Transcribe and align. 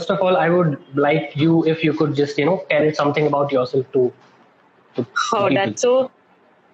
first 0.00 0.10
of 0.10 0.20
all, 0.20 0.36
I 0.36 0.48
would 0.48 0.78
like 0.94 1.36
you 1.36 1.64
if 1.66 1.84
you 1.84 1.92
could 1.92 2.14
just 2.14 2.38
you 2.38 2.46
know 2.46 2.64
tell 2.70 2.92
something 3.02 3.26
about 3.26 3.52
yourself 3.58 3.92
to. 3.98 4.12
to 4.96 5.06
oh, 5.34 5.48
that's 5.54 5.82
so 5.82 6.10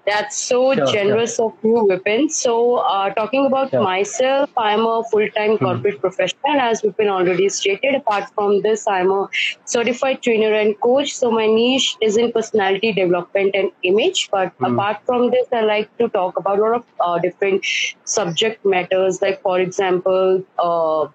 that's 0.07 0.37
so 0.41 0.59
sure, 0.75 0.87
generous 0.87 1.35
sure. 1.37 1.47
of 1.47 1.65
you, 1.65 1.73
Vipin. 1.91 2.31
So, 2.31 2.77
uh, 2.77 3.13
talking 3.15 3.47
about 3.47 3.71
sure. 3.71 3.83
myself, 3.83 4.51
I'm 4.57 4.87
a 4.91 5.03
full-time 5.11 5.55
mm-hmm. 5.55 5.65
corporate 5.65 6.01
professional, 6.01 6.61
as 6.67 6.83
Vipin 6.83 7.09
already 7.09 7.49
stated. 7.49 7.97
Apart 7.97 8.31
from 8.37 8.63
this, 8.63 8.87
I'm 8.87 9.11
a 9.11 9.29
certified 9.65 10.23
trainer 10.23 10.53
and 10.61 10.81
coach. 10.81 11.13
So, 11.17 11.33
my 11.33 11.47
niche 11.47 11.97
is 12.01 12.17
in 12.17 12.31
personality 12.31 12.93
development 12.93 13.57
and 13.63 13.73
image. 13.83 14.29
But 14.31 14.55
mm-hmm. 14.55 14.73
apart 14.75 15.05
from 15.05 15.31
this, 15.33 15.49
I 15.53 15.63
like 15.73 15.91
to 15.99 16.09
talk 16.21 16.39
about 16.39 16.61
a 16.61 16.63
lot 16.63 16.75
of 16.77 16.85
uh, 17.01 17.19
different 17.19 17.67
subject 18.05 18.65
matters, 18.65 19.21
like, 19.21 19.43
for 19.43 19.59
example, 19.59 20.45
uh, 20.61 21.09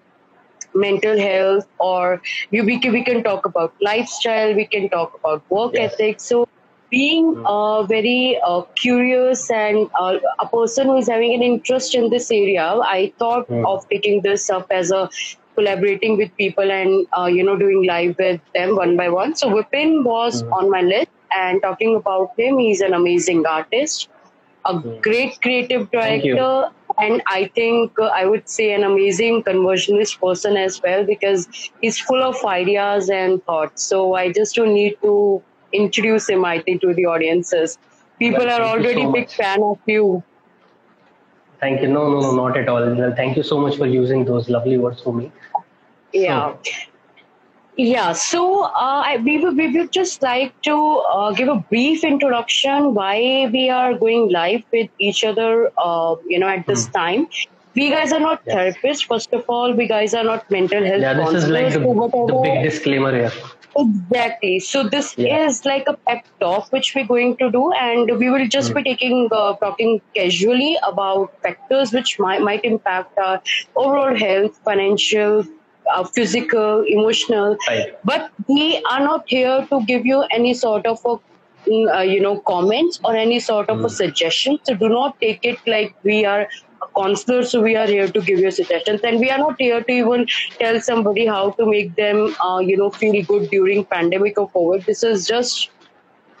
mental 0.74 1.18
health 1.18 1.66
or 1.78 2.20
we, 2.50 2.60
we, 2.60 2.78
can, 2.78 2.92
we 2.92 3.04
can 3.04 3.22
talk 3.22 3.44
about 3.46 3.74
lifestyle 3.80 4.54
we 4.54 4.66
can 4.66 4.88
talk 4.88 5.14
about 5.14 5.42
work 5.50 5.72
yes. 5.74 5.92
ethics 5.92 6.24
so 6.24 6.48
being 6.92 7.42
uh, 7.46 7.82
very 7.84 8.38
uh, 8.46 8.60
curious 8.76 9.50
and 9.50 9.90
uh, 9.98 10.18
a 10.38 10.46
person 10.46 10.86
who 10.88 10.98
is 10.98 11.08
having 11.08 11.34
an 11.34 11.42
interest 11.42 11.94
in 11.94 12.10
this 12.10 12.30
area, 12.30 12.66
I 12.84 13.12
thought 13.18 13.48
mm. 13.48 13.66
of 13.66 13.88
picking 13.88 14.20
this 14.20 14.50
up 14.50 14.66
as 14.70 14.90
a 14.90 15.08
collaborating 15.54 16.18
with 16.18 16.34
people 16.36 16.70
and 16.70 17.06
uh, 17.18 17.26
you 17.26 17.42
know 17.42 17.56
doing 17.56 17.86
live 17.86 18.16
with 18.18 18.40
them 18.54 18.76
one 18.76 18.96
by 18.96 19.08
one. 19.08 19.34
So 19.34 19.48
Vipin 19.48 20.04
was 20.04 20.42
mm. 20.42 20.52
on 20.52 20.70
my 20.70 20.82
list, 20.82 21.10
and 21.34 21.62
talking 21.62 21.96
about 21.96 22.38
him, 22.38 22.58
he's 22.58 22.82
an 22.82 22.92
amazing 22.92 23.46
artist, 23.46 24.08
a 24.66 24.74
mm. 24.74 25.02
great 25.02 25.40
creative 25.40 25.90
director. 25.90 26.70
And 27.02 27.22
I 27.26 27.50
think 27.54 27.98
uh, 27.98 28.06
I 28.06 28.24
would 28.26 28.48
say 28.48 28.72
an 28.72 28.84
amazing 28.84 29.42
conversionist 29.44 30.20
person 30.20 30.56
as 30.56 30.80
well 30.82 31.04
because 31.04 31.48
he's 31.80 31.98
full 31.98 32.22
of 32.22 32.44
ideas 32.44 33.10
and 33.10 33.44
thoughts. 33.44 33.82
So 33.82 34.14
I 34.14 34.32
just 34.32 34.54
don't 34.56 34.74
need 34.74 34.96
to 35.02 35.42
introduce 35.72 36.28
him, 36.28 36.44
I 36.44 36.60
think, 36.60 36.80
to 36.82 36.94
the 36.94 37.06
audiences. 37.06 37.78
People 38.18 38.44
well, 38.44 38.60
are 38.60 38.66
already 38.66 39.02
so 39.02 39.12
big 39.12 39.30
fan 39.30 39.62
of 39.62 39.78
you. 39.86 40.22
Thank 41.60 41.82
you. 41.82 41.88
No, 41.88 42.08
no, 42.10 42.20
no, 42.20 42.34
not 42.34 42.56
at 42.56 42.68
all. 42.68 42.94
Well, 42.94 43.14
thank 43.16 43.36
you 43.36 43.42
so 43.42 43.58
much 43.58 43.76
for 43.76 43.86
using 43.86 44.24
those 44.24 44.48
lovely 44.48 44.78
words 44.78 45.00
for 45.00 45.12
me. 45.12 45.32
Yeah. 46.12 46.54
So, 46.62 46.91
yeah, 47.76 48.12
so 48.12 48.64
uh, 48.64 49.02
I, 49.06 49.16
we, 49.24 49.38
would, 49.38 49.56
we 49.56 49.76
would 49.76 49.92
just 49.92 50.22
like 50.22 50.60
to 50.62 50.76
uh, 50.76 51.32
give 51.32 51.48
a 51.48 51.56
brief 51.56 52.04
introduction 52.04 52.94
why 52.94 53.48
we 53.52 53.70
are 53.70 53.94
going 53.94 54.30
live 54.30 54.62
with 54.72 54.90
each 54.98 55.24
other, 55.24 55.70
uh, 55.78 56.16
you 56.26 56.38
know, 56.38 56.48
at 56.48 56.66
this 56.66 56.88
mm. 56.88 56.92
time. 56.92 57.28
We 57.74 57.88
guys 57.88 58.12
are 58.12 58.20
not 58.20 58.42
yes. 58.46 58.76
therapists, 58.76 59.06
first 59.06 59.32
of 59.32 59.44
all. 59.48 59.72
We 59.72 59.88
guys 59.88 60.12
are 60.12 60.24
not 60.24 60.50
mental 60.50 60.84
health. 60.84 61.00
Yeah, 61.00 61.14
this 61.14 61.44
is 61.44 61.48
like 61.48 61.72
the, 61.72 61.78
the 61.78 62.40
big 62.42 62.62
disclaimer 62.62 63.14
here. 63.14 63.32
Exactly. 63.74 64.60
So 64.60 64.86
this 64.86 65.16
yeah. 65.16 65.46
is 65.46 65.64
like 65.64 65.84
a 65.86 65.94
pep 65.94 66.26
talk 66.40 66.70
which 66.72 66.94
we're 66.94 67.06
going 67.06 67.38
to 67.38 67.50
do, 67.50 67.72
and 67.72 68.18
we 68.18 68.28
will 68.28 68.46
just 68.46 68.72
mm. 68.72 68.74
be 68.74 68.82
taking 68.82 69.28
uh, 69.32 69.56
talking 69.56 70.02
casually 70.14 70.76
about 70.86 71.32
factors 71.42 71.92
which 71.92 72.18
might 72.18 72.42
might 72.42 72.62
impact 72.66 73.16
our 73.16 73.40
overall 73.74 74.14
health, 74.14 74.60
financial, 74.62 75.44
uh, 75.94 76.04
physical, 76.04 76.84
emotional. 76.86 77.56
Right. 77.68 77.98
But 78.04 78.30
we 78.48 78.82
are 78.90 79.00
not 79.00 79.24
here 79.26 79.66
to 79.70 79.84
give 79.84 80.06
you 80.06 80.24
any 80.30 80.54
sort 80.54 80.86
of 80.86 81.00
a 81.04 81.16
mm, 81.70 81.94
uh, 81.94 82.00
you 82.00 82.20
know 82.20 82.40
comments 82.40 83.00
or 83.04 83.16
any 83.16 83.40
sort 83.40 83.68
of 83.68 83.78
mm. 83.78 83.84
a 83.84 83.88
hmm. 83.88 83.94
suggestion. 83.94 84.58
So 84.64 84.74
do 84.74 84.88
not 84.88 85.20
take 85.20 85.44
it 85.44 85.58
like 85.66 85.94
we 86.02 86.24
are 86.24 86.48
counselors, 86.96 87.50
so 87.50 87.60
we 87.62 87.76
are 87.76 87.86
here 87.86 88.08
to 88.08 88.20
give 88.20 88.38
you 88.38 88.50
suggestions, 88.50 89.00
and 89.02 89.20
we 89.20 89.30
are 89.30 89.38
not 89.38 89.54
here 89.58 89.82
to 89.82 89.92
even 89.92 90.26
tell 90.58 90.80
somebody 90.80 91.26
how 91.26 91.50
to 91.52 91.66
make 91.66 91.94
them, 91.96 92.34
uh, 92.44 92.58
you 92.58 92.76
know, 92.76 92.90
feel 92.90 93.24
good 93.24 93.50
during 93.50 93.84
pandemic 93.84 94.38
or 94.38 94.50
COVID. 94.50 94.84
This 94.84 95.02
is 95.02 95.26
just 95.26 95.70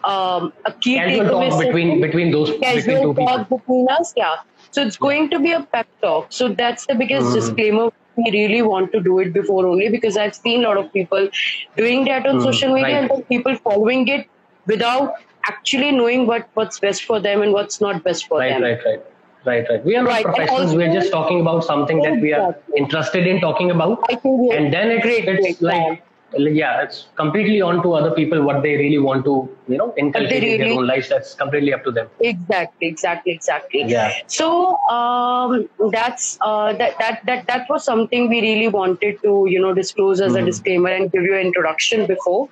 um, 0.04 0.52
a 0.64 0.72
key 0.72 0.96
talk 0.96 1.60
between 1.60 2.00
between 2.00 2.32
those 2.32 2.50
between 2.50 3.02
two 3.02 3.14
talk 3.14 3.42
people. 3.42 3.58
between 3.58 3.88
us. 3.88 4.12
Yeah, 4.16 4.36
so 4.70 4.82
it's 4.82 4.96
going 4.96 5.30
to 5.30 5.38
be 5.38 5.52
a 5.52 5.62
pep 5.62 5.86
talk. 6.00 6.26
So 6.30 6.48
that's 6.48 6.86
the 6.86 6.94
biggest 6.94 7.26
mm. 7.28 7.34
disclaimer. 7.34 7.90
We 8.16 8.30
really 8.30 8.62
want 8.62 8.92
to 8.92 9.00
do 9.00 9.18
it 9.20 9.32
before 9.32 9.66
only 9.66 9.88
because 9.88 10.16
I've 10.16 10.34
seen 10.34 10.64
a 10.64 10.68
lot 10.68 10.76
of 10.76 10.92
people 10.92 11.28
doing 11.76 12.04
that 12.06 12.26
on 12.26 12.38
mm. 12.38 12.42
social 12.42 12.74
media 12.74 13.02
right. 13.02 13.10
and 13.10 13.28
people 13.28 13.56
following 13.56 14.06
it 14.08 14.28
without 14.66 15.14
actually 15.48 15.92
knowing 15.92 16.26
what 16.26 16.48
what's 16.54 16.78
best 16.80 17.04
for 17.04 17.20
them 17.20 17.42
and 17.42 17.52
what's 17.52 17.80
not 17.80 18.04
best 18.04 18.26
for 18.28 18.38
right, 18.38 18.50
them. 18.50 18.62
Right, 18.62 18.78
right, 18.84 18.84
right. 18.84 19.06
Right, 19.44 19.66
right. 19.68 19.84
We 19.84 19.96
are 19.96 20.04
right. 20.04 20.24
not 20.24 20.34
professionals. 20.34 20.66
Also, 20.66 20.76
we're 20.76 20.92
just 20.92 21.10
talking 21.10 21.40
about 21.40 21.64
something 21.64 22.00
that 22.02 22.20
we 22.20 22.32
are 22.32 22.56
interested 22.76 23.26
in 23.26 23.40
talking 23.40 23.72
about. 23.72 23.98
And 24.08 24.72
then 24.72 25.00
great, 25.00 25.26
it's 25.26 25.60
like, 25.60 26.04
yeah, 26.38 26.82
it's 26.82 27.08
completely 27.16 27.60
on 27.60 27.82
to 27.82 27.92
other 27.94 28.10
people 28.10 28.42
what 28.42 28.62
they 28.62 28.76
really 28.76 28.98
want 28.98 29.24
to, 29.24 29.48
you 29.68 29.76
know, 29.76 29.94
inculcate 29.96 30.42
really, 30.42 30.54
in 30.54 30.60
their 30.60 30.78
own 30.78 30.86
lives. 30.86 31.08
That's 31.08 31.34
completely 31.34 31.72
up 31.72 31.84
to 31.84 31.90
them. 31.90 32.08
Exactly, 32.20 32.88
exactly, 32.88 33.32
exactly. 33.32 33.84
Yeah. 33.84 34.12
So 34.26 34.76
um, 34.88 35.68
that's 35.90 36.38
uh, 36.40 36.72
that 36.74 36.98
that 36.98 37.20
that 37.26 37.46
that 37.46 37.68
was 37.68 37.84
something 37.84 38.28
we 38.28 38.40
really 38.40 38.68
wanted 38.68 39.20
to, 39.22 39.46
you 39.48 39.60
know, 39.60 39.74
disclose 39.74 40.20
as 40.20 40.32
mm-hmm. 40.32 40.42
a 40.42 40.46
disclaimer 40.46 40.90
and 40.90 41.12
give 41.12 41.22
you 41.22 41.34
an 41.34 41.46
introduction 41.46 42.06
before. 42.06 42.48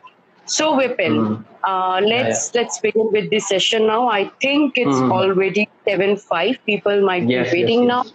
So 0.46 0.76
Vipin, 0.76 1.14
mm. 1.16 1.44
uh, 1.62 2.00
let's 2.04 2.50
yeah. 2.52 2.62
let's 2.62 2.78
begin 2.80 3.12
with 3.12 3.30
this 3.30 3.48
session 3.48 3.86
now. 3.86 4.08
I 4.08 4.30
think 4.40 4.76
it's 4.76 4.96
mm. 4.96 5.12
already 5.12 5.68
seven 5.84 6.16
five. 6.16 6.58
People 6.66 7.02
might 7.02 7.28
yes, 7.28 7.52
be 7.52 7.62
waiting 7.62 7.84
yes, 7.84 8.04
yes. 8.04 8.12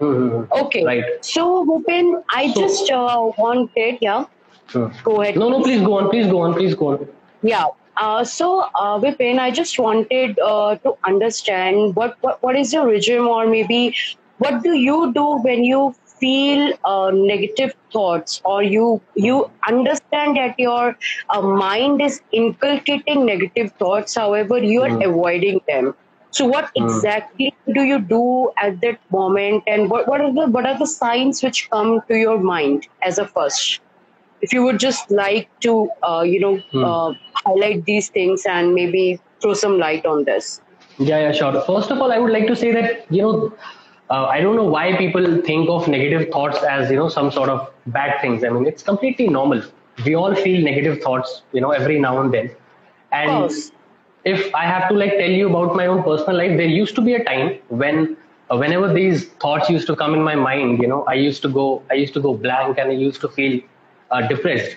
now. 0.00 0.06
Mm-hmm. 0.06 0.52
Okay. 0.64 0.84
Right. 0.84 1.04
So 1.24 1.64
Vipin, 1.64 2.24
I 2.30 2.50
so, 2.52 2.60
just 2.60 2.90
uh, 2.90 3.30
wanted, 3.38 3.98
yeah. 4.00 4.24
Go 4.72 5.22
ahead. 5.22 5.36
No, 5.36 5.48
no, 5.48 5.62
please 5.62 5.82
go 5.82 5.98
on. 5.98 6.10
Please 6.10 6.26
go 6.26 6.42
on. 6.42 6.54
Please 6.54 6.74
go 6.74 6.88
on. 6.92 7.08
Yeah. 7.42 7.66
Uh, 7.96 8.24
so, 8.24 8.60
uh, 8.74 8.98
Vipin, 8.98 9.38
I 9.38 9.50
just 9.50 9.78
wanted 9.78 10.38
uh, 10.38 10.76
to 10.76 10.96
understand 11.04 11.94
what, 11.94 12.16
what 12.22 12.42
what 12.42 12.56
is 12.56 12.72
your 12.72 12.86
regime, 12.86 13.28
or 13.28 13.46
maybe 13.46 13.94
what 14.38 14.62
do 14.62 14.72
you 14.72 15.12
do 15.12 15.26
when 15.42 15.62
you 15.62 15.94
feel 16.22 16.72
uh, 16.84 17.10
negative 17.12 17.74
thoughts 17.92 18.40
or 18.44 18.62
you 18.62 18.86
you 19.14 19.38
understand 19.68 20.36
that 20.36 20.62
your 20.64 20.96
uh, 21.30 21.42
mind 21.42 22.04
is 22.08 22.20
inculcating 22.40 23.26
negative 23.26 23.72
thoughts 23.82 24.14
however 24.22 24.58
you 24.72 24.82
are 24.88 24.94
mm. 24.98 25.08
avoiding 25.08 25.60
them 25.72 25.92
so 26.38 26.46
what 26.52 26.70
mm. 26.76 26.84
exactly 26.84 27.52
do 27.78 27.86
you 27.90 27.98
do 28.12 28.22
at 28.66 28.80
that 28.84 29.00
moment 29.16 29.64
and 29.66 29.90
what, 29.90 30.08
what 30.12 30.20
are 30.26 30.32
the 30.38 30.46
what 30.56 30.70
are 30.72 30.78
the 30.84 30.90
signs 30.92 31.42
which 31.46 31.62
come 31.70 31.94
to 32.12 32.20
your 32.24 32.38
mind 32.52 32.86
as 33.10 33.18
a 33.24 33.26
first 33.26 33.81
if 34.42 34.52
you 34.52 34.62
would 34.62 34.78
just 34.78 35.10
like 35.10 35.48
to 35.60 35.90
uh, 36.02 36.22
you 36.22 36.40
know 36.40 36.54
mm. 36.72 37.18
highlight 37.44 37.84
these 37.84 38.08
things 38.08 38.44
and 38.46 38.74
maybe 38.74 39.20
throw 39.40 39.54
some 39.54 39.78
light 39.78 40.06
on 40.06 40.24
this 40.24 40.60
yeah 40.98 41.20
yeah 41.24 41.32
sure 41.32 41.60
first 41.62 41.90
of 41.90 41.98
all 42.00 42.12
i 42.12 42.18
would 42.18 42.32
like 42.32 42.46
to 42.46 42.56
say 42.56 42.72
that 42.72 43.10
you 43.10 43.22
know 43.22 43.52
uh, 44.12 44.26
I 44.26 44.40
don't 44.40 44.56
know 44.56 44.64
why 44.64 44.94
people 44.96 45.40
think 45.42 45.70
of 45.70 45.88
negative 45.88 46.30
thoughts 46.30 46.62
as 46.62 46.90
you 46.90 46.96
know 46.96 47.08
some 47.08 47.30
sort 47.30 47.48
of 47.48 47.70
bad 47.86 48.20
things. 48.20 48.44
I 48.44 48.50
mean, 48.50 48.66
it's 48.66 48.82
completely 48.82 49.28
normal. 49.28 49.62
We 50.04 50.14
all 50.14 50.34
feel 50.34 50.62
negative 50.62 51.02
thoughts, 51.02 51.42
you 51.52 51.60
know, 51.62 51.70
every 51.70 51.98
now 51.98 52.20
and 52.20 52.34
then. 52.34 52.50
And 53.12 53.50
if 54.24 54.54
I 54.54 54.64
have 54.64 54.88
to 54.88 54.94
like 54.94 55.12
tell 55.18 55.30
you 55.30 55.48
about 55.48 55.74
my 55.74 55.86
own 55.86 56.02
personal 56.02 56.36
life, 56.36 56.56
there 56.58 56.66
used 56.66 56.94
to 56.96 57.00
be 57.02 57.14
a 57.14 57.24
time 57.24 57.58
when 57.68 58.16
uh, 58.50 58.56
whenever 58.56 58.92
these 58.92 59.28
thoughts 59.44 59.70
used 59.70 59.86
to 59.86 59.96
come 59.96 60.14
in 60.14 60.22
my 60.22 60.34
mind, 60.34 60.80
you 60.82 60.88
know, 60.88 61.04
I 61.04 61.14
used 61.14 61.42
to 61.42 61.48
go, 61.48 61.82
I 61.90 61.94
used 61.94 62.14
to 62.14 62.20
go 62.20 62.34
blank, 62.34 62.78
and 62.78 62.90
I 62.90 62.94
used 62.94 63.20
to 63.22 63.28
feel 63.28 63.60
uh, 63.60 63.71
depressed. 64.20 64.76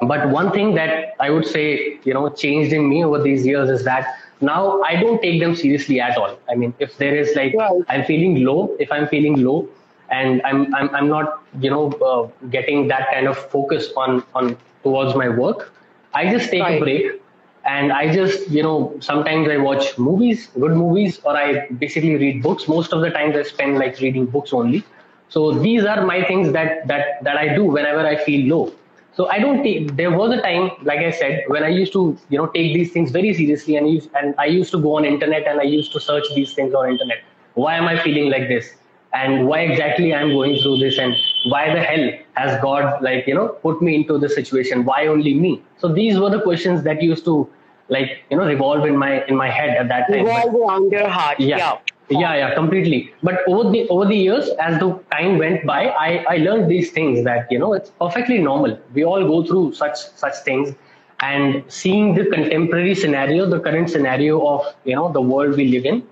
But 0.00 0.28
one 0.28 0.52
thing 0.52 0.74
that 0.76 1.14
I 1.18 1.30
would 1.30 1.44
say, 1.44 1.98
you 2.04 2.14
know, 2.14 2.28
changed 2.28 2.72
in 2.72 2.88
me 2.88 3.04
over 3.04 3.20
these 3.20 3.44
years 3.44 3.68
is 3.68 3.84
that 3.84 4.06
now 4.40 4.80
i 4.82 4.94
don't 4.94 5.20
take 5.20 5.40
them 5.40 5.54
seriously 5.54 6.00
at 6.00 6.16
all 6.16 6.38
i 6.48 6.54
mean 6.54 6.72
if 6.78 6.96
there 6.98 7.16
is 7.16 7.34
like 7.34 7.54
right. 7.54 7.82
i'm 7.88 8.04
feeling 8.04 8.44
low 8.44 8.74
if 8.78 8.90
i'm 8.92 9.06
feeling 9.08 9.42
low 9.42 9.68
and 10.10 10.40
i'm 10.44 10.72
i'm, 10.74 10.94
I'm 10.94 11.08
not 11.08 11.42
you 11.60 11.70
know 11.70 11.90
uh, 11.92 12.28
getting 12.50 12.88
that 12.88 13.10
kind 13.12 13.26
of 13.26 13.36
focus 13.36 13.88
on 13.96 14.24
on 14.34 14.56
towards 14.82 15.14
my 15.14 15.28
work 15.28 15.72
i 16.14 16.30
just 16.30 16.50
take 16.50 16.62
right. 16.62 16.80
a 16.80 16.84
break 16.84 17.22
and 17.64 17.92
i 17.92 18.12
just 18.14 18.48
you 18.48 18.62
know 18.62 18.96
sometimes 19.00 19.48
i 19.48 19.56
watch 19.56 19.98
movies 19.98 20.48
good 20.58 20.72
movies 20.72 21.20
or 21.24 21.36
i 21.36 21.68
basically 21.70 22.14
read 22.16 22.42
books 22.42 22.68
most 22.68 22.92
of 22.92 23.00
the 23.00 23.10
times 23.10 23.36
i 23.36 23.42
spend 23.42 23.76
like 23.78 23.98
reading 24.00 24.24
books 24.24 24.52
only 24.52 24.84
so 25.28 25.52
these 25.52 25.84
are 25.84 26.04
my 26.04 26.22
things 26.24 26.52
that 26.52 26.86
that 26.86 27.22
that 27.22 27.36
i 27.36 27.54
do 27.54 27.64
whenever 27.64 28.06
i 28.06 28.16
feel 28.24 28.48
low 28.54 28.72
so 29.18 29.28
I 29.28 29.40
don't 29.40 29.64
take. 29.64 29.96
There 29.96 30.12
was 30.16 30.30
a 30.32 30.40
time, 30.40 30.70
like 30.84 31.00
I 31.00 31.10
said, 31.10 31.42
when 31.48 31.64
I 31.64 31.68
used 31.70 31.92
to, 31.94 32.16
you 32.28 32.38
know, 32.38 32.46
take 32.46 32.72
these 32.72 32.92
things 32.92 33.10
very 33.10 33.34
seriously, 33.34 33.74
and 33.74 33.90
use, 33.90 34.06
and 34.14 34.32
I 34.38 34.44
used 34.46 34.70
to 34.70 34.80
go 34.80 34.96
on 34.96 35.04
internet 35.04 35.48
and 35.48 35.60
I 35.60 35.64
used 35.64 35.90
to 35.94 36.00
search 36.00 36.22
these 36.36 36.54
things 36.54 36.72
on 36.72 36.88
internet. 36.88 37.24
Why 37.54 37.74
am 37.74 37.88
I 37.88 37.98
feeling 37.98 38.30
like 38.30 38.46
this? 38.46 38.70
And 39.12 39.48
why 39.48 39.62
exactly 39.62 40.14
I'm 40.14 40.28
going 40.28 40.56
through 40.60 40.78
this? 40.78 40.98
And 40.98 41.16
why 41.46 41.74
the 41.74 41.82
hell 41.82 42.12
has 42.34 42.62
God, 42.62 43.02
like, 43.02 43.26
you 43.26 43.34
know, 43.34 43.48
put 43.48 43.82
me 43.82 43.96
into 43.96 44.18
this 44.18 44.36
situation? 44.36 44.84
Why 44.84 45.08
only 45.08 45.34
me? 45.34 45.64
So 45.78 45.92
these 45.92 46.16
were 46.16 46.30
the 46.30 46.40
questions 46.40 46.84
that 46.84 47.02
used 47.02 47.24
to, 47.24 47.50
like, 47.88 48.18
you 48.30 48.36
know, 48.36 48.46
revolve 48.46 48.84
in 48.84 48.96
my 48.96 49.24
in 49.24 49.34
my 49.34 49.50
head 49.50 49.76
at 49.76 49.88
that 49.88 50.06
time. 50.08 50.26
Revolve 50.26 50.54
around 50.54 50.92
your 50.92 51.08
heart. 51.08 51.40
Yeah. 51.40 51.56
yeah. 51.56 51.78
Yeah 52.10 52.34
yeah 52.34 52.54
completely. 52.54 53.12
But 53.22 53.40
over 53.46 53.70
the 53.70 53.88
over 53.88 54.04
the 54.06 54.16
years 54.16 54.48
as 54.60 54.78
the 54.80 54.98
time 55.12 55.38
went 55.38 55.66
by 55.66 55.88
i 55.88 56.24
i 56.34 56.36
learned 56.38 56.70
these 56.70 56.90
things 56.90 57.24
that 57.24 57.50
you 57.50 57.58
know 57.58 57.72
it's 57.74 57.90
perfectly 57.90 58.38
normal. 58.38 58.78
We 58.94 59.04
all 59.04 59.24
go 59.32 59.44
through 59.44 59.74
such 59.74 59.98
such 60.24 60.36
things. 60.44 60.74
And 61.20 61.64
seeing 61.66 62.14
the 62.14 62.26
contemporary 62.26 62.94
scenario 62.94 63.46
the 63.50 63.58
current 63.60 63.90
scenario 63.90 64.46
of 64.46 64.66
you 64.84 64.94
know 64.94 65.12
the 65.12 65.20
world 65.20 65.56
we 65.56 65.66
live 65.68 65.84
in 65.84 66.02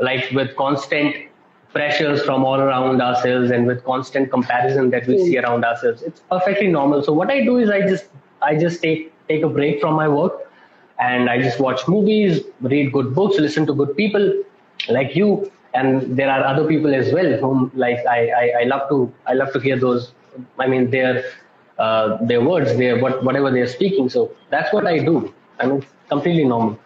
like 0.00 0.30
with 0.32 0.54
constant 0.56 1.16
pressures 1.72 2.22
from 2.22 2.44
all 2.44 2.60
around 2.60 3.00
ourselves 3.00 3.50
and 3.50 3.66
with 3.66 3.82
constant 3.84 4.30
comparison 4.30 4.90
that 4.90 5.06
we 5.06 5.18
see 5.18 5.38
around 5.38 5.64
ourselves 5.64 6.02
it's 6.02 6.20
perfectly 6.30 6.66
normal. 6.66 7.02
So 7.02 7.12
what 7.12 7.30
i 7.30 7.42
do 7.44 7.56
is 7.58 7.70
i 7.70 7.80
just 7.80 8.06
i 8.42 8.54
just 8.54 8.82
take 8.82 9.12
take 9.28 9.42
a 9.42 9.48
break 9.48 9.80
from 9.80 9.94
my 9.94 10.08
work 10.08 10.40
and 11.00 11.30
i 11.30 11.40
just 11.40 11.58
watch 11.58 11.86
movies 11.88 12.40
read 12.60 12.92
good 12.92 13.14
books 13.14 13.38
listen 13.38 13.66
to 13.66 13.74
good 13.74 13.96
people 13.96 14.32
like 14.88 15.14
you 15.14 15.50
and 15.74 16.16
there 16.16 16.30
are 16.30 16.44
other 16.44 16.66
people 16.66 16.94
as 16.94 17.12
well 17.12 17.30
whom 17.38 17.70
like 17.74 17.98
I, 18.06 18.28
I, 18.30 18.52
I 18.60 18.64
love 18.64 18.88
to 18.90 19.12
I 19.26 19.34
love 19.34 19.52
to 19.52 19.60
hear 19.60 19.78
those 19.78 20.12
I 20.58 20.66
mean 20.66 20.90
their 20.90 21.24
uh, 21.78 22.18
their 22.24 22.42
words 22.42 22.76
their 22.76 23.00
what 23.00 23.24
whatever 23.24 23.50
they're 23.50 23.66
speaking. 23.66 24.08
So 24.08 24.34
that's 24.50 24.72
what 24.72 24.86
I 24.86 24.98
do. 24.98 25.32
I 25.58 25.66
mean 25.66 25.84
completely 26.08 26.44
normal 26.44 26.78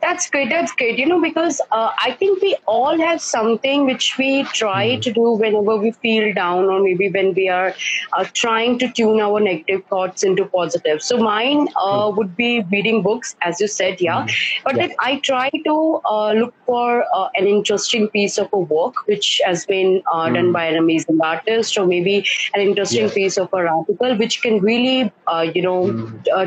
that's 0.00 0.30
great. 0.30 0.48
That's 0.48 0.72
great. 0.72 0.98
You 0.98 1.06
know, 1.06 1.20
because 1.20 1.60
uh, 1.70 1.90
I 2.00 2.12
think 2.12 2.40
we 2.42 2.56
all 2.66 2.98
have 2.98 3.20
something 3.20 3.86
which 3.86 4.16
we 4.18 4.44
try 4.44 4.90
mm-hmm. 4.90 5.00
to 5.00 5.12
do 5.12 5.32
whenever 5.32 5.76
we 5.76 5.90
feel 5.92 6.32
down, 6.34 6.64
or 6.64 6.80
maybe 6.82 7.10
when 7.10 7.34
we 7.34 7.48
are 7.48 7.74
uh, 8.12 8.24
trying 8.32 8.78
to 8.78 8.90
tune 8.92 9.20
our 9.20 9.40
negative 9.40 9.84
thoughts 9.86 10.22
into 10.22 10.46
positive. 10.46 11.02
So 11.02 11.18
mine 11.18 11.68
uh, 11.76 11.80
mm-hmm. 11.80 12.16
would 12.16 12.36
be 12.36 12.64
reading 12.70 13.02
books, 13.02 13.36
as 13.42 13.60
you 13.60 13.68
said, 13.68 14.00
yeah. 14.00 14.22
Mm-hmm. 14.22 14.62
But 14.64 14.76
yeah. 14.76 14.88
I 15.00 15.16
try 15.20 15.50
to 15.50 16.00
uh, 16.04 16.32
look 16.32 16.54
for 16.66 17.04
uh, 17.14 17.28
an 17.34 17.46
interesting 17.46 18.08
piece 18.08 18.38
of 18.38 18.48
a 18.52 18.58
work 18.58 18.94
which 19.06 19.40
has 19.44 19.66
been 19.66 20.02
uh, 20.12 20.30
done 20.30 20.52
by 20.52 20.64
an 20.66 20.76
amazing 20.76 21.20
artist, 21.20 21.76
or 21.76 21.86
maybe 21.86 22.24
an 22.54 22.60
interesting 22.60 23.06
yeah. 23.06 23.14
piece 23.14 23.36
of 23.36 23.52
an 23.52 23.66
article 23.66 24.16
which 24.16 24.42
can 24.42 24.60
really, 24.60 25.12
you 25.54 25.62
know, 25.62 25.86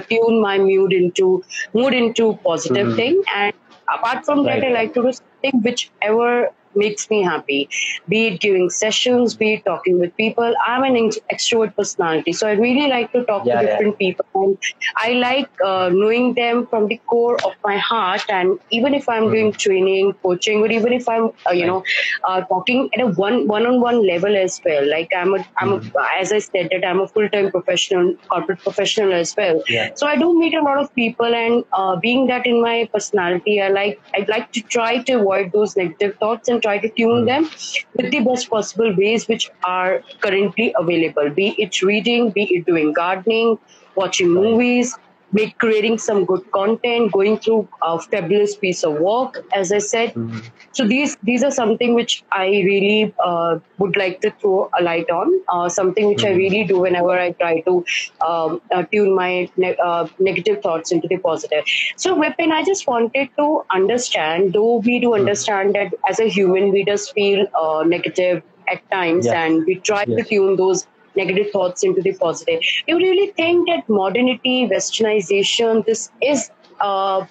tune 0.09 0.41
my 0.41 0.57
mood 0.57 0.93
into 0.93 1.43
mood 1.73 1.93
into 1.93 2.33
positive 2.43 2.95
thing 2.95 3.21
and 3.35 3.50
apart 3.93 4.25
from 4.25 4.43
that, 4.45 4.63
I 4.63 4.69
like 4.69 4.93
to 4.95 5.01
do 5.03 5.11
something 5.11 5.61
whichever 5.61 6.49
makes 6.75 7.09
me 7.09 7.21
happy. 7.23 7.69
Be 8.07 8.27
it 8.27 8.39
giving 8.39 8.69
sessions, 8.69 9.35
be 9.35 9.53
it 9.53 9.65
talking 9.65 9.99
with 9.99 10.15
people. 10.17 10.53
I'm 10.65 10.83
an 10.83 11.11
extrovert 11.31 11.75
personality, 11.75 12.33
so 12.33 12.47
I 12.47 12.53
really 12.53 12.87
like 12.87 13.11
to 13.13 13.23
talk 13.25 13.45
yeah, 13.45 13.61
to 13.61 13.67
different 13.67 13.95
yeah. 13.99 14.07
people. 14.07 14.25
And 14.35 14.57
I 14.97 15.13
like 15.13 15.49
uh, 15.63 15.89
knowing 15.93 16.33
them 16.33 16.67
from 16.67 16.87
the 16.87 16.99
core 17.07 17.37
of 17.45 17.53
my 17.63 17.77
heart. 17.77 18.23
And 18.29 18.59
even 18.69 18.93
if 18.93 19.07
I'm 19.07 19.23
mm-hmm. 19.23 19.33
doing 19.33 19.51
training, 19.53 20.13
coaching, 20.23 20.61
or 20.61 20.71
even 20.71 20.93
if 20.93 21.07
I'm, 21.07 21.31
uh, 21.47 21.51
you 21.51 21.65
know, 21.65 21.83
uh, 22.23 22.41
talking 22.41 22.89
at 22.93 23.01
a 23.01 23.07
one 23.07 23.47
one-on-one 23.47 24.05
level 24.05 24.35
as 24.35 24.61
well. 24.65 24.89
Like 24.89 25.11
I'm 25.15 25.33
a, 25.33 25.45
I'm 25.57 25.69
mm-hmm. 25.69 25.97
a, 25.97 26.19
as 26.19 26.31
I 26.31 26.39
said 26.39 26.69
that 26.71 26.85
I'm 26.85 26.99
a 26.99 27.07
full-time 27.07 27.51
professional, 27.51 28.15
corporate 28.29 28.59
professional 28.59 29.13
as 29.13 29.35
well. 29.35 29.63
Yeah. 29.67 29.89
So 29.95 30.07
I 30.07 30.15
do 30.15 30.37
meet 30.39 30.53
a 30.53 30.61
lot 30.61 30.77
of 30.77 30.93
people, 30.95 31.33
and 31.33 31.63
uh, 31.73 31.95
being 31.97 32.27
that 32.27 32.45
in 32.45 32.61
my 32.61 32.89
personality, 32.93 33.61
I 33.61 33.69
like 33.69 33.99
I'd 34.13 34.29
like 34.29 34.51
to 34.53 34.61
try 34.61 35.01
to 35.03 35.13
avoid 35.13 35.51
those 35.51 35.75
negative 35.75 36.17
thoughts 36.17 36.49
and 36.49 36.60
try 36.61 36.77
to 36.77 36.89
tune 36.89 37.21
hmm. 37.21 37.25
them 37.25 37.49
with 37.95 38.11
the 38.11 38.19
best 38.19 38.49
possible 38.49 38.95
ways 38.95 39.27
which 39.27 39.49
are 39.63 40.01
currently 40.19 40.73
available. 40.77 41.29
Be 41.29 41.49
it 41.57 41.81
reading 41.81 42.31
be 42.31 42.43
it 42.55 42.65
doing 42.65 42.93
gardening 42.93 43.57
watching 43.95 44.29
movies 44.29 44.97
be 45.33 45.51
creating 45.63 45.97
some 45.97 46.25
good 46.25 46.49
content 46.51 47.11
going 47.11 47.37
through 47.37 47.67
a 47.81 47.99
fabulous 47.99 48.55
piece 48.55 48.83
of 48.83 48.93
work 48.99 49.45
as 49.53 49.71
i 49.71 49.77
said 49.77 50.13
mm-hmm. 50.13 50.39
so 50.71 50.85
these 50.85 51.17
these 51.23 51.43
are 51.43 51.51
something 51.51 51.93
which 51.93 52.23
i 52.31 52.45
really 52.69 53.13
uh, 53.23 53.57
would 53.77 53.95
like 53.95 54.19
to 54.21 54.31
throw 54.41 54.69
a 54.79 54.83
light 54.83 55.09
on 55.09 55.33
uh, 55.49 55.69
something 55.69 56.07
which 56.07 56.19
mm-hmm. 56.19 56.33
i 56.33 56.43
really 56.43 56.63
do 56.63 56.79
whenever 56.79 57.17
i 57.25 57.31
try 57.43 57.59
to 57.61 57.83
um, 58.27 58.61
uh, 58.71 58.83
tune 58.91 59.15
my 59.15 59.49
ne- 59.57 59.77
uh, 59.77 60.07
negative 60.19 60.61
thoughts 60.61 60.91
into 60.91 61.07
the 61.07 61.17
positive 61.17 61.63
so 61.95 62.15
Vipin, 62.15 62.51
i 62.51 62.63
just 62.63 62.87
wanted 62.87 63.29
to 63.37 63.63
understand 63.71 64.53
though 64.53 64.77
we 64.77 64.99
do 64.99 65.07
mm-hmm. 65.07 65.21
understand 65.21 65.75
that 65.75 65.93
as 66.09 66.19
a 66.19 66.29
human 66.29 66.71
we 66.71 66.83
just 66.83 67.13
feel 67.13 67.47
uh, 67.55 67.83
negative 67.83 68.43
at 68.67 68.89
times 68.91 69.25
yeah. 69.25 69.43
and 69.43 69.65
we 69.65 69.75
try 69.75 70.03
yes. 70.07 70.17
to 70.17 70.23
tune 70.29 70.55
those 70.55 70.87
negative 71.15 71.51
thoughts 71.51 71.83
into 71.83 72.01
the 72.01 72.13
positive. 72.13 72.61
You 72.87 72.97
really 72.97 73.31
think 73.31 73.67
that 73.67 73.87
modernity, 73.89 74.67
westernization, 74.67 75.85
this 75.85 76.11
is 76.21 76.51
uh, 76.79 77.25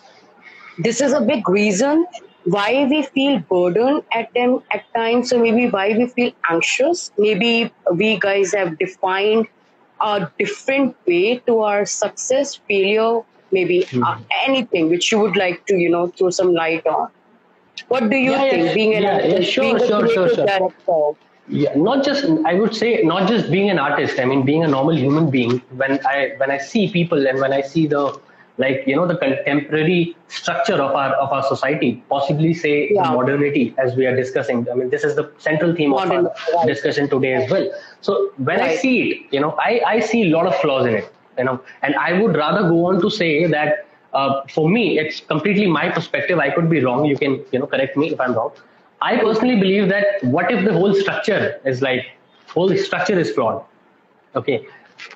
this 0.79 1.00
is 1.00 1.12
a 1.12 1.21
big 1.21 1.49
reason 1.49 2.06
why 2.44 2.87
we 2.88 3.03
feel 3.03 3.38
burdened 3.41 4.03
at 4.12 4.32
them 4.35 4.62
at 4.73 4.85
times. 4.94 5.31
So 5.31 5.38
maybe 5.38 5.69
why 5.69 5.97
we 5.97 6.06
feel 6.06 6.32
anxious. 6.49 7.11
Maybe 7.19 7.73
we 7.93 8.19
guys 8.19 8.55
have 8.55 8.79
defined 8.79 9.47
a 10.00 10.31
different 10.38 10.97
way 11.06 11.38
to 11.47 11.61
our 11.61 11.85
success, 11.85 12.55
failure, 12.69 13.21
maybe 13.53 13.81
mm-hmm. 13.81 14.03
uh, 14.03 14.19
anything 14.47 14.88
which 14.88 15.12
you 15.12 15.19
would 15.19 15.37
like 15.37 15.67
to 15.67 15.76
you 15.76 15.91
know 15.91 16.09
throw 16.09 16.31
some 16.31 16.55
light 16.55 16.87
on. 16.87 17.11
What 17.88 18.11
do 18.11 18.17
you 18.17 18.33
yeah, 18.33 18.50
think? 18.50 18.67
Yeah, 18.67 18.75
being 18.75 18.94
an 18.94 19.03
yeah, 19.03 19.26
yeah, 19.26 19.41
sure, 19.41 19.65
being 19.65 19.79
sure, 19.79 20.05
a 20.05 20.09
sure, 20.09 20.29
sure. 20.35 20.47
director 20.47 21.12
yeah 21.50 21.75
not 21.75 22.05
just 22.05 22.25
i 22.47 22.55
would 22.55 22.75
say 22.75 23.02
not 23.02 23.29
just 23.29 23.50
being 23.50 23.70
an 23.70 23.79
artist 23.79 24.19
i 24.20 24.25
mean 24.25 24.44
being 24.44 24.64
a 24.64 24.69
normal 24.69 24.97
human 24.97 25.31
being 25.31 25.58
when 25.82 25.99
i 26.06 26.32
when 26.37 26.50
i 26.50 26.58
see 26.58 26.91
people 26.91 27.26
and 27.26 27.41
when 27.41 27.52
i 27.52 27.61
see 27.61 27.87
the 27.87 28.02
like 28.58 28.85
you 28.87 28.94
know 28.94 29.06
the 29.06 29.17
contemporary 29.17 30.17
structure 30.29 30.79
of 30.87 30.94
our 31.02 31.12
of 31.25 31.32
our 31.32 31.43
society 31.43 31.91
possibly 32.08 32.52
say 32.55 32.91
yeah. 32.93 33.11
modernity 33.11 33.75
as 33.79 33.97
we 33.97 34.06
are 34.06 34.14
discussing 34.14 34.67
i 34.70 34.75
mean 34.75 34.91
this 34.91 35.02
is 35.02 35.17
the 35.17 35.31
central 35.38 35.75
theme 35.75 35.91
Modern, 35.91 36.26
of 36.26 36.26
our 36.26 36.56
right. 36.56 36.67
discussion 36.69 37.08
today 37.08 37.35
as 37.35 37.50
well 37.50 37.69
so 38.00 38.31
when 38.37 38.61
right. 38.61 38.70
i 38.70 38.76
see 38.76 38.94
it 39.02 39.35
you 39.35 39.41
know 39.41 39.52
i 39.69 39.81
i 39.94 40.00
see 40.00 40.23
a 40.29 40.31
lot 40.37 40.47
of 40.47 40.55
flaws 40.56 40.87
in 40.87 40.94
it 40.94 41.12
you 41.38 41.44
know 41.44 41.61
and 41.82 41.94
i 41.97 42.12
would 42.20 42.37
rather 42.37 42.62
go 42.69 42.87
on 42.87 43.00
to 43.00 43.11
say 43.11 43.47
that 43.47 43.87
uh, 44.12 44.43
for 44.55 44.69
me 44.69 44.99
it's 44.99 45.20
completely 45.20 45.67
my 45.67 45.88
perspective 45.88 46.38
i 46.38 46.50
could 46.50 46.69
be 46.70 46.81
wrong 46.85 47.05
you 47.05 47.17
can 47.17 47.43
you 47.52 47.58
know 47.58 47.67
correct 47.67 47.97
me 47.97 48.12
if 48.12 48.20
i'm 48.20 48.35
wrong 48.35 48.52
I 49.02 49.17
personally 49.19 49.58
believe 49.58 49.88
that 49.88 50.23
what 50.23 50.50
if 50.50 50.64
the 50.64 50.73
whole 50.73 50.94
structure 50.94 51.61
is 51.64 51.81
like 51.82 52.06
whole 52.49 52.76
structure 52.76 53.19
is 53.19 53.31
flawed? 53.31 53.64
Okay. 54.37 54.67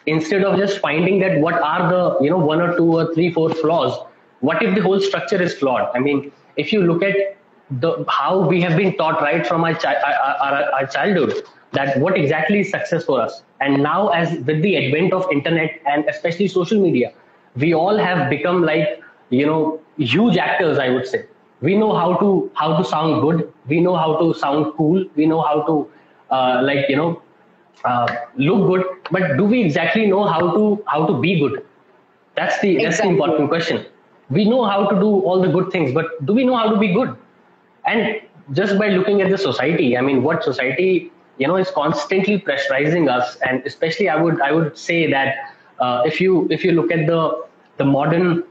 Instead 0.06 0.44
of 0.44 0.58
just 0.58 0.78
finding 0.78 1.18
that 1.20 1.38
what 1.40 1.54
are 1.54 1.90
the 1.90 2.24
you 2.24 2.30
know 2.30 2.38
one 2.38 2.60
or 2.60 2.76
two 2.76 2.90
or 2.98 3.12
three 3.14 3.32
four 3.32 3.50
flaws, 3.50 3.98
what 4.40 4.62
if 4.62 4.74
the 4.74 4.82
whole 4.82 5.00
structure 5.00 5.40
is 5.40 5.54
flawed? 5.54 5.90
I 5.94 5.98
mean, 5.98 6.32
if 6.56 6.72
you 6.72 6.82
look 6.82 7.02
at 7.02 7.36
the 7.70 8.04
how 8.08 8.40
we 8.46 8.60
have 8.62 8.76
been 8.76 8.96
taught 8.96 9.20
right 9.20 9.46
from 9.46 9.64
our, 9.64 9.74
chi- 9.74 9.94
our, 9.94 10.36
our, 10.46 10.62
our 10.72 10.86
childhood 10.86 11.42
that 11.72 11.98
what 11.98 12.16
exactly 12.16 12.60
is 12.60 12.70
success 12.70 13.04
for 13.04 13.20
us, 13.20 13.42
and 13.60 13.82
now 13.82 14.08
as 14.08 14.38
with 14.46 14.62
the 14.62 14.76
advent 14.76 15.12
of 15.12 15.26
internet 15.32 15.80
and 15.86 16.04
especially 16.08 16.48
social 16.48 16.80
media, 16.80 17.12
we 17.56 17.74
all 17.74 17.96
have 17.98 18.30
become 18.30 18.62
like 18.62 19.00
you 19.30 19.44
know 19.46 19.80
huge 19.98 20.36
actors. 20.38 20.78
I 20.78 20.88
would 20.88 21.06
say 21.06 21.26
we 21.60 21.76
know 21.76 21.94
how 21.96 22.16
to 22.16 22.50
how 22.54 22.76
to 22.76 22.84
sound 22.84 23.22
good. 23.22 23.52
We 23.66 23.80
know 23.80 23.96
how 23.96 24.16
to 24.18 24.34
sound 24.34 24.74
cool. 24.76 25.04
We 25.16 25.26
know 25.26 25.42
how 25.42 25.62
to 25.62 25.90
uh, 26.30 26.60
like 26.62 26.88
you 26.88 26.96
know 26.96 27.22
uh, 27.84 28.06
look 28.36 28.66
good. 28.68 28.84
But 29.10 29.36
do 29.36 29.44
we 29.44 29.62
exactly 29.62 30.06
know 30.06 30.24
how 30.24 30.52
to 30.54 30.82
how 30.86 31.06
to 31.06 31.20
be 31.20 31.38
good? 31.40 31.64
That's 32.36 32.60
the 32.60 32.76
exactly. 32.76 32.84
that's 32.84 33.00
the 33.00 33.08
important 33.08 33.48
question. 33.48 33.86
We 34.30 34.48
know 34.48 34.64
how 34.64 34.88
to 34.88 34.96
do 34.98 35.20
all 35.20 35.40
the 35.40 35.48
good 35.48 35.70
things 35.70 35.92
but 35.92 36.24
do 36.26 36.32
we 36.32 36.44
know 36.44 36.56
how 36.56 36.70
to 36.70 36.78
be 36.78 36.92
good? 36.92 37.14
And 37.86 38.22
just 38.52 38.78
by 38.78 38.88
looking 38.88 39.22
at 39.22 39.30
the 39.30 39.38
society 39.38 39.96
i 39.96 40.00
mean 40.00 40.22
what 40.22 40.44
society 40.44 41.10
you 41.38 41.46
know 41.46 41.56
is 41.56 41.70
constantly 41.70 42.38
pressurizing 42.38 43.10
us 43.10 43.36
and 43.46 43.62
especially 43.64 44.08
i 44.08 44.16
would 44.16 44.40
i 44.42 44.52
would 44.52 44.76
say 44.76 45.10
that 45.10 45.36
uh, 45.80 46.02
if 46.04 46.20
you 46.20 46.46
if 46.50 46.64
you 46.64 46.72
look 46.72 46.92
at 46.92 47.06
the 47.06 47.44
the 47.78 47.84
modern 47.84 48.44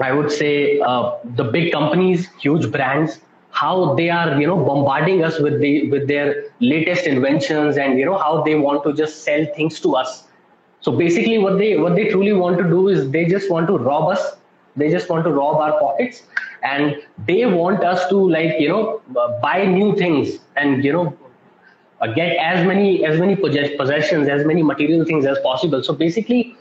I 0.00 0.12
would 0.12 0.30
say 0.30 0.80
uh, 0.80 1.16
the 1.24 1.44
big 1.44 1.72
companies, 1.72 2.28
huge 2.40 2.70
brands, 2.70 3.20
how 3.50 3.94
they 3.94 4.08
are 4.10 4.40
you 4.40 4.46
know 4.46 4.56
bombarding 4.64 5.24
us 5.24 5.38
with 5.40 5.60
the 5.60 5.90
with 5.90 6.06
their 6.06 6.44
latest 6.60 7.06
inventions 7.06 7.76
and 7.76 7.98
you 7.98 8.04
know 8.04 8.18
how 8.18 8.42
they 8.42 8.54
want 8.54 8.84
to 8.84 8.92
just 8.92 9.24
sell 9.24 9.44
things 9.56 9.80
to 9.80 9.96
us. 9.96 10.24
So 10.80 10.92
basically, 10.92 11.38
what 11.38 11.58
they 11.58 11.76
what 11.76 11.96
they 11.96 12.08
truly 12.08 12.32
want 12.32 12.58
to 12.58 12.64
do 12.64 12.88
is 12.88 13.10
they 13.10 13.24
just 13.24 13.50
want 13.50 13.66
to 13.68 13.78
rob 13.78 14.08
us. 14.10 14.36
They 14.76 14.90
just 14.90 15.08
want 15.08 15.24
to 15.24 15.32
rob 15.32 15.56
our 15.56 15.78
pockets, 15.80 16.22
and 16.62 16.96
they 17.26 17.46
want 17.46 17.82
us 17.82 18.08
to 18.10 18.16
like 18.16 18.60
you 18.60 18.68
know 18.68 19.00
buy 19.42 19.64
new 19.64 19.96
things 19.96 20.38
and 20.56 20.84
you 20.84 20.92
know 20.92 21.16
uh, 22.00 22.06
get 22.06 22.36
as 22.36 22.66
many 22.66 23.04
as 23.04 23.18
many 23.18 23.34
possessions, 23.34 24.28
as 24.28 24.44
many 24.44 24.62
material 24.62 25.04
things 25.04 25.26
as 25.26 25.38
possible. 25.40 25.82
So 25.82 25.92
basically, 25.94 26.56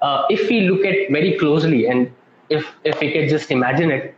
uh, 0.00 0.24
if 0.28 0.48
we 0.48 0.62
look 0.62 0.84
at 0.84 1.10
very 1.10 1.38
closely 1.38 1.86
and 1.86 2.12
if 2.58 2.68
if 2.84 3.00
we 3.00 3.12
could 3.12 3.28
just 3.28 3.50
imagine 3.50 3.90
it 3.90 4.14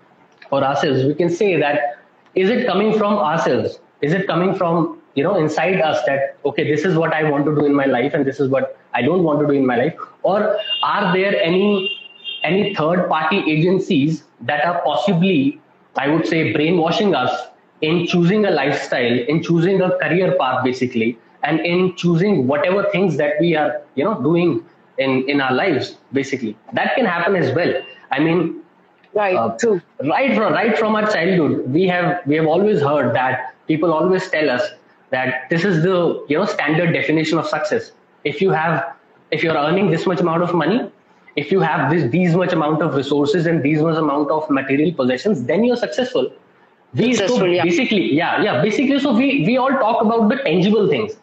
for 0.48 0.62
ourselves, 0.64 1.04
we 1.04 1.14
can 1.14 1.30
say 1.30 1.56
that 1.60 1.98
is 2.34 2.50
it 2.50 2.66
coming 2.66 2.92
from 2.98 3.18
ourselves? 3.30 3.80
Is 4.02 4.12
it 4.12 4.26
coming 4.26 4.54
from 4.54 5.00
you 5.14 5.24
know 5.24 5.34
inside 5.36 5.80
us 5.80 6.04
that 6.06 6.36
okay, 6.52 6.68
this 6.70 6.84
is 6.84 6.96
what 6.96 7.12
I 7.12 7.24
want 7.30 7.46
to 7.46 7.54
do 7.54 7.64
in 7.64 7.74
my 7.74 7.86
life 7.86 8.14
and 8.14 8.24
this 8.24 8.40
is 8.40 8.48
what 8.48 8.78
I 8.92 9.02
don't 9.02 9.22
want 9.22 9.40
to 9.40 9.46
do 9.46 9.52
in 9.52 9.66
my 9.66 9.76
life, 9.76 9.94
or 10.22 10.56
are 10.82 11.12
there 11.16 11.36
any 11.50 11.66
any 12.42 12.74
third 12.74 13.08
party 13.08 13.38
agencies 13.50 14.24
that 14.52 14.64
are 14.64 14.80
possibly 14.84 15.60
I 15.96 16.08
would 16.08 16.26
say, 16.26 16.52
brainwashing 16.52 17.14
us 17.14 17.48
in 17.80 18.06
choosing 18.06 18.44
a 18.46 18.50
lifestyle, 18.50 19.18
in 19.28 19.42
choosing 19.42 19.80
a 19.80 19.90
career 19.98 20.36
path, 20.38 20.64
basically, 20.64 21.18
and 21.42 21.60
in 21.60 21.94
choosing 21.96 22.46
whatever 22.46 22.84
things 22.90 23.16
that 23.18 23.34
we 23.40 23.54
are, 23.56 23.82
you 23.94 24.04
know, 24.04 24.20
doing 24.22 24.64
in 24.98 25.28
in 25.28 25.40
our 25.40 25.52
lives, 25.52 25.96
basically. 26.12 26.56
That 26.72 26.94
can 26.96 27.06
happen 27.06 27.36
as 27.36 27.54
well. 27.54 27.74
I 28.14 28.20
mean, 28.20 28.62
right, 29.12 29.36
uh, 29.36 29.56
true. 29.58 29.80
Right 30.14 30.36
from 30.36 30.52
right 30.52 30.78
from 30.78 30.96
our 30.96 31.10
childhood, 31.10 31.68
we 31.76 31.84
have 31.88 32.20
we 32.26 32.36
have 32.36 32.46
always 32.46 32.80
heard 32.80 33.14
that 33.14 33.54
people 33.66 33.92
always 33.92 34.28
tell 34.30 34.50
us 34.50 34.62
that 35.10 35.50
this 35.50 35.64
is 35.64 35.82
the 35.82 35.96
you 36.28 36.38
know 36.38 36.44
standard 36.44 36.92
definition 36.92 37.38
of 37.38 37.48
success. 37.54 37.92
If 38.32 38.40
you 38.40 38.50
have 38.50 38.84
if 39.30 39.42
you're 39.42 39.56
earning 39.56 39.90
this 39.90 40.06
much 40.06 40.20
amount 40.20 40.42
of 40.42 40.54
money, 40.54 40.78
if 41.36 41.50
you 41.50 41.60
have 41.60 41.90
this 41.90 42.08
these 42.10 42.36
much 42.44 42.52
amount 42.52 42.82
of 42.82 42.94
resources 42.94 43.46
and 43.46 43.62
these 43.62 43.82
much 43.82 43.98
amount 44.04 44.30
of 44.30 44.48
material 44.60 44.94
possessions, 45.02 45.44
then 45.52 45.64
you're 45.64 45.82
successful. 45.84 46.32
We 46.94 47.12
so 47.14 47.40
basically, 47.40 48.14
yeah, 48.14 48.40
yeah, 48.40 48.62
basically, 48.62 49.00
so 49.00 49.12
we 49.12 49.44
we 49.46 49.56
all 49.56 49.76
talk 49.84 50.02
about 50.02 50.28
the 50.28 50.36
tangible 50.36 50.88
things 50.88 51.16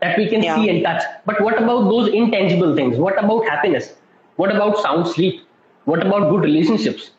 that 0.00 0.18
we 0.18 0.28
can 0.28 0.42
yeah. 0.42 0.56
see 0.56 0.68
and 0.68 0.82
touch. 0.82 1.02
But 1.24 1.40
what 1.40 1.62
about 1.62 1.84
those 1.90 2.08
intangible 2.22 2.74
things? 2.74 2.98
What 2.98 3.22
about 3.24 3.44
happiness? 3.44 3.92
What 4.36 4.54
about 4.54 4.82
sound 4.82 5.06
sleep? 5.06 5.42
What 5.84 6.06
about 6.06 6.30
good 6.30 6.42
relationships? 6.42 7.10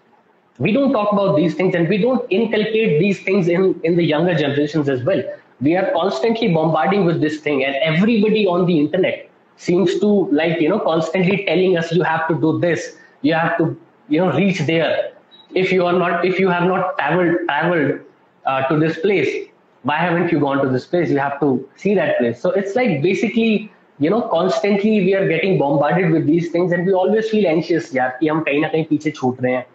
We 0.59 0.71
don't 0.71 0.93
talk 0.93 1.11
about 1.11 1.35
these 1.35 1.55
things 1.55 1.75
and 1.75 1.89
we 1.89 1.97
don't 1.97 2.25
inculcate 2.31 2.99
these 2.99 3.21
things 3.23 3.47
in, 3.47 3.79
in 3.83 3.95
the 3.95 4.03
younger 4.03 4.35
generations 4.35 4.87
as 4.87 5.03
well. 5.03 5.21
We 5.61 5.75
are 5.75 5.91
constantly 5.91 6.53
bombarding 6.53 7.05
with 7.05 7.21
this 7.21 7.39
thing, 7.39 7.63
and 7.63 7.75
everybody 7.75 8.45
on 8.45 8.65
the 8.65 8.79
internet 8.79 9.29
seems 9.57 9.99
to 9.99 10.07
like 10.31 10.59
you 10.59 10.69
know 10.69 10.79
constantly 10.79 11.45
telling 11.45 11.77
us 11.77 11.91
you 11.91 12.03
have 12.03 12.27
to 12.27 12.35
do 12.35 12.59
this 12.59 12.97
you 13.21 13.33
have 13.33 13.57
to 13.57 13.77
you 14.09 14.19
know 14.19 14.31
reach 14.33 14.59
there 14.61 15.13
if 15.53 15.71
you 15.71 15.85
are 15.85 15.93
not 15.93 16.25
if 16.25 16.39
you 16.39 16.49
have 16.49 16.63
not 16.63 16.97
traveled 16.97 17.37
traveled 17.47 17.99
uh, 18.45 18.67
to 18.67 18.79
this 18.79 18.99
place 18.99 19.47
why 19.83 19.97
haven't 19.97 20.31
you 20.31 20.39
gone 20.39 20.61
to 20.63 20.69
this 20.69 20.85
place 20.85 21.09
you 21.09 21.19
have 21.19 21.39
to 21.39 21.67
see 21.75 21.93
that 21.93 22.17
place 22.17 22.41
so 22.41 22.51
it's 22.51 22.75
like 22.75 23.01
basically 23.01 23.71
you 23.99 24.09
know 24.09 24.21
constantly 24.29 24.91
we 25.05 25.13
are 25.15 25.27
getting 25.27 25.57
bombarded 25.57 26.11
with 26.11 26.25
these 26.27 26.49
things 26.51 26.71
and 26.75 26.87
we 26.87 26.93
always 27.01 27.29
feel 27.31 27.45
anxious 27.49 27.95
यार 27.95 28.17
कि 28.19 28.27
हम 28.27 28.39
कहीं 28.41 28.61
ना 28.61 28.67
कहीं 28.67 28.85
पीछे 28.89 29.11
छूट 29.11 29.41
रहे 29.43 29.53
हैं। 29.53 29.65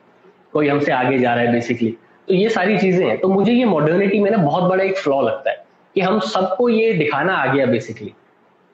कोई 0.53 0.69
हमसे 0.69 0.93
आगे 0.93 1.19
जा 1.19 1.35
रहा 1.35 1.45
है 1.45 1.53
बेसिकली 1.53 1.91
तो 2.29 2.35
ये 2.35 2.49
सारी 2.49 2.79
चीज़ें 2.79 3.07
हैं। 3.09 3.19
तो 3.21 3.29
मुझे 3.29 3.53
ये 3.53 3.65
मॉडर्निटी 3.65 4.19
में 4.21 4.31
ना 4.31 4.39
बहुत 4.39 4.65
बड़ा 4.71 4.85
एक 4.85 4.99
फ्लॉ 4.99 5.21
लगता 5.23 5.51
है 5.51 5.65
कि 5.95 6.01
हम 6.01 6.19
सबको 6.35 6.69
ये 6.69 6.93
दिखाना 6.93 7.35
आ 7.35 7.47
गया 7.55 7.67
बेसिकली 7.67 8.09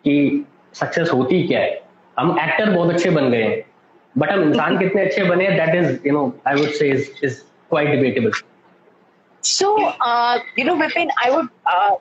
कि 0.04 0.44
सक्सेस 0.80 1.10
होती 1.10 1.42
क्या 1.48 1.60
है। 1.60 1.82
हम 2.18 2.36
एक्टर 2.40 2.70
बहुत 2.70 2.94
अच्छे 2.94 3.10
बन 3.10 3.30
गए 3.30 3.42
हैं 3.42 3.62
बट 4.18 4.30
हम 4.30 4.42
इंसान 4.42 4.78
कितने 4.78 5.02
अच्छे 5.04 5.24
बने 5.24 5.50
that 5.50 5.74
is 5.74 6.06
you 6.06 6.12
know 6.12 6.24
I 6.48 6.54
would 6.54 6.70
say 6.80 6.88
is 6.90 7.10
is 7.24 7.40
quite 7.70 7.90
debatable 7.90 8.30
you 10.56 10.64
know, 10.64 10.74
Vipin, 10.76 11.08
I 11.22 11.30
would, 11.30 11.48
uh, 11.66 11.96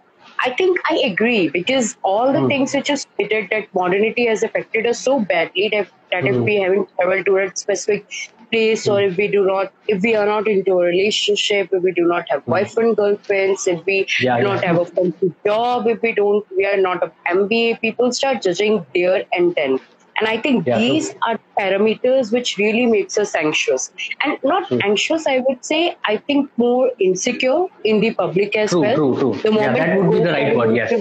I 0.45 0.53
think 0.53 0.77
I 0.89 0.95
agree 1.05 1.47
because 1.47 1.95
all 2.03 2.33
the 2.33 2.39
mm. 2.39 2.47
things 2.49 2.73
which 2.73 2.89
you 2.89 2.97
stated 2.97 3.49
that 3.51 3.73
modernity 3.73 4.27
has 4.27 4.43
affected 4.43 4.85
us 4.85 4.99
so 4.99 5.19
badly 5.19 5.69
that, 5.69 5.87
that 6.11 6.23
mm. 6.23 6.35
if 6.35 6.41
we 6.41 6.55
haven't 6.57 6.89
traveled 6.95 7.25
to 7.27 7.37
a 7.37 7.55
specific 7.55 8.05
place 8.53 8.87
or 8.87 9.01
if 9.01 9.17
we 9.17 9.27
do 9.35 9.45
not 9.45 9.71
if 9.87 10.01
we 10.03 10.15
are 10.15 10.25
not 10.25 10.47
into 10.47 10.73
a 10.79 10.83
relationship 10.85 11.69
if 11.71 11.81
we 11.81 11.91
do 11.99 12.05
not 12.09 12.29
have 12.29 12.45
boyfriend 12.45 12.89
hmm. 12.89 12.99
girlfriends 13.01 13.65
if 13.71 13.83
we 13.87 13.95
yeah, 14.19 14.37
do 14.37 14.43
not 14.43 14.61
yeah. 14.61 14.73
have 14.73 14.91
a 15.03 15.31
job 15.47 15.87
if 15.93 16.03
we 16.03 16.11
don't 16.19 16.45
we 16.57 16.67
are 16.71 16.77
not 16.77 17.07
a 17.07 17.11
mba 17.35 17.79
people 17.85 18.11
start 18.19 18.43
judging 18.47 18.85
there 18.93 19.23
and 19.33 19.55
then 19.55 19.79
and 20.23 20.31
i 20.31 20.37
think 20.47 20.67
yeah, 20.71 20.79
these 20.83 21.09
true. 21.09 21.19
are 21.27 21.39
parameters 21.59 22.31
which 22.37 22.55
really 22.63 22.85
makes 22.95 23.17
us 23.23 23.35
anxious 23.43 23.91
and 24.23 24.49
not 24.51 24.67
true. 24.67 24.79
anxious 24.89 25.27
i 25.35 25.37
would 25.47 25.63
say 25.71 25.81
i 26.13 26.17
think 26.17 26.49
more 26.65 26.89
insecure 27.11 27.61
in 27.83 28.01
the 28.07 28.13
public 28.25 28.59
as 28.65 28.75
true, 28.75 28.81
well 28.81 28.95
true, 28.95 29.15
true. 29.19 29.33
the 29.45 29.51
moment 29.51 29.77
yeah, 29.77 29.85
that 29.85 30.01
would 30.01 30.17
be 30.17 30.23
the 30.29 30.35
right 30.37 30.55
word 30.61 30.75
yes 30.75 30.93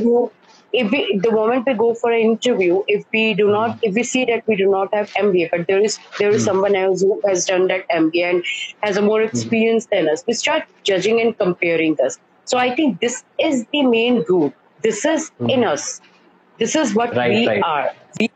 if 0.72 0.90
we, 0.90 1.18
the 1.22 1.30
moment 1.30 1.66
we 1.66 1.74
go 1.74 1.94
for 1.94 2.10
an 2.10 2.20
interview, 2.20 2.82
if 2.88 3.04
we 3.12 3.34
do 3.34 3.50
not, 3.50 3.78
if 3.82 3.94
we 3.94 4.02
see 4.02 4.24
that 4.24 4.46
we 4.46 4.56
do 4.56 4.70
not 4.70 4.92
have 4.94 5.10
MBA, 5.10 5.50
but 5.50 5.66
there 5.66 5.80
is 5.80 5.98
there 6.18 6.30
is 6.30 6.42
mm. 6.42 6.46
someone 6.46 6.74
else 6.74 7.02
who 7.02 7.20
has 7.26 7.44
done 7.44 7.66
that 7.68 7.86
MBA 7.90 8.30
and 8.30 8.44
has 8.82 8.96
a 8.96 9.02
more 9.02 9.20
hmm. 9.20 9.26
experience 9.26 9.86
mm. 9.86 9.90
than 9.90 10.08
us, 10.08 10.24
we 10.26 10.32
start 10.32 10.64
judging 10.82 11.20
and 11.20 11.36
comparing 11.36 11.96
us. 12.04 12.18
So 12.46 12.58
I 12.58 12.74
think 12.74 13.00
this 13.00 13.22
is 13.38 13.66
the 13.72 13.82
main 13.82 14.24
root. 14.28 14.54
This 14.82 15.04
is 15.04 15.30
mm. 15.40 15.52
in 15.52 15.64
us. 15.64 16.00
This 16.58 16.74
is 16.74 16.94
what 16.94 17.14
right, 17.14 17.30
we 17.30 17.46
right. 17.46 17.62
are. 17.62 17.90
We 18.18 18.30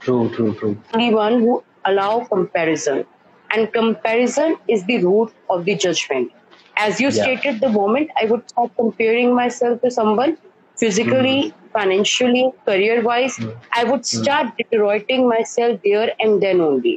true, 0.00 0.30
true, 0.34 0.54
true. 0.54 0.76
The 0.94 1.14
one 1.14 1.40
who 1.40 1.62
allow 1.84 2.24
comparison, 2.24 3.04
and 3.52 3.72
comparison 3.72 4.56
is 4.68 4.84
the 4.84 5.04
root 5.04 5.32
of 5.48 5.64
the 5.64 5.74
judgment 5.76 6.32
as 6.76 7.00
you 7.00 7.08
yeah. 7.10 7.22
stated 7.22 7.60
the 7.60 7.68
moment 7.76 8.10
i 8.20 8.24
would 8.30 8.48
start 8.50 8.70
comparing 8.80 9.34
myself 9.34 9.80
to 9.82 9.90
someone 9.90 10.36
physically 10.84 11.38
mm 11.50 11.56
financially 11.74 12.44
career 12.68 12.96
wise 13.06 13.34
mm 13.38 13.50
i 13.80 13.82
would 13.88 14.00
mm. 14.00 14.12
start 14.12 14.46
mm 14.46 14.56
deteriorating 14.60 15.28
myself 15.32 15.80
there 15.84 16.08
and 16.24 16.42
then 16.44 16.60
only 16.68 16.94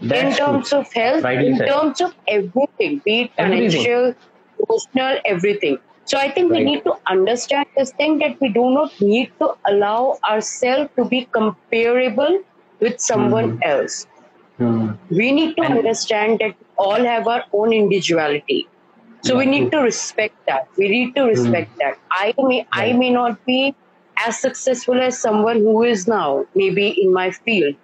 That's 0.00 0.22
in 0.22 0.32
terms 0.38 0.70
true. 0.70 0.78
of 0.78 0.92
health 0.92 1.24
Rightly 1.26 1.46
in 1.50 1.58
terms 1.68 2.00
of 2.06 2.14
everything 2.36 2.96
be 3.04 3.14
it 3.22 3.30
financial 3.40 4.06
everything. 4.06 4.16
emotional 4.64 5.20
everything 5.34 5.78
so 6.06 6.18
i 6.18 6.26
think 6.30 6.50
right. 6.50 6.58
we 6.58 6.64
need 6.70 6.82
to 6.88 6.94
understand 7.14 7.66
this 7.76 7.92
thing 8.00 8.18
that 8.24 8.40
we 8.40 8.48
do 8.58 8.66
not 8.76 9.00
need 9.00 9.32
to 9.40 9.48
allow 9.72 10.18
ourselves 10.32 10.90
to 10.96 11.04
be 11.14 11.24
comparable 11.38 12.38
with 12.80 13.00
someone 13.10 13.56
mm 13.56 13.72
else 13.72 13.96
mm 14.64 14.84
we 15.18 15.26
need 15.36 15.50
to 15.56 15.62
and 15.64 15.78
understand 15.78 16.38
that 16.42 16.54
all 16.84 17.02
have 17.08 17.26
our 17.32 17.42
own 17.58 17.72
individuality 17.78 18.60
so 19.26 19.36
we 19.36 19.46
need 19.46 19.72
to 19.72 19.78
respect 19.78 20.34
that. 20.46 20.68
We 20.76 20.88
need 20.88 21.16
to 21.16 21.24
respect 21.24 21.74
mm. 21.74 21.78
that. 21.78 21.98
I 22.10 22.32
may 22.38 22.66
I 22.72 22.92
may 22.92 23.10
not 23.10 23.44
be 23.44 23.74
as 24.24 24.38
successful 24.38 25.00
as 25.00 25.18
someone 25.18 25.56
who 25.56 25.82
is 25.82 26.06
now, 26.06 26.46
maybe 26.54 26.88
in 27.02 27.12
my 27.12 27.30
field, 27.32 27.74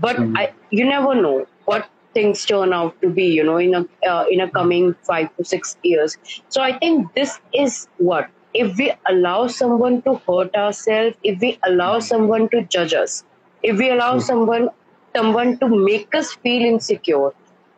but 0.00 0.16
mm. 0.16 0.36
I 0.36 0.52
you 0.70 0.84
never 0.84 1.14
know 1.14 1.46
what 1.66 1.88
things 2.18 2.44
turn 2.52 2.72
out 2.78 3.00
to 3.02 3.10
be. 3.20 3.26
You 3.38 3.44
know, 3.50 3.58
in 3.66 3.74
a 3.80 3.84
uh, 4.14 4.24
in 4.36 4.44
a 4.46 4.50
coming 4.58 4.94
five 5.10 5.30
to 5.36 5.44
six 5.52 5.76
years. 5.92 6.16
So 6.48 6.62
I 6.62 6.72
think 6.78 7.14
this 7.20 7.38
is 7.64 7.78
what 7.98 8.30
if 8.54 8.76
we 8.82 8.92
allow 9.14 9.38
someone 9.60 10.02
to 10.02 10.16
hurt 10.26 10.60
ourselves, 10.64 11.16
if 11.32 11.40
we 11.46 11.58
allow 11.72 11.94
hmm. 11.94 12.06
someone 12.12 12.48
to 12.56 12.62
judge 12.76 12.94
us, 13.04 13.22
if 13.62 13.78
we 13.78 13.90
allow 13.90 14.16
mm. 14.16 14.22
someone 14.22 14.68
someone 15.16 15.56
to 15.58 15.68
make 15.68 16.14
us 16.14 16.32
feel 16.46 16.64
insecure, 16.74 17.30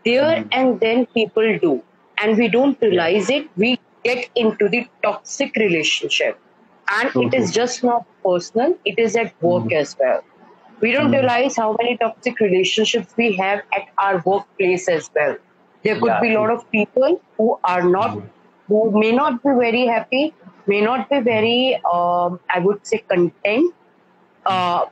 there 0.04 0.37
mm. 0.37 0.49
and 0.52 0.80
then 0.80 1.06
people 1.06 1.59
do 1.59 1.82
and 2.20 2.37
we 2.37 2.49
don't 2.49 2.80
realize 2.82 3.30
it, 3.30 3.49
we 3.56 3.78
get 4.04 4.28
into 4.35 4.68
the 4.68 4.87
toxic 5.02 5.56
relationship. 5.56 6.38
And 6.88 7.11
it 7.14 7.35
is 7.35 7.52
just 7.52 7.85
not 7.85 8.04
personal, 8.25 8.76
it 8.85 8.99
is 8.99 9.16
at 9.16 9.40
work 9.42 9.64
mm-hmm. 9.64 9.80
as 9.80 9.97
well. 9.99 10.23
We 10.81 10.93
don't 10.93 11.05
mm-hmm. 11.05 11.15
realize 11.15 11.57
how 11.57 11.77
many 11.81 11.97
toxic 11.97 12.41
relationships 12.41 13.15
we 13.17 13.37
have 13.37 13.63
at 13.73 13.89
our 13.99 14.23
workplace 14.25 14.89
as 14.89 15.11
well. 15.15 15.37
There 15.83 15.99
could 15.99 16.07
yeah. 16.07 16.21
be 16.21 16.35
a 16.35 16.41
lot 16.41 16.51
of 16.51 16.71
people 16.71 17.21
who 17.37 17.59
are 17.65 17.83
not, 17.83 18.11
mm-hmm. 18.11 18.27
who 18.69 18.99
may 18.99 19.13
not 19.13 19.43
be 19.43 19.51
very 19.59 19.87
happy, 19.87 20.35
may 20.67 20.81
not 20.81 21.09
be 21.11 21.21
very, 21.21 21.81
um, 21.93 22.41
I 22.49 22.61
would 22.61 22.87
say, 22.87 22.99
content 22.99 23.75
uh, 24.47 24.87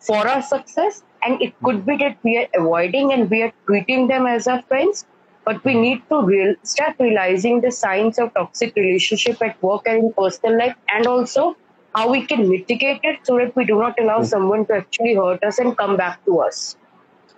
for 0.00 0.28
our 0.28 0.42
success. 0.42 1.02
And 1.22 1.40
it 1.42 1.54
could 1.62 1.84
be 1.84 1.96
that 1.96 2.18
we 2.22 2.38
are 2.38 2.48
avoiding 2.54 3.12
and 3.12 3.28
we 3.30 3.42
are 3.42 3.52
treating 3.66 4.06
them 4.06 4.26
as 4.26 4.46
our 4.46 4.62
friends 4.62 5.06
but 5.46 5.64
we 5.64 5.74
need 5.74 6.02
to 6.10 6.20
real, 6.22 6.54
start 6.64 6.96
realizing 6.98 7.60
the 7.60 7.70
signs 7.70 8.18
of 8.18 8.34
toxic 8.34 8.74
relationship 8.74 9.40
at 9.40 9.62
work 9.62 9.82
and 9.86 9.98
in 10.04 10.12
personal 10.12 10.58
life 10.58 10.74
and 10.92 11.06
also 11.06 11.56
how 11.96 12.04
we 12.10 12.20
can 12.32 12.48
mitigate 12.48 13.00
it 13.10 13.18
so 13.28 13.38
that 13.38 13.56
we 13.56 13.64
do 13.64 13.78
not 13.78 13.98
allow 14.04 14.18
mm. 14.20 14.26
someone 14.34 14.66
to 14.66 14.74
actually 14.82 15.14
hurt 15.14 15.42
us 15.50 15.58
and 15.58 15.76
come 15.82 15.96
back 16.02 16.22
to 16.26 16.38
us 16.46 16.76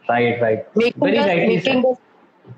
right 0.09 0.41
right 0.45 0.77
making 0.77 1.01
very 1.07 1.19
us, 1.19 1.27
rightly 1.27 1.57
making 1.57 1.83
said. 1.83 1.91
Us, 1.93 1.99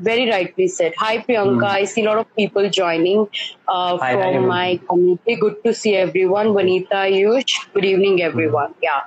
very 0.09 0.27
rightly 0.31 0.69
said 0.69 0.93
hi 1.05 1.15
priyanka 1.29 1.69
mm. 1.69 1.79
i 1.79 1.85
see 1.93 2.05
a 2.05 2.09
lot 2.09 2.21
of 2.25 2.29
people 2.41 2.69
joining 2.81 3.23
uh, 3.69 3.97
hi, 4.05 4.13
from 4.15 4.47
my 4.53 4.69
community 4.91 5.37
good 5.45 5.57
to 5.65 5.75
see 5.83 5.95
everyone 6.05 6.53
vanita 6.59 7.03
yush 7.17 7.57
good 7.75 7.89
evening 7.93 8.23
everyone 8.31 8.73
mm. 8.77 8.89
yeah 8.89 9.03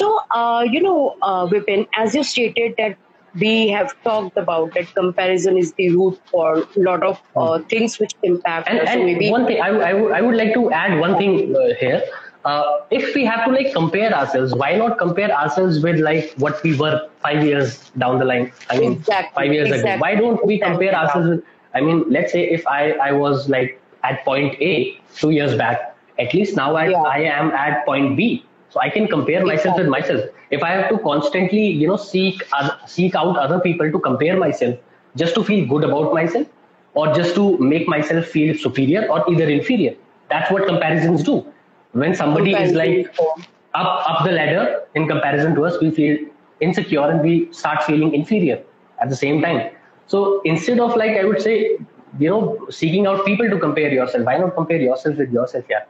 so 0.00 0.06
uh, 0.38 0.62
you 0.74 0.82
know 0.86 1.00
uh, 1.22 1.42
vipin 1.54 1.86
as 2.04 2.18
you 2.18 2.24
stated 2.34 2.78
that 2.82 3.02
we 3.40 3.68
have 3.68 3.94
talked 4.02 4.36
about 4.36 4.74
that 4.74 4.92
comparison 4.94 5.56
is 5.62 5.72
the 5.74 5.90
root 5.94 6.20
for 6.30 6.58
a 6.58 6.80
lot 6.88 7.02
of 7.02 7.20
uh, 7.36 7.58
hmm. 7.58 7.64
things 7.64 7.98
which 7.98 8.14
impact 8.22 8.68
and, 8.68 8.80
us. 8.80 8.88
And 8.88 9.04
maybe 9.04 9.30
one 9.30 9.46
thing 9.46 9.60
I, 9.60 9.68
I, 9.68 9.92
w- 9.92 10.12
I 10.12 10.20
would 10.22 10.36
like 10.36 10.54
to 10.54 10.70
add 10.70 10.98
one 10.98 11.18
thing 11.18 11.54
uh, 11.54 11.74
here. 11.78 12.02
Uh, 12.46 12.80
if 12.90 13.14
we 13.14 13.24
have 13.24 13.44
to 13.44 13.50
like 13.50 13.72
compare 13.72 14.12
ourselves, 14.14 14.54
why 14.54 14.76
not 14.76 14.98
compare 14.98 15.30
ourselves 15.30 15.80
with 15.82 15.98
like 15.98 16.32
what 16.36 16.62
we 16.62 16.76
were 16.76 17.08
five 17.20 17.44
years 17.44 17.90
down 17.98 18.20
the 18.20 18.24
line? 18.24 18.52
I 18.70 18.78
mean, 18.78 18.92
exactly, 18.92 19.34
five 19.34 19.52
years 19.52 19.68
exactly. 19.68 19.90
ago. 19.90 20.00
Why 20.00 20.14
don't 20.14 20.46
we 20.46 20.58
compare 20.58 20.90
exactly. 20.90 21.20
ourselves 21.20 21.28
with? 21.28 21.44
I 21.74 21.80
mean, 21.80 22.04
let's 22.08 22.32
say 22.32 22.48
if 22.48 22.66
I 22.66 22.92
I 23.08 23.12
was 23.12 23.48
like 23.48 23.80
at 24.04 24.24
point 24.24 24.54
A 24.60 24.98
two 25.16 25.30
years 25.30 25.56
back, 25.56 25.96
at 26.18 26.32
least 26.34 26.56
now 26.56 26.76
I 26.76 26.88
yeah. 26.90 27.14
I 27.16 27.18
am 27.38 27.50
at 27.50 27.84
point 27.84 28.16
B 28.16 28.44
so 28.70 28.80
i 28.84 28.90
can 28.94 29.06
compare 29.10 29.42
myself 29.46 29.76
with 29.80 29.86
myself 29.86 30.24
if 30.56 30.64
i 30.68 30.70
have 30.70 30.88
to 30.88 30.98
constantly 31.04 31.66
you 31.82 31.86
know 31.90 31.96
seek 31.96 32.42
uh, 32.52 32.70
seek 32.94 33.14
out 33.20 33.38
other 33.42 33.58
people 33.66 33.92
to 33.92 34.00
compare 34.06 34.36
myself 34.36 34.74
just 35.22 35.36
to 35.36 35.44
feel 35.44 35.66
good 35.68 35.84
about 35.84 36.12
myself 36.12 36.48
or 36.96 37.12
just 37.12 37.34
to 37.34 37.58
make 37.58 37.86
myself 37.86 38.24
feel 38.26 38.56
superior 38.56 39.06
or 39.10 39.22
either 39.30 39.48
inferior. 39.48 39.94
That's 40.30 40.50
what 40.50 40.66
comparisons 40.66 41.22
do. 41.22 41.46
When 42.02 42.14
somebody 42.14 42.52
is 42.52 42.72
like 42.74 43.08
up 43.74 43.92
up 44.10 44.24
the 44.24 44.32
ladder 44.32 44.64
in 44.94 45.08
comparison 45.08 45.54
to 45.58 45.64
us, 45.64 45.80
we 45.80 45.90
feel 45.98 46.16
insecure 46.60 47.10
and 47.10 47.22
we 47.22 47.34
start 47.52 47.82
feeling 47.84 48.14
inferior 48.14 48.62
at 49.00 49.08
the 49.08 49.16
same 49.16 49.42
time. 49.42 49.70
So 50.06 50.40
instead 50.44 50.80
of 50.86 50.96
like 50.96 51.16
I 51.20 51.24
would 51.24 51.40
say, 51.40 51.78
you 52.18 52.30
know, 52.30 52.66
seeking 52.70 53.06
out 53.06 53.24
people 53.24 53.48
to 53.54 53.58
compare 53.58 53.92
yourself, 53.92 54.26
why 54.26 54.36
not 54.38 54.54
compare 54.54 54.80
yourself 54.88 55.16
with 55.24 55.32
yourself? 55.32 55.64
Yeah. 55.70 55.84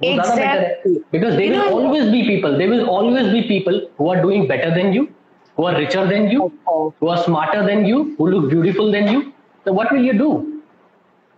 Exactly. 0.00 1.02
Because 1.10 1.36
there 1.36 1.50
will 1.50 1.72
always 1.78 2.10
be 2.10 2.24
people. 2.24 2.56
There 2.56 2.68
will 2.68 2.88
always 2.88 3.32
be 3.32 3.42
people 3.48 3.80
who 3.96 4.08
are 4.10 4.20
doing 4.22 4.46
better 4.46 4.70
than 4.74 4.92
you, 4.92 5.12
who 5.56 5.64
are 5.64 5.76
richer 5.76 6.06
than 6.06 6.30
you, 6.30 6.52
who 7.00 7.08
are 7.08 7.22
smarter 7.24 7.66
than 7.66 7.84
you, 7.84 8.14
who 8.16 8.30
look 8.30 8.50
beautiful 8.50 8.92
than 8.92 9.08
you. 9.08 9.32
So 9.64 9.72
what 9.72 9.90
will 9.92 10.04
you 10.04 10.12
do? 10.12 10.62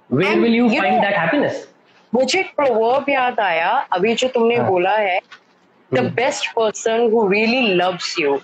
Where 0.09 0.39
will 0.41 0.57
you, 0.59 0.69
you 0.69 0.81
find 0.81 0.97
know, 0.97 1.03
that 1.03 1.15
happiness? 1.15 1.67
मुझे 2.13 2.43
proverb 2.57 3.09
याद 3.09 3.41
आया। 3.41 3.71
अभी 3.93 4.15
जो 4.15 4.29
तुमने 4.29 4.57
हाँ. 4.57 4.69
बोला 4.69 4.97
है 4.97 5.19
the 5.91 6.01
best 6.17 6.51
person 6.57 7.11
who 7.13 7.27
really 7.29 7.61
loves 7.75 8.15
you 8.21 8.39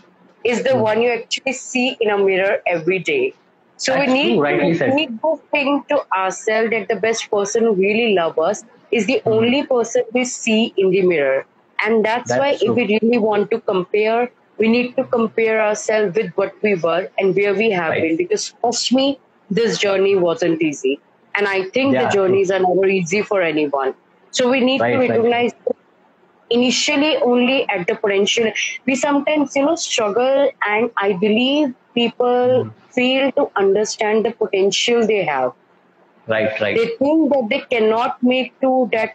is 0.45 0.63
the 0.63 0.73
one 0.77 1.03
you 1.03 1.11
actually 1.13 1.53
see 1.53 1.89
in 2.03 2.11
a 2.11 2.17
mirror 2.17 2.63
every 2.69 2.99
day 3.09 3.19
so 3.79 3.95
we 4.01 4.07
need 4.07 4.83
need 4.95 5.19
to 5.23 5.35
think 5.55 5.85
to 5.91 5.97
ourselves 5.97 6.69
that 6.69 6.93
the 6.93 6.99
best 7.01 7.29
person 7.31 7.67
who 7.67 7.75
really 7.75 8.15
love 8.15 8.43
us 8.45 8.65
is 8.93 9.07
the 9.11 9.21
only 9.27 9.63
person 9.71 10.05
we 10.15 10.25
see 10.25 10.63
in 10.79 10.91
the 10.91 11.05
mirror 11.07 11.43
and 11.79 12.03
that's 12.07 12.33
why 12.33 12.53
if 12.53 12.73
we 12.73 12.85
really 12.85 13.19
want 13.19 13.49
to 13.51 13.59
compare 13.67 14.29
we 14.61 14.69
need 14.69 14.95
to 14.97 15.03
compare 15.17 15.59
ourself 15.61 16.17
with 16.17 16.33
what 16.39 16.65
we 16.65 16.75
were 16.85 17.09
and 17.19 17.35
where 17.35 17.53
we 17.55 17.71
have 17.71 18.01
been 18.01 18.17
because 18.17 18.51
trust 18.53 18.93
me 18.95 19.17
this 19.51 19.81
journey 19.81 20.15
wasn't 20.15 20.63
easy 20.63 20.97
And 21.37 21.47
I 21.47 21.65
think 21.71 21.95
yeah. 21.95 22.05
the 22.05 22.11
journeys 22.11 22.51
are 22.51 22.59
never 22.59 22.87
easy 22.87 23.23
for 23.23 23.43
anyone. 23.43 23.95
So 24.31 24.51
we 24.51 24.61
need 24.61 24.81
right, 24.81 24.93
to 24.93 24.99
recognize 24.99 25.53
right. 25.67 25.77
initially 26.51 27.17
only 27.19 27.69
at 27.69 27.87
the 27.87 27.95
potential. 27.95 28.51
We 28.87 28.95
sometimes, 28.95 29.55
you 29.57 29.67
know, 29.67 29.77
struggle, 29.77 30.51
and 30.67 30.91
I 30.97 31.13
believe 31.15 31.75
people 31.95 32.65
mm. 32.65 32.73
fail 32.91 33.33
to 33.33 33.51
understand 33.57 34.25
the 34.25 34.33
potential 34.33 35.07
they 35.07 35.25
have. 35.25 35.53
Right, 36.27 36.61
right. 36.61 36.77
They 36.77 36.87
think 36.97 37.33
that 37.33 37.47
they 37.49 37.61
cannot 37.61 38.23
make 38.23 38.59
to 38.61 38.89
that 38.93 39.15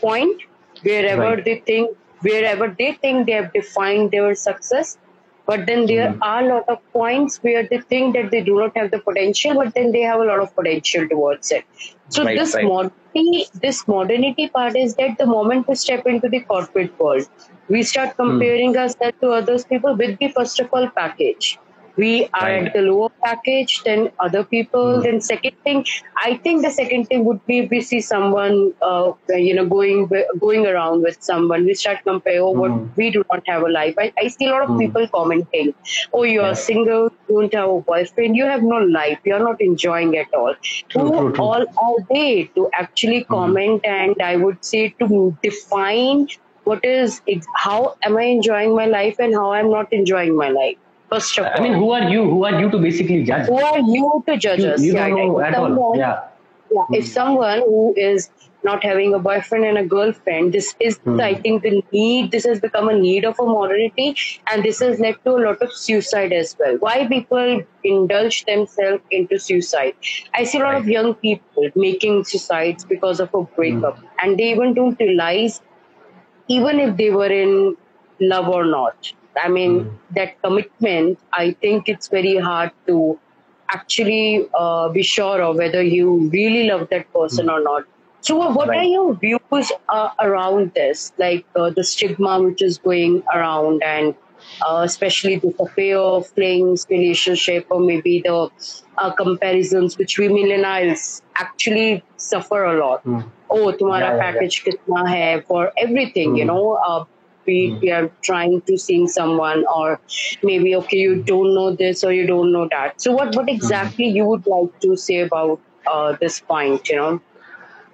point 0.00 0.42
wherever 0.82 1.22
right. 1.22 1.44
they 1.44 1.58
think 1.60 1.96
wherever 2.20 2.68
they 2.78 2.92
think 2.94 3.26
they 3.26 3.32
have 3.32 3.52
defined 3.52 4.10
their 4.10 4.34
success 4.34 4.98
but 5.46 5.66
then 5.66 5.86
there 5.86 6.12
mm. 6.12 6.18
are 6.22 6.44
a 6.44 6.48
lot 6.48 6.68
of 6.68 6.78
points 6.92 7.38
where 7.42 7.66
they 7.66 7.80
think 7.80 8.14
that 8.14 8.30
they 8.30 8.42
do 8.42 8.58
not 8.58 8.76
have 8.76 8.90
the 8.90 8.98
potential, 8.98 9.54
but 9.54 9.74
then 9.74 9.92
they 9.92 10.00
have 10.00 10.20
a 10.20 10.24
lot 10.24 10.40
of 10.40 10.54
potential 10.54 11.08
towards 11.08 11.52
it. 11.52 11.64
So 12.08 12.24
right, 12.24 12.38
this 12.38 12.54
right. 12.54 12.64
modernity, 12.64 13.46
this 13.54 13.86
modernity 13.86 14.48
part 14.48 14.76
is 14.76 14.96
that 14.96 15.18
the 15.18 15.26
moment 15.26 15.68
we 15.68 15.76
step 15.76 16.06
into 16.06 16.28
the 16.28 16.40
corporate 16.40 16.98
world, 16.98 17.28
we 17.68 17.82
start 17.82 18.10
hmm. 18.10 18.22
comparing 18.22 18.74
mm. 18.74 18.78
ourselves 18.78 19.16
to 19.20 19.30
others 19.30 19.64
people 19.64 19.94
with 19.94 20.18
the 20.18 20.28
first 20.28 20.58
of 20.60 20.68
all 20.72 20.88
package 20.90 21.58
we 21.96 22.28
are 22.34 22.48
right. 22.48 22.66
at 22.66 22.74
the 22.74 22.82
lower 22.82 23.08
package 23.24 23.82
than 23.84 24.10
other 24.20 24.44
people. 24.44 24.98
Mm. 24.98 25.02
Then 25.02 25.20
second 25.20 25.56
thing, 25.64 25.84
I 26.22 26.36
think 26.36 26.62
the 26.62 26.70
second 26.70 27.06
thing 27.06 27.24
would 27.24 27.44
be 27.46 27.58
if 27.60 27.70
we 27.70 27.80
see 27.80 28.00
someone, 28.00 28.74
uh, 28.82 29.12
you 29.28 29.54
know, 29.54 29.66
going 29.66 30.08
going 30.38 30.66
around 30.66 31.02
with 31.02 31.22
someone. 31.22 31.64
We 31.64 31.74
start 31.74 32.00
comparing, 32.04 32.40
oh, 32.40 32.50
what 32.50 32.70
mm. 32.70 32.96
we 32.96 33.10
do 33.10 33.24
not 33.30 33.42
have 33.46 33.62
a 33.62 33.68
life. 33.68 33.94
I, 33.98 34.12
I 34.18 34.28
see 34.28 34.46
a 34.46 34.50
lot 34.50 34.62
of 34.62 34.70
mm. 34.70 34.78
people 34.78 35.08
commenting, 35.08 35.74
oh, 36.12 36.22
you 36.22 36.40
are 36.40 36.48
yeah. 36.48 36.64
single, 36.68 37.10
you 37.28 37.40
don't 37.40 37.54
have 37.54 37.70
a 37.70 37.80
boyfriend, 37.80 38.36
you 38.36 38.44
have 38.44 38.62
no 38.62 38.78
life, 38.78 39.18
you 39.24 39.34
are 39.34 39.44
not 39.50 39.60
enjoying 39.60 40.16
at 40.16 40.32
all. 40.34 40.54
True, 40.88 41.02
Who 41.02 41.20
true, 41.20 41.32
true. 41.32 41.44
all 41.44 41.62
are 41.62 42.06
they 42.10 42.50
to 42.54 42.70
actually 42.72 43.20
hmm. 43.22 43.32
comment 43.32 43.80
and 43.84 44.20
I 44.20 44.36
would 44.36 44.64
say 44.64 44.88
to 45.00 45.36
define 45.42 46.28
what 46.64 46.84
is 46.84 47.20
how 47.54 47.96
am 48.02 48.16
I 48.16 48.22
enjoying 48.22 48.74
my 48.74 48.86
life 48.86 49.16
and 49.20 49.32
how 49.32 49.52
I'm 49.52 49.70
not 49.70 49.92
enjoying 49.92 50.36
my 50.36 50.48
life 50.48 50.76
First 51.16 51.38
of 51.38 51.46
all, 51.46 51.52
I 51.54 51.60
mean, 51.60 51.72
who 51.72 51.92
are 51.92 52.06
you? 52.10 52.24
Who 52.30 52.44
are 52.44 52.60
you 52.60 52.70
to 52.70 52.78
basically 52.78 53.22
judge? 53.24 53.46
Who 53.46 53.58
are 53.58 53.78
you 53.78 54.22
to 54.26 54.36
judge 54.36 54.60
you, 54.60 54.68
us? 54.68 54.82
You 54.82 54.92
don't 54.92 55.16
know 55.16 55.40
at 55.40 55.54
someone, 55.54 55.78
all. 55.78 55.96
Yeah. 55.96 56.24
Yeah. 56.70 56.82
Mm. 56.90 56.96
If 56.98 57.04
hmm. 57.04 57.10
someone 57.10 57.60
who 57.60 57.94
is 57.96 58.28
not 58.64 58.84
having 58.84 59.14
a 59.14 59.18
boyfriend 59.18 59.64
and 59.64 59.78
a 59.78 59.86
girlfriend, 59.86 60.52
this 60.52 60.74
is, 60.78 60.98
mm. 60.98 61.22
I 61.22 61.32
think, 61.34 61.62
the 61.62 61.82
need. 61.90 62.32
This 62.32 62.44
has 62.44 62.60
become 62.60 62.90
a 62.90 62.98
need 62.98 63.24
of 63.24 63.40
a 63.40 63.46
modernity, 63.46 64.14
and 64.52 64.62
this 64.62 64.80
has 64.80 65.00
led 65.00 65.16
to 65.24 65.36
a 65.36 65.42
lot 65.46 65.62
of 65.62 65.72
suicide 65.72 66.34
as 66.34 66.54
well. 66.60 66.76
Why 66.84 67.06
people 67.06 67.62
indulge 67.94 68.44
themselves 68.44 69.02
into 69.10 69.38
suicide? 69.38 69.94
I 70.34 70.44
see 70.44 70.58
a 70.58 70.64
lot 70.64 70.72
right. 70.74 70.82
of 70.82 70.88
young 70.98 71.14
people 71.14 71.70
making 71.76 72.24
suicides 72.24 72.84
because 72.84 73.20
of 73.20 73.32
a 73.32 73.44
breakup, 73.44 74.00
mm. 74.00 74.08
and 74.22 74.38
they 74.38 74.50
even 74.50 74.74
don't 74.74 75.00
realize, 75.00 75.62
even 76.48 76.78
if 76.88 76.98
they 76.98 77.10
were 77.10 77.32
in 77.42 77.74
love 78.20 78.48
or 78.48 78.66
not 78.66 79.14
I 79.41 79.47
mean, 79.47 79.85
mm. 79.85 79.97
that 80.15 80.41
commitment, 80.41 81.19
I 81.33 81.53
think 81.61 81.87
it's 81.87 82.07
very 82.07 82.37
hard 82.37 82.71
to 82.87 83.19
actually 83.69 84.47
uh, 84.53 84.89
be 84.89 85.03
sure 85.03 85.41
of 85.41 85.57
whether 85.57 85.81
you 85.81 86.29
really 86.29 86.69
love 86.69 86.89
that 86.89 87.11
person 87.13 87.47
mm. 87.47 87.53
or 87.53 87.63
not. 87.63 87.83
So, 88.21 88.35
what 88.35 88.67
right. 88.67 88.79
are 88.79 88.83
your 88.83 89.15
views 89.15 89.71
uh, 89.89 90.09
around 90.19 90.73
this? 90.75 91.11
Like 91.17 91.45
uh, 91.55 91.71
the 91.71 91.83
stigma 91.83 92.39
which 92.41 92.61
is 92.61 92.77
going 92.77 93.23
around, 93.33 93.81
and 93.83 94.13
uh, 94.61 94.81
especially 94.83 95.37
the 95.37 95.55
affair 95.59 95.97
of 95.97 96.27
flings 96.27 96.85
relationship, 96.89 97.65
or 97.71 97.79
maybe 97.79 98.21
the 98.21 98.49
uh, 98.99 99.11
comparisons 99.11 99.97
which 99.97 100.19
we 100.19 100.27
millennials 100.27 101.23
actually 101.35 102.03
suffer 102.17 102.63
a 102.65 102.77
lot. 102.77 103.03
Mm. 103.05 103.23
Oh, 103.49 103.71
तुम्हारा 103.71 104.01
yeah, 104.01 104.19
package 104.19 104.61
yeah. 104.61 104.71
कितना 104.71 105.09
है 105.09 105.47
for 105.47 105.71
everything, 105.77 106.33
mm. 106.33 106.37
you 106.37 106.45
know. 106.45 107.07
we, 107.46 107.70
mm. 107.70 107.80
we 107.80 107.90
are 107.90 108.10
trying 108.22 108.60
to 108.62 108.78
see 108.78 109.06
someone 109.06 109.64
or 109.74 110.00
maybe 110.42 110.74
okay 110.76 110.98
you 110.98 111.22
don't 111.22 111.54
know 111.54 111.74
this 111.74 112.04
or 112.04 112.12
you 112.12 112.26
don't 112.26 112.52
know 112.52 112.68
that. 112.70 113.00
So 113.00 113.12
what 113.12 113.34
what 113.36 113.48
exactly 113.48 114.06
you 114.06 114.24
would 114.24 114.46
like 114.46 114.80
to 114.80 114.96
say 114.96 115.20
about 115.20 115.60
uh, 115.86 116.16
this 116.20 116.40
point 116.40 116.88
you 116.88 116.96
know? 116.96 117.20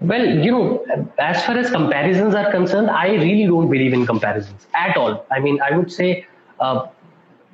Well 0.01 0.27
you 0.45 0.51
know 0.51 0.85
as 1.19 1.45
far 1.45 1.57
as 1.57 1.71
comparisons 1.71 2.35
are 2.35 2.51
concerned 2.51 2.91
i 2.91 3.09
really 3.09 3.47
don't 3.47 3.71
believe 3.71 3.93
in 3.93 4.05
comparisons 4.07 4.67
at 4.75 4.97
all. 4.97 5.25
I 5.31 5.39
mean 5.39 5.61
i 5.63 5.77
would 5.77 5.93
say 5.93 6.27
a 6.59 6.65
uh, 6.65 6.89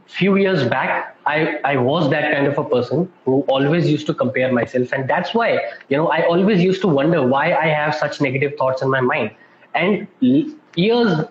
few 0.06 0.36
years 0.36 0.66
back 0.68 1.14
I, 1.26 1.58
I 1.62 1.76
was 1.76 2.08
that 2.10 2.32
kind 2.32 2.46
of 2.46 2.56
a 2.56 2.64
person 2.64 3.12
who 3.26 3.42
always 3.48 3.90
used 3.90 4.06
to 4.06 4.14
compare 4.14 4.50
myself 4.50 4.92
and 4.92 5.08
that's 5.08 5.34
why 5.34 5.60
you 5.90 5.96
know 5.98 6.08
i 6.08 6.22
always 6.22 6.62
used 6.62 6.80
to 6.80 6.88
wonder 6.88 7.26
why 7.26 7.52
i 7.52 7.66
have 7.66 7.94
such 7.94 8.20
negative 8.22 8.56
thoughts 8.58 8.80
in 8.80 8.90
my 8.90 9.00
mind. 9.00 9.30
And 9.74 10.08
years 10.20 11.26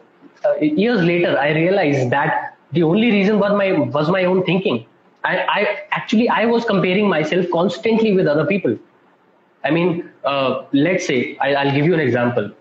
uh, 0.47 0.59
years 0.59 1.01
later, 1.01 1.37
I 1.37 1.51
realized 1.51 2.09
that 2.11 2.57
the 2.71 2.83
only 2.83 3.11
reason 3.11 3.39
was 3.39 3.51
my 3.53 3.71
was 3.71 4.09
my 4.09 4.25
own 4.25 4.43
thinking. 4.43 4.85
I, 5.23 5.37
I 5.37 5.79
actually 5.91 6.29
I 6.29 6.45
was 6.45 6.65
comparing 6.65 7.09
myself 7.09 7.45
constantly 7.51 8.13
with 8.13 8.27
other 8.27 8.45
people. 8.45 8.77
I 9.63 9.71
mean, 9.71 10.09
uh, 10.23 10.65
let's 10.73 11.05
say 11.05 11.37
I, 11.39 11.65
will 11.65 11.71
give 11.71 11.85
you 11.85 11.93
an 11.93 11.99
example. 11.99 12.51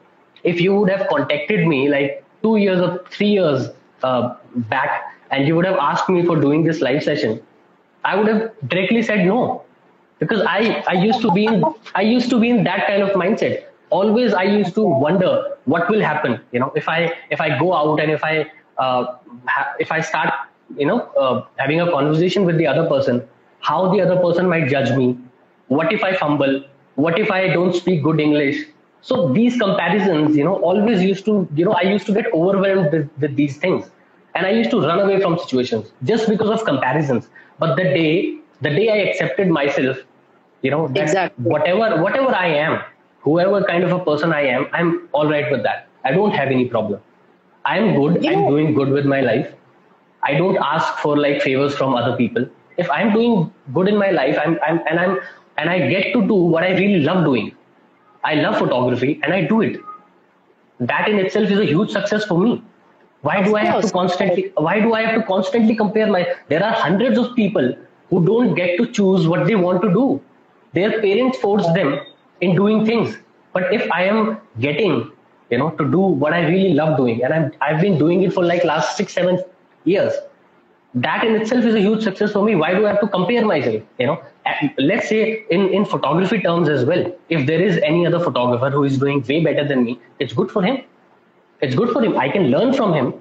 If 0.43 0.61
you 0.61 0.75
would 0.75 0.91
have 0.91 1.09
contacted 1.09 1.67
me 1.67 1.89
like 1.89 2.25
two 2.43 2.57
years 2.57 2.81
or 2.81 3.05
three 3.11 3.29
years 3.29 3.69
uh, 4.03 4.37
back, 4.71 5.13
and 5.31 5.47
you 5.47 5.55
would 5.57 5.67
have 5.67 5.77
asked 5.77 6.09
me 6.09 6.25
for 6.25 6.41
doing 6.41 6.65
this 6.65 6.81
live 6.81 7.03
session, 7.03 7.41
I 8.05 8.17
would 8.17 8.29
have 8.29 8.51
directly 8.69 9.03
said 9.03 9.27
no, 9.27 9.63
because 10.19 10.43
I 10.43 10.83
I 10.89 10.95
used 10.95 11.21
to 11.23 11.31
be 11.31 11.47
in 11.47 11.65
I 11.95 12.03
used 12.03 12.31
to 12.31 12.41
be 12.41 12.51
in 12.51 12.65
that 12.65 12.87
kind 12.87 13.03
of 13.03 13.11
mindset 13.11 13.66
always 13.91 14.35
i 14.35 14.43
used 14.43 14.75
to 14.75 14.83
wonder 14.83 15.57
what 15.65 15.89
will 15.91 16.01
happen 16.01 16.41
you 16.53 16.61
know 16.61 16.73
if 16.75 16.89
i 16.89 17.13
if 17.31 17.41
i 17.41 17.49
go 17.59 17.73
out 17.75 18.01
and 18.01 18.11
if 18.11 18.25
i 18.25 18.51
uh, 18.79 19.17
ha- 19.47 19.75
if 19.79 19.93
i 19.93 20.01
start 20.01 20.33
you 20.77 20.87
know 20.87 21.01
uh, 21.25 21.45
having 21.57 21.81
a 21.81 21.91
conversation 21.91 22.45
with 22.45 22.57
the 22.59 22.67
other 22.67 22.89
person 22.89 23.23
how 23.61 23.93
the 23.93 24.01
other 24.01 24.17
person 24.21 24.49
might 24.49 24.69
judge 24.69 24.97
me. 24.97 25.19
What 25.69 25.93
if 25.93 26.05
i 26.05 26.15
fumble? 26.15 26.65
What 26.95 27.19
if 27.19 27.31
i 27.31 27.49
don't 27.49 27.75
speak 27.75 28.03
good 28.03 28.21
english? 28.21 28.65
So 29.03 29.33
these 29.33 29.57
comparisons 29.59 30.37
you 30.37 30.45
know 30.45 30.57
always 30.71 31.03
used 31.03 31.25
to 31.27 31.49
you 31.55 31.65
know 31.65 31.73
i 31.73 31.83
used 31.83 32.07
to 32.07 32.13
get 32.13 32.27
overwhelmed 32.33 32.93
with, 32.93 33.11
with 33.21 33.37
these 33.37 33.57
things. 33.57 33.91
And 34.35 34.47
i 34.47 34.51
used 34.51 34.71
to 34.71 34.81
run 34.81 35.01
away 35.01 35.21
from 35.21 35.39
situations 35.39 35.93
just 36.05 36.29
because 36.29 36.51
of 36.51 36.65
comparisons. 36.65 37.29
But 37.59 37.77
the 37.77 37.85
day 37.85 38.39
the 38.61 38.71
day 38.71 38.89
i 38.97 38.99
accepted 39.09 39.49
myself 39.49 39.99
you 40.63 40.71
know 40.71 40.87
exactly. 40.95 41.45
whatever 41.45 42.03
whatever 42.03 42.35
i 42.35 42.47
am 42.47 42.81
whoever 43.27 43.63
kind 43.65 43.85
of 43.85 43.93
a 43.93 43.99
person 44.09 44.33
I 44.33 44.43
am, 44.57 44.67
I'm 44.73 45.09
all 45.13 45.29
right 45.29 45.51
with 45.51 45.63
that. 45.65 45.89
I 46.05 46.13
don't 46.13 46.31
have 46.41 46.49
any 46.57 46.67
problem. 46.75 47.01
I'm 47.65 47.95
good. 47.97 48.25
I'm 48.27 48.47
doing 48.49 48.75
good 48.75 48.91
with 48.91 49.07
my 49.13 49.21
life. 49.21 49.53
I 50.23 50.35
don't 50.35 50.59
ask 50.59 50.99
for 50.99 51.17
like 51.17 51.43
favors 51.43 51.75
from 51.81 51.95
other 51.95 52.17
people. 52.17 52.47
If 52.77 52.91
I'm 52.91 53.13
doing 53.13 53.53
good 53.75 53.89
in 53.89 53.99
my 54.05 54.11
life, 54.11 54.39
I'm, 54.45 54.59
I'm 54.67 54.81
and 54.89 55.01
I'm 55.01 55.19
and 55.59 55.71
I 55.71 55.79
get 55.89 56.13
to 56.13 56.23
do 56.29 56.35
what 56.55 56.63
I 56.63 56.71
really 56.79 57.03
love 57.09 57.25
doing. 57.25 57.53
I 58.25 58.35
love 58.35 58.59
photography 58.59 59.21
and 59.23 59.33
I 59.33 59.43
do 59.43 59.61
it. 59.63 59.81
That 60.81 61.09
in 61.09 61.19
itself 61.19 61.51
is 61.51 61.59
a 61.59 61.67
huge 61.67 61.91
success 61.91 62.25
for 62.25 62.39
me. 62.39 62.63
Why 63.23 63.43
do 63.43 63.57
I 63.57 63.65
have 63.65 63.83
to 63.83 63.91
constantly? 63.91 64.53
Why 64.69 64.79
do 64.81 64.95
I 64.95 65.03
have 65.03 65.21
to 65.21 65.27
constantly 65.27 65.77
compare 65.85 66.07
my? 66.17 66.27
There 66.49 66.63
are 66.63 66.73
hundreds 66.73 67.19
of 67.19 67.35
people 67.35 67.75
who 68.11 68.25
don't 68.25 68.55
get 68.55 68.77
to 68.79 68.87
choose 68.99 69.27
what 69.27 69.47
they 69.47 69.57
want 69.57 69.83
to 69.83 69.93
do. 70.01 70.21
Their 70.75 71.01
parents 71.01 71.39
force 71.39 71.67
them 71.79 71.99
in 72.41 72.55
doing 72.55 72.85
things. 72.85 73.17
But 73.53 73.73
if 73.73 73.91
I 73.91 74.05
am 74.05 74.39
getting, 74.61 75.11
you 75.51 75.59
know, 75.59 75.71
to 75.71 75.91
do 75.91 75.99
what 76.01 76.33
I 76.33 76.47
really 76.47 76.75
love 76.75 76.97
doing, 76.97 77.23
and 77.25 77.33
I'm 77.33 77.53
I've 77.61 77.81
been 77.81 77.99
doing 77.99 78.23
it 78.23 78.33
for 78.33 78.45
like 78.45 78.65
last 78.65 78.97
six, 78.97 79.13
seven 79.13 79.43
years, 79.85 80.13
that 80.95 81.25
in 81.25 81.37
itself 81.37 81.65
is 81.65 81.75
a 81.75 81.81
huge 81.81 82.03
success 82.03 82.33
for 82.33 82.45
me. 82.45 82.55
Why 82.55 82.75
do 82.75 82.87
I 82.87 82.91
have 82.91 83.01
to 83.01 83.09
compare 83.09 83.45
myself? 83.45 83.83
You 83.99 84.07
know, 84.07 84.23
let's 84.79 85.09
say 85.09 85.45
in, 85.51 85.69
in 85.69 85.85
photography 85.85 86.41
terms 86.41 86.69
as 86.69 86.85
well, 86.85 87.11
if 87.29 87.47
there 87.47 87.61
is 87.61 87.79
any 87.85 88.07
other 88.07 88.21
photographer 88.21 88.71
who 88.71 88.85
is 88.85 88.99
doing 88.99 89.23
way 89.29 89.43
better 89.45 89.67
than 89.67 89.85
me, 89.85 90.01
it's 90.19 90.33
good 90.33 90.51
for 90.51 90.63
him. 90.63 90.83
It's 91.61 91.75
good 91.75 91.91
for 91.91 92.03
him. 92.03 92.19
I 92.19 92.29
can 92.29 92.51
learn 92.51 92.73
from 92.75 92.93
him. 92.93 93.15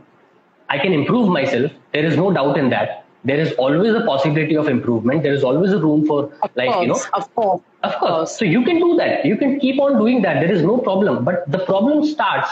I 0.70 0.78
can 0.80 0.94
improve 0.94 1.30
myself. 1.30 1.72
There 1.94 2.06
is 2.06 2.18
no 2.18 2.32
doubt 2.32 2.58
in 2.58 2.70
that. 2.70 3.05
There 3.26 3.40
is 3.40 3.54
always 3.54 3.94
a 3.96 4.02
possibility 4.06 4.56
of 4.56 4.68
improvement. 4.68 5.24
There 5.24 5.34
is 5.34 5.44
always 5.44 5.74
a 5.74 5.80
room 5.80 6.06
for 6.06 6.32
of 6.44 6.56
like 6.56 6.70
course, 6.70 6.82
you 6.82 6.88
know 6.88 7.00
of 7.14 7.36
course. 7.36 7.62
Of 7.84 7.96
course. 8.00 8.38
So 8.38 8.46
you 8.46 8.64
can 8.64 8.80
do 8.80 8.96
that. 8.98 9.26
You 9.26 9.38
can 9.38 9.60
keep 9.60 9.80
on 9.80 9.98
doing 9.98 10.22
that. 10.22 10.42
There 10.42 10.52
is 10.52 10.62
no 10.62 10.78
problem. 10.78 11.26
But 11.26 11.52
the 11.52 11.60
problem 11.60 12.06
starts 12.06 12.50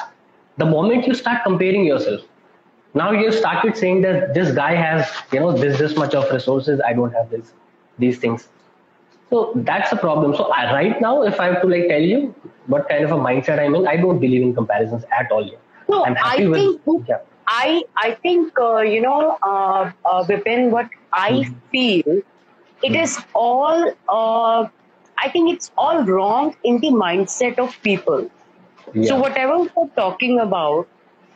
the 0.57 0.65
moment 0.65 1.07
you 1.07 1.13
start 1.13 1.43
comparing 1.43 1.85
yourself 1.85 2.21
now 2.93 3.11
you 3.11 3.31
started 3.31 3.75
saying 3.75 4.01
that 4.01 4.33
this 4.33 4.51
guy 4.55 4.73
has 4.75 5.09
you 5.31 5.39
know 5.39 5.51
this 5.51 5.79
this 5.79 5.95
much 5.95 6.13
of 6.13 6.31
resources 6.31 6.81
i 6.85 6.93
don't 6.93 7.13
have 7.13 7.29
this 7.29 7.53
these 7.97 8.19
things 8.19 8.47
so 9.29 9.51
that's 9.55 9.91
a 9.91 9.95
problem 9.95 10.35
so 10.35 10.45
I, 10.51 10.71
right 10.73 11.01
now 11.01 11.23
if 11.23 11.39
i 11.39 11.47
have 11.47 11.61
to 11.61 11.67
like 11.67 11.87
tell 11.87 12.01
you 12.01 12.35
what 12.67 12.87
kind 12.87 13.03
of 13.03 13.11
a 13.11 13.17
mindset 13.17 13.59
i'm 13.59 13.75
in 13.75 13.87
i 13.87 13.97
don't 13.97 14.19
believe 14.19 14.41
in 14.41 14.53
comparisons 14.53 15.03
at 15.19 15.31
all 15.31 15.45
yet. 15.45 15.59
no 15.89 16.03
i 16.05 16.37
think 16.37 16.81
yeah. 17.07 17.17
I 17.47 17.83
i 17.97 18.11
think 18.11 18.59
uh, 18.59 18.77
you 18.79 19.01
know 19.01 19.37
uh, 19.43 19.91
uh, 20.05 20.23
Vipin, 20.23 20.69
what 20.69 20.89
i 21.11 21.31
mm-hmm. 21.31 21.53
feel 21.71 22.21
it 22.81 22.91
mm-hmm. 22.91 23.29
all 23.33 23.93
uh, 24.09 24.67
i 25.17 25.29
think 25.29 25.53
it's 25.53 25.71
all 25.77 26.03
wrong 26.03 26.55
in 26.63 26.79
the 26.79 26.89
mindset 26.89 27.59
of 27.59 27.77
people 27.81 28.29
yeah. 28.93 29.07
so 29.09 29.19
whatever 29.19 29.59
we're 29.75 29.87
talking 29.95 30.39
about 30.39 30.87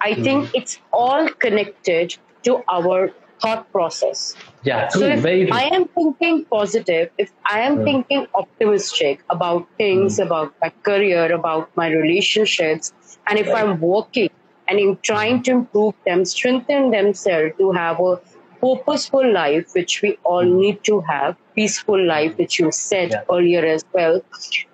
I 0.01 0.13
mm 0.13 0.23
think 0.23 0.51
it's 0.53 0.79
all 0.91 1.27
connected 1.39 2.15
to 2.43 2.63
our 2.69 3.11
thought 3.41 3.71
process. 3.71 4.35
Yeah, 4.63 4.89
true, 4.89 5.01
so 5.01 5.07
if 5.07 5.21
true. 5.21 5.49
I 5.51 5.63
am 5.73 5.87
thinking 5.87 6.45
positive, 6.45 7.09
if 7.17 7.31
I 7.45 7.59
am 7.61 7.77
mm. 7.77 7.83
thinking 7.83 8.27
optimistic 8.33 9.23
about 9.29 9.67
things, 9.77 10.17
mm. 10.17 10.25
about 10.25 10.53
my 10.61 10.69
career, 10.83 11.31
about 11.31 11.69
my 11.75 11.89
relationships, 11.89 12.93
and 13.27 13.39
if 13.39 13.47
right. 13.47 13.63
I'm 13.63 13.79
working 13.79 14.29
and 14.67 14.79
I'm 14.79 14.97
trying 14.97 15.43
to 15.43 15.51
improve 15.51 15.93
them, 16.05 16.25
strengthen 16.25 16.91
themselves 16.91 17.53
to 17.57 17.71
have 17.71 17.99
a 17.99 18.19
purposeful 18.61 19.31
life, 19.31 19.73
which 19.73 20.01
we 20.01 20.17
all 20.23 20.43
mm. 20.43 20.57
need 20.57 20.83
to 20.83 20.99
have, 21.01 21.35
peaceful 21.55 22.03
life, 22.03 22.37
which 22.37 22.59
you 22.59 22.71
said 22.71 23.11
yeah. 23.11 23.23
earlier 23.31 23.65
as 23.65 23.85
well. 23.93 24.21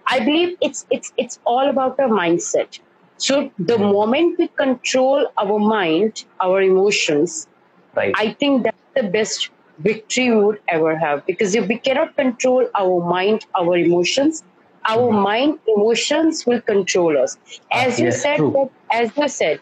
I 0.07 0.19
believe 0.19 0.57
it's 0.61 0.85
it's 0.89 1.13
it's 1.17 1.39
all 1.45 1.69
about 1.69 1.99
our 1.99 2.09
mindset. 2.09 2.79
So 3.17 3.51
the 3.57 3.77
moment 3.77 4.39
we 4.39 4.47
control 4.47 5.27
our 5.37 5.59
mind, 5.59 6.25
our 6.41 6.61
emotions, 6.61 7.47
right. 7.95 8.13
I 8.17 8.33
think 8.33 8.63
that's 8.63 8.77
the 8.95 9.03
best 9.03 9.49
victory 9.79 10.29
we 10.31 10.43
would 10.43 10.59
ever 10.67 10.95
have. 10.97 11.25
Because 11.25 11.55
if 11.55 11.67
we 11.67 11.77
cannot 11.77 12.15
control 12.15 12.67
our 12.75 13.03
mind, 13.09 13.45
our 13.55 13.77
emotions, 13.77 14.43
our 14.85 15.11
mm-hmm. 15.11 15.21
mind, 15.21 15.59
emotions 15.67 16.45
will 16.45 16.61
control 16.61 17.17
us. 17.17 17.37
As 17.71 17.99
you 17.99 18.05
yes, 18.05 18.21
said, 18.21 18.39
that, 18.39 18.69
as 18.91 19.11
you 19.17 19.27
said, 19.29 19.61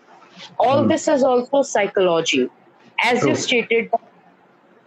all 0.60 0.84
mm. 0.84 0.90
this 0.90 1.08
is 1.08 1.24
also 1.24 1.62
psychology. 1.62 2.50
As 3.04 3.26
you 3.26 3.36
stated, 3.36 3.90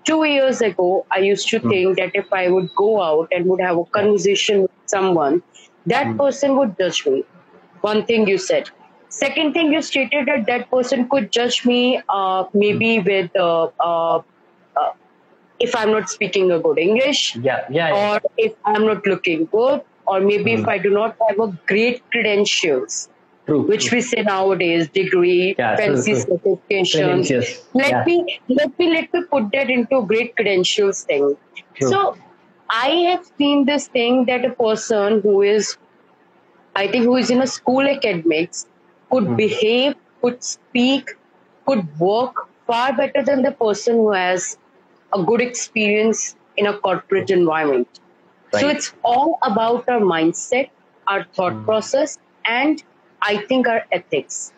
two 0.04 0.24
years 0.24 0.60
ago, 0.60 1.06
I 1.10 1.18
used 1.18 1.48
to 1.48 1.60
mm. 1.60 1.68
think 1.68 1.98
that 1.98 2.10
if 2.14 2.32
I 2.32 2.48
would 2.48 2.70
go 2.76 3.02
out 3.02 3.28
and 3.32 3.46
would 3.46 3.60
have 3.60 3.78
a 3.78 3.84
conversation 3.84 4.62
with 4.62 4.70
someone, 4.86 5.42
that 5.86 6.06
mm. 6.06 6.18
person 6.18 6.56
would 6.56 6.76
judge 6.78 7.06
me 7.06 7.24
one 7.84 8.04
thing 8.10 8.28
you 8.32 8.38
said 8.38 8.70
second 9.14 9.54
thing 9.54 9.72
you 9.72 9.80
stated 9.88 10.26
that 10.26 10.46
that 10.50 10.68
person 10.70 11.08
could 11.08 11.30
judge 11.38 11.64
me 11.70 11.80
uh, 12.08 12.44
maybe 12.52 12.98
hmm. 12.98 13.08
with 13.08 13.36
uh, 13.36 13.68
uh, 13.88 14.16
uh, 14.76 14.92
if 15.66 15.76
i'm 15.80 15.90
not 15.96 16.10
speaking 16.14 16.50
a 16.58 16.58
good 16.68 16.78
english 16.84 17.24
yeah, 17.36 17.64
yeah, 17.70 17.88
yeah. 17.88 17.98
or 18.00 18.20
if 18.46 18.54
i'm 18.64 18.86
not 18.86 19.06
looking 19.06 19.44
good 19.56 19.82
or 20.06 20.20
maybe 20.20 20.52
mm. 20.52 20.60
if 20.60 20.68
i 20.74 20.78
do 20.86 20.90
not 20.90 21.16
have 21.28 21.38
a 21.46 21.48
great 21.72 22.02
credentials 22.10 23.08
True, 23.46 23.62
which 23.62 23.86
true. 23.86 23.98
we 23.98 24.02
say 24.02 24.22
nowadays 24.22 24.88
degree 24.88 25.54
yeah, 25.58 25.76
fancy 25.76 26.12
certifications 26.12 27.30
let 27.74 27.90
yeah. 27.90 28.04
me 28.06 28.40
let 28.48 28.78
me 28.78 28.90
let 28.90 29.12
me 29.12 29.22
put 29.30 29.50
that 29.52 29.68
into 29.68 30.00
great 30.06 30.34
credentials 30.34 31.02
thing 31.04 31.36
true. 31.74 31.90
so 31.90 32.16
i 32.70 32.88
have 33.08 33.26
seen 33.36 33.66
this 33.66 33.88
thing 33.88 34.24
that 34.24 34.46
a 34.46 34.50
person 34.62 35.20
who 35.20 35.42
is 35.42 35.76
I 36.76 36.88
think 36.88 37.04
who 37.04 37.16
is 37.16 37.30
in 37.30 37.40
a 37.40 37.46
school 37.46 37.86
academics 37.86 38.66
could 39.10 39.24
mm. 39.24 39.36
behave, 39.36 39.94
could 40.20 40.42
speak, 40.42 41.10
could 41.66 41.98
work 41.98 42.48
far 42.66 42.92
better 42.96 43.22
than 43.22 43.42
the 43.42 43.52
person 43.52 43.94
who 43.94 44.12
has 44.12 44.58
a 45.12 45.22
good 45.22 45.40
experience 45.40 46.36
in 46.56 46.66
a 46.66 46.76
corporate 46.78 47.30
environment. 47.30 48.00
Right. 48.52 48.60
So 48.60 48.68
it's 48.68 48.92
all 49.04 49.38
about 49.42 49.88
our 49.88 50.00
mindset, 50.00 50.70
our 51.06 51.24
thought 51.34 51.52
mm. 51.52 51.64
process, 51.64 52.18
and 52.44 52.82
I 53.24 53.38
think 53.48 53.68
are 53.68 53.84
ethics. 53.92 54.52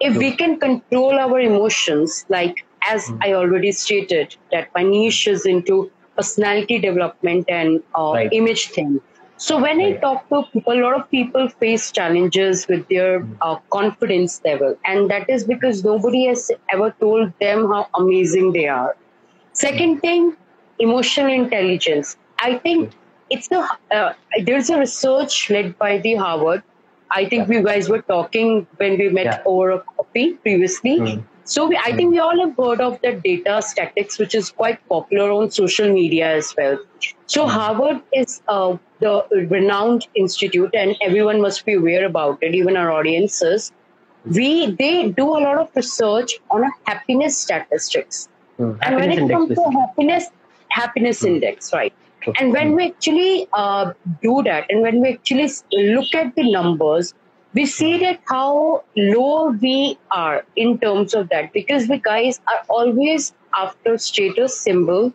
If 0.00 0.16
we 0.16 0.34
can 0.34 0.58
control 0.58 1.18
our 1.18 1.38
emotions, 1.40 2.24
like 2.28 2.64
as 2.88 3.06
mm. 3.06 3.18
I 3.22 3.34
already 3.34 3.72
stated, 3.72 4.36
that 4.50 4.68
my 4.74 4.82
niche 4.82 5.26
is 5.26 5.44
into 5.44 5.90
personality 6.16 6.78
development 6.78 7.44
and 7.48 7.82
uh, 7.94 8.12
right. 8.14 8.32
image 8.32 8.68
thing. 8.68 9.00
So 9.36 9.58
when 9.58 9.80
I 9.80 9.92
talk 9.92 10.28
to 10.28 10.42
people, 10.52 10.74
a 10.74 10.82
lot 10.82 11.00
of 11.00 11.10
people 11.10 11.48
face 11.48 11.90
challenges 11.90 12.68
with 12.68 12.86
their 12.88 13.20
hmm. 13.20 13.36
uh, 13.40 13.56
confidence 13.70 14.38
level, 14.44 14.76
and 14.84 15.10
that 15.10 15.30
is 15.30 15.44
because 15.44 15.82
nobody 15.82 16.26
has 16.26 16.50
ever 16.70 16.90
told 17.00 17.32
them 17.40 17.66
how 17.70 17.88
amazing 17.94 18.52
they 18.52 18.68
are. 18.68 18.94
Second 19.54 20.00
thing, 20.00 20.36
emotional 20.78 21.32
intelligence. 21.32 22.18
I 22.38 22.58
think 22.58 22.92
it's 23.30 23.50
a 23.50 23.66
uh, 23.90 24.12
there's 24.44 24.68
a 24.68 24.78
research 24.78 25.48
led 25.48 25.78
by 25.78 25.96
the 25.98 26.16
Harvard. 26.16 26.62
I 27.10 27.28
think 27.28 27.48
yeah. 27.48 27.58
we 27.58 27.64
guys 27.64 27.88
were 27.88 28.02
talking 28.02 28.66
when 28.76 28.98
we 28.98 29.08
met 29.08 29.24
yeah. 29.24 29.42
over 29.44 29.70
a 29.70 29.80
coffee 29.80 30.34
previously. 30.34 30.98
Mm. 30.98 31.24
So 31.44 31.66
we, 31.66 31.76
I 31.76 31.96
think 31.96 32.12
we 32.12 32.20
all 32.20 32.38
have 32.46 32.56
heard 32.56 32.80
of 32.80 33.00
the 33.02 33.12
data 33.12 33.60
statics, 33.60 34.18
which 34.18 34.36
is 34.36 34.50
quite 34.50 34.78
popular 34.88 35.32
on 35.32 35.50
social 35.50 35.92
media 35.92 36.36
as 36.36 36.54
well. 36.56 36.78
So 37.26 37.44
hmm. 37.44 37.50
Harvard 37.50 38.02
is 38.12 38.40
uh, 38.46 38.76
the 39.00 39.26
renowned 39.50 40.06
institute, 40.14 40.70
and 40.74 40.96
everyone 41.00 41.40
must 41.40 41.66
be 41.66 41.74
aware 41.74 42.06
about 42.06 42.38
it, 42.42 42.54
even 42.54 42.76
our 42.76 42.92
audiences. 42.92 43.72
We 44.24 44.70
they 44.72 45.08
do 45.08 45.24
a 45.24 45.40
lot 45.46 45.58
of 45.58 45.70
research 45.74 46.34
on 46.50 46.62
a 46.62 46.70
happiness 46.86 47.38
statistics, 47.38 48.28
mm. 48.58 48.78
and 48.82 48.96
when 48.96 49.10
it 49.10 49.28
comes 49.28 49.54
to 49.54 49.70
happiness 49.80 50.26
happiness 50.68 51.22
mm. 51.22 51.28
index, 51.28 51.72
right? 51.72 51.94
And 52.38 52.52
when 52.52 52.76
we 52.76 52.88
actually 52.88 53.48
uh, 53.52 53.92
do 54.22 54.42
that, 54.42 54.66
and 54.70 54.82
when 54.82 55.00
we 55.00 55.14
actually 55.14 55.50
look 55.72 56.14
at 56.14 56.34
the 56.36 56.50
numbers, 56.50 57.14
we 57.54 57.66
see 57.66 57.98
that 57.98 58.20
how 58.28 58.84
low 58.96 59.50
we 59.50 59.98
are 60.10 60.44
in 60.56 60.78
terms 60.78 61.14
of 61.14 61.28
that 61.30 61.52
because 61.52 61.88
we 61.88 61.98
guys 61.98 62.40
are 62.46 62.62
always 62.68 63.32
after 63.54 63.98
status 63.98 64.58
symbol 64.58 65.12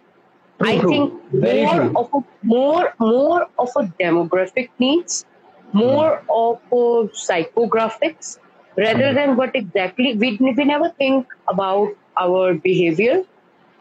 true, 0.60 0.70
i 0.70 0.80
think 0.80 1.14
Very 1.32 1.64
more 1.64 1.76
true. 1.76 1.94
of 1.96 2.10
a 2.14 2.24
more 2.44 2.94
more 3.00 3.48
of 3.58 3.70
a 3.76 3.84
demographic 4.02 4.70
needs 4.80 5.26
more 5.74 6.22
mm. 6.22 6.36
of 6.42 6.60
a 6.72 7.08
psychographics 7.22 8.38
rather 8.78 9.12
mm. 9.12 9.16
than 9.16 9.38
what 9.38 9.56
exactly 9.56 10.16
we, 10.16 10.38
we 10.40 10.66
never 10.66 10.90
think 10.90 11.28
about 11.48 11.96
our 12.18 12.54
behavior 12.54 13.24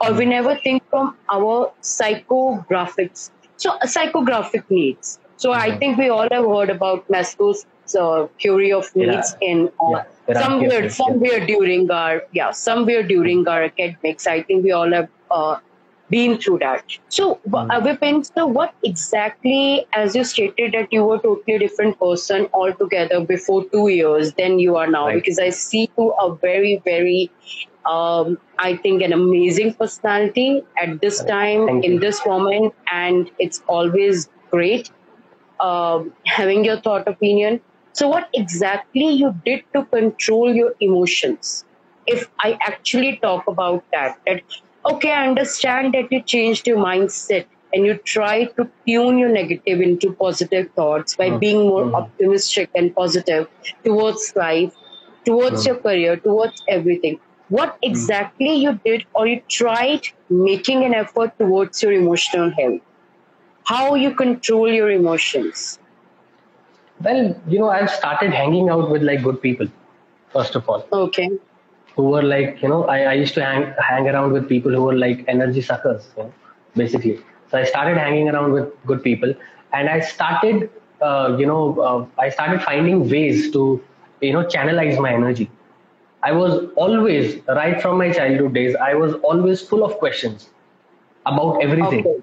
or 0.01 0.13
we 0.13 0.25
never 0.25 0.57
think 0.57 0.83
from 0.91 1.17
our 1.31 1.73
psychographics 1.83 3.31
so 3.57 3.71
uh, 3.71 3.87
psychographic 3.87 4.65
needs 4.71 5.19
so 5.37 5.53
I 5.53 5.71
hmm. 5.71 5.79
think 5.79 5.99
we 5.99 6.09
all 6.09 6.29
have 6.31 6.45
heard 6.45 6.71
about 6.71 7.09
Maslow's 7.09 7.67
uh, 7.99 8.27
theory 8.41 8.73
of 8.73 8.95
needs 8.97 9.37
yeah. 9.43 9.49
in 9.49 9.71
uh, 9.81 10.03
yeah. 10.29 10.41
somewhere 10.41 10.89
somewhere 10.89 11.47
during 11.47 11.91
our 11.91 12.23
yeah 12.33 12.51
somewhere 12.51 13.03
during 13.03 13.47
our 13.47 13.65
academics. 13.65 14.27
I 14.27 14.43
think 14.43 14.65
we 14.65 14.73
all 14.73 14.93
have 14.93 15.09
uh, 15.31 15.59
been 16.11 16.39
through 16.39 16.59
that. 16.59 16.97
So, 17.09 17.41
mm. 17.49 17.71
uh, 17.71 17.81
Vipin, 17.81 18.25
so 18.35 18.47
what 18.47 18.75
exactly, 18.83 19.87
as 19.93 20.15
you 20.15 20.25
stated 20.25 20.73
that 20.73 20.93
you 20.93 21.05
were 21.05 21.19
totally 21.19 21.59
different 21.59 21.99
person 21.99 22.49
altogether 22.53 23.21
before 23.21 23.65
two 23.71 23.89
years 23.89 24.33
than 24.35 24.59
you 24.59 24.77
are 24.77 24.87
now, 24.87 25.07
right. 25.07 25.15
because 25.15 25.39
I 25.39 25.51
see 25.51 25.91
you 25.99 26.11
a 26.13 26.35
very, 26.35 26.81
very, 26.85 27.31
um, 27.87 28.39
I 28.59 28.77
think, 28.77 29.03
an 29.03 29.13
amazing 29.13 29.75
personality 29.75 30.63
at 30.81 31.01
this 31.01 31.25
time, 31.25 31.67
Thank 31.67 31.85
in 31.85 31.93
you. 31.95 32.01
this 32.01 32.21
moment, 32.27 32.75
and 32.91 33.31
it's 33.39 33.63
always 33.69 34.29
great 34.53 34.91
um, 35.61 36.15
having 36.27 36.65
your 36.65 36.81
thought 36.81 37.07
opinion. 37.09 37.61
So, 37.93 38.09
what 38.09 38.29
exactly 38.35 39.09
you 39.11 39.35
did 39.45 39.63
to 39.75 39.85
control 39.87 40.55
your 40.55 40.75
emotions? 40.81 41.65
If 42.07 42.29
I 42.43 42.59
actually 42.67 43.19
talk 43.23 43.45
about 43.49 43.85
that, 43.93 44.17
that 44.27 44.43
okay, 44.85 45.11
I 45.13 45.27
understand 45.29 45.95
that 45.95 46.11
you 46.11 46.23
changed 46.23 46.67
your 46.67 46.79
mindset 46.79 47.47
and 47.73 47.87
you 47.87 47.99
try 48.07 48.45
to 48.59 48.71
tune 48.87 49.19
your 49.19 49.29
negative 49.31 49.81
into 49.81 50.15
positive 50.21 50.69
thoughts 50.77 51.17
by 51.17 51.31
Mm. 51.31 51.41
being 51.41 51.67
more 51.69 51.85
Mm. 51.85 51.95
optimistic 52.03 52.71
and 52.75 52.95
positive 52.95 53.49
towards 53.85 54.33
life, 54.37 54.73
towards 55.25 55.63
Mm. 55.63 55.67
your 55.67 55.77
career, 55.87 56.17
towards 56.17 56.63
everything. 56.69 57.19
What 57.49 57.77
exactly 57.83 58.55
you 58.55 58.81
did 58.85 59.05
or 59.15 59.27
you 59.27 59.43
tried 59.49 60.03
making 60.29 60.85
an 60.85 60.95
effort 60.95 61.33
towards 61.39 61.83
your 61.83 61.93
emotional 61.93 62.51
health? 62.51 62.81
How 63.65 63.95
you 63.95 64.15
control 64.15 64.71
your 64.73 64.91
emotions? 64.91 65.79
Well, 67.03 67.35
you 67.49 67.59
know, 67.59 67.71
I've 67.71 67.91
started 67.91 68.33
hanging 68.33 68.69
out 68.71 68.91
with 68.91 69.03
like 69.03 69.23
good 69.23 69.41
people, 69.41 69.67
first 70.33 70.55
of 70.55 70.69
all, 70.69 70.89
Okay. 70.93 71.29
who 71.97 72.05
were 72.11 72.23
like, 72.23 72.63
you 72.63 72.69
know, 72.69 72.85
I, 72.85 73.01
I 73.03 73.13
used 73.15 73.35
to 73.35 73.45
hang, 73.45 73.75
hang 73.79 74.09
around 74.09 74.33
with 74.33 74.49
people 74.49 74.73
who 74.73 74.83
were 74.83 74.95
like 74.95 75.25
energy 75.29 75.61
suckers, 75.63 76.09
you 76.17 76.25
know, 76.25 76.33
basically. 76.77 77.19
So 77.51 77.59
I 77.59 77.65
started 77.65 77.97
hanging 77.99 78.29
around 78.29 78.53
with 78.53 78.69
good 78.87 79.03
people 79.03 79.35
and 79.73 79.89
I 79.89 80.01
started, 80.01 80.71
uh, 81.01 81.37
you 81.39 81.47
know, 81.47 81.81
uh, 81.81 82.21
I 82.21 82.31
started 82.31 82.63
finding 82.63 83.09
ways 83.09 83.51
to, 83.53 83.83
you 84.21 84.33
know, 84.33 84.45
channelize 84.45 85.01
my 85.01 85.13
energy. 85.13 85.51
I 86.25 86.33
was 86.33 86.69
always, 86.77 87.37
right 87.49 87.81
from 87.83 87.99
my 87.99 88.11
childhood 88.13 88.55
days, 88.55 88.75
I 88.77 88.95
was 88.95 89.15
always 89.17 89.63
full 89.63 89.85
of 89.85 89.99
questions 89.99 90.51
about 91.27 91.63
everything. 91.69 92.07
Okay. 92.07 92.23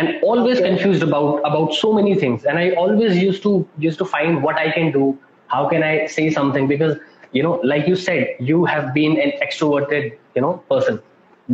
and 0.00 0.18
always 0.30 0.58
Okay. 0.58 0.64
confused 0.64 1.02
about 1.04 1.38
about 1.48 1.72
so 1.76 1.88
many 1.98 2.10
things. 2.22 2.44
And 2.50 2.58
i 2.62 2.64
always 2.82 3.16
used 3.22 3.42
to 3.46 3.52
used 3.84 3.98
to 4.02 4.06
find 4.10 4.42
what 4.46 4.58
i 4.62 4.66
can 4.76 4.90
do 4.96 5.06
how 5.54 5.62
can 5.72 5.84
i 5.88 5.92
say 6.16 6.24
something? 6.36 6.68
Because 6.72 6.96
you 7.38 7.42
know 7.46 7.54
like 7.72 7.88
you 7.92 7.96
said 8.02 8.28
you 8.50 8.58
have 8.72 8.92
been 8.98 9.16
an 9.26 9.32
extroverted 9.46 10.10
you 10.36 10.42
know 10.46 10.52
person. 10.74 11.00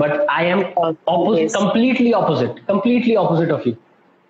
But 0.05 0.27
i 0.39 0.43
am 0.57 0.65
opposite 1.17 1.53
Yes. 1.53 1.57
completely 1.59 2.13
opposite 2.23 2.61
completely 2.73 3.17
opposite 3.25 3.51
of 3.59 3.67
you. 3.71 3.77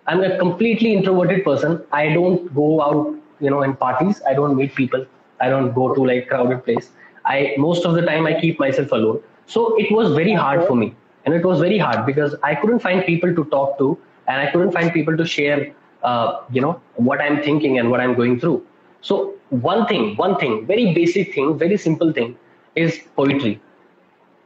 I'm 0.07 0.23
a 0.23 0.37
completely 0.37 0.93
introverted 0.93 1.43
person. 1.43 1.83
I 1.91 2.09
don't 2.13 2.53
go 2.53 2.81
out 2.81 3.15
you 3.39 3.49
know 3.49 3.63
in 3.63 3.75
parties. 3.75 4.21
I 4.27 4.33
don't 4.33 4.55
meet 4.55 4.75
people. 4.75 5.05
I 5.41 5.49
don't 5.49 5.73
go 5.73 5.93
to 5.95 6.05
like 6.13 6.27
crowded 6.29 6.63
place 6.65 6.91
i 7.25 7.53
most 7.57 7.85
of 7.85 7.95
the 7.95 8.01
time 8.01 8.27
i 8.27 8.39
keep 8.39 8.59
myself 8.59 8.91
alone. 8.91 9.21
So 9.47 9.77
it 9.77 9.91
was 9.91 10.13
very 10.13 10.33
hard 10.33 10.67
for 10.67 10.75
me. 10.75 10.95
And 11.25 11.33
it 11.33 11.43
was 11.45 11.59
very 11.59 11.77
hard 11.77 12.05
because 12.05 12.35
i 12.43 12.53
couldn't 12.55 12.79
find 12.79 13.05
people 13.05 13.33
to 13.35 13.45
talk 13.45 13.77
to 13.79 13.97
and 14.27 14.41
i 14.41 14.51
couldn't 14.51 14.71
find 14.71 14.93
people 14.93 15.17
to 15.17 15.25
share 15.25 15.73
uh, 16.03 16.41
you 16.51 16.61
know 16.61 16.79
what 16.95 17.21
i'm 17.21 17.41
thinking 17.43 17.79
and 17.79 17.91
what 17.91 17.99
i'm 17.99 18.15
going 18.15 18.39
through. 18.39 18.65
So 19.01 19.35
one 19.49 19.85
thing 19.87 20.15
one 20.17 20.37
thing 20.37 20.65
very 20.65 20.93
basic 20.93 21.33
thing 21.35 21.57
very 21.57 21.77
simple 21.77 22.11
thing 22.13 22.37
is 22.75 22.99
poetry. 23.15 23.59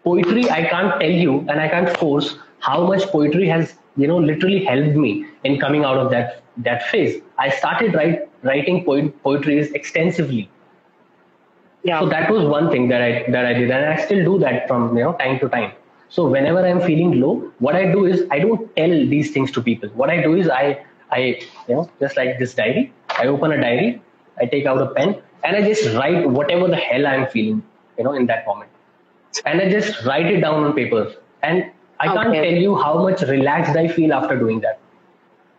Poetry 0.04 0.50
i 0.50 0.64
can't 0.64 1.00
tell 1.02 1.18
you 1.26 1.40
and 1.50 1.60
i 1.66 1.68
can't 1.68 1.98
force 1.98 2.38
how 2.60 2.86
much 2.88 3.04
poetry 3.16 3.48
has 3.48 3.76
you 3.98 4.08
know 4.08 4.18
literally 4.18 4.64
helped 4.64 4.96
me 4.96 5.26
in 5.44 5.60
coming 5.60 5.84
out 5.84 5.98
of 5.98 6.12
that 6.12 6.42
that 6.58 6.84
phase. 6.88 7.22
I 7.38 7.50
started 7.50 7.94
write, 7.94 8.30
writing 8.44 8.84
poet, 8.86 9.22
poetry 9.24 9.60
extensively 9.74 10.50
Yeah. 11.84 12.00
so 12.02 12.10
that 12.10 12.30
was 12.30 12.44
one 12.44 12.70
thing 12.72 12.90
that 12.90 13.02
i 13.02 13.26
that 13.32 13.46
i 13.46 13.54
did 13.54 13.72
and 13.72 13.86
i 13.86 13.98
still 14.06 14.24
do 14.24 14.38
that 14.40 14.68
from 14.68 14.98
you 14.98 15.04
know 15.04 15.14
time 15.14 15.40
to 15.40 15.48
time. 15.50 15.72
So 16.10 16.28
whenever 16.28 16.66
i'm 16.68 16.82
feeling 16.82 17.22
low 17.22 17.52
what 17.60 17.76
i 17.76 17.86
do 17.92 18.06
is 18.06 18.24
i 18.32 18.40
don't 18.40 18.76
tell 18.76 18.90
these 18.90 19.32
things 19.32 19.52
to 19.52 19.62
people. 19.62 19.90
What 19.90 20.10
i 20.10 20.22
do 20.22 20.36
is 20.36 20.50
i 20.50 20.84
i 21.12 21.20
you 21.68 21.76
know 21.76 21.90
just 22.02 22.18
like 22.18 22.38
this 22.40 22.54
diary 22.54 22.92
i 23.18 23.28
open 23.28 23.52
a 23.54 23.62
diary 23.62 24.02
i 24.42 24.46
take 24.46 24.66
out 24.66 24.82
a 24.82 24.88
pen 24.98 25.16
and 25.44 25.56
i 25.56 25.62
just 25.62 25.96
write 25.96 26.30
whatever 26.30 26.68
the 26.68 26.82
hell 26.90 27.08
i'm 27.08 27.28
feeling 27.28 27.64
you 27.98 28.04
know 28.04 28.14
in 28.14 28.26
that 28.28 28.46
moment. 28.46 28.70
And 29.46 29.62
i 29.62 29.70
just 29.70 30.06
write 30.06 30.26
it 30.26 30.42
down 30.42 30.64
on 30.66 30.74
paper. 30.74 31.14
And 31.44 31.72
i 32.00 32.08
can't 32.08 32.34
tell 32.34 32.62
you 32.68 32.76
how 32.76 32.96
much 33.08 33.22
relaxed 33.22 33.78
i 33.78 33.88
feel 33.88 34.14
after 34.14 34.38
doing 34.38 34.60
that. 34.62 34.80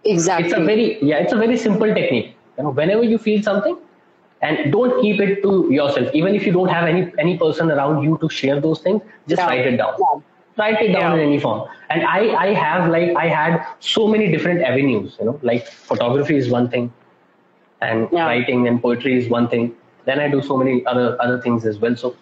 Exactly. 0.05 0.47
it's 0.47 0.59
a 0.59 0.65
very 0.65 1.03
yeah 1.03 1.19
it's 1.19 1.33
a 1.33 1.37
very 1.37 1.57
simple 1.57 1.95
technique. 1.95 2.37
You 2.59 2.65
know 2.65 2.71
whenever 2.71 3.05
you 3.05 3.19
feel 3.19 3.43
something 3.43 3.79
and 4.43 4.73
don't 4.73 5.01
keep 5.03 5.21
it 5.21 5.43
to 5.43 5.69
yourself. 5.71 6.09
Even 6.15 6.35
if 6.35 6.47
you 6.47 6.53
don't 6.53 6.69
have 6.69 6.89
any 6.89 7.03
any 7.19 7.37
person 7.39 7.71
around 7.71 8.03
you 8.03 8.19
to 8.23 8.29
share 8.29 8.61
those 8.61 8.81
things 8.81 9.03
just 9.29 9.41
Yeah. 9.43 9.49
write 9.53 9.67
it 9.73 9.77
down. 9.77 9.95
Yeah. 10.05 10.21
write 10.61 10.81
it 10.85 10.93
down 10.93 11.11
Yeah. 11.11 11.15
in 11.17 11.21
any 11.29 11.39
form. 11.43 11.61
And 11.91 12.07
i 12.15 12.21
i 12.45 12.49
have 12.63 12.89
like 12.95 13.13
i 13.25 13.27
had 13.35 13.61
so 13.91 14.07
many 14.15 14.31
different 14.37 14.63
avenues 14.71 15.17
you 15.21 15.27
know. 15.29 15.39
Like 15.51 15.67
photography 15.93 16.37
is 16.45 16.51
one 16.57 16.69
thing 16.77 16.93
and 17.81 18.11
writing 18.13 18.67
and 18.69 18.83
poetry 18.83 19.17
is 19.19 19.29
one 19.29 19.49
thing. 19.49 19.73
Then 20.05 20.21
i 20.21 20.29
do 20.29 20.43
so 20.43 20.57
many 20.57 20.85
other 20.87 21.07
other 21.21 21.41
things 21.47 21.67
as 21.67 21.79
well. 21.79 21.97
So 21.97 22.15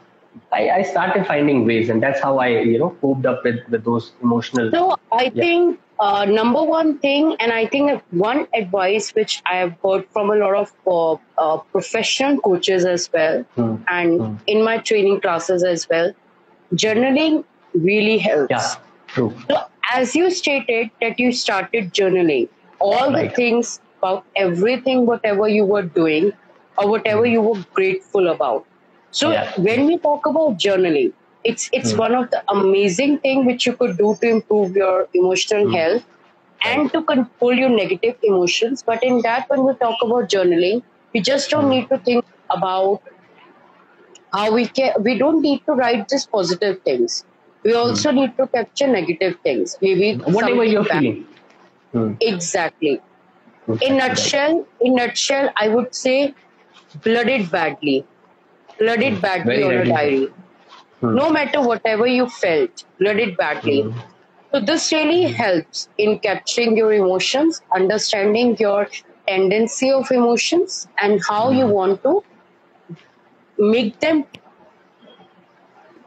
I, 0.52 0.70
I 0.70 0.83
started 0.83 1.26
finding 1.26 1.64
ways 1.66 1.88
and 1.90 2.02
that's 2.02 2.20
how 2.20 2.38
i 2.38 2.48
you 2.48 2.78
know 2.78 2.90
coped 3.00 3.26
up 3.26 3.44
with 3.44 3.61
with 3.74 3.85
those 3.85 4.12
emotional 4.22 4.70
So 4.70 4.96
I 5.12 5.31
think 5.31 5.81
uh, 5.98 6.24
number 6.24 6.62
one 6.62 6.98
thing, 6.98 7.37
and 7.40 7.52
I 7.52 7.66
think 7.66 8.02
one 8.11 8.46
advice 8.54 9.11
which 9.14 9.42
I 9.46 9.56
have 9.56 9.74
heard 9.84 10.04
from 10.12 10.30
a 10.30 10.37
lot 10.37 10.54
of 10.54 10.72
uh, 10.87 11.12
uh, 11.38 11.58
professional 11.72 12.38
coaches 12.40 12.84
as 12.84 13.08
well, 13.12 13.44
Hmm. 13.56 13.74
and 13.88 14.20
Hmm. 14.20 14.34
in 14.46 14.62
my 14.64 14.78
training 14.78 15.20
classes 15.20 15.64
as 15.64 15.87
well, 15.90 16.12
journaling 16.74 17.44
really 17.74 18.18
helps. 18.18 18.50
yeah 18.50 18.74
true 19.14 19.30
So 19.50 19.58
as 19.94 20.14
you 20.14 20.30
stated 20.30 20.90
that 21.00 21.18
you 21.18 21.32
started 21.32 21.92
journaling 21.92 22.48
all 22.80 23.12
the 23.12 23.28
things 23.28 23.80
about 24.02 24.24
everything, 24.37 25.06
whatever 25.06 25.48
you 25.48 25.64
were 25.64 25.82
doing 25.82 26.32
or 26.76 26.88
whatever 26.90 27.26
you 27.26 27.40
were 27.42 27.64
grateful 27.74 28.28
about. 28.28 28.66
So 29.11 29.30
Yeah. 29.32 29.52
when 29.68 29.87
we 29.87 29.98
talk 29.98 30.26
about 30.26 30.58
journaling, 30.66 31.12
it's 31.44 31.68
it's 31.72 31.92
Hmm. 31.92 31.98
one 31.98 32.14
of 32.14 32.31
the 32.31 32.42
amazing 32.53 33.18
thing 33.20 33.44
which 33.46 33.66
you 33.66 33.74
could 33.77 33.96
do 33.98 34.16
to 34.22 34.29
improve 34.29 34.77
your 34.77 35.09
emotional 35.14 35.66
Hmm. 35.66 35.74
health 35.74 36.05
and 36.64 36.92
to 36.92 37.03
control 37.05 37.55
your 37.55 37.68
negative 37.70 38.16
emotions. 38.22 38.83
But 38.83 39.03
in 39.03 39.20
that, 39.22 39.46
when 39.48 39.64
we 39.64 39.74
talk 39.77 39.96
about 40.03 40.29
journaling, 40.31 40.83
we 41.14 41.20
just 41.20 41.51
don't 41.51 41.68
Hmm. 41.68 41.70
need 41.70 41.88
to 41.90 41.98
think 41.98 42.24
about 42.51 43.03
how 44.33 44.53
we 44.55 44.66
can. 44.68 44.92
We 45.03 45.18
don't 45.18 45.40
need 45.42 45.61
to 45.66 45.72
write 45.72 46.09
just 46.09 46.31
positive 46.31 46.83
things. 46.83 47.24
We 47.64 47.74
also 47.74 48.11
need 48.11 48.37
to 48.38 48.46
capture 48.48 48.87
negative 48.88 49.37
things. 49.42 49.77
Maybe 49.81 50.14
Hmm. 50.14 50.24
whatever 50.24 50.64
you're 50.64 50.85
feeling 50.85 51.27
Hmm. 51.92 52.12
Exactly. 52.20 53.01
In 53.81 53.96
Exactly. 53.96 53.98
nutshell, 53.98 54.66
in 54.81 54.94
nutshell, 54.96 55.51
I 55.57 55.68
would 55.68 55.94
say, 55.94 56.35
blooded 57.05 57.51
badly, 57.51 58.07
blooded 58.79 59.20
badly 59.20 59.55
Very 59.55 59.64
on 59.64 59.79
a 59.79 59.87
diary. 59.87 60.29
Hmm. 61.00 61.14
no 61.14 61.30
matter 61.30 61.61
whatever 61.62 62.06
you 62.06 62.28
felt, 62.28 62.84
read 62.98 63.18
it 63.20 63.37
badly. 63.37 63.94
So, 64.52 64.61
this 64.61 64.90
really 64.92 65.24
helps 65.24 65.88
in 65.98 66.18
capturing 66.18 66.76
your 66.76 66.92
emotions, 66.92 67.61
understanding 67.72 68.56
your 68.58 68.88
tendency 69.26 69.90
of 69.92 70.11
emotions, 70.11 70.88
and 71.00 71.20
how 71.28 71.50
you 71.50 71.66
hmm. 71.66 71.72
want 71.72 72.02
to 72.02 72.24
make 73.58 74.00
them. 74.00 74.24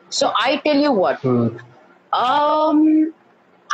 So, 0.10 0.34
I 0.36 0.58
tell 0.66 0.76
you 0.78 0.92
what, 0.92 1.20
hmm. 1.22 1.58
um, 2.12 3.14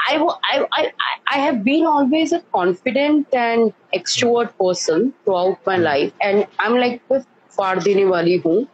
I, 0.10 0.18
I, 0.52 0.66
I, 0.74 0.92
I 1.32 1.38
have 1.40 1.64
been 1.64 1.86
always 1.86 2.32
a 2.32 2.42
confident 2.54 3.28
and 3.34 3.74
extrovert 3.94 4.56
person 4.60 5.14
throughout 5.24 5.66
my 5.66 5.78
life, 5.78 6.14
and 6.22 6.46
I'm 6.60 6.76
like, 6.76 7.02
Fardini 7.58 8.08
wali 8.08 8.38
hoon 8.38 8.68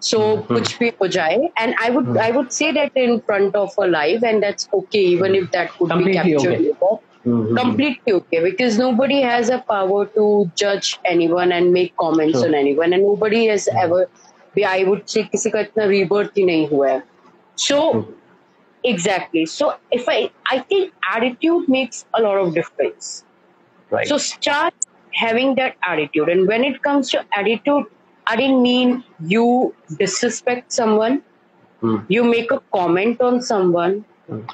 So 0.00 0.18
Mhm. 0.20 0.46
कुछ 0.46 0.78
भी 0.78 0.88
हो 1.00 1.06
जाए, 1.06 1.48
and 1.64 1.74
I 1.82 1.90
would 1.96 2.06
Mhm. 2.06 2.20
I 2.22 2.30
would 2.36 2.52
say 2.52 2.72
that 2.78 2.96
in 3.02 3.20
front 3.26 3.56
of 3.56 3.70
a 3.78 3.86
live, 3.86 4.24
and 4.30 4.42
that's 4.42 4.68
okay, 4.78 5.02
even 5.16 5.36
if 5.40 5.50
that 5.50 5.70
could 5.78 5.88
be 5.88 5.94
Completely 5.94 6.32
captured 6.32 6.54
okay. 6.54 6.64
later. 6.64 6.96
Hmm. 7.24 7.56
Completely 7.56 8.12
okay, 8.12 8.40
because 8.44 8.78
nobody 8.78 9.20
has 9.20 9.50
a 9.56 9.58
power 9.68 10.06
to 10.16 10.50
judge 10.62 10.98
anyone 11.04 11.52
and 11.58 11.72
make 11.72 11.94
comments 11.96 12.40
Sure. 12.40 12.48
on 12.48 12.54
anyone, 12.54 12.92
and 12.92 13.02
nobody 13.02 13.46
has 13.46 13.68
ever. 13.84 14.02
I 14.70 14.84
would 14.84 15.04
say 15.10 15.22
किसी 15.34 15.50
का 15.50 15.60
इतना 15.60 15.86
rebirth 15.86 16.34
ही 16.38 16.44
नहीं 16.44 16.68
हुआ 16.68 16.88
है. 16.88 17.02
So 17.66 17.78
Hmm. 17.92 18.10
Exactly. 18.84 19.46
So 19.46 19.66
if 19.96 20.08
I 20.08 20.30
I 20.52 20.58
think 20.70 20.90
attitude 21.16 21.68
makes 21.68 22.04
a 22.18 22.22
lot 22.22 22.40
of 22.40 22.54
difference. 22.54 23.10
Right. 23.90 24.08
So 24.08 24.18
start 24.18 24.74
having 25.14 25.54
that 25.54 25.76
attitude. 25.90 26.28
And 26.28 26.48
when 26.48 26.64
it 26.64 26.82
comes 26.82 27.10
to 27.10 27.24
attitude, 27.40 27.84
I 28.29 28.35
didn't 28.35 28.61
mean 28.61 29.03
you 29.19 29.75
disrespect 29.99 30.71
someone, 30.73 31.23
Hmm. 31.81 31.97
you 32.09 32.23
make 32.23 32.51
a 32.51 32.59
comment 32.73 33.21
on 33.21 33.41
someone. 33.41 34.05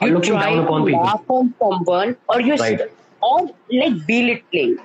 Or 0.02 0.08
you 0.08 0.14
looking 0.16 0.34
try 0.34 0.56
down 0.56 0.66
to 0.68 0.74
laugh 0.98 1.24
on 1.30 1.54
someone, 1.62 2.16
or 2.30 2.42
you 2.42 2.56
Right. 2.58 2.82
or 3.22 3.40
like 3.82 3.96
belittling. 4.08 4.78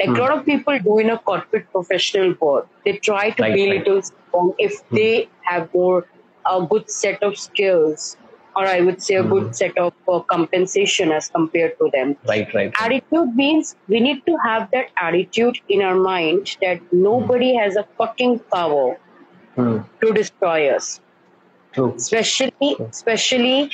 Like 0.00 0.08
a 0.08 0.12
Hmm. 0.12 0.18
lot 0.22 0.32
of 0.36 0.44
people 0.46 0.78
do 0.88 0.98
in 0.98 1.10
a 1.10 1.18
corporate 1.18 1.66
professional 1.72 2.34
world. 2.40 2.66
They 2.84 2.94
try 3.08 3.30
to 3.30 3.42
Right, 3.42 3.50
right. 3.70 3.84
belittle 3.84 4.00
someone 4.10 4.54
if 4.68 4.80
Hmm. 4.90 5.00
they 5.00 5.28
have 5.50 5.68
more 5.74 6.06
a 6.50 6.60
good 6.72 6.88
set 6.90 7.22
of 7.22 7.36
skills, 7.38 8.16
or 8.60 8.66
I 8.70 8.78
would 8.86 9.02
say 9.08 9.16
a 9.18 9.22
Hmm. 9.24 9.30
good 9.34 9.56
set 9.58 9.78
of 9.82 9.92
uh, 10.14 10.20
compensation 10.32 11.12
as 11.18 11.28
compared 11.36 11.76
to 11.82 11.90
them. 11.96 12.14
Right, 12.32 12.54
right. 12.58 12.80
Attitude 12.86 13.36
means 13.42 13.74
we 13.94 14.00
need 14.06 14.24
to 14.30 14.36
have 14.46 14.66
that 14.72 14.90
attitude 15.10 15.60
in 15.76 15.82
our 15.90 16.00
mind 16.08 16.56
that 16.64 16.82
nobody 17.04 17.54
has 17.60 17.78
a 17.84 17.86
fucking 18.02 18.34
power 18.56 18.88
Hmm. 19.56 19.78
to 20.02 20.12
destroy 20.18 20.58
us. 20.76 20.90
True. 21.72 21.88
Especially, 21.96 22.74
True. 22.76 22.86
especially 22.90 23.70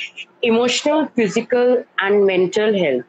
emotional, 0.53 1.07
physical, 1.19 1.83
and 2.07 2.25
mental 2.25 2.77
health. 2.77 3.05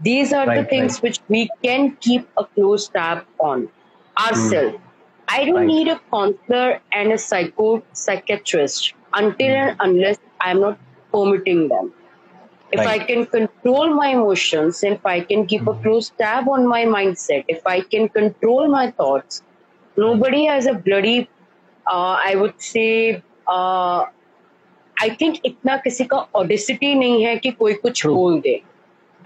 These 0.00 0.32
are 0.32 0.46
right, 0.46 0.62
the 0.62 0.64
things 0.74 0.94
right. 0.94 1.02
which 1.04 1.20
we 1.28 1.48
can 1.62 1.96
keep 2.06 2.28
a 2.36 2.44
close 2.44 2.88
tab 2.88 3.24
on 3.38 3.68
ourselves. 4.18 4.76
Mm. 4.76 4.80
I 5.28 5.44
don't 5.44 5.66
need 5.66 5.88
a 5.88 6.00
counselor 6.14 6.80
and 6.92 7.12
a 7.12 7.18
psycho 7.18 7.82
psychiatrist 7.92 8.94
until 9.14 9.54
mm. 9.54 9.68
and 9.68 9.76
unless 9.88 10.18
I'm 10.40 10.60
not 10.60 10.78
permitting 11.13 11.67
them. 11.69 11.93
If 12.71 12.79
I 12.79 12.99
can 12.99 13.25
control 13.25 13.93
my 13.93 14.09
emotions, 14.09 14.83
if 14.83 15.05
I 15.05 15.21
can 15.21 15.45
keep 15.47 15.67
a 15.67 15.73
hmm. 15.73 15.83
close 15.83 16.09
tab 16.17 16.49
on 16.49 16.67
my 16.67 16.83
mindset, 16.83 17.45
if 17.47 17.65
I 17.65 17.79
can 17.79 18.09
control 18.09 18.67
my 18.67 18.91
thoughts, 18.91 19.41
nobody 19.97 20.45
has 20.45 20.65
a 20.65 20.73
bloody, 20.73 21.29
uh, 21.85 22.17
I 22.31 22.35
would 22.35 22.61
say, 22.61 23.23
uh, 23.47 24.05
I 25.01 25.09
think 25.21 25.35
इतना 25.45 25.75
किसी 25.77 26.03
का 26.11 26.17
audacity 26.35 26.93
नहीं 26.99 27.23
है 27.23 27.35
कि 27.37 27.49
कोई 27.59 27.73
कुछ 27.81 28.05
बोल 28.05 28.39
दे 28.41 28.53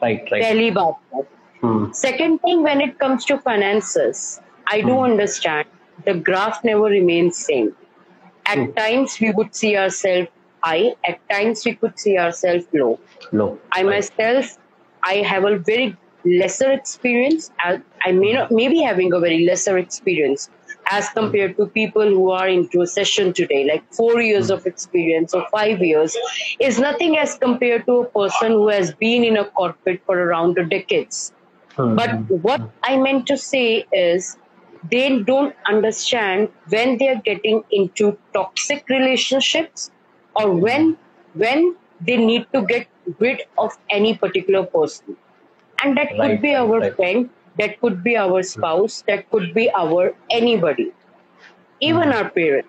right 0.04 0.32
right 0.32 0.44
पहली 0.44 0.72
बात 0.78 1.94
second 1.96 2.38
thing 2.48 2.64
when 2.64 2.82
it 2.82 2.98
comes 3.02 3.28
to 3.28 3.36
finances 3.46 4.24
I 4.72 4.82
do 4.82 4.98
understand 5.04 6.10
the 6.10 6.16
graph 6.28 6.60
never 6.66 6.92
remains 6.92 7.46
same 7.46 7.70
at 8.46 8.58
mm. 8.58 8.76
times 8.76 9.20
we 9.20 9.32
would 9.32 9.56
see 9.56 9.78
ourselves 9.78 10.30
high 10.67 10.95
at 11.11 11.21
times 11.35 11.65
we 11.65 11.75
could 11.75 11.99
see 12.05 12.17
ourselves 12.25 12.67
low 12.81 12.93
low 13.33 13.51
i 13.73 13.83
myself 13.93 14.57
i 15.13 15.17
have 15.33 15.45
a 15.53 15.57
very 15.71 15.89
lesser 16.25 16.71
experience 16.73 17.51
i, 17.61 17.81
I 18.05 18.13
may 18.13 18.33
not 18.33 18.53
maybe 18.61 18.81
having 18.91 19.13
a 19.13 19.21
very 19.27 19.45
lesser 19.47 19.79
experience 19.79 20.51
as 20.91 21.09
compared 21.11 21.57
to 21.57 21.67
people 21.67 22.09
who 22.09 22.31
are 22.31 22.49
into 22.49 22.81
a 22.81 22.87
session 22.87 23.33
today, 23.33 23.65
like 23.65 23.83
four 23.93 24.21
years 24.21 24.51
of 24.51 24.67
experience 24.67 25.35
or 25.35 25.47
five 25.51 25.81
years, 25.81 26.17
is 26.61 26.79
nothing 26.79 27.19
as 27.19 27.37
compared 27.37 27.87
to 27.87 28.01
a 28.01 28.05
person 28.07 28.53
who 28.53 28.69
has 28.69 28.93
been 28.95 29.25
in 29.25 29.37
a 29.37 29.45
corporate 29.45 30.01
for 30.07 30.19
around 30.19 30.59
a 30.59 30.65
decades. 30.65 31.33
Mm-hmm. 31.77 31.97
But 31.97 32.43
what 32.43 32.71
I 32.83 32.97
meant 32.97 33.27
to 33.27 33.37
say 33.37 33.87
is 33.93 34.39
they 34.91 35.19
don't 35.23 35.55
understand 35.67 36.49
when 36.69 36.99
they 36.99 37.09
are 37.09 37.21
getting 37.25 37.65
into 37.71 38.17
toxic 38.33 38.89
relationships 38.89 39.91
or 40.37 40.51
when 40.55 40.97
when 41.35 41.75
they 42.01 42.17
need 42.17 42.47
to 42.53 42.63
get 42.63 42.87
rid 43.19 43.43
of 43.59 43.73
any 43.91 44.17
particular 44.17 44.65
person. 44.65 45.17
And 45.83 45.97
that 45.97 46.09
right, 46.19 46.31
could 46.33 46.43
be 46.43 46.55
our 46.55 46.81
right. 46.81 46.97
friend, 46.97 47.31
that 47.59 47.81
could 47.81 48.03
be 48.03 48.17
our 48.17 48.43
spouse, 48.43 49.03
that 49.09 49.31
could 49.31 49.53
be 49.55 49.71
our 49.71 50.15
anybody, 50.31 50.93
even 51.81 52.13
our 52.13 52.31
parents. 52.31 52.69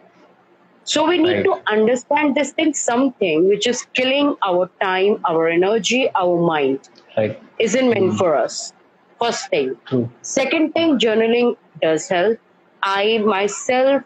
So 0.84 1.06
we 1.06 1.17
need 1.17 1.34
right. 1.34 1.43
to 1.43 1.62
understand 1.67 2.36
this 2.36 2.51
thing, 2.51 2.73
something 2.73 3.49
which 3.49 3.67
is 3.67 3.86
killing 3.93 4.38
our 4.41 4.69
time, 4.82 5.19
our 5.27 5.49
energy, 5.49 6.10
our 6.15 6.41
mind, 6.41 6.88
right. 7.17 7.38
isn't 7.60 7.89
meant 7.89 8.13
mm. 8.13 8.17
for 8.17 8.36
us. 8.36 8.71
First 9.19 9.49
thing. 9.49 9.75
True. 9.86 10.10
Second 10.21 10.71
thing, 10.71 10.97
journaling 10.97 11.58
does 11.82 12.08
help. 12.08 12.39
I 12.84 13.17
myself 13.17 14.03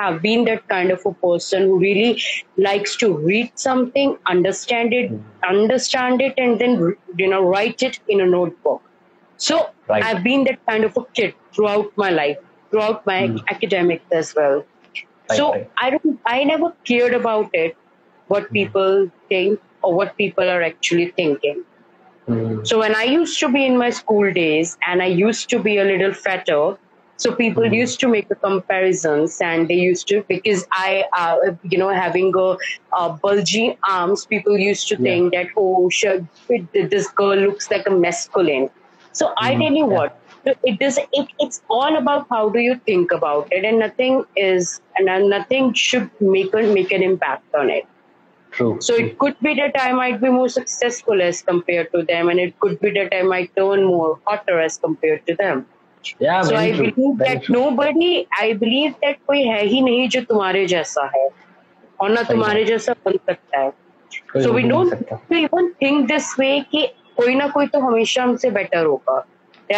have 0.00 0.20
been 0.22 0.44
that 0.46 0.66
kind 0.68 0.90
of 0.90 1.04
a 1.06 1.12
person 1.14 1.62
who 1.62 1.78
really 1.78 2.22
likes 2.56 2.96
to 2.96 3.12
read 3.30 3.50
something, 3.54 4.16
understand 4.26 4.94
it, 5.00 5.10
mm. 5.12 5.22
understand 5.48 6.22
it, 6.28 6.34
and 6.36 6.60
then 6.60 6.96
you 7.16 7.28
know 7.28 7.42
write 7.42 7.82
it 7.82 8.00
in 8.08 8.20
a 8.20 8.26
notebook. 8.26 8.82
So 9.36 9.70
right. 9.88 10.04
I've 10.04 10.22
been 10.22 10.44
that 10.44 10.64
kind 10.66 10.84
of 10.84 10.96
a 10.96 11.04
kid 11.14 11.34
throughout 11.54 11.96
my 11.96 12.10
life, 12.10 12.38
throughout 12.70 13.06
my 13.06 13.20
mm. 13.28 13.42
academics 13.48 14.04
as 14.12 14.34
well. 14.34 14.64
Right, 15.30 15.36
so 15.36 15.52
right. 15.52 15.70
I 15.78 15.90
don't, 15.90 16.20
I 16.26 16.44
never 16.44 16.72
cared 16.84 17.14
about 17.14 17.50
it, 17.54 17.76
what 18.28 18.44
mm. 18.44 18.52
people 18.52 19.10
think 19.28 19.60
or 19.82 19.94
what 19.94 20.16
people 20.16 20.48
are 20.48 20.62
actually 20.62 21.10
thinking. 21.12 21.64
Mm. 22.28 22.66
So 22.66 22.78
when 22.78 22.94
I 22.94 23.04
used 23.04 23.40
to 23.40 23.48
be 23.48 23.64
in 23.64 23.76
my 23.78 23.90
school 23.90 24.32
days 24.32 24.76
and 24.86 25.02
I 25.02 25.06
used 25.06 25.48
to 25.50 25.58
be 25.58 25.78
a 25.78 25.84
little 25.84 26.12
fatter, 26.12 26.76
so 27.20 27.34
people 27.34 27.64
mm. 27.64 27.74
used 27.74 28.00
to 28.00 28.08
make 28.08 28.28
the 28.28 28.34
comparisons 28.34 29.40
and 29.42 29.68
they 29.68 29.74
used 29.74 30.08
to 30.08 30.22
because 30.26 30.66
I, 30.72 31.04
uh, 31.12 31.52
you 31.62 31.76
know, 31.76 31.90
having 31.90 32.32
a, 32.34 33.10
bulgy 33.22 33.76
arms, 33.86 34.24
people 34.24 34.56
used 34.58 34.88
to 34.88 34.94
yeah. 34.94 35.02
think 35.02 35.34
that 35.34 35.48
oh, 35.54 35.90
sure, 35.90 36.26
this 36.72 37.10
girl 37.10 37.36
looks 37.36 37.70
like 37.70 37.86
a 37.86 37.90
masculine. 37.90 38.70
So 39.12 39.34
I 39.36 39.54
tell 39.54 39.72
you 39.72 39.84
what, 39.84 40.18
it 40.46 40.80
is 40.80 40.98
it, 41.12 41.28
it's 41.38 41.60
all 41.68 41.96
about 41.96 42.26
how 42.30 42.48
do 42.48 42.58
you 42.58 42.76
think 42.86 43.12
about 43.12 43.48
it, 43.52 43.66
and 43.66 43.80
nothing 43.80 44.24
is 44.34 44.80
and 44.96 45.28
nothing 45.28 45.74
should 45.74 46.10
make 46.20 46.54
a, 46.54 46.62
make 46.62 46.90
an 46.90 47.02
impact 47.02 47.54
on 47.54 47.68
it. 47.68 47.86
True. 48.50 48.78
So 48.80 48.94
it 48.94 49.18
could 49.18 49.38
be 49.40 49.54
that 49.56 49.76
I 49.78 49.92
might 49.92 50.22
be 50.22 50.30
more 50.30 50.48
successful 50.48 51.20
as 51.20 51.42
compared 51.42 51.92
to 51.92 52.02
them, 52.02 52.30
and 52.30 52.40
it 52.40 52.58
could 52.60 52.80
be 52.80 52.90
that 52.92 53.14
I 53.14 53.22
might 53.22 53.54
turn 53.56 53.84
more 53.84 54.18
hotter 54.26 54.58
as 54.58 54.78
compared 54.78 55.26
to 55.26 55.34
them. 55.34 55.66
Yeah, 56.04 56.42
so 56.42 56.56
I 56.56 56.72
true. 56.72 56.90
believe 56.90 57.18
that 57.18 57.44
true. 57.44 57.54
nobody, 57.54 58.26
I 58.38 58.52
believe 58.54 58.94
that 59.02 59.18
कोई 59.26 59.42
है 59.44 59.64
ही 59.66 59.80
नहीं 59.80 60.08
जो 60.08 60.20
तुम्हारे 60.28 60.66
जैसा 60.66 61.10
है 61.16 61.28
और 62.00 62.10
ना 62.10 62.22
तुम्हारे 62.30 62.64
जैसा 62.64 62.92
बन 63.06 63.16
सकता 63.26 63.58
है. 63.58 63.70
So 64.36 64.52
we 64.52 64.62
don't 64.62 64.94
even 65.40 65.70
think 65.82 66.08
this 66.12 66.30
way 66.40 66.62
कि 66.70 66.86
कोई 67.16 67.34
ना 67.34 67.48
कोई 67.48 67.66
तो 67.66 67.80
हमेशा 67.80 68.22
हमसे 68.22 68.50
बेटर 68.50 68.84
होगा 68.84 69.18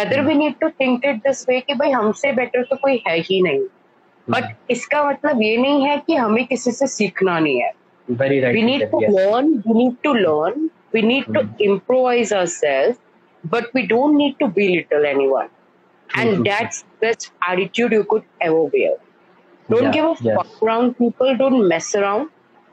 other 0.01 0.21
we 0.25 0.33
need 0.33 0.55
to 0.61 0.69
think 0.81 1.05
it 1.05 1.15
this 1.27 1.45
way 1.49 1.59
कि 1.59 1.73
भाई 1.81 1.91
हमसे 1.91 2.31
बेटर 2.33 2.63
तो 2.69 2.75
कोई 2.83 3.03
है 3.07 3.17
ही 3.19 3.41
नहीं 3.41 3.59
बट 4.27 4.43
hmm. 4.43 4.71
इसका 4.71 5.03
मतलब 5.03 5.41
ये 5.41 5.55
नहीं 5.57 5.85
है 5.87 5.97
कि 6.07 6.15
हमें 6.15 6.45
किसी 6.47 6.71
से 6.71 6.87
सीखना 6.87 7.39
नहीं 7.39 7.61
है 7.61 7.71
we 8.07 8.63
need 8.63 8.89
to 8.91 8.99
learn 8.99 9.53
we 9.67 9.73
need 9.73 9.95
to 10.03 10.13
learn 10.13 10.69
we 10.93 11.01
need 11.01 11.33
to 11.33 11.41
improvise 11.63 12.33
our 12.33 12.45
self 12.55 12.97
but 13.43 13.73
we 13.73 13.85
don't 13.87 14.15
need 14.15 14.39
to 14.39 14.47
belittle 14.47 15.05
anyone. 15.05 15.49
And 16.15 16.45
that's 16.45 16.83
best 17.01 17.31
attitude 17.47 17.91
you 17.91 18.03
could 18.03 18.23
ever 18.41 18.63
wear. 18.63 18.95
Don't 19.69 19.83
yeah, 19.83 19.91
give 19.91 20.05
a 20.05 20.15
yeah. 20.21 20.35
fuck 20.35 20.63
around 20.63 20.97
people, 20.97 21.35
don't 21.37 21.67
mess 21.67 21.95
around, 21.95 22.29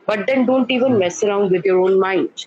but 0.06 0.26
then 0.26 0.44
don't 0.46 0.70
even 0.70 0.92
mm. 0.92 0.98
mess 0.98 1.22
around 1.22 1.50
with 1.50 1.64
your 1.64 1.80
own 1.80 2.00
mind. 2.00 2.46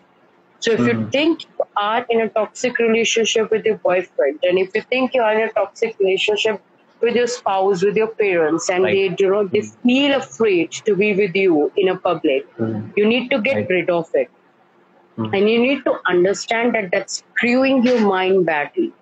So 0.59 0.71
if 0.71 0.79
mm-hmm. 0.79 1.01
you 1.01 1.09
think 1.09 1.43
you 1.43 1.65
are 1.75 2.05
in 2.09 2.21
a 2.21 2.29
toxic 2.29 2.77
relationship 2.79 3.51
with 3.51 3.65
your 3.65 3.77
boyfriend, 3.77 4.39
and 4.43 4.59
if 4.59 4.75
you 4.75 4.81
think 4.81 5.13
you 5.13 5.21
are 5.21 5.33
in 5.33 5.49
a 5.49 5.51
toxic 5.51 5.97
relationship 5.99 6.61
with 7.01 7.15
your 7.15 7.27
spouse, 7.27 7.83
with 7.83 7.97
your 7.97 8.07
parents, 8.07 8.69
and 8.69 8.83
right. 8.83 8.93
they 8.93 9.23
you 9.23 9.29
know 9.29 9.45
they 9.45 9.59
mm-hmm. 9.59 9.89
feel 9.89 10.15
afraid 10.15 10.71
to 10.71 10.95
be 10.95 11.13
with 11.13 11.35
you 11.35 11.71
in 11.75 11.89
a 11.89 11.97
public, 11.97 12.49
mm-hmm. 12.57 12.89
you 12.95 13.05
need 13.05 13.29
to 13.31 13.41
get 13.41 13.55
right. 13.55 13.69
rid 13.69 13.89
of 13.89 14.09
it, 14.13 14.29
mm-hmm. 15.17 15.33
and 15.33 15.49
you 15.49 15.59
need 15.59 15.83
to 15.83 15.97
understand 16.05 16.75
that 16.75 16.91
that's 16.91 17.23
screwing 17.35 17.83
your 17.83 17.99
mind 18.01 18.45
badly. 18.45 18.93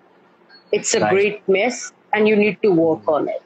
It's 0.72 0.94
a 0.94 1.00
right. 1.00 1.10
great 1.10 1.48
mess, 1.48 1.92
and 2.12 2.26
you 2.26 2.34
need 2.34 2.60
to 2.62 2.70
work 2.70 3.06
on 3.06 3.28
it. 3.28 3.42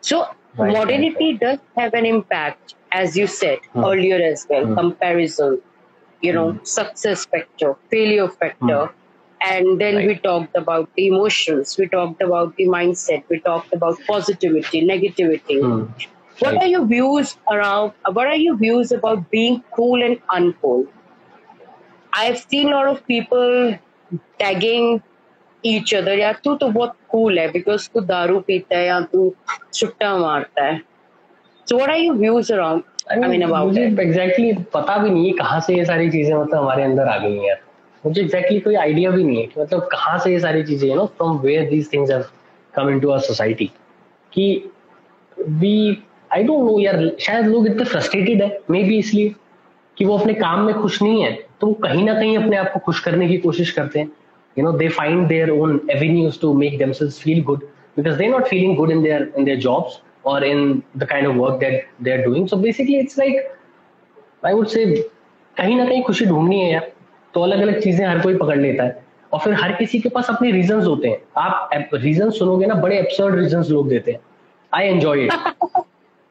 So 0.00 0.26
modernity 0.56 1.34
does 1.34 1.58
have 1.76 1.94
an 1.94 2.04
impact, 2.04 2.74
as 2.92 3.16
you 3.16 3.26
said 3.26 3.60
mm. 3.74 3.86
earlier 3.86 4.20
as 4.20 4.46
well. 4.50 4.66
Mm. 4.66 4.76
Comparison, 4.76 5.60
you 6.20 6.32
know, 6.32 6.52
mm. 6.52 6.66
success 6.66 7.24
factor, 7.26 7.76
failure 7.90 8.28
factor. 8.28 8.90
And 9.40 9.80
then 9.80 9.94
right. 9.94 10.08
we 10.08 10.18
talked 10.18 10.56
about 10.56 10.90
the 10.96 11.06
emotions, 11.06 11.78
we 11.78 11.86
talked 11.86 12.20
about 12.20 12.56
the 12.56 12.64
mindset, 12.64 13.22
we 13.28 13.38
talked 13.38 13.72
about 13.72 14.00
positivity, 14.04 14.84
negativity. 14.84 15.62
What 16.40 16.54
right. 16.54 16.62
are 16.62 16.66
your 16.66 16.84
views 16.84 17.36
around, 17.48 17.92
what 18.12 18.26
are 18.26 18.34
your 18.34 18.56
views 18.56 18.90
about 18.90 19.30
being 19.30 19.62
cool 19.76 20.02
and 20.02 20.20
uncool? 20.26 20.88
I've 22.12 22.38
seen 22.38 22.68
a 22.68 22.70
lot 22.72 22.88
of 22.88 23.06
people 23.06 23.78
tagging 24.40 25.04
each 25.64 25.94
other. 25.94 26.18
यार 26.18 26.40
तू 26.44 26.54
तो 26.54 26.68
बहुत 26.68 26.94
cool 27.14 27.38
है 27.38 27.52
because 27.52 27.88
तू 27.94 28.00
दारू 28.00 28.38
पीता 28.46 28.76
है 28.78 28.86
या 28.86 29.00
तू 29.12 29.32
छुट्टा 29.74 30.16
मारता 30.18 30.64
है। 30.64 30.80
So 31.66 31.78
what 31.78 31.90
are 31.90 31.98
your 31.98 32.16
views 32.16 32.50
around 32.50 32.82
मुझे 33.10 33.82
एग्जैक्टली 33.82 34.52
पता 34.72 34.96
भी 34.98 35.10
नहीं 35.10 35.26
है 35.26 35.32
कहाँ 35.36 35.60
से 35.60 35.74
ये 35.76 35.84
सारी 35.84 36.10
चीज़ें 36.10 36.34
मतलब 36.34 36.58
हमारे 36.58 36.82
अंदर 36.82 37.08
आ 37.08 37.16
गई 37.18 37.38
हैं 37.38 37.56
मुझे 38.04 38.20
एग्जैक्टली 38.22 38.58
कोई 38.60 38.74
आइडिया 38.76 39.10
भी 39.10 39.24
नहीं 39.24 39.36
है 39.36 39.46
कि 39.46 39.60
मतलब 39.60 39.88
कहाँ 39.92 40.18
से 40.18 40.32
ये 40.32 40.40
सारी 40.40 40.62
चीज़ें 40.64 40.94
know 40.94 41.06
from 41.16 41.38
where 41.40 41.68
these 41.70 41.92
things 41.92 42.10
have 42.10 42.24
come 42.74 42.90
into 42.90 43.10
our 43.10 43.20
society 43.20 43.70
कि 44.32 44.70
वी 45.36 46.02
आई 46.32 46.42
डोंट 46.44 46.70
नो 46.70 46.78
यार 46.80 47.10
शायद 47.20 47.46
लोग 47.46 47.66
इतने 47.66 47.84
फ्रस्ट्रेटेड 47.84 48.42
है 48.42 48.60
मे 48.70 48.82
बी 48.84 48.98
इसलिए 48.98 49.34
कि 49.96 50.04
वो 50.04 50.18
अपने 50.18 50.34
काम 50.34 50.60
में 50.66 50.74
खुश 50.80 51.00
नहीं 51.02 51.22
है 51.24 51.32
तो 51.60 51.66
वो 51.66 51.72
कहीं 51.82 52.04
ना 52.04 52.14
कहीं 52.14 52.36
अपने 52.38 52.56
आप 52.56 52.72
को 52.72 52.80
खुश 52.80 53.00
करने 53.00 53.28
की 53.28 53.36
कोशिश 53.46 53.70
करते 53.70 53.98
हैं। 53.98 54.08
You 54.57 54.63
know 54.65 54.71
they 54.77 54.87
find 54.97 55.27
their 55.27 55.49
own 55.51 55.79
avenues 55.91 56.39
to 56.41 56.53
make 56.53 56.77
themselves 56.77 57.19
feel 57.21 57.43
good 57.43 57.63
because 57.97 58.17
they 58.17 58.27
not 58.27 58.47
feeling 58.47 58.75
good 58.77 58.91
in 58.91 59.01
there 59.03 59.31
in 59.37 59.43
their 59.45 59.57
jobs 59.67 60.01
or 60.25 60.43
in 60.43 60.83
the 60.95 61.05
kind 61.05 61.27
of 61.27 61.35
work 61.35 61.59
that 61.61 61.85
they're 61.99 62.23
doing. 62.25 62.47
So 62.47 62.57
basically, 62.57 62.97
it's 62.97 63.17
like 63.17 63.39
I 64.43 64.53
would 64.53 64.69
say 64.69 64.83
कहीं 65.57 65.75
ना 65.77 65.85
कहीं 65.85 66.03
खुशी 66.03 66.25
ढूंढनी 66.25 66.59
है 66.59 66.71
यार 66.71 66.91
तो 67.33 67.41
अलग 67.43 67.61
अलग 67.61 67.79
चीजें 67.81 68.05
हर 68.05 68.21
कोई 68.21 68.37
पकड़ 68.37 68.57
लेता 68.59 68.83
है 68.83 69.03
और 69.33 69.39
फिर 69.39 69.53
हर 69.61 69.71
किसी 69.75 69.99
के 69.99 70.09
पास 70.09 70.29
अपने 70.29 70.51
रीजंस 70.51 70.85
होते 70.85 71.07
हैं 71.07 71.17
आप 71.37 71.89
रीजन 71.93 72.29
सुनोगे 72.37 72.65
ना 72.65 72.75
बड़े 72.85 72.97
एब्सर्ड 72.99 73.35
रीजंस 73.39 73.69
लोग 73.69 73.89
देते 73.89 74.11
हैं 74.11 74.19
I 74.73 74.87
enjoy 74.87 75.23
it 75.23 75.83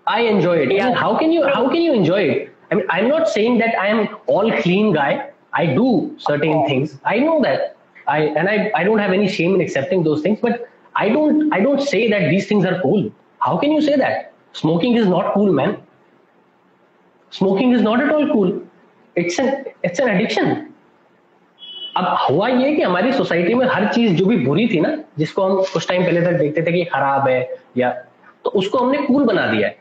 I 0.06 0.24
enjoy 0.26 0.62
it 0.62 0.96
how 0.98 1.18
can 1.18 1.32
you 1.32 1.44
how 1.48 1.68
can 1.68 1.82
you 1.82 1.92
enjoy 1.94 2.24
it 2.30 2.50
I 2.64 2.74
mean, 2.74 2.86
I'm 2.88 3.06
not 3.08 3.28
saying 3.28 3.56
that 3.58 3.74
I 3.78 3.88
am 3.88 3.98
all 4.34 4.50
clean 4.58 4.92
guy. 4.92 5.08
I 5.52 5.64
do 5.78 5.88
certain 6.26 6.62
things. 6.66 6.94
I 7.04 7.18
know 7.18 7.34
that. 7.42 7.64
I 8.07 8.19
and 8.41 8.49
I, 8.49 8.71
I 8.75 8.83
don't 8.83 8.99
have 8.99 9.11
any 9.11 9.27
shame 9.27 9.55
in 9.55 9.61
accepting 9.61 10.03
those 10.03 10.21
things, 10.21 10.39
but 10.41 10.69
I 10.95 11.09
don't 11.09 11.53
I 11.53 11.59
don't 11.59 11.81
say 11.81 12.09
that 12.09 12.29
these 12.29 12.47
things 12.47 12.65
are 12.65 12.81
cool. 12.81 13.11
How 13.39 13.57
can 13.57 13.71
you 13.71 13.81
say 13.81 13.95
that? 13.97 14.33
Smoking 14.53 14.95
is 14.95 15.07
not 15.07 15.33
cool, 15.33 15.51
man. 15.53 15.77
Smoking 17.31 17.73
is 17.73 17.81
not 17.81 18.01
at 18.01 18.09
all 18.09 18.27
cool. 18.31 18.61
It's 19.15 19.37
an 19.39 19.65
it's 19.83 19.99
an 19.99 20.09
addiction. 20.09 20.67
अब 21.97 22.05
हुआ 22.29 22.47
ये 22.47 22.73
कि 22.75 22.81
हमारी 22.81 23.11
society 23.13 23.53
में 23.53 23.65
हर 23.67 23.87
चीज़ 23.93 24.13
जो 24.15 24.25
भी 24.25 24.35
बुरी 24.45 24.67
थी 24.67 24.79
ना 24.79 24.89
जिसको 25.19 25.43
हम 25.43 25.61
कुछ 25.73 25.87
टाइम 25.87 26.03
पहले 26.03 26.21
तक 26.21 26.37
देखते 26.39 26.61
थे 26.61 26.71
कि 26.71 26.83
खराब 26.93 27.27
है 27.27 27.39
या 27.77 27.89
तो 28.43 28.49
उसको 28.59 28.77
हमने 28.77 28.97
कूल 29.05 29.23
बना 29.25 29.45
दिया 29.51 29.67
है 29.67 29.77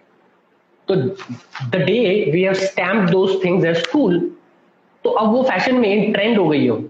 तो 0.88 0.94
the 0.96 1.76
day 1.76 1.98
we 2.32 2.42
have 2.42 2.52
stamp 2.62 3.10
those 3.10 3.34
things 3.44 3.64
as 3.66 3.86
cool 3.86 4.18
तो 5.04 5.10
अब 5.10 5.32
वो 5.32 5.42
फ़ैशन 5.42 5.74
में 5.80 6.12
ट्रेंड 6.12 6.38
हो 6.38 6.48
गई 6.48 6.66
हो 6.68 6.82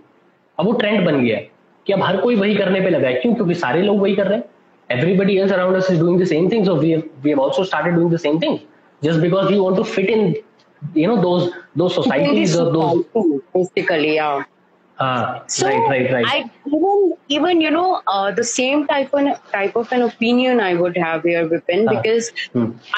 अब 0.59 0.67
वो 0.67 0.73
ट्रेंड 0.73 1.05
बन 1.07 1.21
गया 1.25 1.39
कि 1.87 1.93
अब 1.93 2.03
हर 2.03 2.17
कोई 2.17 2.37
वही 2.37 2.55
करने 2.55 2.81
पे 2.81 2.91
लगा 2.91 3.09
है। 3.09 3.15
क्यों? 3.15 3.35
क्योंकि 3.35 3.55
सारे 3.55 3.83
लोग 3.83 4.01
वही 4.01 4.15
कर 4.17 4.27
रहे 4.27 4.39
हैं। 4.39 4.45
Everybody 4.91 5.37
else 5.39 5.53
around 5.53 5.77
us 5.77 5.91
is 5.91 6.01
doing 6.01 6.21
the 6.21 6.25
same 6.25 6.51
things 6.51 6.69
of 6.69 6.79
we 6.81 6.95
we 6.97 7.31
have 7.31 7.43
also 7.43 7.65
started 7.65 7.95
doing 7.95 8.13
the 8.13 8.17
same 8.19 8.41
things 8.43 8.61
just 9.03 9.21
because 9.21 9.53
you 9.53 9.63
want 9.65 9.77
to 9.77 9.83
fit 9.83 10.11
in 10.11 10.35
you 10.97 11.09
know 11.09 11.17
those 11.23 11.51
those 11.79 11.95
societies 11.95 12.57
और 12.57 12.73
those 12.73 13.05
basically 13.17 14.17
या 14.17 14.29
हाँ 14.99 15.47
right 15.63 15.91
right 15.91 16.11
right 16.13 16.27
I 16.27 16.41
even 16.75 17.13
even 17.31 17.63
you 17.63 17.71
know 17.71 18.03
the 18.09 18.43
same 18.43 18.85
type 18.85 19.15
of 19.15 19.51
type 19.53 19.77
of 19.77 19.95
an 19.95 20.03
opinion 20.03 20.61
I 20.61 20.75
would 20.75 20.99
have 20.99 21.23
here 21.27 21.45
Vipin 21.45 21.87
because 21.89 22.31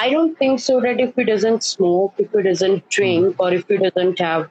I 0.00 0.10
don't 0.10 0.34
think 0.40 0.60
so 0.60 0.80
that 0.80 1.00
if 1.00 1.20
he 1.20 1.24
doesn't 1.24 1.62
smoke 1.62 2.20
if 2.20 2.36
he 2.36 2.42
doesn't 2.42 2.82
drink 2.96 3.40
और 3.40 3.54
if 3.54 3.72
he 3.72 3.78
doesn't 3.78 4.22
have 4.22 4.46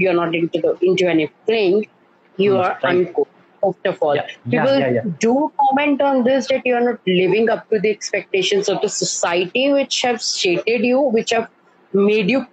you 0.00 0.08
are 0.10 0.14
not 0.14 0.34
into 0.34 0.58
the 0.68 0.76
into 0.82 1.08
anything 1.26 1.82
you 2.38 2.56
Hmm, 2.56 2.58
are 2.58 2.78
right. 2.82 2.98
uncool. 2.98 3.26
First 3.62 3.86
of 3.86 3.98
all, 4.02 4.16
Yeah, 4.16 4.26
people 4.50 4.76
yeah, 4.78 4.88
yeah. 4.90 5.02
do 5.20 5.50
comment 5.60 6.00
on 6.02 6.24
this 6.24 6.48
that 6.48 6.62
you 6.64 6.74
are 6.74 6.80
not 6.80 7.00
living 7.06 7.48
up 7.50 7.64
to 7.72 7.80
the 7.80 7.90
expectations 7.90 8.68
of 8.68 8.80
the 8.82 8.88
society, 8.88 9.72
which 9.72 10.00
have 10.02 10.20
stated 10.22 10.84
you, 10.84 11.00
which 11.00 11.30
have 11.30 11.48
made 11.92 12.30
you 12.30 12.46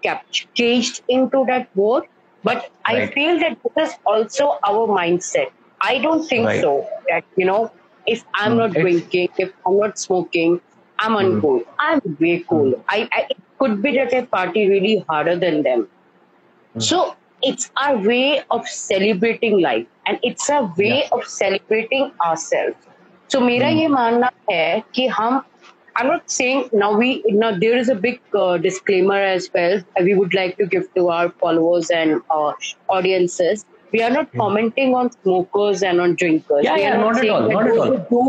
caged 0.55 1.01
into 1.07 1.45
that 1.47 1.69
world. 1.75 2.03
But 2.43 2.65
I 2.86 3.07
feel 3.07 3.39
that 3.39 3.57
this 3.75 3.89
is 3.89 3.95
also 4.05 4.57
our 4.67 4.88
mindset. 4.88 5.47
I 5.81 5.99
don't 5.99 6.27
think 6.27 6.45
Right. 6.45 6.61
so 6.61 6.88
that, 7.09 7.23
you 7.36 7.45
know, 7.45 7.71
if 8.05 8.23
I'm 8.36 8.57
Mm, 8.57 8.57
not 8.57 8.73
drinking, 8.77 9.29
if 9.38 9.51
I'm 9.65 9.77
not 9.79 9.97
smoking, 9.97 10.59
I'm 10.99 11.13
Mm. 11.19 11.41
uncool. 11.41 11.61
I'm 11.79 12.01
way 12.19 12.43
cool. 12.49 12.73
I, 12.89 13.09
I 13.13 13.27
it 13.29 13.38
could 13.59 13.81
be 13.81 13.93
that 13.97 14.13
I 14.13 14.25
party 14.25 14.67
really 14.69 15.05
harder 15.09 15.36
than 15.38 15.63
them. 15.63 15.88
Mm. 16.75 16.79
So 16.79 17.15
it's 17.43 17.70
our 17.82 17.97
way 17.97 18.43
of 18.51 18.66
celebrating 18.68 19.61
life 19.61 19.86
and 20.07 20.18
it's 20.22 20.49
a 20.49 20.62
way 20.76 20.95
Yeah. 21.03 21.09
of 21.12 21.24
celebrating 21.24 22.11
ourselves. 22.28 22.76
So 23.28 23.41
मेरा 23.41 23.68
Mm. 23.70 23.80
ये 23.80 23.89
मानना 23.89 24.30
है 24.51 24.82
कि 24.95 25.07
हम 25.20 25.43
I'm 26.01 26.07
not 26.07 26.30
saying 26.32 26.61
now 26.80 26.89
we 26.97 27.07
now 27.39 27.51
there 27.62 27.76
is 27.76 27.89
a 27.93 27.95
big 28.03 28.20
uh, 28.41 28.57
disclaimer 28.66 29.16
as 29.30 29.47
well 29.55 29.80
we 30.09 30.14
would 30.18 30.34
like 30.39 30.57
to 30.59 30.66
give 30.74 30.84
to 30.99 31.09
our 31.14 31.30
followers 31.45 31.91
and 31.91 32.20
uh, 32.30 32.53
audiences. 32.97 33.64
We 33.93 34.03
are 34.03 34.11
not 34.11 34.28
commenting 34.43 34.95
on 34.95 35.11
smokers 35.16 35.82
and 35.82 36.01
on 36.01 36.14
drinkers. 36.14 36.62
Yeah, 36.68 36.74
we 36.76 36.82
yeah, 36.82 36.95
are 36.95 37.01
not 37.01 37.16
at 37.16 37.20
saying 37.22 37.32
all, 37.32 37.49
that 37.49 37.53
not 37.53 37.66
at 37.66 37.74
those 37.74 37.89
all. 37.89 37.97
Who 38.12 38.22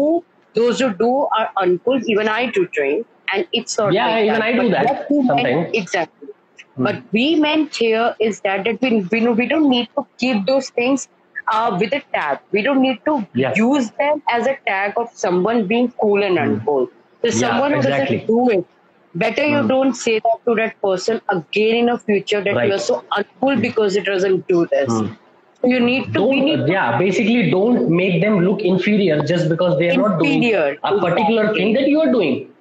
do, 0.55 0.62
those 0.62 0.80
who 0.80 0.89
do 1.03 1.12
are 1.38 1.49
uncool. 1.66 2.01
Even 2.16 2.28
I 2.28 2.45
do 2.57 2.66
drink, 2.80 3.05
and 3.34 3.47
it's 3.53 3.78
not. 3.78 3.93
Yeah, 3.93 4.07
like 4.07 4.26
even 4.26 4.34
that. 4.39 4.41
I 4.41 4.51
do 4.53 4.64
But 4.64 4.72
that 4.72 4.86
what 4.88 5.12
we 5.12 5.18
meant- 5.18 5.28
sometimes. 5.28 5.78
exactly. 5.84 6.30
but 6.77 7.03
we 7.12 7.37
meant 7.37 7.75
here 7.77 8.14
is 8.20 8.41
that, 8.43 8.64
that 8.64 8.81
we, 8.81 9.07
we, 9.11 9.27
we 9.29 9.47
don't 9.49 9.68
need 9.68 9.89
to 9.97 10.07
keep 10.18 10.47
those 10.47 10.70
things 10.70 11.09
uh, 11.53 11.77
with 11.81 11.93
a 11.93 12.03
tag. 12.14 12.41
We 12.53 12.62
don't 12.62 12.83
need 12.83 12.99
to 13.07 13.27
Yeah. 13.35 13.53
use 13.57 13.91
them 13.99 14.22
as 14.29 14.47
a 14.47 14.57
tag 14.66 14.95
of 14.97 15.09
someone 15.14 15.66
being 15.66 15.93
cool 16.01 16.22
and 16.22 16.39
uncool. 16.39 16.89
So 17.22 17.29
Yeah, 17.29 17.33
someone 17.33 17.72
who 17.72 17.79
exactly. 17.79 18.18
doesn't 18.18 18.27
do 18.27 18.51
it, 18.59 18.66
better 19.14 19.45
you 19.47 19.62
Mm. 19.62 19.68
don't 19.68 19.95
say 19.95 20.18
that 20.27 20.39
to 20.49 20.55
that 20.61 20.75
person 20.83 21.20
again 21.29 21.75
in 21.83 21.87
the 21.93 21.99
future 21.99 22.41
that 22.43 22.57
Right. 22.57 22.68
you 22.68 22.75
are 22.75 22.85
so 22.87 23.03
uncool 23.18 23.61
because 23.61 23.97
it 23.97 24.05
doesn't 24.05 24.47
do 24.49 24.66
this. 24.70 25.01
Mm. 25.01 25.16
So 25.61 25.68
you 25.68 25.81
need 25.81 26.12
to 26.14 26.25
need 26.33 26.68
yeah 26.68 26.99
basically 26.99 27.51
don't 27.51 27.89
make 28.01 28.20
them 28.22 28.41
look 28.47 28.61
inferior 28.62 29.22
just 29.33 29.49
because 29.49 29.79
they 29.79 29.89
are 29.91 29.97
not 30.03 30.18
doing 30.18 30.43
a 30.83 30.93
particular 31.07 31.55
thing 31.55 31.72
that 31.75 31.89
you 31.89 32.01
are 32.01 32.11
doing 32.12 32.53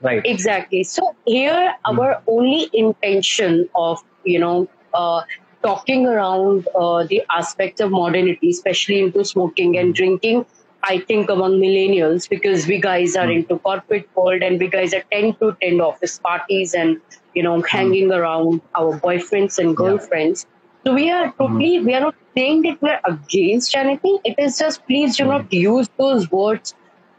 right 0.00 0.24
Exactly. 0.24 0.82
So 0.84 1.14
here, 1.24 1.74
Hmm. 1.86 1.98
our 1.98 2.22
only 2.26 2.68
intention 2.72 3.68
of 3.74 3.98
you 4.24 4.38
know 4.38 4.68
uh, 4.94 5.22
talking 5.62 6.06
around 6.06 6.66
uh, 6.74 7.04
the 7.08 7.22
aspects 7.36 7.80
of 7.80 7.90
modernity, 7.90 8.50
especially 8.50 9.00
into 9.00 9.24
smoking 9.24 9.76
and 9.78 9.94
drinking, 9.94 10.44
I 10.82 10.98
think 11.00 11.30
among 11.30 11.60
millennials, 11.60 12.28
because 12.28 12.66
we 12.66 12.80
guys 12.80 13.16
are 13.16 13.28
Hmm. 13.28 13.30
into 13.30 13.58
corporate 13.58 14.06
world 14.16 14.42
and 14.42 14.58
we 14.60 14.68
guys 14.68 14.92
attend 14.92 15.38
to 15.40 15.48
attend 15.48 15.80
office 15.80 16.18
parties 16.18 16.74
and 16.74 16.98
you 17.34 17.42
know 17.42 17.62
hanging 17.62 18.12
around 18.12 18.62
our 18.78 18.98
boyfriends 19.00 19.58
and 19.58 19.76
Hmm. 19.76 19.84
Yeah. 19.84 19.98
girlfriends. 19.98 20.46
So 20.86 20.94
we 20.94 21.10
are 21.10 21.32
totally 21.38 21.80
we 21.80 21.94
are 21.94 22.00
not 22.00 22.14
saying 22.36 22.62
that 22.62 22.78
we 22.82 22.90
are 22.90 23.00
against 23.06 23.76
anything. 23.76 24.18
It 24.24 24.34
is 24.38 24.58
just 24.58 24.84
please 24.86 25.16
do 25.16 25.24
Hmm. 25.24 25.30
not 25.34 25.52
use 25.52 25.88
those 25.98 26.30
words. 26.30 26.74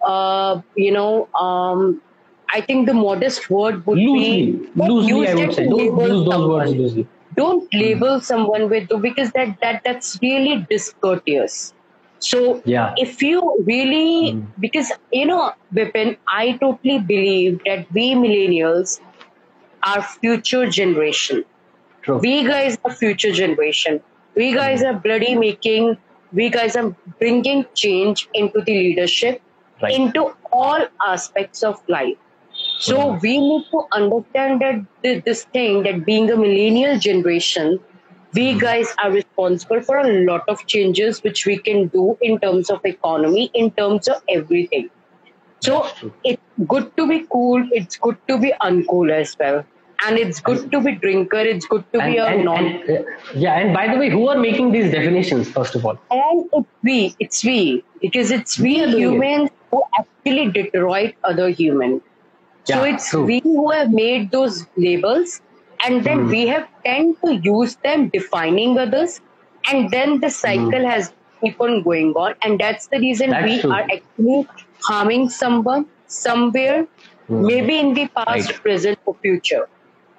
Uh, 0.06 0.62
you 0.76 0.92
know, 0.92 1.28
um, 1.40 2.02
I 2.54 2.62
think 2.62 2.88
the 2.88 2.94
modest 2.94 3.50
word 3.50 3.86
would 3.86 3.98
loosely 4.00 4.52
be 4.76 4.88
don't 4.88 4.90
loosely 4.90 5.28
i 5.28 5.34
would 5.36 5.54
say 5.54 5.68
don't 5.70 5.78
label 5.78 6.08
use 6.12 6.26
those 6.26 6.34
someone. 6.34 6.50
words 6.56 6.72
loosely 6.74 7.08
Don't 7.38 7.74
label 7.74 8.20
someone 8.26 8.70
with 8.70 8.90
because 9.06 9.32
that 9.38 9.50
that 9.62 9.82
that's 9.86 10.12
really 10.22 10.54
discourteous. 10.70 11.56
So 12.28 12.62
Yeah. 12.66 12.94
if 13.06 13.22
you 13.28 13.42
really 13.72 14.34
Mm. 14.34 14.46
because 14.66 14.92
you 15.18 15.26
know, 15.32 15.42
Vipin, 15.80 16.18
I 16.38 16.46
totally 16.64 17.00
believe 17.12 17.60
that 17.66 17.86
we 18.00 18.06
millennials 18.24 18.96
are 19.92 20.02
future 20.02 20.66
generation. 20.70 21.44
true 22.04 22.20
We 22.20 22.44
guys 22.44 22.78
are 22.86 22.94
future 22.94 23.32
generation. 23.32 24.02
We 24.36 24.54
guys 24.54 24.84
are 24.84 24.94
bloody 24.94 25.36
making. 25.36 25.98
We 26.32 26.50
guys 26.50 26.76
are 26.76 26.96
bringing 27.20 27.66
change 27.76 28.28
into 28.34 28.62
the 28.62 28.74
leadership, 28.74 29.42
Right. 29.82 29.94
into 30.00 30.34
all 30.52 30.88
aspects 31.06 31.64
of 31.64 31.82
life. 31.88 32.18
So 32.80 33.18
we 33.22 33.38
need 33.40 33.66
to 33.72 33.82
understand 33.94 34.62
that 34.62 34.82
thi- 35.04 35.22
this 35.26 35.46
thing 35.54 35.84
that 35.84 36.06
being 36.06 36.30
a 36.32 36.36
millennial 36.38 36.98
generation, 37.00 37.80
we 38.34 38.58
guys 38.60 38.94
are 39.04 39.12
responsible 39.12 39.82
for 39.82 39.98
a 39.98 40.08
lot 40.26 40.44
of 40.48 40.66
changes 40.68 41.22
which 41.24 41.46
we 41.46 41.58
can 41.60 41.88
do 41.88 42.18
in 42.22 42.40
terms 42.40 42.70
of 42.70 42.80
economy, 42.86 43.50
in 43.54 43.72
terms 43.72 44.08
of 44.08 44.18
everything. 44.30 44.90
So 45.62 45.88
it's 46.24 46.42
good 46.68 46.92
to 46.98 47.08
be 47.08 47.26
cool. 47.32 47.68
It's 47.72 47.98
good 47.98 48.18
to 48.30 48.38
be 48.40 48.54
uncool 48.62 49.12
as 49.12 49.36
well, 49.40 49.66
and 50.06 50.18
it's 50.18 50.40
good 50.42 50.72
to 50.72 50.82
be 50.82 50.96
drinker. 50.96 51.40
It's 51.40 51.66
good 51.68 51.86
to 51.94 52.02
and, 52.02 52.14
be 52.14 52.18
a 52.18 52.26
and, 52.28 52.46
non. 52.46 52.66
and, 52.66 52.90
uh, 52.90 53.04
yeah 53.36 53.60
and 53.60 53.74
by 53.74 53.88
the 53.92 53.98
way 53.98 54.10
who 54.10 54.28
are 54.28 54.38
making 54.40 54.72
these 54.72 54.92
definitions 54.92 55.50
first 55.50 55.76
of 55.76 55.86
all 55.86 55.98
And 56.12 56.46
it's 56.54 56.70
we. 56.84 57.16
It's 57.20 57.44
we 57.44 57.84
because 58.02 58.32
it's 58.32 58.60
we 58.60 58.86
We 58.86 58.92
doing 58.92 58.92
it. 58.92 59.00
humans 59.00 59.50
who 59.72 59.84
actually 60.00 60.52
detroit 60.52 61.16
other 61.24 61.50
humans. 61.50 62.02
So 62.68 62.84
it's 62.84 63.10
true. 63.10 63.26
we 63.26 63.42
who 63.44 63.72
have 63.72 63.92
made 63.92 64.32
those 64.32 64.66
labels, 64.78 65.42
and 65.86 66.04
then 66.04 66.26
Hmm. 66.26 66.30
we 66.30 66.48
have 66.48 66.68
tend 66.86 67.16
to 67.26 67.36
use 67.44 67.76
them 67.84 68.10
defining 68.10 68.78
others, 68.78 69.20
and 69.72 69.90
then 69.92 70.20
the 70.20 70.30
cycle 70.30 70.86
has 70.88 71.14
keep 71.44 71.60
on 71.60 71.84
going 71.84 72.12
on, 72.14 72.36
and 72.44 72.60
that's 72.60 72.88
the 72.92 73.00
reason 73.00 73.30
Hmm. 73.30 73.42
That's 73.42 73.44
we 73.44 73.62
true. 73.62 73.72
are 73.72 73.86
actually 73.96 74.50
harming 74.88 75.30
someone 75.30 75.86
somewhere, 76.08 76.88
Hmm. 77.28 77.46
maybe 77.46 77.80
in 77.80 77.94
the 77.94 78.08
past, 78.18 78.54
Right. 78.54 78.62
present, 78.62 79.00
or 79.06 79.16
future. 79.22 79.68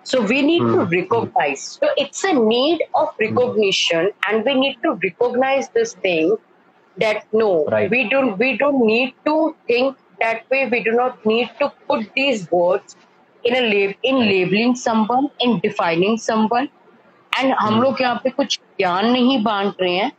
So 0.03 0.22
we 0.22 0.42
need 0.42 0.64
to 0.72 0.80
Hmm. 0.80 0.90
recognize. 0.99 1.62
So 1.80 1.88
it's 1.96 2.24
a 2.24 2.32
need 2.34 2.82
of 2.94 3.09
recognition, 3.20 4.11
and 4.28 4.44
we 4.44 4.55
need 4.55 4.78
to 4.84 4.99
recognize 5.09 5.68
this 5.74 5.94
thing 6.03 6.36
that 6.96 7.24
no, 7.32 7.70
Right. 7.70 7.90
we 7.90 8.09
don't 8.09 8.38
we 8.38 8.57
don't 8.59 8.80
need 8.86 9.14
to 9.26 9.57
think 9.66 9.96
that 10.19 10.41
way. 10.51 10.69
We 10.69 10.84
do 10.84 10.91
not 10.91 11.25
need 11.25 11.49
to 11.59 11.71
put 11.89 12.05
these 12.15 12.47
words 12.51 12.95
in 13.43 13.55
a 13.55 13.61
lab 13.61 13.95
in 14.03 14.15
labeling 14.15 14.75
someone, 14.75 15.29
in 15.39 15.59
defining 15.59 16.17
someone. 16.17 16.69
And 17.39 17.53
हम 17.53 17.73
Hmm. 17.73 17.84
लोग 17.84 18.01
यहाँ 18.01 18.15
पे 18.23 18.29
कुछ 18.29 18.59
ज्ञान 18.79 19.05
नहीं 19.05 19.43
बांट 19.43 19.73
रहे 19.81 19.95
हैं, 19.95 20.11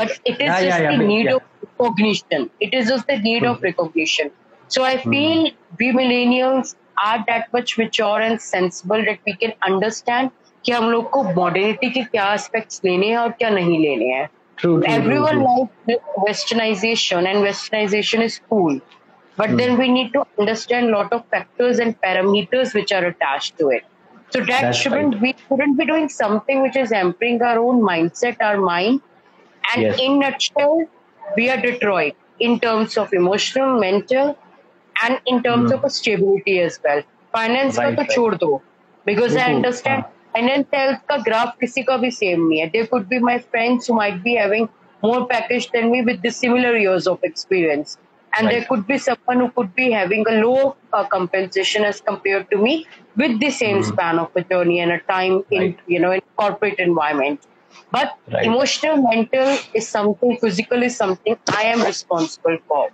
but 0.00 0.06
it 0.06 0.34
is 0.34 0.38
Yeah, 0.38 0.38
just 0.38 0.62
yeah, 0.62 0.80
yeah, 0.80 0.90
the 0.90 0.96
but- 0.96 1.06
need 1.06 1.26
yeah. 1.26 1.34
of 1.34 1.42
recognition. 1.62 2.50
It 2.60 2.74
is 2.80 2.88
just 2.90 3.06
the 3.06 3.16
need 3.22 3.44
of 3.44 3.56
Hmm. 3.56 3.64
recognition. 3.64 4.30
So 4.68 4.84
I 4.84 4.96
feel 4.96 5.50
we 5.80 5.92
millennials 5.92 6.74
are 7.04 7.24
that 7.28 7.44
much 7.52 7.78
mature 7.78 8.20
and 8.20 8.40
sensible 8.40 9.04
that 9.04 9.18
we 9.26 9.34
can 9.34 9.52
understand 9.70 10.30
कि 10.66 10.72
हम 10.72 10.90
लोग 10.90 11.10
को 11.10 11.22
modernity 11.24 11.94
के 11.94 12.04
क्या 12.04 12.36
aspects 12.36 12.80
लेने 12.84 13.08
हैं 13.08 13.16
और 13.16 13.28
क्या 13.28 13.50
नहीं 13.50 13.78
लेने 13.78 14.04
हैं. 14.04 14.28
true, 14.56 14.56
true, 14.56 14.82
true, 14.82 14.94
Everyone 14.94 15.30
true. 15.30 15.44
likes 15.44 15.70
westernization 16.18 17.26
and 19.38 19.50
westernization 19.50 19.56
is 19.56 19.56
cool. 19.56 19.56
But 19.56 19.56
then 19.56 19.78
we 19.78 19.88
need 19.88 20.12
to 20.12 20.26
understand 20.38 20.90
lot 20.90 21.12
of 21.12 21.26
factors 21.26 21.78
and 21.78 22.00
parameters 22.00 22.74
which 22.74 22.92
are 22.92 23.04
attached 23.06 23.58
to 23.58 23.68
it. 23.68 23.84
So 24.30 24.40
that 24.40 24.62
That's 24.62 24.78
shouldn't 24.78 25.14
right. 25.14 25.22
we 25.22 25.34
shouldn't 25.48 25.78
be 25.78 25.86
doing 25.86 26.08
something 26.08 26.62
which 26.62 26.76
is 26.76 26.90
hampering 26.90 27.42
our 27.42 27.58
own 27.58 27.80
mindset, 27.82 28.36
our 28.40 28.58
mind. 28.58 29.00
And 29.74 29.82
yes. 29.82 30.00
in 30.00 30.18
nutshell, 30.18 30.86
we 31.36 31.50
are 31.50 31.60
Detroit 31.60 32.14
in 32.40 32.58
terms 32.58 32.96
of 32.96 33.12
emotional, 33.12 33.78
mental, 33.78 34.38
and 35.02 35.20
in 35.26 35.42
terms 35.42 35.70
mm. 35.70 35.84
of 35.84 35.92
stability 35.92 36.60
as 36.60 36.80
well. 36.84 37.02
Finance 37.32 37.78
right, 37.78 37.96
का 37.96 38.04
तो 38.04 38.14
छोड़ 38.14 38.34
दो 38.36 38.62
because 39.04 39.36
I 39.36 39.52
understand 39.54 40.04
finance 40.34 40.66
health 40.72 41.00
का 41.10 41.24
graph 41.24 41.58
किसी 41.60 41.82
का 41.82 41.96
भी 41.98 42.10
same 42.10 42.48
नहीं 42.48 42.60
है. 42.60 42.72
There 42.72 42.86
could 42.86 43.08
be 43.08 43.18
my 43.18 43.38
friends 43.38 43.86
who 43.86 43.94
might 43.94 44.22
be 44.24 44.34
having 44.34 44.68
more 45.02 45.26
package 45.26 45.70
than 45.70 45.90
me 45.90 46.02
with 46.02 46.22
the 46.22 46.30
similar 46.30 46.76
years 46.76 47.06
of 47.06 47.18
experience. 47.22 47.98
And 48.37 48.47
right. 48.47 48.53
there 48.53 48.65
could 48.65 48.85
be 48.85 48.97
someone 48.97 49.39
who 49.39 49.49
could 49.51 49.73
be 49.75 49.91
having 49.91 50.25
a 50.27 50.33
low 50.45 50.75
uh, 50.93 51.05
compensation 51.05 51.83
as 51.83 52.01
compared 52.01 52.49
to 52.51 52.57
me 52.57 52.85
with 53.15 53.39
the 53.39 53.49
same 53.49 53.79
mm. 53.79 53.85
span 53.85 54.19
of 54.19 54.29
a 54.35 54.41
journey 54.43 54.79
and 54.79 54.91
a 54.91 54.99
time 54.99 55.43
in 55.49 55.61
right. 55.61 55.79
you 55.87 55.99
know 55.99 56.11
in 56.11 56.21
corporate 56.35 56.79
environment. 56.79 57.41
But 57.91 58.17
right. 58.31 58.45
emotional, 58.45 58.97
mental 58.97 59.57
is 59.73 59.87
something, 59.87 60.37
physical 60.37 60.83
is 60.83 60.95
something 60.95 61.37
I 61.55 61.63
am 61.63 61.81
responsible 61.81 62.57
for. 62.67 62.89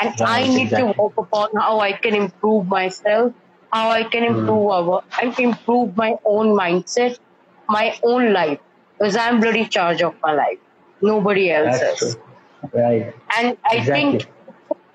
And 0.00 0.20
I 0.20 0.46
need 0.46 0.64
exactly. 0.64 0.92
to 0.92 1.02
work 1.02 1.16
upon 1.16 1.48
how 1.56 1.80
I 1.80 1.92
can 1.92 2.14
improve 2.14 2.68
myself, 2.68 3.32
how 3.72 3.90
I 3.90 4.04
can 4.04 4.22
hmm. 4.22 4.38
improve 4.38 4.66
mm. 4.68 4.74
our 4.74 5.02
and 5.20 5.38
improve 5.40 5.96
my 5.96 6.16
own 6.24 6.56
mindset, 6.56 7.18
my 7.68 7.98
own 8.04 8.32
life. 8.32 8.60
Because 8.96 9.16
I'm 9.16 9.40
bloody 9.40 9.66
charge 9.66 10.02
of 10.02 10.14
my 10.22 10.34
life. 10.34 10.58
Nobody 11.00 11.50
else 11.50 11.80
That's 11.80 12.02
is. 12.02 12.14
True. 12.14 12.22
Right. 12.72 13.14
And 13.36 13.56
I 13.64 13.76
exactly. 13.76 14.18
think 14.20 14.26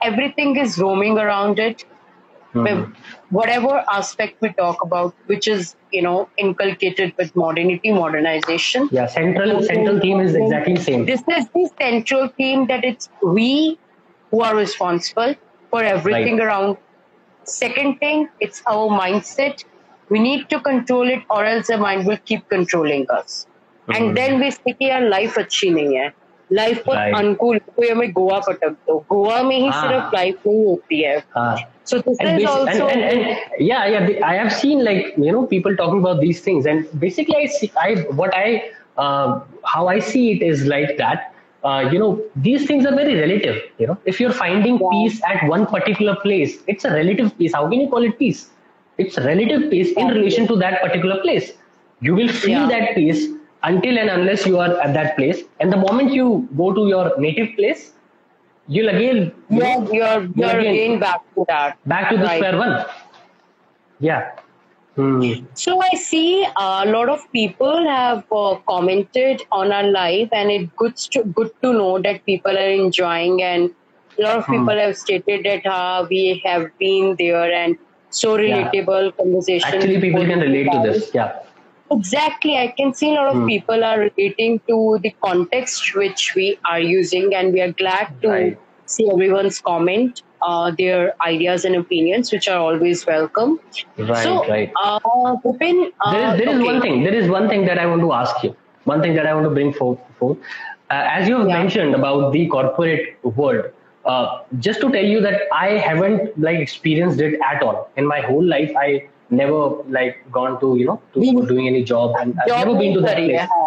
everything 0.04 0.56
is 0.58 0.78
roaming 0.78 1.18
around 1.18 1.60
it. 1.60 1.86
Mm-hmm. 2.54 2.92
Whatever 3.32 3.84
aspect 3.92 4.40
we 4.42 4.54
talk 4.54 4.84
about, 4.84 5.16
which 5.26 5.48
is 5.48 5.76
you 5.92 6.04
know 6.04 6.30
inculcated 6.38 7.14
with 7.18 7.36
modernity, 7.36 7.92
modernization. 7.92 8.90
Yeah, 8.92 9.08
central 9.08 9.64
central 9.64 10.00
theme 10.00 10.20
is 10.20 10.36
exactly 10.36 10.76
same. 10.76 11.06
This 11.06 11.24
is 11.36 11.48
the 11.56 11.70
central 11.82 12.28
theme 12.28 12.68
that 12.68 12.86
it's 12.86 13.10
we 13.24 13.80
who 14.30 14.42
are 14.42 14.56
responsible 14.56 15.36
for 15.72 15.84
everything 15.84 16.38
right. 16.38 16.48
around. 16.48 16.78
Second 17.44 18.00
thing, 18.00 18.30
it's 18.40 18.62
our 18.68 18.88
mindset. 19.00 19.66
We 20.10 20.20
need 20.20 20.48
to 20.50 20.60
control 20.60 21.10
it, 21.10 21.24
or 21.32 21.44
else 21.46 21.68
the 21.68 21.78
mind 21.78 22.06
will 22.06 22.22
keep 22.24 22.48
controlling 22.50 23.10
us. 23.10 23.48
Mm-hmm. 23.88 23.92
And 23.96 24.18
then 24.18 24.40
we 24.40 24.52
sticky 24.52 24.92
our 24.92 25.02
life 25.10 25.38
achieving 25.38 25.96
it. 25.96 26.14
Life 26.53 26.83
बहुत 26.87 27.15
अनुकूल 27.17 27.59
कोई 27.77 27.89
हमें 27.89 28.13
गोवा 28.13 28.39
पटक 28.47 28.71
दो 28.89 28.99
गोवा 29.11 29.43
में 29.43 29.57
ही 29.57 29.71
सिर्फ 29.73 30.15
life 30.15 30.47
नहीं 30.47 30.65
होती 30.67 31.01
है 31.03 31.17
so 31.91 31.99
this 32.07 32.19
and 32.21 32.41
is 32.41 32.47
also 32.47 32.87
and, 32.87 33.03
and, 33.03 33.21
and, 33.27 33.67
yeah 33.67 33.85
yeah 33.93 34.09
i 34.31 34.33
have 34.39 34.51
seen 34.57 34.81
like 34.89 35.15
you 35.27 35.33
know 35.37 35.45
people 35.53 35.77
talking 35.77 36.01
about 36.05 36.19
these 36.25 36.43
things 36.47 36.67
and 36.73 36.91
basically 37.05 37.37
i 37.37 37.47
see 37.55 37.69
i 37.83 37.87
what 38.19 38.35
i 38.41 38.51
uh, 39.05 39.41
how 39.75 39.85
i 39.93 39.99
see 40.09 40.25
it 40.33 40.45
is 40.49 40.67
like 40.73 40.93
that 40.99 41.33
uh, 41.69 41.89
you 41.93 41.99
know 42.03 42.11
these 42.49 42.67
things 42.67 42.91
are 42.91 42.95
very 42.99 43.15
relative 43.21 43.63
you 43.79 43.87
know 43.87 43.97
if 44.05 44.21
you're 44.21 44.37
finding 44.43 44.79
yeah. 44.83 44.93
peace 44.97 45.23
at 45.31 45.49
one 45.55 45.67
particular 45.73 46.17
place 46.27 46.59
it's 46.75 46.85
a 46.85 46.93
relative 46.99 47.33
peace 47.39 47.57
how 47.61 47.65
can 47.73 47.81
you 47.87 47.89
call 47.97 48.11
it 48.11 48.19
peace 48.19 48.45
it's 48.99 49.19
relative 49.31 49.71
peace 49.71 49.97
in 50.05 50.15
relation 50.19 50.47
to 50.53 50.61
that 50.67 50.81
particular 50.83 51.21
place 51.23 51.53
you 52.01 52.15
will 52.21 52.33
feel 52.45 52.61
yeah. 52.61 52.73
that 52.75 52.95
peace 53.01 53.29
until 53.64 53.98
and 53.98 54.10
unless 54.10 54.46
you 54.46 54.60
are 54.60 54.80
at 54.82 54.94
that 54.94 55.16
place. 55.18 55.44
And 55.60 55.72
the 55.72 55.78
moment 55.78 56.14
you 56.14 56.48
go 56.58 56.74
to 56.74 56.88
your 56.88 57.18
native 57.18 57.56
place, 57.56 57.94
you'll 58.68 58.90
again 58.90 59.34
yeah, 59.50 59.78
know, 59.78 59.92
you're 59.92 60.24
you're 60.36 60.60
again, 60.60 60.74
again, 60.74 61.00
back 61.00 61.22
to 61.36 61.46
that 61.48 61.78
back 61.86 62.10
to 62.10 62.18
the 62.18 62.24
right. 62.24 62.38
square 62.38 62.58
one. 62.58 62.86
Yeah. 64.00 64.32
Hmm. 64.96 65.46
So 65.56 65.82
I 65.82 65.90
see 65.96 66.46
a 66.56 66.86
lot 66.86 67.10
of 67.10 67.20
people 67.32 67.88
have 67.88 68.26
uh, 68.32 68.56
commented 68.68 69.42
on 69.52 69.72
our 69.72 69.84
live, 69.84 70.30
and 70.32 70.52
it's 70.52 70.72
good 70.76 70.96
to 71.14 71.24
good 71.24 71.52
to 71.64 71.74
know 71.74 72.00
that 72.00 72.24
people 72.26 72.52
are 72.52 72.74
enjoying, 72.74 73.42
and 73.42 73.72
a 74.20 74.22
lot 74.22 74.38
of 74.38 74.46
hmm. 74.46 74.52
people 74.52 74.78
have 74.78 74.96
stated 74.96 75.46
that 75.46 75.66
uh, 75.66 76.06
we 76.10 76.42
have 76.46 76.68
been 76.78 77.16
there 77.18 77.52
and 77.52 77.78
so 78.12 78.38
relatable 78.38 79.06
yeah. 79.06 79.24
conversation. 79.24 79.74
Actually, 79.74 80.00
people 80.00 80.26
can 80.26 80.42
relate 80.42 80.72
to 80.72 80.82
this. 80.84 81.10
Yeah. 81.14 81.40
Exactly. 81.98 82.58
I 82.58 82.68
can 82.68 82.94
see 82.94 83.12
a 83.12 83.16
lot 83.16 83.28
of 83.28 83.36
hmm. 83.36 83.48
people 83.48 83.84
are 83.84 84.00
relating 84.00 84.60
to 84.68 85.00
the 85.02 85.16
context 85.24 85.96
which 85.96 86.34
we 86.36 86.58
are 86.66 86.80
using, 86.80 87.34
and 87.36 87.54
we 87.54 87.62
are 87.62 87.72
glad 87.72 88.22
to 88.22 88.30
right. 88.30 88.60
see 88.86 89.10
everyone's 89.10 89.60
comment, 89.60 90.22
uh, 90.42 90.72
their 90.78 91.14
ideas 91.22 91.66
and 91.66 91.76
opinions, 91.76 92.32
which 92.32 92.48
are 92.48 92.60
always 92.60 93.06
welcome. 93.06 93.60
Right, 93.98 94.24
so, 94.24 94.48
right. 94.48 94.72
Uh, 94.82 95.00
uh, 95.04 95.36
there 95.46 96.34
is, 96.34 96.40
there 96.40 96.50
is 96.50 96.56
okay. 96.56 96.64
one 96.64 96.82
thing. 96.82 97.04
There 97.04 97.14
is 97.14 97.30
one 97.30 97.48
thing 97.50 97.66
that 97.66 97.80
I 97.80 97.86
want 97.86 98.02
to 98.02 98.14
ask 98.14 98.44
you. 98.44 98.56
One 98.86 99.02
thing 99.02 99.16
that 99.16 99.26
I 99.26 99.34
want 99.34 99.46
to 99.46 99.50
bring 99.50 99.74
forth. 99.74 100.00
Uh, 100.22 100.36
as 100.90 101.28
you 101.28 101.38
have 101.38 101.48
yeah. 101.48 101.60
mentioned 101.60 101.96
about 101.96 102.34
the 102.34 102.48
corporate 102.48 103.18
world, 103.24 103.66
uh, 104.06 104.42
just 104.60 104.82
to 104.82 104.92
tell 104.92 105.04
you 105.04 105.22
that 105.22 105.42
I 105.54 105.70
haven't 105.78 106.38
like 106.38 106.60
experienced 106.60 107.22
it 107.22 107.40
at 107.42 107.64
all 107.64 107.90
in 107.96 108.06
my 108.06 108.20
whole 108.20 108.44
life. 108.44 108.72
I 108.78 109.08
never 109.31 109.61
like 109.97 110.21
gone 110.33 110.59
to 110.61 110.77
you 110.81 110.87
know 110.91 111.01
to 111.15 111.47
doing 111.47 111.67
any 111.71 111.83
job 111.85 112.15
and 112.21 112.39
I've 112.45 112.67
never 112.67 112.79
been 112.79 112.95
to 112.95 113.03
that 113.09 113.17
place 113.25 113.59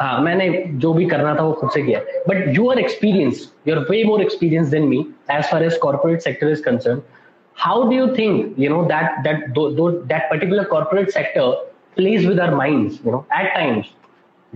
हाँ 0.00 0.18
मैंने 0.20 0.48
जो 0.80 0.92
भी 0.94 1.04
करना 1.08 1.34
था 1.34 1.42
वो 1.42 1.52
खुद 1.60 1.70
से 1.74 1.82
किया 1.82 2.00
but 2.28 2.56
you 2.56 2.68
are 2.70 2.78
experience 2.78 3.48
you 3.68 3.74
are 3.74 3.80
way 3.90 4.02
more 4.04 4.22
experience 4.22 4.68
than 4.68 4.82
me 4.88 4.98
as 5.36 5.44
far 5.50 5.62
as 5.64 5.76
corporate 5.82 6.20
sector 6.20 6.50
is 6.50 6.60
concern 6.64 7.00
how 7.62 7.88
do 7.88 7.94
you 7.94 8.04
think 8.16 8.58
you 8.58 8.68
know 8.72 8.84
that 8.90 9.16
that 9.24 9.42
th- 9.56 9.74
th- 9.78 9.96
that 10.12 10.28
particular 10.28 10.62
corporate 10.68 11.10
sector 11.16 11.42
plays 11.96 12.26
with 12.28 12.38
our 12.44 12.54
minds 12.60 13.00
you 13.08 13.12
know 13.14 13.26
at 13.30 13.50
times 13.56 13.90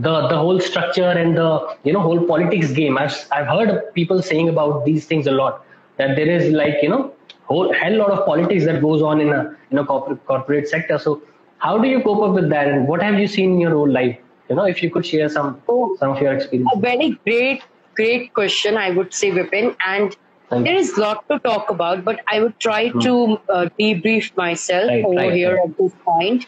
the 0.07 0.14
the 0.28 0.38
whole 0.44 0.61
structure 0.68 1.11
and 1.24 1.36
the 1.40 1.50
you 1.88 1.92
know 1.96 2.00
whole 2.07 2.22
politics 2.30 2.72
game 2.78 2.98
i've 3.02 3.18
i've 3.32 3.46
heard 3.46 3.74
people 3.98 4.22
saying 4.30 4.48
about 4.54 4.84
these 4.86 5.07
things 5.07 5.26
a 5.26 5.36
lot 5.42 5.61
that 5.98 6.16
there 6.16 6.32
is 6.38 6.50
like 6.52 6.82
you 6.82 6.88
know 6.88 7.02
whole 7.51 7.73
hell 7.73 7.97
lot 7.97 8.11
of 8.11 8.25
politics 8.25 8.65
that 8.65 8.81
goes 8.81 9.01
on 9.01 9.21
in 9.21 9.33
a 9.33 9.41
in 9.71 9.77
a 9.83 9.85
corporate 9.85 10.25
corporate 10.25 10.67
sector. 10.67 10.97
So 10.97 11.21
how 11.57 11.77
do 11.77 11.87
you 11.87 12.01
cope 12.01 12.23
up 12.27 12.33
with 12.39 12.49
that, 12.49 12.67
and 12.67 12.87
what 12.87 13.03
have 13.07 13.19
you 13.19 13.27
seen 13.27 13.53
in 13.53 13.61
your 13.65 13.75
own 13.75 13.93
life? 13.93 14.17
You 14.49 14.55
know, 14.55 14.65
if 14.65 14.81
you 14.83 14.89
could 14.89 15.05
share 15.05 15.29
some 15.29 15.61
oh, 15.67 15.95
some 15.99 16.11
of 16.11 16.21
your 16.21 16.33
experience. 16.33 16.71
A 16.75 16.79
very 16.79 17.11
great 17.25 17.63
great 17.95 18.33
question, 18.33 18.77
I 18.77 18.91
would 18.91 19.13
say, 19.21 19.31
Vipin, 19.31 19.75
and. 19.93 20.21
Thank 20.51 20.65
there 20.65 20.75
is 20.75 20.89
a 20.97 20.99
lot 21.01 21.19
to 21.29 21.39
talk 21.43 21.69
about, 21.69 22.03
but 22.03 22.19
I 22.27 22.41
would 22.43 22.59
try 22.59 22.89
hmm. 22.89 22.99
to 23.03 23.13
uh, 23.57 23.69
debrief 23.79 24.25
myself 24.35 24.89
right, 24.89 25.05
over 25.05 25.15
right, 25.15 25.33
here 25.33 25.53
right. 25.55 25.69
at 25.69 25.77
this 25.77 25.93
point. 26.07 26.45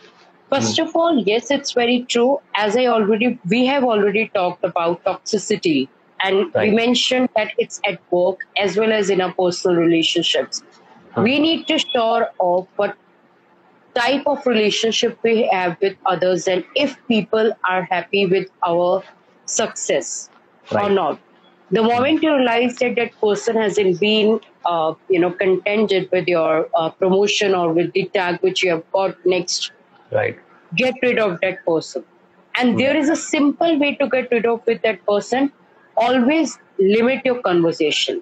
First 0.49 0.75
hmm. 0.77 0.87
of 0.87 0.97
all, 1.03 1.19
yes, 1.27 1.51
it's 1.57 1.71
very 1.71 2.01
true. 2.15 2.41
As 2.63 2.75
I 2.75 2.87
already, 2.87 3.39
we 3.53 3.65
have 3.65 3.85
already 3.85 4.25
talked 4.33 4.65
about 4.65 5.05
toxicity, 5.05 5.87
and 6.21 6.53
we 6.53 6.71
mentioned 6.71 7.29
that 7.37 7.53
it's 7.57 7.79
at 7.91 8.01
work 8.11 8.43
as 8.57 8.75
well 8.75 8.91
as 8.91 9.09
in 9.09 9.21
our 9.21 9.33
personal 9.39 9.77
relationships 9.77 10.61
we 11.17 11.39
need 11.39 11.67
to 11.67 11.77
shore 11.77 12.29
up 12.41 12.67
what 12.75 12.95
type 13.95 14.23
of 14.25 14.45
relationship 14.45 15.17
we 15.23 15.47
have 15.51 15.77
with 15.81 15.95
others 16.05 16.47
and 16.47 16.63
if 16.75 16.95
people 17.07 17.51
are 17.69 17.83
happy 17.83 18.25
with 18.25 18.49
our 18.65 19.03
success 19.45 20.29
right. 20.71 20.85
or 20.85 20.89
not. 20.89 21.19
The 21.71 21.83
moment 21.83 22.21
you 22.21 22.35
realize 22.35 22.75
that 22.77 22.95
that 22.95 23.19
person 23.19 23.55
hasn't 23.55 23.99
been 23.99 24.39
uh, 24.65 24.93
you 25.09 25.19
know 25.19 25.31
contented 25.31 26.09
with 26.11 26.27
your 26.27 26.69
uh, 26.75 26.89
promotion 26.89 27.53
or 27.53 27.73
with 27.73 27.93
the 27.93 28.05
tag 28.13 28.39
which 28.41 28.63
you 28.63 28.71
have 28.71 28.83
got 28.91 29.15
next 29.25 29.71
right. 30.11 30.37
get 30.75 30.95
rid 31.01 31.19
of 31.19 31.39
that 31.41 31.65
person. 31.65 32.03
And 32.57 32.79
there 32.79 32.95
is 32.95 33.09
a 33.09 33.15
simple 33.15 33.79
way 33.79 33.95
to 33.95 34.07
get 34.07 34.29
rid 34.31 34.45
of 34.45 34.65
with 34.67 34.81
that 34.83 35.03
person. 35.05 35.51
Always 35.97 36.57
limit 36.77 37.21
your 37.25 37.41
conversation 37.41 38.21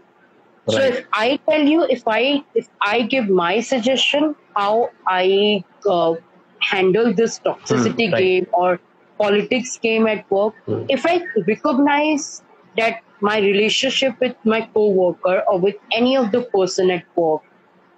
Right. 0.68 0.76
So 0.76 0.82
if 0.82 1.06
I 1.14 1.40
tell 1.50 1.62
you, 1.62 1.84
if 1.84 2.08
I 2.08 2.44
if 2.54 2.70
I 2.82 3.02
give 3.04 3.30
my 3.30 3.62
suggestion 3.62 4.36
how 4.56 4.92
I 5.08 5.64
uh, 5.86 6.16
handle 6.60 7.14
this 7.14 7.40
toxicity 7.40 8.10
mm, 8.10 8.14
right. 8.14 8.22
game 8.22 8.48
or 8.54 8.80
politics 9.18 9.78
game 9.80 10.08
at 10.08 10.30
work, 10.30 10.54
mm. 10.68 10.86
if 10.90 11.06
I 11.06 11.24
recognize 11.48 12.44
that 12.78 13.02
my 13.22 13.40
relationship 13.40 14.20
with 14.20 14.36
my 14.44 14.62
coworker 14.74 15.44
or 15.48 15.60
with 15.60 15.76
any 15.92 16.16
of 16.16 16.32
the 16.32 16.42
person 16.42 16.92
at 16.92 17.06
work 17.16 17.42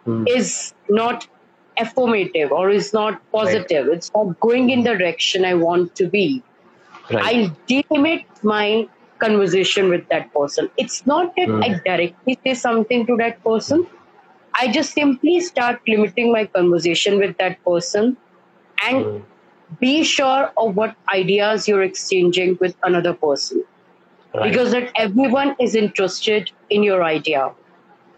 mm. 0.07 0.25
is 0.29 0.73
not 0.89 1.27
affirmative 1.77 2.51
or 2.51 2.69
is 2.69 2.93
not 2.93 3.19
positive, 3.31 3.87
right. 3.87 3.97
it's 3.97 4.11
not 4.13 4.39
going 4.39 4.69
in 4.69 4.83
the 4.83 4.95
direction 4.95 5.43
I 5.43 5.53
want 5.55 5.95
to 5.95 6.07
be, 6.07 6.43
I'll 7.09 7.49
delimit 7.67 8.25
my 8.43 8.87
conversation 9.23 9.89
with 9.89 10.07
that 10.09 10.31
person. 10.33 10.69
It's 10.77 11.05
not 11.05 11.35
that 11.37 11.47
mm. 11.47 11.63
I 11.63 11.79
directly 11.85 12.37
say 12.43 12.53
something 12.53 13.05
to 13.07 13.17
that 13.17 13.43
person. 13.43 13.85
I 14.61 14.71
just 14.71 14.93
simply 14.93 15.39
start 15.41 15.81
limiting 15.87 16.31
my 16.31 16.45
conversation 16.45 17.17
with 17.17 17.37
that 17.37 17.63
person 17.63 18.17
and 18.85 19.05
mm. 19.05 19.23
be 19.79 20.03
sure 20.03 20.51
of 20.57 20.75
what 20.75 20.95
ideas 21.13 21.67
you're 21.67 21.83
exchanging 21.83 22.57
with 22.61 22.75
another 22.83 23.13
person. 23.13 23.63
Right. 24.33 24.49
Because 24.49 24.71
that 24.71 24.91
everyone 24.95 25.55
is 25.59 25.75
interested 25.75 26.51
in 26.69 26.83
your 26.83 27.03
idea. 27.03 27.51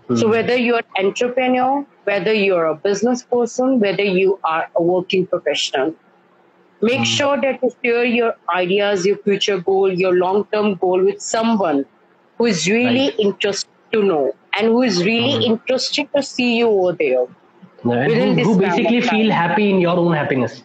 Mm. 0.09 0.19
So 0.19 0.29
whether 0.29 0.55
you're 0.55 0.83
an 0.95 1.05
entrepreneur, 1.05 1.85
whether 2.03 2.33
you're 2.33 2.65
a 2.65 2.75
business 2.75 3.23
person, 3.23 3.79
whether 3.79 4.03
you 4.03 4.39
are 4.43 4.69
a 4.75 4.81
working 4.81 5.27
professional, 5.27 5.95
make 6.82 7.00
mm. 7.00 7.04
sure 7.04 7.40
that 7.40 7.60
you 7.62 7.70
share 7.84 8.04
your 8.04 8.34
ideas, 8.54 9.06
your 9.06 9.18
future 9.18 9.58
goal, 9.58 9.92
your 9.92 10.14
long-term 10.14 10.74
goal 10.76 11.04
with 11.04 11.20
someone 11.20 11.84
who 12.38 12.46
is 12.46 12.68
really 12.68 13.08
right. 13.10 13.18
interested 13.18 13.70
to 13.92 14.02
know 14.02 14.34
and 14.56 14.66
who 14.68 14.82
is 14.82 15.04
really 15.04 15.44
mm. 15.44 15.50
interested 15.52 16.08
to 16.16 16.22
see 16.22 16.56
you 16.58 16.68
over 16.68 16.92
there. 16.92 17.26
who, 17.82 18.34
who 18.44 18.58
basically 18.58 19.00
feel 19.00 19.30
happy 19.30 19.70
in 19.70 19.80
your 19.80 19.96
own 19.96 20.12
happiness. 20.12 20.62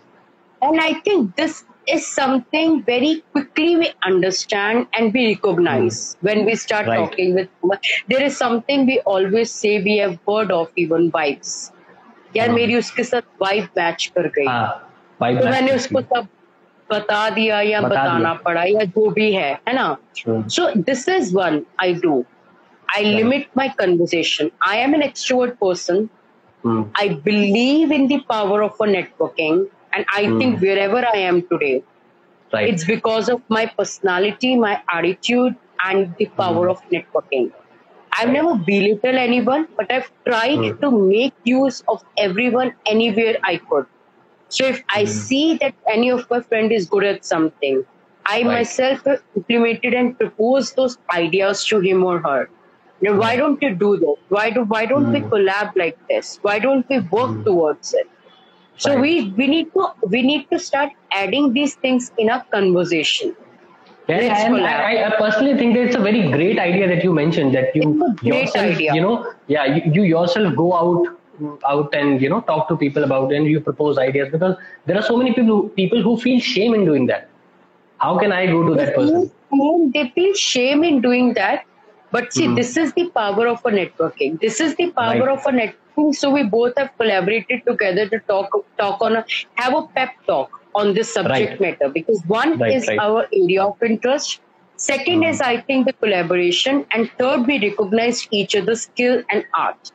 And 0.61 0.79
I 0.81 0.93
think 0.95 1.35
this 1.35 1.63
is 1.87 2.05
something 2.07 2.83
very 2.83 3.23
quickly 3.31 3.75
we 3.77 3.91
understand 4.03 4.87
and 4.93 5.13
we 5.13 5.27
recognize 5.35 6.15
mm. 6.15 6.15
when 6.21 6.45
we 6.45 6.55
start 6.55 6.87
right. 6.87 6.97
talking 6.97 7.35
with 7.35 7.49
there 8.07 8.23
is 8.23 8.35
something 8.35 8.85
we 8.85 8.99
always 9.01 9.51
say 9.51 9.81
we 9.83 9.97
have 9.97 10.17
heard 10.27 10.51
of 10.51 10.69
even 10.75 11.11
vibes 11.11 11.71
यार 12.35 12.47
hmm. 12.47 12.55
मेरी 12.55 12.75
उसके 12.75 13.03
साथ 13.03 13.21
vibe 13.41 13.67
match 13.77 14.05
कर 14.15 14.27
गई 14.37 14.45
हाँ, 14.45 14.69
तो 15.21 15.49
मैंने 15.49 15.71
उसको 15.71 16.01
सब 16.01 16.27
बता 16.91 17.29
दिया 17.29 17.61
या 17.61 17.81
बता 17.81 17.89
बताना 17.89 18.19
दिया. 18.19 18.33
पड़ा 18.33 18.63
या 18.63 18.83
जो 18.83 19.09
भी 19.11 19.31
है 19.33 19.51
है 19.67 19.73
ना 19.75 19.97
so 20.55 20.71
this 20.75 21.07
is 21.09 21.33
one 21.35 21.61
I 21.83 21.93
do 22.05 22.23
I 22.95 23.01
limit 23.03 23.47
my 23.55 23.69
conversation. 23.69 24.51
I 24.65 24.77
am 24.77 24.93
an 24.93 25.01
extrovert 25.01 25.59
person. 25.59 26.09
Mm. 26.63 26.89
I 26.95 27.09
believe 27.09 27.91
in 27.91 28.07
the 28.07 28.19
power 28.29 28.63
of 28.63 28.75
a 28.79 28.85
networking. 28.85 29.67
And 29.93 30.05
I 30.13 30.25
mm. 30.25 30.37
think 30.39 30.61
wherever 30.61 31.05
I 31.05 31.17
am 31.17 31.41
today, 31.47 31.83
right. 32.53 32.69
it's 32.69 32.83
because 32.83 33.29
of 33.29 33.41
my 33.49 33.65
personality, 33.65 34.55
my 34.55 34.81
attitude, 34.91 35.55
and 35.83 36.15
the 36.17 36.25
power 36.25 36.67
mm. 36.67 36.71
of 36.71 36.81
networking. 36.89 37.51
I've 38.17 38.27
right. 38.27 38.33
never 38.33 38.55
belittled 38.55 39.15
anyone, 39.15 39.67
but 39.77 39.91
I've 39.91 40.09
tried 40.25 40.57
mm. 40.57 40.81
to 40.81 40.91
make 40.91 41.33
use 41.43 41.83
of 41.87 42.03
everyone 42.17 42.73
anywhere 42.85 43.37
I 43.43 43.57
could. 43.57 43.85
So 44.50 44.66
if 44.66 44.82
I 44.90 45.04
hmm. 45.04 45.08
see 45.08 45.56
that 45.58 45.74
any 45.88 46.10
of 46.10 46.28
my 46.28 46.40
friend 46.40 46.72
is 46.72 46.88
good 46.88 47.04
at 47.04 47.24
something, 47.24 47.84
I 48.26 48.38
right. 48.38 48.46
myself 48.46 49.04
have 49.06 49.22
implemented 49.36 49.94
and 49.94 50.16
proposed 50.18 50.76
those 50.76 50.98
ideas 51.14 51.64
to 51.66 51.80
him 51.80 52.04
or 52.04 52.18
her. 52.18 52.50
Now, 53.00 53.16
why 53.16 53.36
don't 53.36 53.62
you 53.62 53.74
do 53.74 53.96
that? 53.96 54.16
Why 54.28 54.50
do 54.50 54.64
why 54.64 54.86
don't 54.86 55.12
we 55.12 55.20
hmm. 55.20 55.28
collab 55.34 55.76
like 55.76 55.98
this? 56.08 56.38
Why 56.42 56.58
don't 56.58 56.88
we 56.88 56.98
work 56.98 57.30
hmm. 57.30 57.44
towards 57.44 57.94
it? 57.94 58.10
So 58.76 58.90
right. 58.90 59.00
we 59.00 59.30
we 59.38 59.46
need 59.46 59.72
to 59.76 59.86
we 60.16 60.22
need 60.22 60.50
to 60.50 60.58
start 60.58 60.90
adding 61.12 61.52
these 61.52 61.76
things 61.86 62.12
in 62.18 62.30
our 62.30 62.44
conversation. 62.56 63.36
Yeah, 64.08 64.46
and 64.46 64.66
I, 64.66 65.04
I, 65.06 65.16
personally 65.16 65.56
think 65.56 65.74
that 65.74 65.82
it's 65.84 65.94
a 65.94 66.00
very 66.00 66.28
great 66.32 66.58
idea 66.58 66.88
that 66.88 67.04
you 67.04 67.12
mentioned 67.12 67.54
that 67.54 67.76
you 67.76 68.16
yourself, 68.22 68.74
idea. 68.74 68.92
you 68.92 69.00
know, 69.00 69.32
yeah, 69.46 69.66
you, 69.66 69.82
you 69.92 70.02
yourself 70.02 70.56
go 70.56 70.74
out 70.74 71.19
out 71.66 71.94
and 71.94 72.20
you 72.20 72.28
know 72.28 72.40
talk 72.42 72.68
to 72.68 72.76
people 72.76 73.04
about 73.04 73.32
it 73.32 73.36
and 73.36 73.46
you 73.46 73.60
propose 73.60 73.98
ideas 73.98 74.28
because 74.30 74.56
there 74.86 74.96
are 74.96 75.02
so 75.02 75.16
many 75.16 75.34
people 75.34 75.62
who, 75.62 75.68
people 75.70 76.02
who 76.02 76.16
feel 76.16 76.40
shame 76.40 76.74
in 76.74 76.84
doing 76.84 77.06
that. 77.06 77.28
How 77.98 78.18
can 78.18 78.32
I 78.32 78.46
go 78.46 78.66
to 78.66 78.74
that 78.74 78.94
person? 78.94 79.30
They 79.92 80.08
feel 80.14 80.34
shame 80.34 80.84
in 80.84 81.00
doing 81.02 81.34
that, 81.34 81.64
but 82.10 82.32
see, 82.32 82.46
mm. 82.46 82.56
this 82.56 82.76
is 82.76 82.92
the 82.94 83.10
power 83.10 83.46
of 83.48 83.60
a 83.64 83.70
networking. 83.70 84.40
This 84.40 84.60
is 84.60 84.74
the 84.76 84.90
power 84.90 85.20
right. 85.20 85.28
of 85.28 85.40
a 85.40 85.50
networking 85.50 85.74
so 86.12 86.30
we 86.30 86.42
both 86.42 86.72
have 86.76 86.90
collaborated 86.96 87.62
together 87.66 88.08
to 88.08 88.18
talk 88.20 88.48
talk 88.78 89.02
on 89.02 89.16
a 89.16 89.24
have 89.54 89.74
a 89.74 89.82
pep 89.98 90.14
talk 90.26 90.60
on 90.74 90.94
this 90.94 91.12
subject 91.12 91.50
right. 91.50 91.60
matter 91.60 91.88
because 91.88 92.22
one 92.26 92.58
right, 92.58 92.74
is 92.74 92.88
our 93.06 93.26
area 93.32 93.62
of 93.62 93.82
interest 93.82 94.40
second 94.76 95.22
mm. 95.22 95.30
is 95.30 95.40
i 95.40 95.56
think 95.60 95.86
the 95.86 95.92
collaboration 96.04 96.84
and 96.92 97.10
third 97.18 97.46
we 97.46 97.58
recognize 97.68 98.26
each 98.30 98.56
other's 98.56 98.82
skill 98.82 99.22
and 99.30 99.44
art 99.54 99.92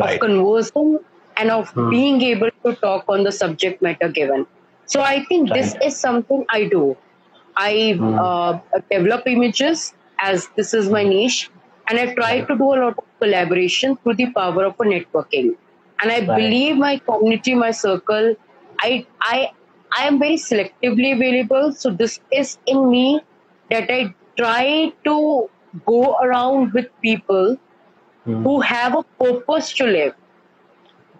of 0.00 0.20
conversing 0.20 0.98
and 1.36 1.50
of 1.50 1.72
mm. 1.74 1.90
being 1.90 2.20
able 2.22 2.50
to 2.64 2.74
talk 2.76 3.04
on 3.08 3.24
the 3.24 3.32
subject 3.32 3.82
matter 3.82 4.08
given 4.08 4.46
so 4.84 5.02
i 5.02 5.24
think 5.24 5.52
this 5.52 5.74
is 5.84 5.98
something 5.98 6.44
i 6.50 6.64
do 6.64 6.96
i 7.56 7.72
mm. 7.98 8.18
uh, 8.26 8.58
develop 8.90 9.26
images 9.26 9.92
as 10.18 10.48
this 10.56 10.72
is 10.74 10.88
my 10.88 11.02
niche 11.02 11.50
and 11.88 11.98
I 11.98 12.14
try 12.14 12.40
to 12.40 12.56
do 12.56 12.72
a 12.74 12.78
lot 12.82 12.98
of 12.98 13.04
collaboration 13.20 13.96
through 13.96 14.14
the 14.14 14.26
power 14.32 14.64
of 14.64 14.74
a 14.80 14.84
networking. 14.84 15.56
And 16.00 16.12
I 16.12 16.18
right. 16.18 16.26
believe 16.26 16.76
my 16.76 16.98
community, 16.98 17.54
my 17.54 17.70
circle, 17.70 18.34
I 18.80 19.06
I 19.20 19.50
I 19.96 20.06
am 20.06 20.18
very 20.18 20.36
selectively 20.36 21.12
available. 21.14 21.72
So 21.72 21.90
this 21.90 22.20
is 22.30 22.58
in 22.66 22.90
me 22.90 23.20
that 23.70 23.90
I 23.90 24.14
try 24.36 24.92
to 25.04 25.48
go 25.86 26.16
around 26.18 26.72
with 26.72 26.88
people 27.00 27.56
hmm. 28.26 28.42
who 28.44 28.60
have 28.60 28.96
a 28.98 29.02
purpose 29.24 29.72
to 29.80 29.86
live. 29.86 30.14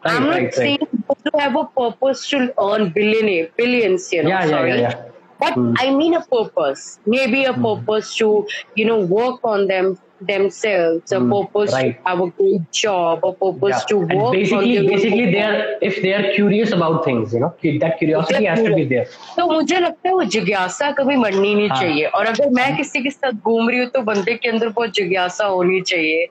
Right, 0.05 0.15
I'm 0.15 0.25
not 0.25 0.37
right, 0.37 0.55
saying 0.55 0.79
to 0.79 1.39
have 1.39 1.57
a 1.57 1.65
purpose 1.65 2.29
to 2.31 2.53
earn 2.63 2.91
billionaire 2.91 3.49
billions, 3.57 4.13
you 4.13 4.23
know. 4.23 4.29
Yeah, 4.29 4.47
sorry. 4.47 4.71
Yeah, 4.71 4.81
yeah, 4.81 5.05
but 5.41 5.55
hmm. 5.55 5.73
I 5.79 5.91
mean 5.91 6.15
a 6.15 6.25
purpose, 6.25 7.01
maybe 7.07 7.45
a 7.45 7.55
hmm. 7.55 7.63
purpose 7.69 8.15
to, 8.17 8.47
you 8.75 8.85
know, 8.85 9.01
work 9.01 9.41
on 9.45 9.67
them 9.69 9.99
themselves, 10.21 11.13
a 11.13 11.17
mm, 11.17 11.31
purpose 11.31 11.73
right. 11.73 12.03
to 12.03 12.09
have 12.09 12.21
a 12.21 12.31
good 12.31 12.73
job, 12.73 13.25
a 13.25 13.33
purpose 13.33 13.77
yeah. 13.81 13.87
to 13.89 13.97
work. 13.99 14.11
And 14.11 14.33
basically, 14.33 14.79
on 14.79 14.87
basically, 14.87 15.31
they 15.31 15.43
are 15.43 15.77
if 15.83 16.03
they 16.03 16.15
are 16.15 16.33
curious 16.33 16.73
about 16.73 17.05
things, 17.05 17.35
you 17.35 17.41
know, 17.41 17.55
that 17.63 17.99
curiosity 17.99 18.45
has 18.45 18.63
to 18.63 18.75
be 18.75 18.85
there. 18.85 19.07
तो 19.37 19.47
मुझे 19.53 19.81
लगता 19.81 20.09
है 20.09 20.15
वो 20.15 20.25
जिज्ञासा 20.25 20.91
कभी 20.99 21.17
मरनी 21.17 21.55
नहीं 21.55 21.69
हाँ. 21.69 21.81
चाहिए 21.81 22.05
और 22.07 22.27
अगर 22.27 22.51
मैं 22.51 22.77
किसी 22.77 23.03
के 23.03 23.11
साथ 23.11 23.33
घूम 23.33 23.69
रही 23.69 23.79
हूँ 23.79 23.89
तो 23.95 24.03
बंदे 24.03 24.35
के 24.35 24.49
अंदर 24.49 24.69
बहुत 24.69 24.95
जिज्ञासा 24.95 25.47
होनी 25.47 25.81
चाहिए 25.81 26.27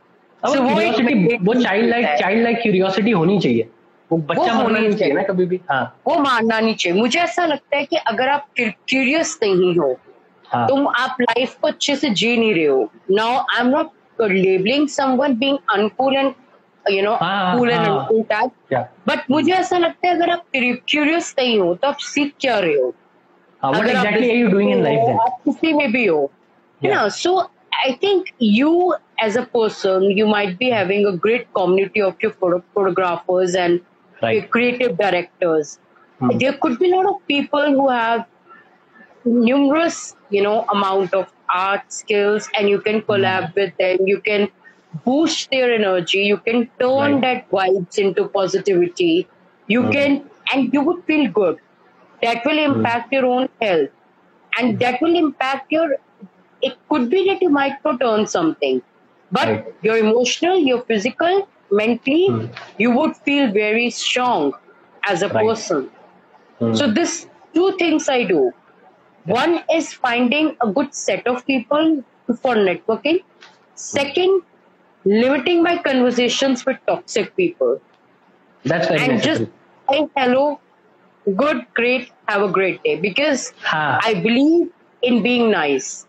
so 0.45 0.59
वो 0.59 1.53
वो 1.53 1.53
child 1.61 1.89
like 1.89 2.07
child 2.19 2.43
like 2.43 2.61
curiosity 2.61 3.11
होनी 3.11 3.39
चाहिए। 3.39 3.69
वो 4.11 4.17
बच्चा 4.17 4.51
होना 4.53 4.79
नहीं 4.79 4.95
चाहिए 4.95 5.13
ना 5.13 5.21
कभी 5.23 5.45
भी। 5.45 5.59
हाँ। 5.69 5.83
वो 6.07 6.15
मारना 6.19 6.59
नहीं 6.59 6.75
चाहिए। 6.75 6.99
मुझे 6.99 7.19
ऐसा 7.19 7.45
लगता 7.45 7.77
है 7.77 7.85
कि 7.85 7.95
अगर 7.95 8.29
आप 8.29 8.47
क्यूरियस 8.59 9.37
नहीं 9.43 9.77
हो 9.77 9.95
हाँ. 10.45 10.67
तुम 10.67 10.87
आप 10.87 11.21
लाइफ 11.21 11.55
को 11.61 11.67
अच्छे 11.67 11.95
से 11.95 12.09
जी 12.09 12.35
नहीं 12.37 12.53
रहे 12.55 12.65
हो। 12.65 12.89
Now 13.11 13.37
I 13.37 13.59
am 13.59 13.67
not 13.67 13.89
labelling 14.21 14.87
someone 14.89 15.33
being 15.37 15.57
uncool 15.73 16.15
and 16.15 16.33
you 16.85 17.01
know 17.03 17.17
cool 17.21 17.69
and 17.71 17.79
uncool 17.79 18.21
type 18.29 18.51
but 19.07 19.31
मुझे 19.31 19.53
ऐसा 19.53 19.77
लगता 19.77 20.07
है 20.07 20.13
अगर 20.15 20.29
आप 20.29 20.45
क्यूरियस 20.55 21.33
नहीं 21.39 21.59
हो 21.59 21.73
तो 21.73 21.87
आप 21.87 21.97
सीख 21.99 22.33
क्या 22.39 22.59
रहे 22.59 22.75
हो? 22.81 22.93
what 23.61 23.87
exactly 23.87 24.29
are 24.31 24.39
you 24.39 24.49
doing 24.49 24.71
in 24.71 24.83
life 24.85 25.03
then? 25.07 25.19
आप 25.21 25.39
किसी 25.45 25.73
में 25.73 25.91
भी 25.91 26.05
हो। 26.05 26.31
Know 26.81 27.05
so 27.17 27.31
I 27.73 27.91
think 28.03 28.31
you 28.39 28.71
as 29.19 29.35
a 29.35 29.45
person 29.45 30.03
you 30.11 30.27
might 30.27 30.57
be 30.59 30.69
having 30.69 31.05
a 31.05 31.15
great 31.15 31.51
community 31.53 32.01
of 32.01 32.15
your 32.21 32.31
photographers 32.31 33.55
and 33.55 33.81
right. 34.21 34.37
your 34.37 34.47
creative 34.47 34.97
directors 34.97 35.79
hmm. 36.19 36.37
there 36.37 36.53
could 36.53 36.77
be 36.79 36.91
a 36.91 36.95
lot 36.95 37.05
of 37.05 37.27
people 37.27 37.71
who 37.71 37.89
have 37.89 38.25
numerous 39.25 40.15
you 40.29 40.41
know 40.41 40.65
amount 40.73 41.13
of 41.13 41.31
art 41.49 41.91
skills 41.91 42.49
and 42.57 42.69
you 42.69 42.79
can 42.79 43.01
collab 43.01 43.49
mm. 43.49 43.55
with 43.55 43.77
them 43.77 43.97
you 44.05 44.19
can 44.21 44.47
boost 45.03 45.49
their 45.51 45.73
energy 45.73 46.19
you 46.19 46.37
can 46.37 46.69
turn 46.79 47.13
right. 47.13 47.21
that 47.21 47.49
vibes 47.49 47.97
into 47.97 48.27
positivity 48.29 49.27
you 49.67 49.83
mm. 49.83 49.91
can 49.91 50.29
and 50.53 50.73
you 50.73 50.81
would 50.81 51.03
feel 51.05 51.29
good 51.31 51.59
that 52.21 52.45
will 52.45 52.57
hmm. 52.57 52.79
impact 52.79 53.09
mm. 53.09 53.13
your 53.13 53.25
own 53.25 53.49
health 53.61 53.89
and 54.57 54.73
hmm. 54.73 54.77
that 54.79 55.01
will 55.01 55.15
impact 55.15 55.71
your 55.71 55.95
it 56.61 56.77
could 56.89 57.09
be 57.09 57.25
that 57.27 57.41
you 57.41 57.49
might 57.49 57.83
not 57.83 58.01
earn 58.01 58.25
something 58.25 58.81
but 59.31 59.47
right. 59.47 59.73
your 59.81 59.97
emotional 59.97 60.57
your 60.57 60.81
physical 60.83 61.47
mentally 61.71 62.27
hmm. 62.27 62.45
you 62.77 62.91
would 62.91 63.15
feel 63.17 63.51
very 63.51 63.89
strong 63.89 64.53
as 65.07 65.21
a 65.21 65.29
right. 65.29 65.45
person 65.45 65.89
so 66.73 66.91
this 66.91 67.27
two 67.53 67.71
things 67.79 68.07
i 68.09 68.23
do 68.23 68.51
one 69.25 69.63
is 69.73 69.91
finding 69.91 70.55
a 70.61 70.71
good 70.71 70.93
set 70.93 71.25
of 71.27 71.45
people 71.47 72.03
for 72.41 72.55
networking. 72.55 73.23
Second, 73.73 74.43
limiting 75.03 75.63
my 75.63 75.77
conversations 75.77 76.65
with 76.65 76.77
toxic 76.87 77.35
people. 77.35 77.81
That's 78.63 78.87
very 78.87 79.01
And 79.01 79.13
necessary. 79.13 79.37
just 79.37 79.51
say 79.89 80.07
hello, 80.15 80.59
good, 81.35 81.65
great, 81.73 82.11
have 82.27 82.43
a 82.43 82.51
great 82.51 82.83
day. 82.83 82.97
Because 82.97 83.53
ha. 83.63 83.99
I 84.03 84.13
believe 84.13 84.69
in 85.01 85.23
being 85.23 85.49
nice. 85.51 86.05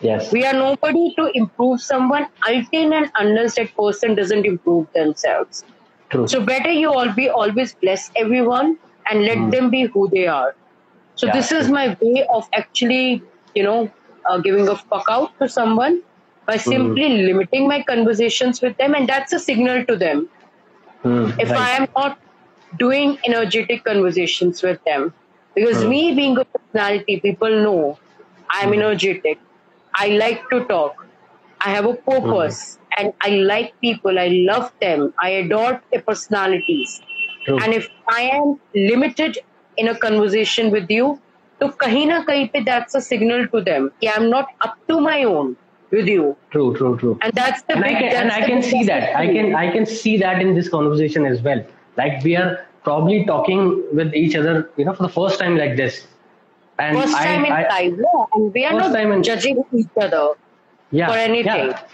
Yes. 0.00 0.30
We 0.32 0.44
are 0.44 0.52
nobody 0.52 1.14
to 1.16 1.30
improve 1.34 1.80
someone 1.80 2.26
until 2.46 2.92
and 2.92 3.10
unless 3.18 3.54
that 3.56 3.74
person 3.74 4.14
doesn't 4.14 4.44
improve 4.44 4.86
themselves. 4.92 5.64
True. 6.10 6.26
So 6.28 6.40
better 6.40 6.70
you 6.70 6.92
all 6.92 7.12
be 7.12 7.28
always 7.28 7.74
bless 7.74 8.10
everyone 8.14 8.78
and 9.10 9.22
let 9.22 9.38
mm. 9.38 9.50
them 9.50 9.70
be 9.70 9.84
who 9.84 10.08
they 10.08 10.26
are. 10.26 10.54
So 11.14 11.26
yeah. 11.26 11.32
this 11.32 11.50
is 11.50 11.70
my 11.70 11.96
way 12.00 12.26
of 12.30 12.48
actually, 12.52 13.22
you 13.54 13.62
know, 13.62 13.90
uh, 14.26 14.38
giving 14.38 14.68
a 14.68 14.76
fuck 14.76 15.06
out 15.08 15.38
to 15.40 15.48
someone 15.48 16.02
by 16.46 16.56
hmm. 16.56 16.70
simply 16.70 17.08
mm. 17.08 17.26
limiting 17.26 17.66
my 17.66 17.82
conversations 17.82 18.60
with 18.62 18.76
them, 18.76 18.94
and 18.94 19.08
that's 19.08 19.32
a 19.32 19.40
signal 19.40 19.84
to 19.86 19.96
them. 19.96 20.28
Mm, 21.04 21.38
if 21.40 21.50
right. 21.50 21.60
I 21.60 21.70
am 21.70 21.88
not 21.96 22.18
doing 22.78 23.18
energetic 23.26 23.84
conversations 23.84 24.62
with 24.62 24.82
them, 24.84 25.12
because 25.54 25.82
mm. 25.82 25.88
me 25.88 26.14
being 26.14 26.38
a 26.38 26.44
personality, 26.44 27.18
people 27.20 27.50
know 27.50 27.98
I 28.50 28.60
am 28.60 28.68
hmm. 28.68 28.74
energetic. 28.74 29.40
I 29.95 30.07
like 30.07 30.49
to 30.49 30.65
talk. 30.65 31.05
I 31.61 31.69
have 31.69 31.85
a 31.85 31.93
purpose, 31.93 32.79
and 32.97 33.13
I 33.21 33.29
like 33.29 33.79
people, 33.81 34.17
I 34.17 34.27
love 34.27 34.71
them, 34.81 35.13
I 35.19 35.29
adore 35.29 35.81
their 35.91 36.01
personalities. 36.01 37.01
True. 37.45 37.59
And 37.59 37.73
if 37.73 37.87
I 38.09 38.21
am 38.23 38.59
limited 38.75 39.37
in 39.77 39.87
a 39.87 39.97
conversation 39.97 40.71
with 40.71 40.89
you, 40.89 41.19
तो 41.61 41.67
कहीं 41.77 42.05
ना 42.07 42.19
कहीं 42.25 42.49
पे 42.51 42.65
that's 42.65 42.95
a 42.95 43.01
signal 43.01 43.47
to 43.47 43.61
them 43.61 43.91
कि 44.01 44.07
I'm 44.15 44.29
not 44.29 44.47
up 44.61 44.75
to 44.87 44.99
my 44.99 45.23
own 45.23 45.55
with 45.91 46.07
you. 46.07 46.35
True, 46.51 46.75
true, 46.75 46.97
true. 46.97 47.19
And 47.21 47.33
that's 47.33 47.61
the 47.63 47.73
and 47.73 47.83
big, 47.83 47.95
I 47.95 47.99
can, 47.99 48.15
and 48.15 48.31
I 48.31 48.41
can 48.47 48.63
see 48.63 48.83
that. 48.85 49.15
I 49.15 49.27
can 49.27 49.55
I 49.55 49.71
can 49.71 49.85
see 49.85 50.17
that 50.17 50.41
in 50.41 50.55
this 50.55 50.69
conversation 50.69 51.25
as 51.25 51.41
well. 51.41 51.63
Like 51.97 52.23
we 52.23 52.35
are 52.35 52.65
probably 52.83 53.25
talking 53.25 53.83
with 53.93 54.13
each 54.15 54.35
other, 54.35 54.69
you 54.77 54.85
know, 54.85 54.93
for 54.93 55.03
the 55.03 55.13
first 55.19 55.39
time 55.39 55.57
like 55.57 55.77
this. 55.77 56.07
and 56.78 56.98
first 56.98 57.16
time 57.16 57.44
I, 57.44 57.46
in 57.46 57.70
I, 57.70 57.86
no, 57.88 58.28
and 58.32 58.52
we 58.52 58.64
are 58.64 58.72
not 58.72 58.94
in, 58.96 59.22
judging 59.22 59.64
each 59.72 59.88
other 59.96 60.34
yeah, 60.92 61.08
for 61.08 61.18
anything. 61.18 61.70
Yeah. 61.70 61.84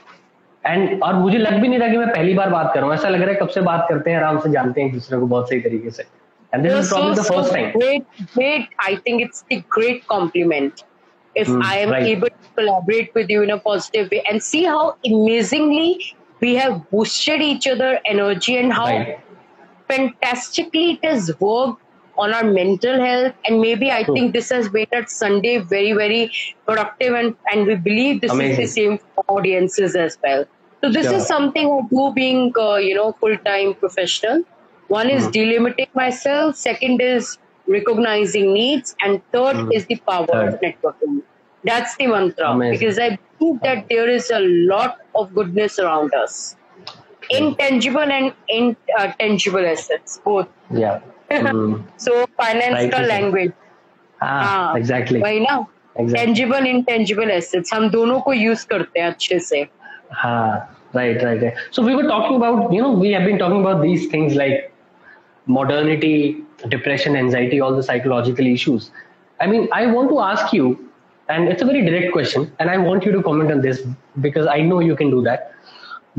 And 0.64 1.02
और 1.02 1.14
मुझे 1.14 1.38
लग 1.38 1.54
भी 1.60 1.68
नहीं 1.68 1.80
था 1.80 1.86
कि 1.88 1.96
मैं 1.98 2.08
पहली 2.08 2.34
बार 2.34 2.50
बात 2.50 2.70
करूँ 2.74 2.92
ऐसा 2.94 3.08
लग 3.08 3.20
रहा 3.20 3.30
है 3.30 3.38
कब 3.40 3.48
से 3.54 3.60
बात 3.60 3.86
करते 3.88 4.10
हैं 4.10 4.18
आराम 4.18 4.38
से 4.40 4.50
जानते 4.50 4.82
हैं 4.82 4.92
दूसरे 4.92 5.18
को 5.18 5.26
बहुत 5.26 5.48
सही 5.48 5.60
तरीके 5.60 5.90
से। 5.90 6.02
And 6.52 6.62
this 6.62 6.72
is 6.72 6.88
problem 6.88 7.14
the 7.14 7.22
first 7.28 7.52
time 7.52 7.70
great 7.70 8.02
great 8.34 8.68
I 8.84 8.96
think 9.06 9.20
it's 9.22 9.44
the 9.52 9.58
great 9.76 10.04
compliment 10.08 10.82
if 11.34 11.50
I 11.64 11.78
am 11.78 11.94
able 11.94 12.28
to 12.28 12.54
collaborate 12.56 13.10
with 13.16 13.30
you 13.30 13.42
in 13.42 13.50
a 13.50 13.56
positive 13.64 14.08
way 14.12 14.22
and 14.26 14.40
see 14.50 14.64
how 14.64 14.88
amazingly 15.10 16.14
we 16.42 16.54
have 16.54 16.74
boosted 16.92 17.42
each 17.42 17.68
other 17.68 18.00
energy 18.10 18.54
and 18.54 18.72
how 18.72 19.02
fantastically 19.88 20.88
it 20.90 21.06
has 21.06 21.30
work 21.42 21.76
on 22.18 22.32
our 22.32 22.44
mental 22.44 23.00
health. 23.00 23.34
And 23.46 23.60
maybe 23.60 23.90
i 23.90 24.02
True. 24.02 24.14
think 24.14 24.32
this 24.32 24.50
has 24.50 24.72
made 24.72 24.88
our 24.92 25.06
sunday 25.06 25.58
very 25.58 25.92
very 25.92 26.30
productive 26.66 27.14
and 27.14 27.36
and 27.52 27.66
we 27.66 27.76
believe 27.76 28.20
this 28.20 28.32
Amazing. 28.32 28.64
is 28.64 28.74
the 28.74 28.82
same 28.82 28.98
for 29.14 29.24
audiences 29.28 29.96
as 29.96 30.18
well. 30.22 30.44
So 30.82 30.90
this 30.90 31.06
is 31.06 31.26
something 31.26 31.70
i 31.70 31.80
do 31.90 32.12
being 32.14 32.52
uh, 32.58 32.76
you 32.76 32.94
know 32.94 33.12
full-time 33.20 33.74
professional. 33.74 34.42
One 34.88 35.08
is 35.08 35.26
mm. 35.26 35.32
delimiting 35.32 35.94
myself. 35.94 36.56
Second 36.56 37.00
is 37.00 37.38
recognizing 37.66 38.52
needs. 38.52 38.96
And 39.00 39.22
third 39.32 39.56
mm. 39.56 39.74
is 39.74 39.86
the 39.86 39.96
power 40.08 40.26
third. 40.26 40.54
of 40.54 40.60
networking. 40.60 41.22
That's 41.64 41.96
the 41.96 42.08
mantra. 42.08 42.50
Amazing. 42.50 42.78
because 42.78 42.98
i 42.98 43.18
believe 43.38 43.60
that 43.62 43.88
there 43.88 44.08
is 44.08 44.30
a 44.30 44.40
lot 44.40 44.98
of 45.14 45.32
goodness 45.34 45.78
around 45.78 46.12
us. 46.14 46.56
Intangible 47.30 48.12
and 48.18 48.34
intangible 48.48 49.64
uh, 49.64 49.74
assets 49.76 50.20
both. 50.24 50.48
Yeah 50.70 51.00
so 51.98 52.24
finance 52.38 52.92
का 52.92 52.98
language 52.98 53.52
exactly 54.78 55.20
हाँ. 55.20 55.58
वही 55.96 56.82
tangible 56.82 57.30
assets 57.30 57.74
हम 57.74 57.88
दोनों 57.90 58.20
को 58.20 58.32
use 58.32 58.66
करते 58.66 59.00
हैं 59.00 59.06
अच्छे 59.06 59.38
से। 59.38 59.66
हाँ 60.12 60.78
right 60.96 61.22
right 61.24 61.42
right 61.42 61.54
so 61.72 61.82
we 61.82 61.94
were 61.94 62.08
talking 62.08 62.42
about 62.42 62.74
you 62.74 62.82
know 62.82 62.94
we 62.96 63.12
have 63.12 63.26
been 63.26 63.36
talking 63.36 63.66
about 63.66 63.82
these 63.82 64.12
things 64.12 64.34
like 64.34 64.68
modernity 65.48 66.46
depression 66.66 67.16
anxiety 67.16 67.60
all 67.60 67.78
the 67.78 67.80
psychological 67.82 68.46
issues 68.46 68.90
I 69.40 69.48
mean 69.48 69.68
I 69.72 69.86
want 69.86 70.10
to 70.10 70.18
ask 70.18 70.54
you 70.54 70.76
and 71.30 71.48
it's 71.48 71.62
a 71.62 71.66
very 71.66 71.80
direct 71.80 72.12
question 72.12 72.46
and 72.60 72.70
I 72.70 72.76
want 72.76 73.06
you 73.06 73.12
to 73.12 73.20
comment 73.20 73.52
on 73.52 73.60
this 73.60 73.86
because 74.18 74.48
I 74.48 74.62
know 74.62 74.80
you 74.80 74.96
can 74.96 75.10
do 75.10 75.22
that 75.22 75.50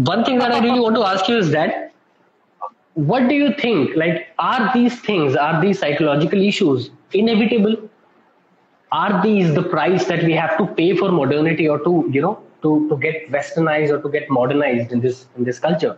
one 0.09 0.23
thing 0.27 0.41
that 0.41 0.51
I 0.51 0.59
really 0.59 0.79
want 0.79 0.95
to 0.95 1.01
ask 1.03 1.29
you 1.29 1.37
is 1.37 1.51
that 1.57 1.91
what 2.95 3.27
do 3.27 3.35
you 3.35 3.53
think? 3.53 3.95
Like 3.95 4.27
are 4.39 4.71
these 4.73 4.99
things 5.01 5.35
are 5.35 5.61
these 5.61 5.79
psychological 5.79 6.41
issues 6.41 6.91
inevitable? 7.11 7.77
Are 8.91 9.23
these 9.23 9.53
the 9.55 9.63
price 9.63 10.05
that 10.05 10.23
we 10.23 10.33
have 10.33 10.57
to 10.57 10.67
pay 10.67 10.95
for 10.95 11.11
modernity 11.11 11.67
or 11.67 11.79
to 11.79 12.09
you 12.11 12.21
know 12.21 12.39
to 12.61 12.87
to 12.89 12.97
get 12.97 13.31
westernized 13.31 13.89
or 13.89 14.01
to 14.01 14.09
get 14.09 14.29
modernized 14.29 14.91
in 14.91 15.01
this 15.01 15.25
in 15.37 15.43
this 15.43 15.59
culture? 15.59 15.97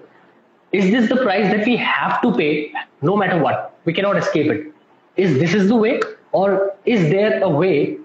Is 0.71 0.91
this 0.91 1.09
the 1.09 1.17
price 1.17 1.51
that 1.51 1.65
we 1.65 1.75
have 1.77 2.21
to 2.21 2.33
pay 2.33 2.71
no 3.01 3.15
matter 3.17 3.41
what? 3.41 3.77
We 3.85 3.93
cannot 3.93 4.17
escape 4.17 4.51
it. 4.51 4.73
Is 5.17 5.37
this 5.39 5.53
is 5.53 5.67
the 5.67 5.75
way? 5.75 5.99
Or 6.31 6.73
is 6.85 7.09
there 7.09 7.41
a 7.43 7.49
way 7.49 7.97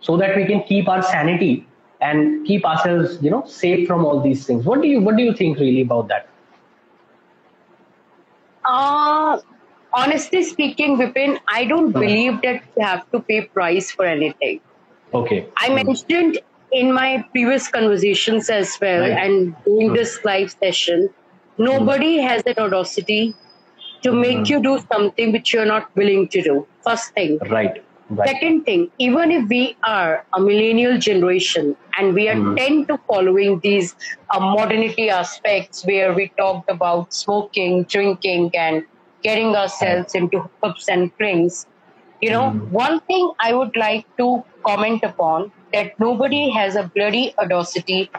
so 0.00 0.16
that 0.16 0.36
we 0.36 0.46
can 0.46 0.62
keep 0.64 0.88
our 0.88 1.02
sanity 1.02 1.66
and 2.00 2.46
keep 2.46 2.64
ourselves 2.64 3.22
you 3.22 3.30
know 3.30 3.44
safe 3.46 3.86
from 3.86 4.04
all 4.04 4.20
these 4.22 4.46
things? 4.46 4.64
What 4.64 4.80
do 4.80 4.88
you 4.88 5.00
what 5.00 5.16
do 5.16 5.22
you 5.22 5.34
think 5.34 5.58
really 5.58 5.82
about 5.82 6.08
that 6.08 6.28
uh, 8.70 9.40
honestly 9.92 10.42
speaking, 10.42 10.96
Vipin, 10.96 11.38
I 11.48 11.64
don't 11.64 11.92
believe 11.92 12.40
that 12.42 12.62
you 12.76 12.84
have 12.84 13.10
to 13.10 13.20
pay 13.20 13.42
price 13.42 13.90
for 13.90 14.04
anything. 14.04 14.60
Okay. 15.12 15.46
I 15.56 15.68
hmm. 15.68 15.74
mentioned 15.74 16.38
in 16.72 16.92
my 16.92 17.24
previous 17.32 17.68
conversations 17.68 18.48
as 18.48 18.78
well 18.80 19.00
right. 19.00 19.10
and 19.10 19.54
hmm. 19.66 19.92
this 19.94 20.24
live 20.24 20.50
session, 20.50 21.08
nobody 21.58 22.18
hmm. 22.20 22.26
has 22.28 22.42
that 22.44 22.58
audacity 22.58 23.34
to 24.02 24.12
make 24.12 24.48
you 24.48 24.62
do 24.62 24.78
something 24.90 25.32
which 25.32 25.52
you're 25.52 25.66
not 25.66 25.94
willing 25.94 26.28
to 26.28 26.42
do. 26.42 26.66
First 26.84 27.12
thing. 27.14 27.38
Right. 27.50 27.84
Right. 28.10 28.28
Second 28.28 28.64
thing, 28.64 28.90
even 28.98 29.30
if 29.30 29.48
we 29.48 29.76
are 29.84 30.26
a 30.32 30.40
millennial 30.40 30.98
generation 30.98 31.76
and 31.96 32.12
we 32.12 32.28
are 32.28 32.34
mm-hmm. 32.34 32.56
tend 32.56 32.88
to 32.88 32.98
following 33.06 33.60
these 33.60 33.94
uh, 34.30 34.40
modernity 34.40 35.10
aspects 35.10 35.86
where 35.86 36.12
we 36.12 36.32
talked 36.36 36.68
about 36.68 37.14
smoking, 37.14 37.84
drinking, 37.84 38.50
and 38.54 38.84
getting 39.22 39.54
ourselves 39.54 40.16
into 40.16 40.40
hookups 40.40 40.88
and 40.88 41.16
drinks, 41.18 41.66
you 42.20 42.30
know, 42.30 42.50
mm-hmm. 42.50 42.72
one 42.72 42.98
thing 43.02 43.30
I 43.38 43.54
would 43.54 43.76
like 43.76 44.04
to 44.16 44.42
comment 44.66 45.04
upon 45.04 45.52
that 45.72 45.98
nobody 46.00 46.50
has 46.50 46.74
a 46.74 46.90
bloody 46.92 47.32
audacity 47.38 48.10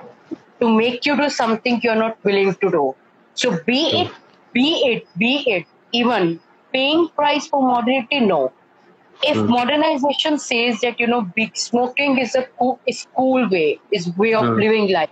to 0.61 0.69
make 0.69 1.05
you 1.05 1.17
do 1.17 1.29
something 1.29 1.81
you're 1.83 1.95
not 1.95 2.17
willing 2.23 2.53
to 2.55 2.71
do. 2.71 2.95
So 3.33 3.59
be 3.65 4.03
it, 4.03 4.11
be 4.53 4.73
it, 4.85 5.07
be 5.17 5.43
it, 5.47 5.65
even 5.91 6.39
paying 6.71 7.09
price 7.09 7.47
for 7.47 7.61
modernity, 7.61 8.21
no 8.21 8.53
if 9.23 9.37
mm. 9.37 9.47
modernization 9.47 10.37
says 10.37 10.79
that 10.81 10.99
you 10.99 11.07
know 11.07 11.21
big 11.35 11.55
smoking 11.55 12.17
is 12.17 12.35
a 12.35 12.43
cool, 12.59 12.79
is 12.87 13.07
cool 13.15 13.47
way 13.49 13.79
is 13.91 14.09
way 14.17 14.33
of 14.33 14.43
mm. 14.43 14.59
living 14.59 14.91
life 14.91 15.09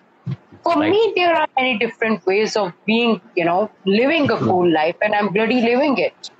for 0.63 0.75
right. 0.75 0.91
me 0.91 1.13
there 1.15 1.33
are 1.33 1.47
many 1.57 1.77
different 1.77 2.25
ways 2.25 2.55
of 2.55 2.73
being 2.85 3.19
you 3.35 3.45
know 3.45 3.69
living 3.85 4.29
a 4.29 4.35
mm. 4.35 4.47
cool 4.47 4.71
life 4.71 4.95
and 5.01 5.15
i'm 5.15 5.31
bloody 5.33 5.61
living 5.61 5.97
it 5.97 6.31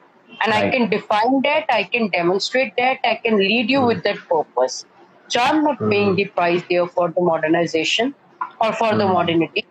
and 0.44 0.54
right. 0.54 0.66
i 0.66 0.70
can 0.70 0.90
define 0.90 1.42
that 1.42 1.66
i 1.70 1.84
can 1.84 2.10
demonstrate 2.10 2.74
that 2.78 2.98
i 3.04 3.16
can 3.24 3.38
lead 3.38 3.70
you 3.70 3.82
with 3.82 4.04
that 4.04 4.18
purpose 4.30 4.86
so 5.28 5.40
i'm 5.42 5.64
not 5.64 5.78
paying 5.90 6.16
the 6.16 6.26
price 6.26 6.64
there 6.70 6.88
for 6.88 7.10
the 7.10 7.22
modernization 7.22 8.16
or 8.62 8.74
for 8.74 8.96
the 8.96 9.06
modernity 9.06 9.66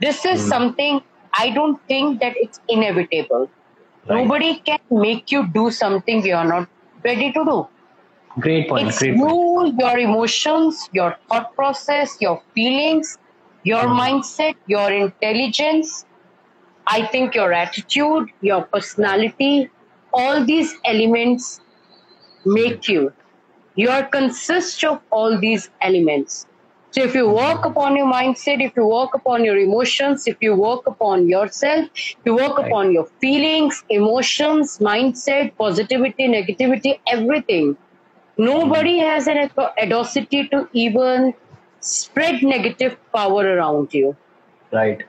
this 0.00 0.24
is 0.24 0.46
something 0.54 1.00
i 1.34 1.50
don't 1.50 1.80
think 1.88 2.20
that 2.20 2.34
it's 2.36 2.60
inevitable 2.68 3.50
Right. 4.08 4.24
Nobody 4.24 4.56
can 4.56 4.80
make 4.90 5.30
you 5.30 5.46
do 5.46 5.70
something 5.70 6.26
you're 6.26 6.44
not 6.44 6.68
ready 7.04 7.32
to 7.32 7.44
do. 7.44 7.68
Great 8.40 8.68
point. 8.68 8.88
It's 8.88 8.98
great 8.98 9.16
you, 9.16 9.24
point. 9.24 9.78
your 9.78 9.98
emotions, 9.98 10.88
your 10.92 11.16
thought 11.28 11.54
process, 11.54 12.16
your 12.20 12.42
feelings, 12.54 13.18
your 13.62 13.82
mm. 13.82 13.98
mindset, 14.00 14.56
your 14.66 14.90
intelligence. 14.90 16.06
I 16.86 17.06
think 17.06 17.34
your 17.34 17.52
attitude, 17.52 18.30
your 18.40 18.62
personality, 18.62 19.70
all 20.12 20.44
these 20.44 20.74
elements 20.84 21.60
make 22.44 22.88
you. 22.88 23.12
You 23.76 23.90
are 23.90 24.04
consist 24.04 24.82
of 24.84 25.00
all 25.10 25.38
these 25.38 25.70
elements. 25.80 26.46
So 26.92 27.02
if 27.02 27.14
you 27.14 27.28
work 27.28 27.64
upon 27.64 27.96
your 27.96 28.06
mindset, 28.06 28.62
if 28.62 28.76
you 28.76 28.86
work 28.86 29.14
upon 29.14 29.44
your 29.44 29.56
emotions, 29.56 30.26
if 30.26 30.36
you 30.40 30.54
work 30.54 30.86
upon 30.86 31.26
yourself, 31.26 31.88
you 32.26 32.34
work 32.34 32.58
right. 32.58 32.66
upon 32.66 32.92
your 32.92 33.06
feelings, 33.18 33.82
emotions, 33.88 34.78
mindset, 34.78 35.56
positivity, 35.56 36.28
negativity, 36.28 37.00
everything, 37.06 37.78
nobody 38.36 38.98
has 38.98 39.26
an 39.26 39.50
audacity 39.56 40.48
to 40.48 40.68
even 40.74 41.32
spread 41.80 42.42
negative 42.42 42.98
power 43.14 43.42
around 43.56 43.94
you. 43.94 44.14
Right. 44.70 45.02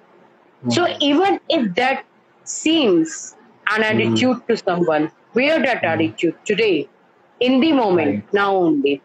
So 0.70 0.88
even 1.02 1.42
if 1.50 1.76
that 1.76 2.06
seems 2.46 3.36
an 3.70 3.82
mm-hmm. 3.82 3.84
attitude 3.84 4.38
mm. 4.38 4.48
to 4.48 4.58
someone, 4.58 5.12
wear 5.34 5.60
that 5.60 5.84
attitude 5.84 6.36
today, 6.46 6.88
in 7.42 7.60
the 7.60 7.74
moment, 7.74 8.24
right. 8.24 8.34
now 8.34 8.56
only 8.56 9.02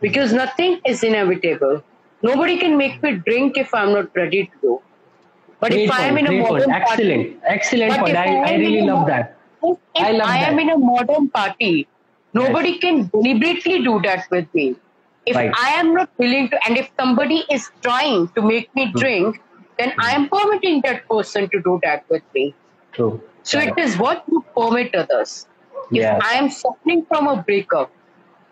because 0.00 0.32
nothing 0.32 0.80
is 0.86 1.02
inevitable. 1.02 1.82
Nobody 2.22 2.58
can 2.58 2.76
make 2.76 3.02
me 3.02 3.12
drink 3.12 3.56
if 3.56 3.74
I'm 3.74 3.92
not 3.92 4.14
ready 4.14 4.46
to 4.46 4.52
go. 4.62 4.82
But 5.60 5.72
great 5.72 5.84
if 5.84 5.90
I 5.90 6.02
am 6.06 6.18
in 6.18 6.26
a 6.26 6.32
modern 6.32 6.70
point. 6.70 6.82
excellent, 6.82 7.40
party, 7.40 7.54
excellent 7.54 7.98
point. 7.98 8.16
I, 8.16 8.52
I, 8.52 8.54
really 8.56 8.82
love 8.82 9.06
that. 9.06 9.38
If, 9.62 9.78
I, 9.94 10.10
love 10.12 10.28
I 10.28 10.38
am 10.38 10.58
in 10.58 10.70
a 10.70 10.78
modern 10.78 11.30
party, 11.30 11.88
nobody 12.34 12.70
yes. 12.70 12.80
can 12.80 13.08
deliberately 13.08 13.82
do 13.82 14.00
that 14.02 14.26
with 14.30 14.52
me. 14.54 14.76
If 15.24 15.34
right. 15.34 15.52
I 15.58 15.70
am 15.70 15.94
not 15.94 16.10
willing 16.18 16.50
to, 16.50 16.58
and 16.66 16.76
if 16.76 16.90
somebody 16.98 17.44
is 17.50 17.70
trying 17.82 18.28
to 18.28 18.42
make 18.42 18.74
me 18.74 18.92
drink, 18.94 19.40
then 19.78 19.92
I 19.98 20.12
am 20.12 20.28
permitting 20.28 20.82
that 20.82 21.08
person 21.08 21.48
to 21.50 21.62
do 21.62 21.80
that 21.82 22.04
with 22.08 22.22
me. 22.34 22.54
True. 22.92 23.20
So 23.42 23.58
it 23.58 23.78
is 23.78 23.96
what 23.98 24.24
you 24.30 24.44
permit 24.56 24.94
others. 24.94 25.46
If 25.90 25.98
yes. 25.98 26.20
I 26.24 26.34
am 26.34 26.50
suffering 26.50 27.04
from 27.06 27.28
a 27.28 27.42
breakup, 27.42 27.90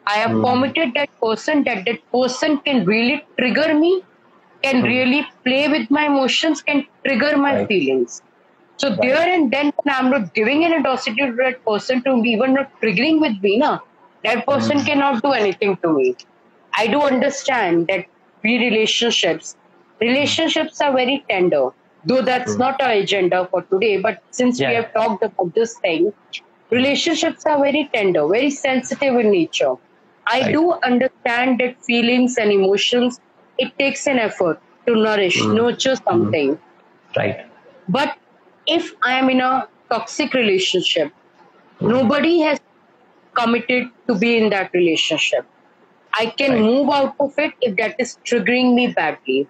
I 0.06 0.14
have 0.14 0.30
mm. 0.30 0.44
permitted 0.44 0.94
that 0.94 1.10
person 1.20 1.64
that 1.64 1.84
that 1.86 2.00
person 2.12 2.58
can 2.58 2.84
really 2.84 3.24
trigger 3.38 3.74
me 3.74 4.02
can 4.64 4.82
mm. 4.82 4.88
really 4.92 5.26
play 5.44 5.64
with 5.68 5.90
my 5.90 6.06
emotions, 6.06 6.62
can 6.62 6.86
trigger 7.06 7.36
my 7.36 7.56
right. 7.56 7.68
feelings. 7.68 8.22
So 8.76 8.90
right. 8.90 9.00
there 9.02 9.28
and 9.34 9.50
then 9.50 9.72
when 9.76 9.94
I'm 9.94 10.10
not 10.10 10.34
giving 10.34 10.64
an 10.64 10.72
audacity 10.78 11.20
to 11.26 11.32
that 11.42 11.64
person 11.64 12.02
to 12.04 12.22
be 12.22 12.30
even 12.30 12.54
not 12.54 12.70
triggering 12.80 13.20
with 13.20 13.36
me, 13.42 13.58
na, 13.58 13.78
that 14.24 14.46
person 14.46 14.78
mm. 14.78 14.86
cannot 14.86 15.22
do 15.22 15.32
anything 15.32 15.76
to 15.82 15.92
me. 15.92 16.16
I 16.76 16.86
do 16.86 17.00
understand 17.02 17.86
that 17.88 18.06
we 18.42 18.58
relationships, 18.58 19.56
relationships 20.00 20.80
are 20.80 20.92
very 20.92 21.24
tender. 21.30 21.68
Though 22.06 22.22
that's 22.22 22.54
mm. 22.54 22.58
not 22.58 22.82
our 22.82 22.90
agenda 22.90 23.46
for 23.50 23.62
today, 23.62 23.98
but 23.98 24.22
since 24.30 24.60
yeah. 24.60 24.68
we 24.68 24.74
have 24.76 24.92
talked 24.92 25.22
about 25.22 25.54
this 25.54 25.78
thing, 25.78 26.12
relationships 26.70 27.46
are 27.46 27.58
very 27.58 27.88
tender, 27.94 28.26
very 28.26 28.50
sensitive 28.50 29.14
in 29.16 29.30
nature. 29.30 29.74
I 30.26 30.40
right. 30.40 30.52
do 30.52 30.72
understand 30.72 31.60
that 31.60 31.82
feelings 31.84 32.38
and 32.38 32.50
emotions, 32.50 33.20
it 33.58 33.78
takes 33.78 34.06
an 34.06 34.18
effort 34.18 34.60
to 34.86 34.94
nourish, 34.94 35.40
mm. 35.40 35.54
nurture 35.54 35.96
something. 35.96 36.56
Mm. 36.56 37.16
Right. 37.16 37.46
But 37.88 38.16
if 38.66 38.92
I 39.02 39.18
am 39.18 39.30
in 39.30 39.40
a 39.40 39.68
toxic 39.90 40.34
relationship, 40.34 41.12
mm. 41.80 41.88
nobody 41.88 42.40
has 42.40 42.60
committed 43.34 43.88
to 44.06 44.14
be 44.14 44.38
in 44.38 44.50
that 44.50 44.72
relationship. 44.72 45.46
I 46.14 46.26
can 46.26 46.52
right. 46.52 46.60
move 46.60 46.90
out 46.90 47.14
of 47.18 47.38
it 47.38 47.52
if 47.60 47.76
that 47.76 47.96
is 47.98 48.18
triggering 48.24 48.74
me 48.74 48.88
badly. 48.88 49.48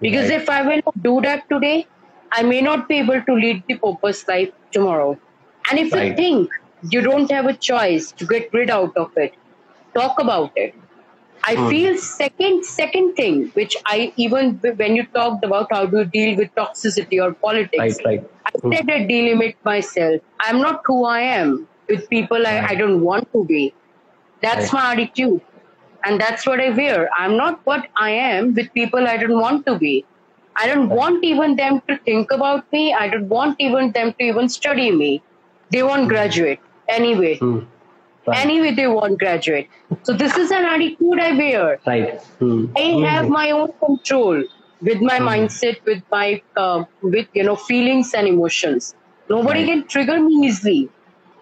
Because 0.00 0.30
right. 0.30 0.40
if 0.40 0.48
I 0.48 0.62
will 0.62 0.92
do 1.02 1.20
that 1.22 1.48
today, 1.48 1.86
I 2.32 2.42
may 2.42 2.60
not 2.60 2.88
be 2.88 2.98
able 2.98 3.22
to 3.22 3.34
lead 3.34 3.62
the 3.68 3.76
purpose 3.76 4.26
life 4.28 4.50
tomorrow. 4.70 5.18
And 5.70 5.78
if 5.78 5.92
right. 5.92 6.08
you 6.08 6.14
think 6.14 6.50
you 6.90 7.00
don't 7.00 7.30
have 7.30 7.46
a 7.46 7.54
choice 7.54 8.12
to 8.12 8.26
get 8.26 8.52
rid 8.52 8.70
out 8.70 8.96
of 8.96 9.16
it, 9.16 9.34
talk 9.94 10.20
about 10.20 10.52
it. 10.56 10.74
I 11.44 11.54
mm. 11.54 11.70
feel 11.70 11.96
second 11.96 12.64
second 12.64 13.14
thing, 13.14 13.48
which 13.54 13.76
I 13.86 14.12
even 14.16 14.54
when 14.76 14.96
you 14.96 15.06
talked 15.06 15.44
about 15.44 15.68
how 15.70 15.86
do 15.86 15.98
you 15.98 16.04
deal 16.04 16.36
with 16.36 16.54
toxicity 16.54 17.22
or 17.22 17.32
politics, 17.32 17.98
right, 18.04 18.04
right. 18.04 18.30
I 18.46 18.50
mm. 18.58 18.76
said 18.76 18.90
I 18.90 19.00
delimit 19.06 19.56
myself. 19.64 20.20
I'm 20.40 20.60
not 20.60 20.82
who 20.84 21.04
I 21.04 21.20
am 21.20 21.68
with 21.88 22.08
people 22.10 22.46
I, 22.46 22.58
I 22.70 22.74
don't 22.74 23.02
want 23.02 23.32
to 23.32 23.44
be. 23.44 23.72
That's 24.42 24.72
right. 24.72 24.82
my 24.82 24.92
attitude. 24.92 25.40
And 26.04 26.20
that's 26.20 26.46
what 26.46 26.60
I 26.60 26.70
wear. 26.70 27.08
I'm 27.16 27.36
not 27.36 27.60
what 27.64 27.88
I 27.96 28.10
am 28.10 28.54
with 28.54 28.72
people 28.72 29.06
I 29.06 29.16
don't 29.16 29.40
want 29.40 29.66
to 29.66 29.78
be. 29.78 30.04
I 30.56 30.66
don't 30.66 30.88
want 30.88 31.24
even 31.24 31.56
them 31.56 31.82
to 31.88 31.98
think 31.98 32.30
about 32.30 32.70
me. 32.72 32.92
I 32.92 33.08
don't 33.08 33.28
want 33.28 33.56
even 33.60 33.92
them 33.92 34.12
to 34.12 34.24
even 34.24 34.48
study 34.48 34.90
me. 34.90 35.22
They 35.70 35.82
won't 35.82 36.02
hmm. 36.02 36.08
graduate 36.08 36.60
anyway. 36.88 37.38
Mm. 37.38 37.66
Right. 38.28 38.44
Anyway, 38.44 38.72
they 38.72 38.86
won't 38.86 39.18
graduate. 39.18 39.68
So 40.02 40.12
this 40.12 40.36
is 40.36 40.50
an 40.50 40.64
attitude 40.64 41.20
I 41.20 41.32
wear. 41.32 41.80
Right. 41.86 42.20
Mm. 42.40 42.72
I 42.76 43.10
have 43.10 43.28
my 43.28 43.50
own 43.50 43.72
control 43.84 44.44
with 44.80 45.00
my 45.00 45.18
mm. 45.18 45.28
mindset, 45.30 45.84
with 45.84 46.02
my 46.10 46.42
uh, 46.56 46.84
with 47.02 47.28
you 47.34 47.44
know 47.44 47.56
feelings 47.56 48.14
and 48.14 48.26
emotions. 48.26 48.94
Nobody 49.28 49.60
right. 49.60 49.68
can 49.70 49.86
trigger 49.86 50.20
me 50.20 50.46
easily. 50.46 50.88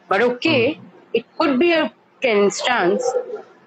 But 0.08 0.22
okay, 0.22 0.74
mm. 0.74 0.80
it 1.12 1.24
could 1.38 1.58
be 1.58 1.72
a 1.72 1.92
instance 2.22 3.04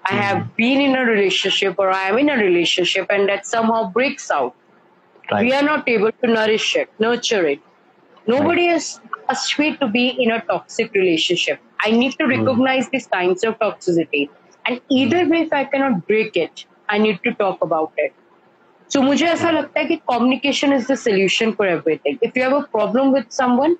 I 0.04 0.14
have 0.14 0.38
mm-hmm. 0.38 0.56
been 0.56 0.80
in 0.80 0.96
a 0.96 1.04
relationship 1.04 1.76
or 1.78 1.90
I 1.90 2.08
am 2.08 2.18
in 2.18 2.30
a 2.30 2.36
relationship 2.36 3.06
and 3.10 3.28
that 3.28 3.46
somehow 3.46 3.90
breaks 3.90 4.30
out. 4.30 4.54
Right. 5.30 5.44
We 5.44 5.52
are 5.52 5.62
not 5.62 5.88
able 5.88 6.10
to 6.10 6.26
nourish 6.26 6.74
it, 6.76 6.90
nurture 6.98 7.46
it. 7.46 7.60
Nobody 8.26 8.66
right. 8.66 8.72
has 8.72 9.00
asked 9.28 9.58
me 9.58 9.76
to 9.76 9.86
be 9.86 10.08
in 10.08 10.30
a 10.30 10.40
toxic 10.40 10.92
relationship. 10.94 11.60
I 11.83 11.91
need 11.91 12.13
to 12.13 12.25
mm. 12.25 12.37
recognize 12.37 12.87
mm. 12.87 12.91
the 12.91 12.99
signs 12.99 13.43
of 13.43 13.57
toxicity. 13.59 14.29
And 14.65 14.81
either 14.89 15.27
way, 15.29 15.41
if 15.41 15.53
I 15.53 15.63
cannot 15.65 16.07
break 16.07 16.35
it, 16.35 16.65
I 16.89 16.97
need 16.97 17.19
to 17.23 17.33
talk 17.33 17.63
about 17.63 17.91
it. 17.97 18.13
So 18.87 19.01
मुझे 19.01 19.25
ऐसा 19.27 19.51
लगता 19.51 19.79
है 19.79 19.85
कि 19.85 20.01
communication 20.09 20.73
is 20.73 20.87
the 20.87 20.95
solution 20.95 21.53
for 21.53 21.65
everything. 21.65 22.19
If 22.21 22.35
you 22.35 22.43
have 22.43 22.53
a 22.53 22.63
problem 22.77 23.11
with 23.11 23.31
someone, 23.31 23.77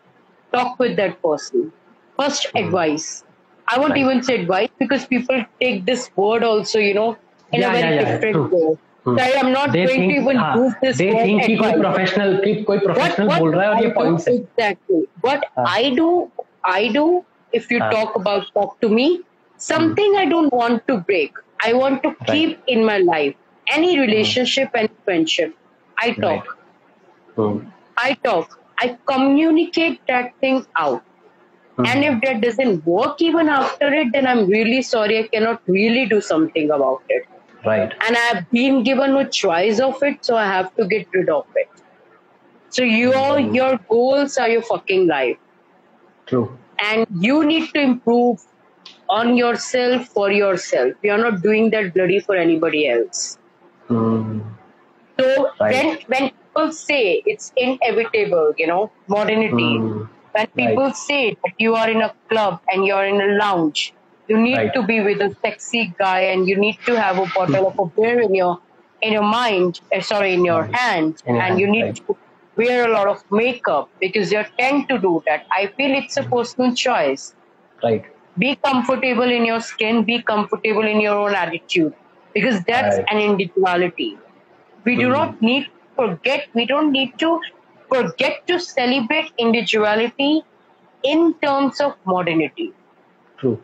talk 0.52 0.80
with 0.80 0.96
that 0.98 1.22
person. 1.22 1.72
First 2.18 2.48
mm. 2.54 2.66
advice 2.66 3.24
I 3.68 3.80
won't 3.80 3.92
right. 3.92 4.00
even 4.00 4.24
say 4.24 4.42
advice 4.42 4.70
because 4.80 5.06
people 5.06 5.44
take 5.60 5.86
this 5.86 6.10
word 6.16 6.44
also, 6.44 6.80
you 6.80 6.94
know, 6.94 7.18
in 7.52 7.62
yeah, 7.62 7.70
a 7.70 7.72
very 7.72 7.96
yeah, 7.96 8.02
yeah. 8.02 8.12
different 8.12 8.52
way. 8.52 8.78
Hmm. 9.04 9.18
So 9.18 9.24
I 9.24 9.28
am 9.28 9.52
not 9.52 9.72
they 9.72 9.86
going 9.86 10.00
think, 10.00 10.14
to 10.14 10.22
even 10.22 10.38
uh, 10.38 10.56
use 10.56 10.74
this 10.82 10.98
they 10.98 11.14
word 11.14 11.24
think 11.24 11.46
कि 11.46 11.58
कोई 11.58 11.72
professional 11.82 12.36
कि 12.44 12.64
कोई 12.66 12.80
professional 12.84 13.28
what, 13.28 13.40
बोल 13.40 13.56
रहा 13.56 13.64
है 13.64 13.70
और 13.70 13.84
ये 13.84 13.94
points 13.98 14.28
है. 14.28 14.34
Exactly. 14.40 15.08
What 15.22 15.46
uh. 15.58 15.66
I 15.68 15.90
do, 15.90 16.32
I 16.64 16.88
do. 16.90 17.26
if 17.53 17.71
you 17.71 17.79
uh. 17.79 17.91
talk 17.91 18.17
about 18.17 18.47
talk 18.55 18.81
to 18.81 18.89
me, 18.89 19.23
something 19.57 20.13
hmm. 20.13 20.19
I 20.19 20.27
don't 20.27 20.53
want 20.53 20.87
to 20.89 20.99
break. 20.99 21.35
I 21.63 21.73
want 21.73 22.03
to 22.05 22.15
keep 22.27 22.63
in 22.67 22.85
my 22.85 22.99
life. 22.99 23.35
Any 23.69 23.95
hmm. 23.95 24.01
relationship 24.01 24.71
and 24.75 24.89
friendship, 25.05 25.57
I 25.99 26.13
talk. 26.13 26.57
Right. 27.37 27.63
I 27.97 28.15
talk. 28.25 28.59
I 28.79 28.99
communicate 29.07 30.01
that 30.07 30.35
thing 30.41 30.67
out. 30.77 31.05
Mm-hmm. 31.81 31.87
And 31.87 32.05
if 32.05 32.21
that 32.23 32.41
doesn't 32.41 32.87
work 32.87 33.21
even 33.23 33.49
after 33.49 33.93
it, 33.93 34.13
then 34.13 34.27
I'm 34.27 34.47
really 34.47 34.83
sorry. 34.83 35.19
I 35.19 35.29
cannot 35.29 35.63
really 35.67 36.07
do 36.07 36.21
something 36.21 36.71
about 36.71 37.03
it. 37.09 37.27
Right. 37.65 37.93
And 38.07 38.17
I've 38.17 38.51
been 38.51 38.83
given 38.83 39.13
no 39.13 39.25
choice 39.25 39.81
of 39.81 40.03
it, 40.03 40.25
so 40.25 40.37
I 40.37 40.47
have 40.47 40.75
to 40.77 40.87
get 40.87 41.07
rid 41.13 41.29
of 41.29 41.47
it. 41.57 41.69
So 42.71 42.83
your 42.83 43.13
mm-hmm. 43.13 43.55
your 43.55 43.79
goals 43.89 44.39
are 44.39 44.49
your 44.49 44.63
fucking 44.63 45.07
life. 45.07 45.37
True. 46.27 46.59
And 46.83 47.07
you 47.21 47.45
need 47.45 47.73
to 47.75 47.81
improve 47.81 48.41
on 49.09 49.37
yourself 49.37 50.07
for 50.07 50.31
yourself. 50.31 50.95
You're 51.03 51.19
not 51.19 51.43
doing 51.43 51.71
that 51.71 51.93
bloody 51.95 52.21
for 52.21 52.37
anybody 52.37 52.89
else. 52.89 53.39
Mm. 53.89 54.45
So 55.19 55.51
right. 55.61 55.75
when 55.75 55.99
when 56.07 56.31
people 56.31 56.73
say 56.73 57.23
it's 57.27 57.53
inevitable, 57.57 58.55
you 58.57 58.67
know, 58.67 58.91
modernity. 59.09 59.77
Mm 59.79 60.09
when 60.33 60.47
people 60.49 60.85
right. 60.85 60.97
say 60.97 61.37
that 61.45 61.55
you 61.59 61.75
are 61.75 61.91
in 61.91 62.03
a 62.03 62.15
club 62.29 62.61
and 62.69 62.87
you're 62.87 63.05
in 63.05 63.21
a 63.21 63.35
lounge, 63.37 63.93
you 64.29 64.39
need 64.39 64.57
right. 64.57 64.75
to 64.75 64.83
be 64.83 65.01
with 65.01 65.21
a 65.21 65.35
sexy 65.43 65.93
guy 65.99 66.21
and 66.21 66.49
you 66.49 66.57
need 66.57 66.79
to 66.87 67.01
have 67.01 67.19
a 67.19 67.27
bottle 67.35 67.69
of 67.69 67.79
a 67.79 67.87
beer 67.87 68.21
in 68.21 68.35
your 68.35 68.61
in 69.03 69.15
your 69.15 69.23
mind, 69.23 69.81
uh, 69.97 70.01
sorry, 70.01 70.35
in 70.35 70.45
your 70.45 70.65
hand, 70.65 71.23
in 71.25 71.35
and 71.35 71.43
hand, 71.43 71.61
you 71.61 71.67
need 71.67 71.97
to 71.97 72.17
wear 72.57 72.89
a 72.89 72.93
lot 72.93 73.09
of 73.09 73.23
makeup 73.31 73.89
because 74.01 74.33
you 74.33 74.45
tend 74.59 74.89
to 74.89 74.99
do 74.99 75.23
that. 75.27 75.47
I 75.51 75.67
feel 75.77 75.97
it's 75.97 76.17
a 76.17 76.23
hmm. 76.23 76.31
personal 76.31 76.75
choice. 76.75 77.35
Right. 77.83 78.05
Be 78.39 78.57
comfortable 78.57 79.31
in 79.31 79.45
your 79.45 79.61
skin. 79.61 80.05
Be 80.05 80.23
comfortable 80.23 80.87
in 80.87 81.01
your 81.01 81.17
own 81.17 81.35
attitude 81.35 81.95
because 82.35 82.63
that's 82.65 82.99
an 83.11 83.19
individuality. 83.19 84.19
We 84.85 84.97
do 84.97 85.07
hmm. 85.07 85.13
not 85.13 85.43
need 85.43 85.65
to 85.65 85.71
forget. 85.97 86.49
We 86.55 86.67
don't 86.67 86.93
need 86.93 87.19
to 87.19 87.41
forget 87.89 88.47
to 88.47 88.61
celebrate 88.61 89.33
individuality 89.39 90.43
in 91.03 91.35
terms 91.43 91.81
of 91.81 91.95
modernity. 92.05 92.73
True. 93.39 93.61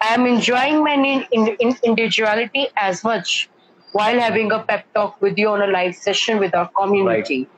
I 0.00 0.14
am 0.14 0.26
enjoying 0.26 0.84
my 0.84 0.94
in, 0.94 1.24
in, 1.32 1.56
in 1.58 1.76
individuality 1.82 2.68
as 2.76 3.02
much 3.02 3.48
while 3.92 4.20
having 4.20 4.52
a 4.52 4.62
pep 4.62 4.84
talk 4.92 5.20
with 5.22 5.38
you 5.38 5.48
on 5.48 5.62
a 5.62 5.66
live 5.66 5.94
session 5.94 6.38
with 6.38 6.54
our 6.54 6.68
community. 6.68 7.38
Right. 7.38 7.55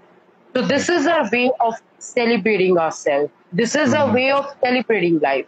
So, 0.55 0.62
this 0.62 0.88
is 0.88 1.07
a 1.07 1.28
way 1.32 1.51
of 1.61 1.74
celebrating 1.99 2.78
ourselves. 2.78 3.30
This 3.53 3.74
is 3.74 3.92
mm-hmm. 3.92 4.11
a 4.11 4.14
way 4.14 4.30
of 4.30 4.46
celebrating 4.62 5.18
life. 5.20 5.46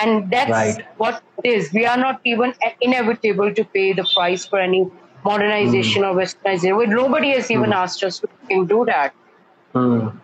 And 0.00 0.30
that's 0.30 0.50
right. 0.50 0.86
what 0.98 1.22
it 1.42 1.48
is. 1.48 1.72
We 1.72 1.84
are 1.84 1.96
not 1.96 2.20
even 2.24 2.54
inevitable 2.80 3.54
to 3.54 3.64
pay 3.64 3.92
the 3.92 4.06
price 4.14 4.46
for 4.46 4.58
any 4.58 4.90
modernization 5.24 6.02
mm. 6.02 6.10
or 6.10 6.16
westernization. 6.16 6.88
Nobody 6.88 7.32
has 7.32 7.50
even 7.50 7.70
mm. 7.70 7.74
asked 7.74 8.02
us 8.04 8.20
to 8.20 8.66
do 8.66 8.84
that. 8.86 9.14
Mm. 9.74 10.16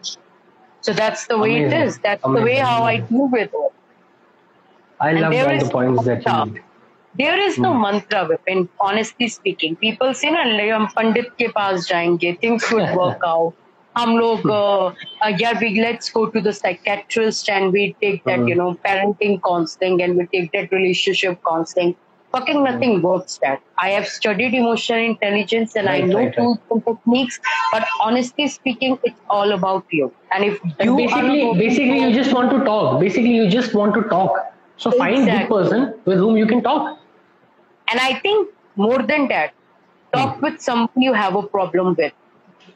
So 0.81 0.93
that's 0.93 1.27
the 1.27 1.37
way 1.37 1.65
Amazing. 1.65 1.81
it 1.81 1.87
is. 1.87 1.99
That's 1.99 2.25
Amazing. 2.25 2.45
the 2.45 2.51
way 2.51 2.57
how 2.59 2.85
I 2.85 3.01
deal 3.01 3.29
with 3.29 3.51
it. 3.53 3.73
I 5.01 5.11
and 5.11 5.21
love 5.21 5.35
all 5.35 5.59
the 5.59 5.71
points 5.71 6.05
that 6.05 6.27
you 6.27 6.53
made. 6.53 6.63
There 7.18 7.38
is 7.38 7.58
no 7.58 7.74
hmm. 7.74 7.82
mantra, 7.82 8.28
Vipin, 8.28 8.70
honestly 8.80 9.28
speaking. 9.28 9.76
People 9.76 10.14
say, 10.14 10.32
na, 10.32 10.44
हम 10.44 10.86
पंडित 10.96 11.30
के 11.38 11.48
पास 11.58 11.88
जाएंगे, 11.88 12.40
things 12.40 12.72
will 12.72 12.96
work 12.96 13.26
out. 13.26 13.54
हम 13.98 14.18
लोग, 14.18 14.46
uh, 14.50 14.94
uh, 15.22 15.34
yeah, 15.38 15.60
we, 15.60 15.82
let's 15.82 16.10
go 16.10 16.26
to 16.26 16.40
the 16.40 16.54
psychiatrist 16.54 17.50
and 17.50 17.74
we 17.74 17.96
take 18.02 18.24
that, 18.24 18.40
hmm. 18.40 18.48
you 18.48 18.56
know, 18.56 18.74
parenting 18.86 19.42
counseling 19.48 20.02
and 20.02 20.16
we 20.16 20.26
take 20.28 20.52
that 20.54 20.72
relationship 20.72 21.40
counseling 21.46 21.96
fucking 22.32 22.64
nothing 22.64 23.02
works 23.02 23.40
that. 23.44 23.62
I 23.78 23.90
have 23.90 24.08
studied 24.08 24.54
emotional 24.54 25.00
intelligence 25.00 25.76
and 25.76 25.88
right, 25.88 26.04
I 26.04 26.08
know 26.08 26.18
right, 26.18 26.36
tools 26.36 26.58
right. 26.70 26.84
and 26.88 26.98
techniques, 26.98 27.40
but 27.72 27.86
honestly 28.02 28.48
speaking, 28.48 28.98
it's 29.04 29.20
all 29.30 29.52
about 29.52 29.86
you. 29.92 30.14
And 30.32 30.46
if 30.46 30.60
you 30.80 30.96
basically, 30.96 31.54
basically 31.58 32.00
you 32.00 32.14
just 32.14 32.34
want 32.34 32.52
to 32.52 32.64
talk. 32.64 33.00
Basically, 33.00 33.36
you 33.36 33.50
just 33.50 33.74
want 33.74 33.94
to 33.96 34.04
talk. 34.04 34.38
So 34.78 34.92
find 34.92 35.20
exactly. 35.20 35.48
good 35.48 35.64
person 35.64 36.00
with 36.06 36.18
whom 36.18 36.38
you 36.38 36.48
can 36.48 36.64
talk. 36.64 37.00
And 37.91 38.01
I 38.01 38.15
think 38.21 38.49
more 38.77 39.03
than 39.03 39.29
that, 39.29 39.53
talk 40.13 40.37
hmm. 40.37 40.45
with 40.45 40.61
someone 40.61 41.03
you 41.09 41.13
have 41.13 41.35
a 41.35 41.43
problem 41.43 41.95
with. 41.99 42.13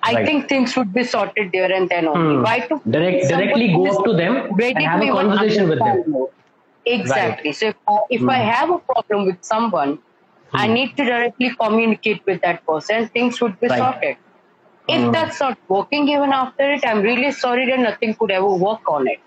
I 0.02 0.14
right. 0.14 0.26
think 0.26 0.48
things 0.48 0.76
would 0.76 0.92
be 0.94 1.04
sorted 1.04 1.50
there 1.52 1.70
and 1.72 1.88
then 1.88 2.06
only. 2.08 2.36
Hmm. 2.36 2.42
Why 2.42 2.60
to 2.60 2.80
Direct, 2.88 3.28
directly 3.28 3.68
go 3.72 3.86
up 3.86 4.04
to 4.04 4.12
them 4.14 4.36
and 4.36 4.78
have 4.78 5.02
a 5.02 5.10
conversation 5.10 5.68
with 5.68 5.78
them. 5.78 6.26
Exactly. 6.86 7.50
Right. 7.50 7.56
So 7.56 7.68
if, 7.68 7.76
uh, 7.86 7.98
if 8.08 8.20
mm. 8.22 8.30
I 8.30 8.42
hmm. 8.42 8.50
have 8.50 8.70
a 8.70 8.78
problem 8.78 9.26
with 9.26 9.36
someone, 9.42 9.98
I 10.54 10.66
Hmm. 10.66 10.72
need 10.74 10.96
to 10.96 11.04
directly 11.04 11.50
communicate 11.60 12.22
with 12.26 12.40
that 12.42 12.64
person. 12.66 13.08
Things 13.08 13.40
would 13.40 13.60
be 13.60 13.68
Right. 13.68 13.78
sorted. 13.78 14.16
If 14.88 15.02
Hmm. 15.02 15.10
that's 15.16 15.40
not 15.40 15.58
working 15.68 16.08
even 16.08 16.32
after 16.32 16.70
it, 16.76 16.86
I'm 16.86 17.02
really 17.02 17.32
sorry 17.32 17.66
that 17.66 17.78
nothing 17.78 18.14
could 18.14 18.30
ever 18.30 18.54
work 18.68 18.90
on 18.90 19.06
it. 19.06 19.20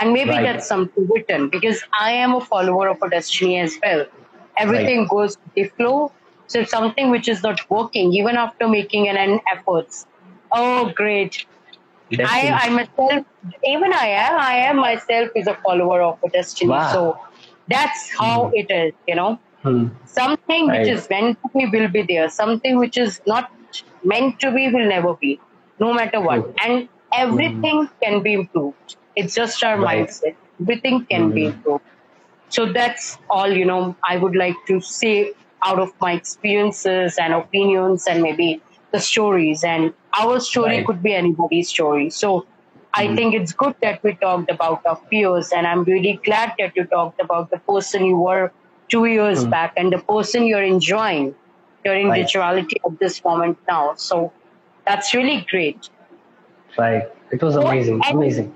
And 0.00 0.12
maybe 0.12 0.30
that's 0.30 0.66
something 0.66 1.08
written 1.12 1.48
because 1.48 1.82
I 2.00 2.12
am 2.12 2.34
a 2.34 2.40
follower 2.40 2.88
of 2.88 3.02
a 3.02 3.10
destiny 3.10 3.58
as 3.58 3.76
well. 3.82 4.06
Everything 4.60 5.06
goes 5.08 5.36
with 5.44 5.54
the 5.54 5.64
flow. 5.76 6.12
So 6.48 6.60
if 6.60 6.68
something 6.68 7.10
which 7.10 7.28
is 7.28 7.42
not 7.42 7.60
working, 7.70 8.12
even 8.14 8.36
after 8.36 8.68
making 8.68 9.08
an, 9.08 9.16
an 9.16 9.40
efforts, 9.52 10.06
oh 10.52 10.92
great. 10.94 11.46
I, 12.22 12.50
Destiny. 12.50 12.52
I 12.52 12.70
myself, 12.70 13.26
even 13.64 13.92
I 13.92 14.06
am, 14.08 14.40
I 14.40 14.54
am 14.68 14.76
myself 14.76 15.30
is 15.36 15.46
a 15.46 15.56
follower 15.64 16.02
of 16.02 16.18
a 16.24 16.30
destiny. 16.30 16.70
Wow. 16.70 16.92
So 16.92 17.18
that's 17.68 18.10
how 18.18 18.48
hmm. 18.48 18.54
it 18.54 18.66
is, 18.70 18.94
you 19.06 19.16
know 19.16 19.40
Hmm. 19.62 19.88
something 20.04 20.68
Right. 20.68 20.80
which 20.80 20.88
is 20.88 21.06
meant 21.10 21.38
to 21.42 21.50
be 21.54 21.66
will 21.74 21.88
be 21.88 22.02
there 22.08 22.28
something 22.30 22.78
which 22.78 22.96
is 22.96 23.20
not 23.26 23.50
meant 24.02 24.38
to 24.40 24.50
be 24.52 24.68
will 24.70 24.88
never 24.88 25.14
be 25.20 25.40
no 25.78 25.92
matter 25.92 26.20
what 26.20 26.42
True. 26.42 26.54
and 26.64 26.88
everything 27.12 27.86
hmm. 27.86 27.92
can 28.02 28.22
be 28.22 28.34
improved 28.34 28.96
it's 29.16 29.34
just 29.34 29.62
our 29.64 29.78
Right. 29.78 30.08
mindset 30.08 30.36
everything 30.60 31.04
can 31.10 31.30
be 31.32 31.46
improved 31.46 31.84
so 32.50 32.66
that's 32.72 33.18
all 33.30 33.50
you 33.60 33.64
know 33.64 33.96
i 34.12 34.16
would 34.16 34.36
like 34.36 34.56
to 34.70 34.80
say 34.80 35.32
out 35.64 35.78
of 35.84 35.90
my 36.00 36.12
experiences 36.12 37.16
and 37.22 37.34
opinions 37.34 38.06
and 38.08 38.22
maybe 38.22 38.62
the 38.92 39.00
stories 39.00 39.64
and 39.64 39.92
our 40.20 40.40
story 40.40 40.76
Right. 40.78 40.86
could 40.86 41.02
be 41.02 41.14
anybody's 41.14 41.68
story 41.76 42.10
so 42.10 42.30
i 43.00 43.06
Mhm. 43.06 43.16
think 43.16 43.34
it's 43.40 43.52
good 43.64 43.74
that 43.86 44.02
we 44.06 44.14
talked 44.24 44.50
about 44.56 44.80
our 44.92 44.98
fears 45.10 45.52
and 45.58 45.66
i'm 45.72 45.84
really 45.92 46.14
glad 46.28 46.54
that 46.60 46.72
you 46.80 46.84
talked 46.96 47.20
about 47.26 47.50
the 47.54 47.60
person 47.72 48.06
you 48.12 48.18
were 48.28 48.52
two 48.94 49.04
years 49.16 49.44
Hmm. 49.44 49.50
back 49.56 49.72
and 49.76 49.92
the 49.96 50.02
person 50.14 50.46
you're 50.52 50.68
enjoying 50.76 51.26
your 51.84 51.94
Right. 51.94 52.04
individuality 52.04 52.76
at 52.86 52.98
this 53.02 53.22
moment 53.24 53.56
now. 53.68 53.94
So 53.96 54.32
that's 54.86 55.14
really 55.14 55.46
great. 55.50 55.88
Right. 56.78 57.04
It 57.30 57.42
was 57.42 57.56
amazing. 57.56 58.00
and- 58.06 58.16
Amazing. 58.18 58.48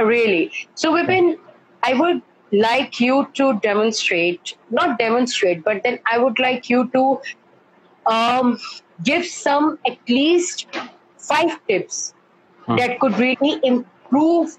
Really. 0.00 0.50
So 0.74 0.92
Vipin, 0.92 1.36
I 1.82 1.94
would 1.94 2.22
like 2.52 3.00
you 3.00 3.28
to 3.34 3.58
demonstrate, 3.62 4.56
not 4.70 4.98
demonstrate, 4.98 5.64
but 5.64 5.82
then 5.84 5.98
I 6.10 6.18
would 6.18 6.38
like 6.38 6.68
you 6.68 6.90
to 6.94 7.20
um, 8.10 8.58
give 9.04 9.24
some 9.26 9.78
at 9.86 9.98
least 10.08 10.66
five 11.18 11.58
tips 11.68 12.14
Hmm. 12.66 12.76
that 12.76 12.98
could 13.00 13.18
really 13.18 13.58
improve 13.62 14.50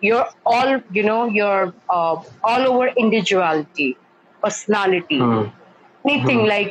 your 0.00 0.26
all, 0.46 0.80
you 0.90 1.02
know, 1.02 1.26
your 1.26 1.74
uh, 1.90 2.16
all 2.44 2.62
over 2.72 2.88
individuality, 2.96 3.98
personality. 4.42 5.20
Hmm. 5.20 5.44
anything 6.08 6.40
Mhm. 6.40 6.48
like 6.48 6.70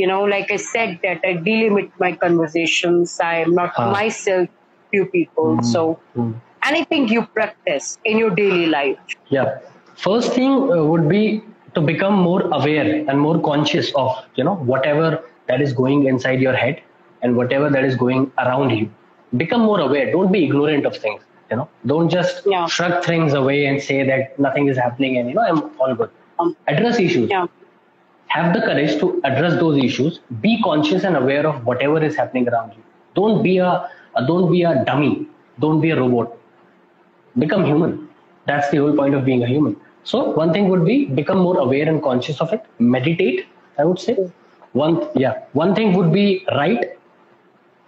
you 0.00 0.06
know 0.10 0.22
like 0.32 0.50
i 0.54 0.56
said 0.64 0.90
that 1.04 1.20
i 1.28 1.32
delimit 1.46 1.88
my 2.02 2.10
conversations 2.24 3.14
i 3.28 3.32
am 3.44 3.52
not 3.58 3.72
Ah. 3.82 3.86
myself 3.94 4.48
few 4.94 5.04
people 5.16 5.48
Mhm. 5.52 5.64
so 5.70 5.82
Hmm. 6.14 6.32
anything 6.70 7.08
you 7.14 7.22
practice 7.38 7.88
in 8.12 8.18
your 8.22 8.30
daily 8.40 8.66
life 8.74 8.98
Yeah. 9.30 9.58
First 10.04 10.32
thing 10.32 10.52
uh, 10.72 10.84
would 10.84 11.08
be 11.08 11.42
to 11.74 11.80
become 11.80 12.14
more 12.14 12.42
aware 12.58 13.04
and 13.08 13.18
more 13.20 13.38
conscious 13.40 13.92
of 13.94 14.10
you 14.36 14.44
know 14.44 14.54
whatever 14.72 15.08
that 15.48 15.60
is 15.60 15.72
going 15.72 16.06
inside 16.06 16.40
your 16.40 16.54
head 16.54 16.82
and 17.22 17.36
whatever 17.36 17.68
that 17.70 17.84
is 17.84 17.96
going 17.96 18.30
around 18.38 18.70
you. 18.70 18.90
Become 19.36 19.62
more 19.62 19.80
aware. 19.80 20.10
Don't 20.12 20.32
be 20.32 20.44
ignorant 20.44 20.86
of 20.86 20.96
things. 20.96 21.22
You 21.50 21.56
know, 21.58 21.68
don't 21.92 22.08
just 22.16 22.46
Yeah. 22.46 22.66
shrug 22.76 22.96
things 23.04 23.34
away 23.42 23.58
and 23.66 23.82
say 23.90 23.98
that 24.10 24.38
nothing 24.46 24.68
is 24.74 24.76
happening 24.84 25.18
and 25.18 25.28
you 25.30 25.34
know 25.38 25.46
I'm 25.50 25.62
all 25.80 25.94
good. 26.02 26.10
Um, 26.38 26.56
Address 26.74 27.00
issues. 27.08 27.30
yeah 27.30 27.46
have 28.32 28.48
the 28.54 28.60
courage 28.64 28.90
to 29.00 29.06
address 29.28 29.54
those 29.60 29.76
issues 29.84 30.16
be 30.42 30.50
conscious 30.64 31.04
and 31.10 31.16
aware 31.20 31.44
of 31.50 31.64
whatever 31.68 32.00
is 32.08 32.16
happening 32.20 32.48
around 32.50 32.74
you 32.78 32.82
don't 33.18 33.38
be 33.46 33.54
a, 33.68 33.70
a 34.20 34.26
don't 34.30 34.50
be 34.52 34.60
a 34.70 34.72
dummy 34.88 35.12
don't 35.64 35.80
be 35.84 35.90
a 35.94 35.96
robot 36.00 36.34
become 37.44 37.64
human 37.64 37.94
that's 38.50 38.68
the 38.70 38.78
whole 38.82 38.94
point 39.00 39.14
of 39.14 39.24
being 39.28 39.42
a 39.44 39.46
human 39.54 39.74
so 40.04 40.30
one 40.30 40.52
thing 40.52 40.68
would 40.68 40.84
be 40.84 41.06
become 41.06 41.38
more 41.38 41.58
aware 41.58 41.88
and 41.88 42.02
conscious 42.02 42.40
of 42.40 42.52
it. 42.52 42.64
Meditate 42.78 43.46
i 43.78 43.84
would 43.84 43.98
say. 43.98 44.16
One 44.72 45.08
yeah. 45.14 45.44
One 45.52 45.74
thing 45.74 45.94
would 45.94 46.12
be 46.12 46.44
write. 46.52 46.98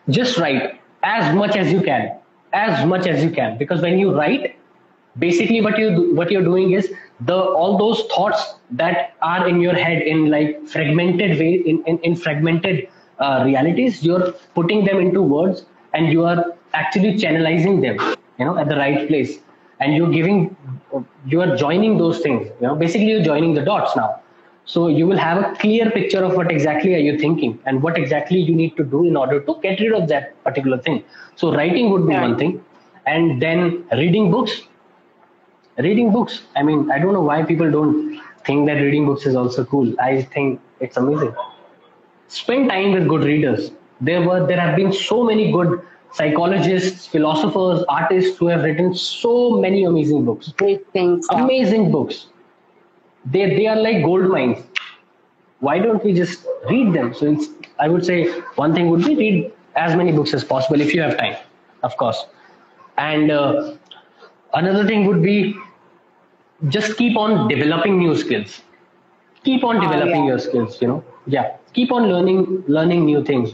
Just 0.08 0.38
write 0.38 0.80
as 1.02 1.34
much 1.34 1.56
as 1.56 1.72
you 1.72 1.82
can. 1.82 2.16
As 2.52 2.86
much 2.86 3.06
as 3.06 3.22
you 3.22 3.30
can. 3.30 3.58
Because 3.58 3.80
when 3.80 3.98
you 3.98 4.14
write 4.14 4.56
basically 5.18 5.61
what 5.61 5.78
you 5.78 6.14
what 6.14 6.30
you're 6.30 6.44
doing 6.44 6.72
is 6.72 6.92
the 7.20 7.34
all 7.34 7.76
those 7.76 8.02
thoughts 8.14 8.54
that 8.70 9.14
are 9.20 9.48
in 9.48 9.61
your 9.61 9.74
head 9.74 10.02
in 10.02 10.30
like 10.30 10.66
fragmented 10.68 11.38
way 11.38 11.54
in 11.54 11.82
in, 11.84 11.98
in 11.98 12.14
fragmented 12.14 12.88
uh, 13.18 13.42
realities 13.44 14.04
you're 14.04 14.32
putting 14.54 14.84
them 14.84 15.00
into 15.00 15.20
words 15.20 15.66
and 15.94 16.12
you 16.12 16.24
are 16.24 16.54
actually 16.74 17.18
channelizing 17.18 17.80
them 17.82 17.98
you 18.38 18.44
know 18.44 18.56
at 18.56 18.68
the 18.68 18.76
right 18.76 19.06
place. 19.08 19.38
And 19.80 19.94
you're 19.96 20.11
giving 20.11 20.56
you 21.26 21.41
are 21.41 21.57
joining 21.57 21.99
those 21.99 22.20
things. 22.20 22.49
You 22.61 22.66
know 22.68 22.74
basically 22.76 23.07
you're 23.09 23.22
joining 23.24 23.55
the 23.55 23.62
dots 23.62 23.97
now. 23.97 24.20
So 24.64 24.88
you 24.88 25.07
will 25.07 25.18
have 25.18 25.38
a 25.43 25.57
clear 25.57 25.91
picture 25.91 26.22
of 26.24 26.36
what 26.36 26.51
exactly 26.51 26.95
are 26.95 26.99
you 27.09 27.18
thinking 27.18 27.59
and 27.66 27.82
what 27.82 27.99
exactly 27.99 28.38
you 28.38 28.55
need 28.55 28.76
to 28.76 28.84
do 28.84 29.05
in 29.05 29.16
order 29.16 29.41
to 29.41 29.59
get 29.62 29.80
rid 29.80 29.93
of 29.93 30.09
that 30.09 30.43
particular 30.45 30.78
thing. 30.78 31.03
So 31.36 31.53
writing 31.55 31.91
would 31.91 32.07
be 32.07 32.14
Yeah. 32.14 32.20
one 32.22 32.36
thing. 32.38 32.64
And 33.07 33.41
then 33.43 33.84
reading 33.93 34.30
books. 34.30 34.61
Reading 35.78 36.12
books. 36.12 36.43
I 36.57 36.62
mean 36.62 36.91
i 36.91 36.99
don't 36.99 37.14
know 37.14 37.22
why 37.30 37.43
people 37.51 37.70
don't 37.76 38.20
think 38.47 38.66
that 38.68 38.74
reading 38.84 39.07
books 39.07 39.26
is 39.26 39.34
also 39.36 39.64
cool. 39.64 39.95
I 40.01 40.22
think 40.34 40.61
it's 40.80 40.97
amazing. 40.97 41.34
Spend 42.28 42.68
time 42.70 42.93
with 42.93 43.09
good 43.09 43.24
readers. 43.24 43.70
There 44.01 44.22
were 44.26 44.47
there 44.47 44.61
have 44.61 44.76
been 44.76 44.93
so 44.93 45.22
many 45.24 45.51
good 45.53 45.80
psychologists 46.12 47.06
philosophers 47.06 47.84
artists 47.88 48.38
who 48.38 48.46
have 48.46 48.62
written 48.62 48.94
so 48.94 49.50
many 49.61 49.84
amazing 49.84 50.24
books. 50.24 50.48
Great 50.56 50.90
things 50.92 51.26
yeah. 51.30 51.42
amazing 51.44 51.90
books. 51.90 52.26
They 53.24 53.46
they 53.56 53.66
are 53.66 53.76
like 53.76 54.04
gold 54.04 54.28
mines. 54.28 54.58
Why 55.61 55.78
don't 55.78 56.02
we 56.04 56.12
just 56.14 56.46
read 56.68 56.92
them? 56.94 57.14
So 57.14 57.32
it's, 57.32 57.46
i 57.78 57.88
would 57.88 58.04
say 58.04 58.18
one 58.56 58.74
thing 58.74 58.90
would 58.90 59.04
be 59.04 59.14
read 59.16 59.52
as 59.76 59.96
many 59.96 60.12
books 60.12 60.34
as 60.34 60.44
possible 60.44 60.80
if 60.80 60.94
you 60.94 61.00
have 61.02 61.16
time 61.18 61.36
of 61.82 61.96
course. 61.96 62.26
And 62.98 63.30
uh, 63.30 63.74
another 64.54 64.86
thing 64.86 65.06
would 65.06 65.22
be 65.22 65.54
just 66.68 66.96
keep 66.96 67.16
on 67.16 67.48
developing 67.48 67.98
new 67.98 68.14
skills. 68.16 68.62
Keep 69.44 69.64
on 69.64 69.76
Oh, 69.76 69.80
developing 69.80 70.24
yeah. 70.24 70.30
your 70.30 70.38
skills 70.38 70.80
you 70.82 70.88
know? 70.88 71.04
Yeah. 71.26 71.56
Keep 71.72 71.92
on 71.92 72.08
learning 72.08 72.64
learning 72.68 73.06
new 73.06 73.24
things 73.24 73.50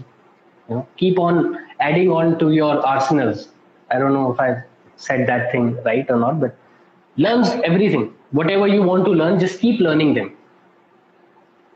you 0.68 0.76
know? 0.76 0.86
Keep 0.96 1.18
on 1.18 1.66
adding 1.81 2.11
on 2.11 2.39
to 2.39 2.51
your 2.51 2.87
arsenals. 2.87 3.49
I 3.91 3.99
don't 3.99 4.12
know 4.12 4.33
if 4.33 4.41
i 4.41 4.62
said 4.97 5.27
that 5.29 5.53
thing 5.53 5.77
right 5.85 6.11
or 6.11 6.18
not 6.18 6.41
but 6.41 6.57
learns 7.16 7.49
everything. 7.64 8.14
Whatever 8.31 8.66
you 8.66 8.83
want 8.83 9.05
to 9.05 9.11
learn 9.11 9.39
just 9.39 9.61
keep 9.61 9.81
learning 9.81 10.14
them. 10.14 10.35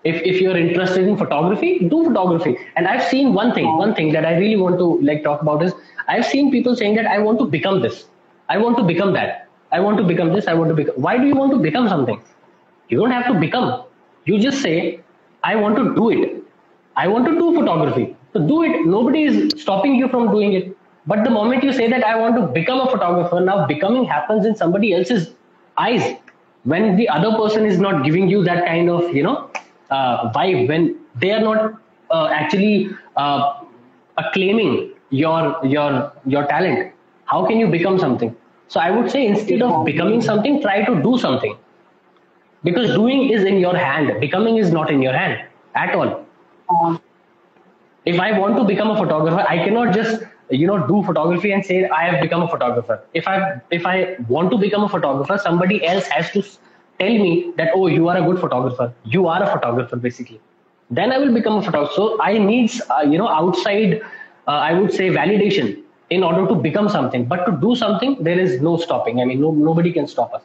If 0.04 0.22
if 0.22 0.40
you're 0.40 0.56
interested 0.56 1.06
in 1.06 1.16
photography 1.16 1.78
do 1.80 2.04
photography. 2.04 2.56
And 2.76 2.88
i've 2.88 3.04
seen 3.10 3.34
one 3.34 3.52
thing 3.54 3.76
one 3.76 3.94
thing 3.94 4.12
that 4.12 4.24
i 4.24 4.36
really 4.36 4.56
want 4.56 4.78
to 4.78 4.88
like 5.10 5.22
talk 5.22 5.42
about 5.42 5.62
is 5.62 5.74
i've 6.08 6.26
seen 6.26 6.50
people 6.50 6.74
saying 6.74 6.94
that 6.96 7.06
i 7.06 7.18
want 7.18 7.38
to 7.38 7.46
become 7.46 7.80
this. 7.82 8.06
I 8.48 8.58
want 8.58 8.76
to 8.78 8.82
become 8.82 9.12
that. 9.12 9.46
I 9.70 9.78
want 9.78 9.98
to 9.98 10.04
become 10.04 10.32
this. 10.32 10.48
I 10.48 10.54
want 10.54 10.70
to 10.70 10.74
become 10.74 10.96
why 11.08 11.16
do 11.18 11.26
you 11.26 11.34
want 11.34 11.52
to 11.52 11.58
become 11.58 11.88
something? 11.88 12.22
You 12.88 12.98
don't 12.98 13.12
have 13.12 13.26
to 13.32 13.38
become. 13.38 13.84
You 14.24 14.40
just 14.40 14.62
say 14.62 15.00
i 15.44 15.54
want 15.56 15.76
to 15.76 15.94
do 15.94 16.10
it. 16.10 16.42
I 16.96 17.06
want 17.08 17.26
to 17.26 17.36
do 17.42 17.54
photography 17.58 18.16
so 18.32 18.46
do 18.46 18.62
it. 18.62 18.86
Nobody 18.86 19.24
is 19.24 19.60
stopping 19.62 19.94
you 19.96 20.08
from 20.08 20.30
doing 20.30 20.52
it. 20.52 20.76
But 21.06 21.24
the 21.24 21.30
moment 21.30 21.64
you 21.64 21.72
say 21.72 21.88
that 21.88 22.04
i 22.04 22.16
want 22.16 22.36
to 22.36 22.42
become 22.56 22.80
a 22.80 22.90
photographer 22.90 23.40
now 23.40 23.66
becoming 23.66 24.04
happens 24.04 24.46
in 24.46 24.54
somebody 24.54 24.92
else's 24.92 25.30
eyes. 25.78 26.16
When 26.64 26.96
the 26.96 27.08
other 27.08 27.36
person 27.36 27.64
is 27.64 27.78
not 27.78 28.04
giving 28.04 28.28
you 28.28 28.44
that 28.44 28.64
kind 28.66 28.90
of 28.90 29.14
you 29.14 29.22
know 29.22 29.50
uh, 29.90 30.30
vibe 30.32 30.68
when 30.68 30.96
they 31.16 31.30
are 31.32 31.40
not 31.40 31.80
uh, 32.10 32.26
actually 32.26 32.90
uh, 33.16 33.62
acclaiming 34.18 34.92
your 35.10 35.58
your 35.64 36.12
your 36.26 36.46
talent 36.46 36.92
how 37.24 37.46
can 37.46 37.58
you 37.58 37.68
become 37.68 37.98
something? 37.98 38.36
So 38.68 38.80
i 38.80 38.90
would 38.90 39.10
say 39.10 39.26
instead 39.26 39.62
of 39.62 39.84
becoming 39.86 40.20
something 40.20 40.60
try 40.62 40.84
to 40.84 41.02
do 41.02 41.18
something. 41.18 41.56
Because 42.62 42.94
doing 42.94 43.30
is 43.30 43.44
in 43.44 43.58
your 43.58 43.76
hand. 43.76 44.20
Becoming 44.20 44.58
is 44.58 44.70
not 44.70 44.90
in 44.90 45.00
your 45.00 45.14
hand 45.14 45.40
at 45.74 45.94
all. 45.94 46.26
Um, 46.68 47.00
if 48.10 48.20
i 48.26 48.28
want 48.38 48.56
to 48.60 48.64
become 48.72 48.90
a 48.90 48.96
photographer 49.00 49.44
i 49.54 49.56
cannot 49.64 49.94
just 49.94 50.22
you 50.60 50.66
know 50.66 50.78
do 50.86 51.02
photography 51.08 51.52
and 51.56 51.64
say 51.64 51.78
i 51.88 52.02
have 52.04 52.20
become 52.20 52.42
a 52.42 52.48
photographer. 52.48 53.00
If 53.14 53.28
i 53.28 53.60
if 53.70 53.86
i 53.86 54.16
want 54.28 54.50
to 54.50 54.58
become 54.58 54.84
a 54.84 54.88
photographer 54.88 55.38
somebody 55.42 55.84
else 55.86 56.06
has 56.08 56.30
to 56.32 56.42
tell 57.02 57.12
me 57.24 57.52
that 57.56 57.70
oh 57.74 57.86
you 57.86 58.08
are 58.08 58.16
a 58.16 58.22
good 58.22 58.40
photographer. 58.40 58.92
You 59.04 59.26
are 59.28 59.42
a 59.42 59.46
photographer 59.52 59.96
basically. 59.96 60.40
Then 60.90 61.12
i 61.12 61.18
will 61.18 61.32
become 61.34 61.58
a 61.58 61.62
photographer. 61.62 61.94
So 61.94 62.20
i 62.22 62.38
need 62.38 62.72
uh, 62.90 63.02
you 63.12 63.18
know 63.18 63.28
outside 63.28 64.02
uh, 64.48 64.58
i 64.70 64.72
would 64.80 64.92
say 64.92 65.08
validation 65.20 65.72
in 66.10 66.24
order 66.24 66.46
to 66.48 66.54
become 66.54 66.88
something. 66.88 67.26
But 67.26 67.44
to 67.46 67.56
do 67.68 67.76
something 67.76 68.18
there 68.30 68.38
is 68.38 68.60
no 68.60 68.76
stopping. 68.76 69.20
I 69.20 69.24
mean 69.24 69.40
no, 69.40 69.52
nobody 69.52 69.92
can 69.92 70.08
stop 70.08 70.34
us. 70.34 70.42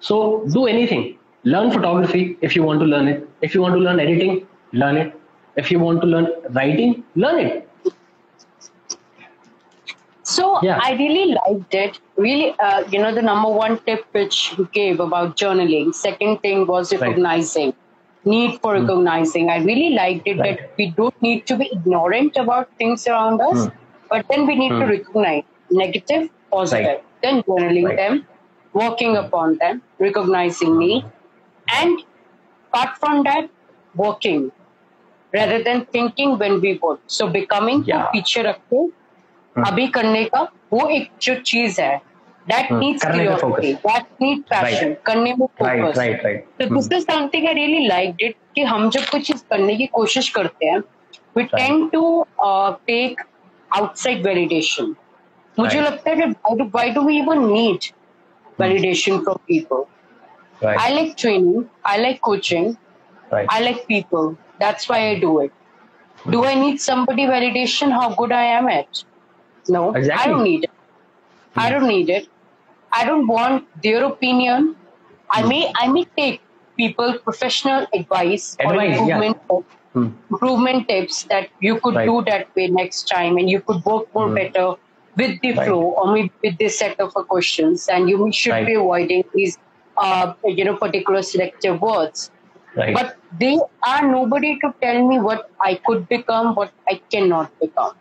So 0.00 0.44
do 0.52 0.66
anything. 0.66 1.18
Learn 1.44 1.70
photography 1.70 2.36
if 2.42 2.54
you 2.54 2.62
want 2.62 2.80
to 2.80 2.86
learn 2.86 3.08
it. 3.08 3.28
If 3.40 3.54
you 3.54 3.62
want 3.62 3.74
to 3.74 3.80
learn 3.80 4.00
editing 4.00 4.46
learn 4.72 4.96
it. 4.96 5.21
If 5.56 5.70
you 5.70 5.78
want 5.78 6.00
to 6.00 6.06
learn 6.06 6.28
writing, 6.50 7.04
learn 7.14 7.38
it. 7.40 7.68
So 10.22 10.58
yeah. 10.62 10.78
I 10.82 10.92
really 10.92 11.34
liked 11.34 11.74
it. 11.74 12.00
Really, 12.16 12.54
uh, 12.58 12.84
you 12.88 12.98
know, 12.98 13.14
the 13.14 13.22
number 13.22 13.50
one 13.50 13.78
tip 13.84 14.06
which 14.12 14.54
you 14.56 14.68
gave 14.72 15.00
about 15.00 15.36
journaling. 15.36 15.94
Second 15.94 16.40
thing 16.40 16.66
was 16.66 16.92
recognizing. 16.92 17.66
Right. 17.66 17.76
Need 18.24 18.60
for 18.60 18.74
mm. 18.74 18.82
recognizing. 18.82 19.50
I 19.50 19.58
really 19.58 19.90
liked 19.94 20.26
it 20.26 20.38
right. 20.38 20.58
that 20.58 20.70
we 20.78 20.90
don't 20.90 21.20
need 21.20 21.46
to 21.48 21.56
be 21.56 21.68
ignorant 21.72 22.36
about 22.36 22.70
things 22.78 23.06
around 23.08 23.40
us, 23.40 23.66
mm. 23.66 23.72
but 24.08 24.26
then 24.28 24.46
we 24.46 24.54
need 24.54 24.70
mm. 24.72 24.78
to 24.78 24.84
hmm. 24.84 24.92
recognize 24.92 25.42
negative, 25.70 26.30
positive, 26.52 26.86
right. 26.86 27.04
then 27.22 27.42
journaling 27.42 27.96
them, 27.96 28.24
working 28.74 29.16
upon 29.16 29.58
them, 29.58 29.82
recognizing 29.98 30.78
need, 30.78 31.04
and 31.74 32.04
apart 32.68 32.96
from 32.98 33.24
that, 33.24 33.50
working 33.96 34.52
rather 35.32 35.62
than 35.62 35.86
thinking 35.86 36.38
when 36.38 36.60
we 36.60 36.78
work. 36.82 37.00
So 37.06 37.28
becoming 37.28 37.84
yeah. 37.84 38.10
picture 38.12 38.44
रखते 38.44 38.88
अभी 39.58 39.86
करने 39.94 40.24
का 40.24 40.40
वो 40.72 40.88
एक 40.88 41.10
जो 41.22 41.34
चीज़ 41.40 41.80
है 41.80 42.00
that 42.48 42.68
hmm. 42.68 42.78
needs 42.78 43.04
curiosity 43.04 43.72
that 43.84 44.06
needs 44.20 44.48
passion 44.48 44.88
right. 44.88 45.04
करने 45.06 45.34
में 45.34 45.46
focus 45.46 45.96
right, 45.96 45.96
right, 45.96 46.24
right. 46.24 46.46
so 46.60 46.68
this 46.74 46.88
is 46.98 47.04
something 47.04 47.46
I 47.46 47.52
really 47.58 47.86
liked 47.88 48.22
it 48.28 48.36
कि 48.54 48.62
हम 48.70 48.88
जब 48.90 49.04
कुछ 49.10 49.26
चीज़ 49.26 49.42
करने 49.50 49.76
की 49.76 49.86
कोशिश 49.98 50.28
करते 50.38 50.66
हैं 50.66 50.82
we 51.34 51.42
right. 51.42 51.56
tend 51.58 51.92
to 51.92 52.02
uh, 52.46 52.76
take 52.88 53.22
outside 53.80 54.24
validation 54.28 54.94
मुझे 55.58 55.80
right. 55.80 55.90
लगता 55.90 56.10
है 56.10 56.16
कि 56.16 56.32
why 56.32 56.56
do, 56.58 56.68
why 56.76 56.88
do 56.96 57.04
we 57.08 57.18
even 57.22 57.46
need 57.52 57.90
validation 58.58 59.22
from 59.24 59.38
people 59.52 59.86
right. 60.62 60.78
I 60.78 60.90
like 60.94 61.16
training 61.16 61.68
I 61.84 61.98
like 61.98 62.20
coaching 62.20 62.76
right. 63.32 63.46
I 63.48 63.60
like 63.60 63.86
people 63.86 64.36
that's 64.64 64.88
why 64.88 65.00
I 65.10 65.14
do 65.26 65.32
it 65.46 65.52
do 66.34 66.44
I 66.44 66.54
need 66.64 66.80
somebody 66.80 67.26
validation 67.36 67.98
how 68.00 68.14
good 68.20 68.32
I 68.40 68.44
am 68.58 68.68
at 68.80 69.04
no, 69.68 69.94
exactly. 69.94 70.24
I 70.24 70.34
don't 70.34 70.44
need 70.44 70.64
it. 70.64 70.70
I 71.56 71.70
don't 71.70 71.86
need 71.86 72.10
it. 72.10 72.28
I 72.92 73.04
don't 73.04 73.26
want 73.26 73.66
their 73.82 74.04
opinion. 74.04 74.76
I 75.30 75.42
may 75.42 75.72
I 75.76 75.88
may 75.88 76.04
take 76.16 76.40
people 76.76 77.18
professional 77.18 77.86
advice, 77.94 78.56
advice 78.60 78.68
or 78.68 78.82
improvement, 78.82 79.36
yeah. 79.50 79.60
hmm. 79.92 80.08
improvement 80.30 80.88
tips 80.88 81.24
that 81.24 81.48
you 81.60 81.80
could 81.80 81.94
right. 81.94 82.06
do 82.06 82.22
that 82.26 82.54
way 82.56 82.68
next 82.68 83.08
time 83.08 83.36
and 83.36 83.48
you 83.48 83.60
could 83.60 83.84
work 83.84 84.12
more 84.14 84.28
hmm. 84.28 84.34
better 84.34 84.74
with 85.16 85.40
the 85.42 85.52
right. 85.52 85.66
flow 85.66 85.82
or 85.82 86.12
maybe 86.12 86.32
with 86.42 86.58
this 86.58 86.78
set 86.78 86.98
of 87.00 87.14
questions 87.28 87.88
and 87.88 88.08
you 88.08 88.32
should 88.32 88.50
right. 88.50 88.66
be 88.66 88.74
avoiding 88.74 89.24
these 89.34 89.58
uh, 89.96 90.34
you 90.44 90.64
know 90.64 90.76
particular 90.76 91.22
selective 91.22 91.80
words. 91.80 92.30
But 92.74 93.16
they 93.38 93.58
are 93.86 94.10
nobody 94.10 94.58
to 94.60 94.74
tell 94.80 95.06
me 95.06 95.18
what 95.20 95.50
I 95.60 95.74
could 95.86 96.08
become, 96.08 96.54
what 96.54 96.72
I 96.88 97.00
cannot 97.10 97.58
become. 97.60 97.94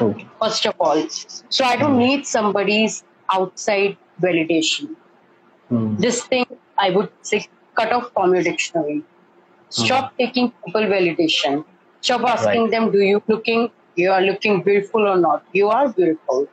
Okay. 0.00 0.26
First 0.40 0.66
of 0.66 0.74
all. 0.78 1.08
So 1.08 1.64
I 1.64 1.76
don't 1.76 1.98
need 1.98 2.26
somebody's 2.26 3.02
outside 3.32 3.96
validation. 4.22 4.94
Mm. 5.70 5.98
This 5.98 6.24
thing 6.24 6.46
I 6.78 6.90
would 6.90 7.10
say 7.22 7.46
cut 7.74 7.92
off 7.92 8.12
from 8.12 8.34
your 8.34 8.44
dictionary. 8.44 9.02
Stop 9.70 10.12
mm. 10.12 10.16
taking 10.18 10.52
people 10.64 10.82
validation. 10.82 11.64
Stop 12.00 12.22
asking 12.22 12.62
right. 12.62 12.70
them, 12.70 12.92
do 12.92 13.00
you 13.00 13.22
looking 13.26 13.70
you 13.96 14.12
are 14.12 14.22
looking 14.22 14.62
beautiful 14.62 15.08
or 15.08 15.16
not? 15.16 15.44
You 15.52 15.68
are 15.68 15.88
beautiful. 15.92 16.46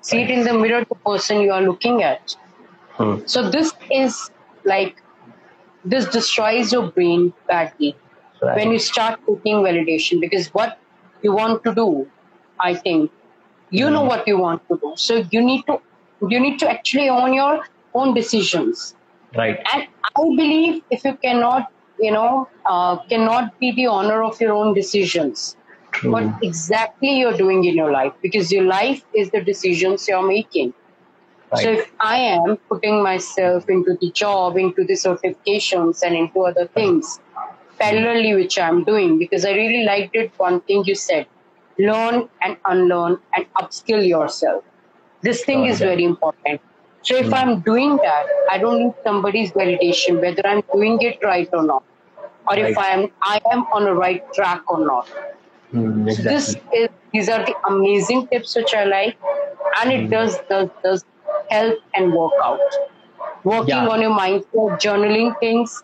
See 0.00 0.18
right. 0.18 0.30
it 0.30 0.38
in 0.38 0.44
the 0.44 0.54
mirror 0.54 0.84
the 0.88 0.94
person 0.94 1.40
you 1.42 1.52
are 1.52 1.60
looking 1.60 2.02
at. 2.02 2.34
So 3.26 3.50
this 3.50 3.72
is 3.90 4.30
like 4.64 5.02
this 5.94 6.06
destroys 6.16 6.72
your 6.72 6.90
brain 6.90 7.32
badly 7.48 7.94
right. 8.42 8.56
when 8.56 8.72
you 8.72 8.78
start 8.78 9.20
taking 9.26 9.62
validation 9.68 10.20
because 10.20 10.48
what 10.48 10.78
you 11.22 11.32
want 11.32 11.62
to 11.64 11.74
do 11.74 11.88
I 12.60 12.74
think 12.74 13.10
you 13.70 13.90
know 13.90 14.02
hmm. 14.02 14.08
what 14.08 14.28
you 14.28 14.38
want 14.38 14.66
to 14.68 14.78
do. 14.78 14.92
So 14.96 15.24
you 15.30 15.42
need 15.42 15.66
to 15.66 15.80
you 16.28 16.40
need 16.40 16.58
to 16.60 16.70
actually 16.70 17.08
own 17.08 17.34
your 17.34 17.64
own 17.94 18.14
decisions. 18.14 18.94
Right. 19.36 19.58
And 19.72 19.86
I 20.16 20.22
believe 20.36 20.82
if 20.90 21.04
you 21.04 21.14
cannot, 21.16 21.70
you 21.98 22.10
know, 22.10 22.48
uh, 22.64 22.96
cannot 23.04 23.58
be 23.58 23.72
the 23.72 23.86
owner 23.88 24.22
of 24.22 24.40
your 24.40 24.52
own 24.52 24.72
decisions, 24.72 25.56
what 26.04 26.24
exactly 26.42 27.18
you're 27.18 27.36
doing 27.36 27.64
in 27.64 27.74
your 27.74 27.90
life, 27.90 28.12
because 28.22 28.50
your 28.50 28.64
life 28.64 29.04
is 29.14 29.30
the 29.30 29.42
decisions 29.42 30.08
you're 30.08 30.26
making. 30.26 30.72
Right. 31.52 31.62
So 31.62 31.72
if 31.72 31.92
I 32.00 32.16
am 32.18 32.56
putting 32.68 33.02
myself 33.02 33.68
into 33.68 33.96
the 34.00 34.10
job, 34.10 34.56
into 34.56 34.84
the 34.84 34.94
certifications, 34.94 36.02
and 36.02 36.14
into 36.14 36.40
other 36.40 36.66
things 36.66 37.20
parallelly, 37.80 38.34
which 38.34 38.58
I'm 38.58 38.84
doing, 38.84 39.18
because 39.18 39.44
I 39.44 39.52
really 39.52 39.84
liked 39.84 40.16
it. 40.16 40.32
One 40.38 40.60
thing 40.62 40.84
you 40.86 40.94
said, 40.94 41.26
learn 41.78 42.28
and 42.42 42.56
unlearn 42.64 43.18
and 43.34 43.46
upskill 43.54 44.06
yourself. 44.06 44.64
This 45.22 45.44
thing 45.44 45.66
is 45.66 45.78
very 45.78 46.04
important. 46.04 46.60
So 47.02 47.14
if 47.16 47.26
mm. 47.26 47.34
I'm 47.34 47.60
doing 47.60 47.96
that, 47.96 48.26
I 48.50 48.58
don't 48.58 48.78
need 48.82 48.94
somebody's 49.04 49.52
validation 49.52 50.20
whether 50.20 50.44
I'm 50.44 50.62
doing 50.72 51.00
it 51.00 51.18
right 51.22 51.48
or 51.52 51.62
not, 51.62 51.84
or 52.48 52.56
right. 52.56 52.70
if 52.70 52.78
I 52.78 52.88
am 52.88 53.08
I 53.22 53.40
am 53.52 53.60
on 53.72 53.86
a 53.86 53.94
right 53.94 54.22
track 54.34 54.62
or 54.68 54.84
not. 54.84 55.08
Mm, 55.72 56.08
exactly. 56.08 56.14
So 56.14 56.22
this 56.22 56.56
is 56.72 56.88
these 57.12 57.28
are 57.28 57.44
the 57.44 57.54
amazing 57.68 58.26
tips 58.28 58.56
which 58.56 58.74
I 58.74 58.84
like, 58.84 59.16
and 59.80 59.92
it 59.92 60.06
mm. 60.06 60.10
does 60.10 60.38
does 60.48 60.68
does 60.82 61.04
help 61.50 61.78
and 61.94 62.12
work 62.12 62.32
out. 62.42 62.60
Working 63.44 63.68
yeah. 63.68 63.88
on 63.88 64.00
your 64.02 64.10
mindset, 64.10 64.80
journaling 64.80 65.38
things, 65.38 65.82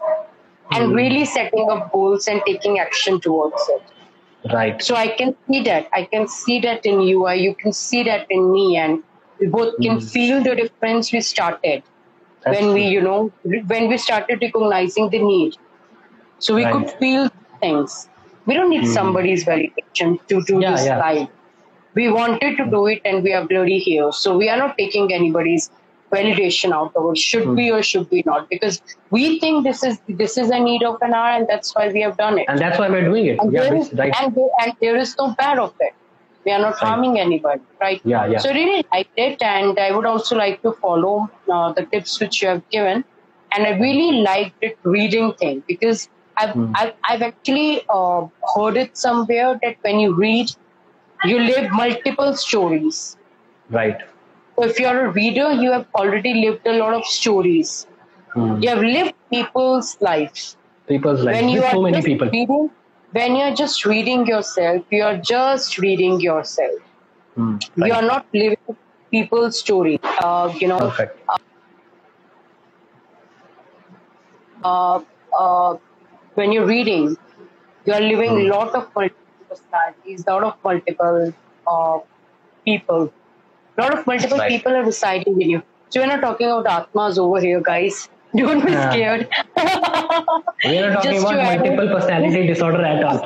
and 0.72 0.86
hmm. 0.86 0.92
really 0.92 1.24
setting 1.24 1.70
up 1.70 1.92
goals 1.92 2.26
and 2.28 2.42
taking 2.46 2.78
action 2.78 3.20
towards 3.20 3.62
it. 3.68 3.82
Right. 4.52 4.82
So 4.82 4.96
I 4.96 5.08
can 5.08 5.36
see 5.46 5.62
that. 5.64 5.88
I 5.92 6.04
can 6.04 6.26
see 6.26 6.60
that 6.60 6.84
in 6.84 7.00
you. 7.02 7.26
I 7.26 7.34
you 7.34 7.54
can 7.54 7.72
see 7.72 8.02
that 8.02 8.26
in 8.28 8.52
me, 8.52 8.76
and 8.76 9.02
we 9.38 9.46
both 9.46 9.74
can 9.80 9.98
mm. 9.98 10.10
feel 10.10 10.42
the 10.42 10.54
difference 10.56 11.12
we 11.12 11.20
started 11.20 11.82
That's 12.44 12.60
when 12.60 12.74
we, 12.74 12.86
you 12.86 13.00
know, 13.00 13.32
when 13.44 13.88
we 13.88 13.98
started 13.98 14.40
recognizing 14.42 15.10
the 15.10 15.20
need. 15.20 15.56
So 16.38 16.54
we 16.54 16.64
right. 16.64 16.72
could 16.74 16.90
feel 16.98 17.30
things. 17.60 18.08
We 18.46 18.54
don't 18.54 18.70
need 18.70 18.84
mm. 18.84 18.94
somebody's 18.94 19.44
validation 19.44 20.18
to 20.26 20.42
do 20.42 20.60
yeah, 20.60 20.72
this 20.72 20.86
yeah. 20.86 20.98
life. 20.98 21.28
We 21.94 22.10
wanted 22.10 22.56
to 22.56 22.64
do 22.66 22.86
it, 22.86 23.00
and 23.04 23.22
we 23.22 23.32
are 23.32 23.46
bloody 23.46 23.78
here. 23.78 24.12
So 24.12 24.36
we 24.36 24.48
are 24.48 24.56
not 24.56 24.78
taking 24.78 25.12
anybody's 25.12 25.70
validation 26.12 26.72
out 26.78 26.94
of 26.94 27.10
it 27.10 27.18
should 27.18 27.44
mm. 27.44 27.56
be 27.56 27.70
or 27.70 27.82
should 27.82 28.08
we 28.10 28.22
not 28.26 28.48
because 28.50 28.80
we 29.10 29.38
think 29.40 29.64
this 29.64 29.82
is 29.82 29.98
this 30.22 30.36
is 30.36 30.50
a 30.50 30.60
need 30.68 30.82
of 30.90 31.00
an 31.00 31.14
hour 31.14 31.30
and 31.38 31.48
that's 31.48 31.74
why 31.74 31.88
we 31.96 32.02
have 32.06 32.16
done 32.18 32.38
it 32.38 32.46
and 32.48 32.58
that's 32.58 32.78
why 32.78 32.88
we're 32.88 33.08
doing 33.08 33.26
it 33.26 33.38
and, 33.40 33.52
yeah, 33.52 33.62
there, 33.62 33.76
is, 33.76 33.92
right. 33.94 34.14
and, 34.20 34.34
there, 34.34 34.50
and 34.62 34.72
there 34.80 34.96
is 34.96 35.14
no 35.18 35.28
bad 35.38 35.58
of 35.58 35.74
it 35.80 35.94
we 36.44 36.52
are 36.52 36.58
not 36.58 36.74
right. 36.74 36.88
harming 36.88 37.18
anybody 37.18 37.62
right 37.80 38.00
yeah, 38.04 38.26
yeah 38.26 38.38
so 38.38 38.50
really 38.50 38.84
liked 38.92 39.18
it 39.26 39.42
and 39.42 39.78
i 39.78 39.90
would 39.90 40.04
also 40.04 40.36
like 40.36 40.60
to 40.62 40.72
follow 40.86 41.30
uh, 41.50 41.72
the 41.72 41.84
tips 41.86 42.20
which 42.20 42.42
you 42.42 42.48
have 42.48 42.62
given 42.70 43.04
and 43.54 43.66
i 43.66 43.70
really 43.86 44.10
liked 44.30 44.70
it 44.70 44.78
reading 44.82 45.32
thing 45.44 45.62
because 45.66 46.08
i've 46.36 46.54
mm. 46.54 46.70
I've, 46.74 46.92
I've, 47.08 47.22
actually 47.22 47.82
uh, 47.88 48.26
heard 48.54 48.76
it 48.76 48.96
somewhere 48.96 49.58
that 49.62 49.76
when 49.82 50.00
you 50.00 50.14
read 50.14 50.54
you 51.24 51.38
live 51.38 51.70
multiple 51.72 52.34
stories 52.34 53.16
right 53.70 54.02
so 54.56 54.64
if 54.64 54.78
you're 54.78 55.06
a 55.06 55.10
reader, 55.10 55.52
you 55.52 55.72
have 55.72 55.86
already 55.94 56.34
lived 56.34 56.66
a 56.66 56.76
lot 56.78 56.94
of 56.94 57.04
stories. 57.04 57.86
Hmm. 58.34 58.62
You 58.62 58.68
have 58.68 58.82
lived 58.82 59.14
people's 59.30 59.96
lives. 60.00 60.56
People's 60.86 61.22
lives. 61.22 61.40
When 61.40 61.48
you 61.48 61.62
are 61.62 61.70
so 61.70 61.82
many 61.82 62.02
people. 62.02 62.28
Reading, 62.28 62.70
when 63.12 63.36
you're 63.36 63.54
just 63.54 63.84
reading 63.84 64.26
yourself, 64.26 64.84
you're 64.90 65.16
just 65.16 65.78
reading 65.78 66.20
yourself. 66.20 66.80
Hmm. 67.34 67.56
Right. 67.76 67.88
You're 67.88 68.02
not 68.02 68.26
living 68.32 68.76
people's 69.10 69.58
story. 69.58 69.98
Uh, 70.02 70.52
you 70.58 70.68
know. 70.68 70.78
Perfect. 70.78 71.18
Uh, 71.28 71.38
uh, 74.64 75.00
uh, 75.38 75.76
when 76.34 76.52
you're 76.52 76.66
reading, 76.66 77.16
you're 77.86 78.00
living 78.00 78.30
a 78.30 78.42
hmm. 78.42 78.50
lot 78.50 78.74
of 78.74 78.92
personalities, 79.51 80.25
lot 80.27 80.43
of 80.43 80.55
multiple 80.63 81.33
uh, 81.67 81.99
people 82.65 83.11
a 83.77 83.81
lot 83.81 83.93
of 83.97 84.07
multiple 84.07 84.37
right. 84.37 84.49
people 84.49 84.75
are 84.75 84.83
residing 84.83 85.41
in 85.41 85.49
you. 85.51 85.63
So 85.89 86.01
we're 86.01 86.07
not 86.07 86.21
talking 86.21 86.47
about 86.47 86.65
Atmas 86.67 87.19
over 87.19 87.39
here, 87.39 87.61
guys. 87.61 88.09
Don't 88.35 88.65
be 88.65 88.71
scared. 88.71 89.29
we're 90.65 90.89
not 90.89 91.03
talking 91.03 91.19
about 91.19 91.35
multiple 91.35 91.87
personality 91.87 92.47
disorder 92.47 92.83
at 92.83 93.03
all. 93.03 93.19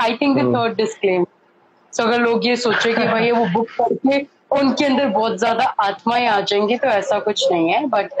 I 0.00 0.16
think 0.18 0.38
the 0.38 0.44
hmm. 0.44 0.54
third 0.54 0.76
disclaimer. 0.76 1.26
So 1.90 2.04
अगर 2.06 2.20
लोग 2.20 2.46
ये 2.46 2.56
सोचे 2.56 2.92
कि 2.94 3.04
भाई 3.08 3.30
वो 3.32 3.44
book 3.52 3.68
पढ़ 3.78 4.24
उनके 4.58 4.84
अंदर 4.84 5.06
बहुत 5.14 5.38
ज्यादा 5.40 5.64
आत्माएं 5.84 6.26
आ 6.26 6.40
जाएंगी 6.40 6.76
तो 6.78 6.88
ऐसा 6.88 7.18
कुछ 7.20 7.50
नहीं 7.52 7.68
है 7.70 7.86
but 7.94 8.12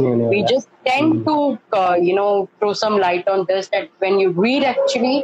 we 0.00 0.42
just 0.52 0.68
tend 0.84 1.24
to 1.24 1.36
you 2.04 2.16
know 2.16 2.28
throw 2.60 2.72
some 2.84 2.98
light 2.98 3.28
on 3.28 3.42
this 3.50 3.68
that 3.70 3.90
when 4.02 4.20
you 4.20 4.30
read 4.42 4.64
actually 4.74 5.22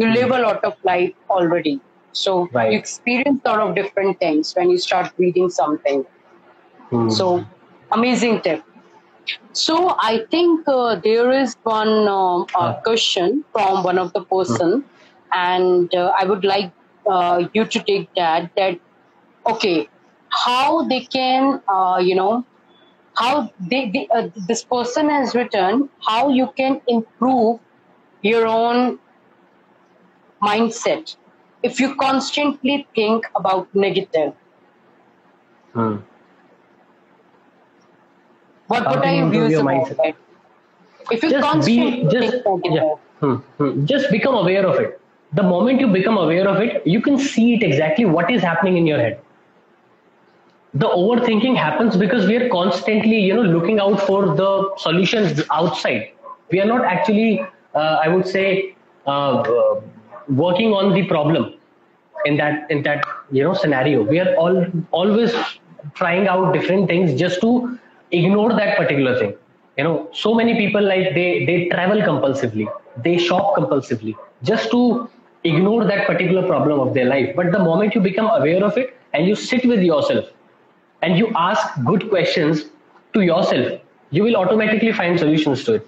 you 0.00 0.06
live 0.08 0.30
a 0.34 0.36
lot 0.42 0.64
of 0.66 0.74
life 0.88 1.30
already 1.36 1.72
so 2.12 2.48
right. 2.52 2.72
you 2.72 2.78
experience 2.78 3.40
a 3.44 3.48
lot 3.48 3.60
of 3.60 3.74
different 3.74 4.18
things 4.18 4.52
when 4.54 4.70
you 4.70 4.78
start 4.78 5.12
reading 5.18 5.48
something. 5.48 6.04
Hmm. 6.90 7.08
So 7.08 7.44
amazing 7.92 8.42
tip. 8.42 8.64
So 9.52 9.94
I 9.98 10.24
think 10.30 10.66
uh, 10.66 10.96
there 10.96 11.30
is 11.30 11.56
one 11.62 12.08
uh, 12.08 12.40
uh, 12.54 12.80
question 12.80 13.44
from 13.52 13.84
one 13.84 13.98
of 13.98 14.12
the 14.12 14.24
person, 14.24 14.84
and 15.32 15.94
uh, 15.94 16.12
I 16.16 16.24
would 16.24 16.44
like 16.44 16.72
uh, 17.06 17.44
you 17.52 17.64
to 17.64 17.78
take 17.80 18.12
that. 18.14 18.50
That 18.56 18.80
okay, 19.46 19.88
how 20.29 20.83
they 20.87 21.01
can, 21.01 21.61
uh, 21.67 21.99
you 22.01 22.15
know, 22.15 22.45
how 23.15 23.51
they, 23.59 23.89
they 23.89 24.07
uh, 24.13 24.29
this 24.47 24.63
person 24.63 25.09
has 25.09 25.33
written 25.35 25.89
how 26.05 26.29
you 26.29 26.51
can 26.57 26.81
improve 26.87 27.59
your 28.21 28.45
own 28.45 28.99
mindset 30.41 31.15
if 31.63 31.79
you 31.79 31.95
constantly 31.95 32.87
think 32.95 33.25
about 33.35 33.73
negative. 33.73 34.33
Hmm. 35.73 35.95
What 38.67 38.83
How 38.83 38.95
would 38.95 39.05
I 39.05 39.29
views 39.29 39.51
your 39.51 39.63
mindset? 39.63 39.99
it? 40.03 40.15
If 41.11 41.23
you 41.23 41.29
just 41.29 41.43
constantly 41.43 42.03
be 42.03 42.09
just 42.09 42.43
think 42.43 42.65
negative, 42.65 42.73
yeah. 42.73 42.95
Hmm, 43.19 43.35
hmm. 43.57 43.85
just 43.85 44.09
become 44.11 44.35
aware 44.35 44.65
of 44.65 44.79
it 44.79 44.99
the 45.33 45.43
moment 45.43 45.81
you 45.81 45.87
become 45.87 46.17
aware 46.17 46.47
of 46.47 46.61
it 46.61 46.85
you 46.85 47.01
can 47.01 47.17
see 47.17 47.53
it 47.55 47.63
exactly 47.63 48.05
what 48.05 48.31
is 48.31 48.41
happening 48.41 48.77
in 48.77 48.87
your 48.87 48.99
head 48.99 49.21
the 50.75 50.87
overthinking 50.87 51.55
happens 51.55 51.95
because 51.97 52.25
we 52.27 52.35
are 52.35 52.49
constantly 52.49 53.19
you 53.19 53.33
know 53.33 53.41
looking 53.57 53.79
out 53.79 53.99
for 54.01 54.35
the 54.35 54.75
solutions 54.77 55.41
outside. 55.51 56.11
We 56.51 56.59
are 56.61 56.65
not 56.65 56.85
actually 56.85 57.41
uh, 57.73 57.97
i 58.03 58.07
would 58.07 58.27
say 58.27 58.75
uh, 59.05 59.43
working 60.27 60.73
on 60.73 60.93
the 60.93 61.03
problem 61.07 61.53
in 62.25 62.37
that 62.37 62.69
in 62.71 62.83
that 62.83 63.05
you 63.31 63.43
know 63.43 63.53
scenario. 63.53 64.03
We 64.03 64.19
are 64.19 64.35
all 64.35 64.65
always 64.91 65.33
trying 65.93 66.27
out 66.27 66.53
different 66.53 66.87
things 66.89 67.17
just 67.19 67.41
to 67.41 67.79
ignore 68.11 68.51
that 68.53 68.77
particular 68.77 69.17
thing. 69.19 69.33
You 69.77 69.83
know 69.85 70.09
so 70.13 70.33
many 70.33 70.55
people 70.61 70.83
like 70.93 71.13
they 71.19 71.45
they 71.49 71.57
travel 71.75 72.01
compulsively. 72.11 72.67
They 73.07 73.17
shop 73.17 73.55
compulsively 73.55 74.15
just 74.43 74.71
to 74.71 75.09
ignore 75.43 75.83
that 75.85 76.07
particular 76.07 76.47
problem 76.47 76.79
of 76.79 76.93
their 76.93 77.05
life. 77.05 77.35
But 77.35 77.51
the 77.51 77.59
moment 77.59 77.95
you 77.95 78.01
become 78.01 78.29
aware 78.39 78.63
of 78.63 78.77
it 78.77 78.97
and 79.13 79.27
you 79.27 79.35
sit 79.35 79.65
with 79.65 79.81
yourself 79.81 80.25
and 81.05 81.19
you 81.19 81.31
ask 81.47 81.81
good 81.87 82.09
questions 82.11 82.63
to 83.13 83.21
yourself 83.21 83.81
you 84.11 84.23
will 84.23 84.35
automatically 84.37 84.91
find 84.91 85.19
solutions 85.19 85.63
to 85.65 85.73
it. 85.75 85.87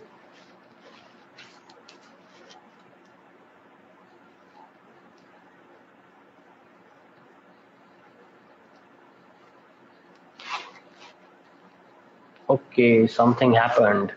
Okay 12.50 13.08
something 13.08 13.54
happened 13.54 14.14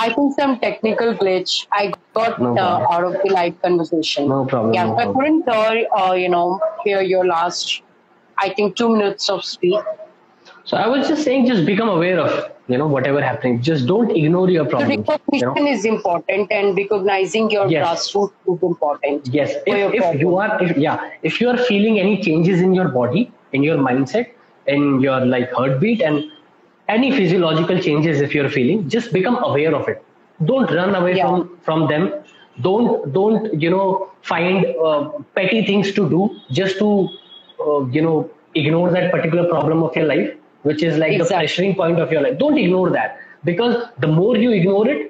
I 0.00 0.12
think 0.14 0.34
some 0.38 0.58
technical 0.60 1.14
glitch. 1.14 1.66
I 1.72 1.92
got 2.14 2.40
No 2.40 2.54
uh, 2.56 2.86
out 2.92 3.04
of 3.04 3.12
the 3.22 3.30
live 3.32 3.60
conversation. 3.62 4.28
No 4.28 4.44
problem, 4.46 4.72
Yeah, 4.74 4.86
no 4.86 4.92
I 4.96 5.04
problem. 5.04 5.16
couldn't 5.16 5.44
hear, 5.50 5.86
uh, 5.96 6.12
you 6.14 6.28
know, 6.28 6.60
hear 6.84 7.02
your 7.02 7.26
last. 7.26 7.82
I 8.38 8.50
think 8.54 8.76
two 8.76 8.88
minutes 8.96 9.28
of 9.28 9.44
speech. 9.44 9.84
so 10.64 10.76
i 10.76 10.86
was 10.92 11.08
just 11.08 11.22
saying 11.26 11.46
just 11.50 11.64
become 11.66 11.88
aware 11.88 12.18
of 12.24 12.32
you 12.72 12.78
know 12.80 12.86
whatever 12.94 13.20
happening 13.26 13.60
just 13.68 13.86
don't 13.90 14.10
ignore 14.20 14.48
your 14.50 14.64
So 14.64 14.70
problems 14.74 15.08
you 15.32 15.46
recognition 15.46 15.66
know 15.66 15.72
is 15.74 15.84
important, 15.84 16.52
and 16.58 16.76
recognizing 16.76 17.50
your 17.50 17.68
Yes. 17.68 17.84
grassroots 17.84 18.34
is 18.54 18.62
important. 18.70 19.28
yes 19.38 19.54
if, 19.66 19.94
if 20.00 20.20
you 20.20 20.36
are 20.36 20.50
if, 20.64 20.76
yeah 20.76 21.10
if 21.30 21.40
you 21.40 21.48
are 21.52 21.58
feeling 21.70 21.98
any 22.04 22.20
changes 22.28 22.60
in 22.68 22.74
your 22.80 22.88
body 22.88 23.22
in 23.52 23.62
your 23.68 23.78
mindset 23.88 24.32
in 24.66 25.00
your 25.06 25.20
like 25.34 25.50
heartbeat 25.52 26.00
and 26.10 26.24
any 26.94 27.10
physiological 27.16 27.78
changes 27.86 28.20
if 28.26 28.34
you're 28.34 28.50
feeling 28.56 28.88
just 28.96 29.12
become 29.12 29.36
aware 29.48 29.74
of 29.80 29.88
it 29.92 30.02
don't 30.50 30.70
run 30.80 30.94
away 31.00 31.14
Yeah. 31.16 31.26
from 31.26 31.36
from 31.68 31.86
them 31.92 32.04
don't 32.66 33.12
don't 33.18 33.52
you 33.64 33.70
know 33.74 33.86
find 34.32 34.66
uh, 34.88 35.00
petty 35.38 35.60
things 35.70 35.92
to 35.98 36.08
do 36.14 36.20
just 36.60 36.78
to 36.82 36.88
uh, 37.66 37.80
you 37.96 38.02
know 38.06 38.16
ignore 38.54 38.90
that 38.90 39.10
particular 39.12 39.46
problem 39.54 39.82
of 39.88 39.94
your 39.96 40.06
life 40.06 40.30
which 40.62 40.82
is 40.82 40.96
like 40.98 41.16
the 41.18 41.24
Exactly. 41.24 41.46
pressuring 41.46 41.76
point 41.76 42.00
of 42.04 42.10
your 42.12 42.22
life 42.26 42.38
don't 42.38 42.58
ignore 42.58 42.90
that 42.90 43.18
because 43.44 43.76
the 43.98 44.06
more 44.08 44.36
you 44.36 44.50
ignore 44.52 44.88
it 44.88 45.06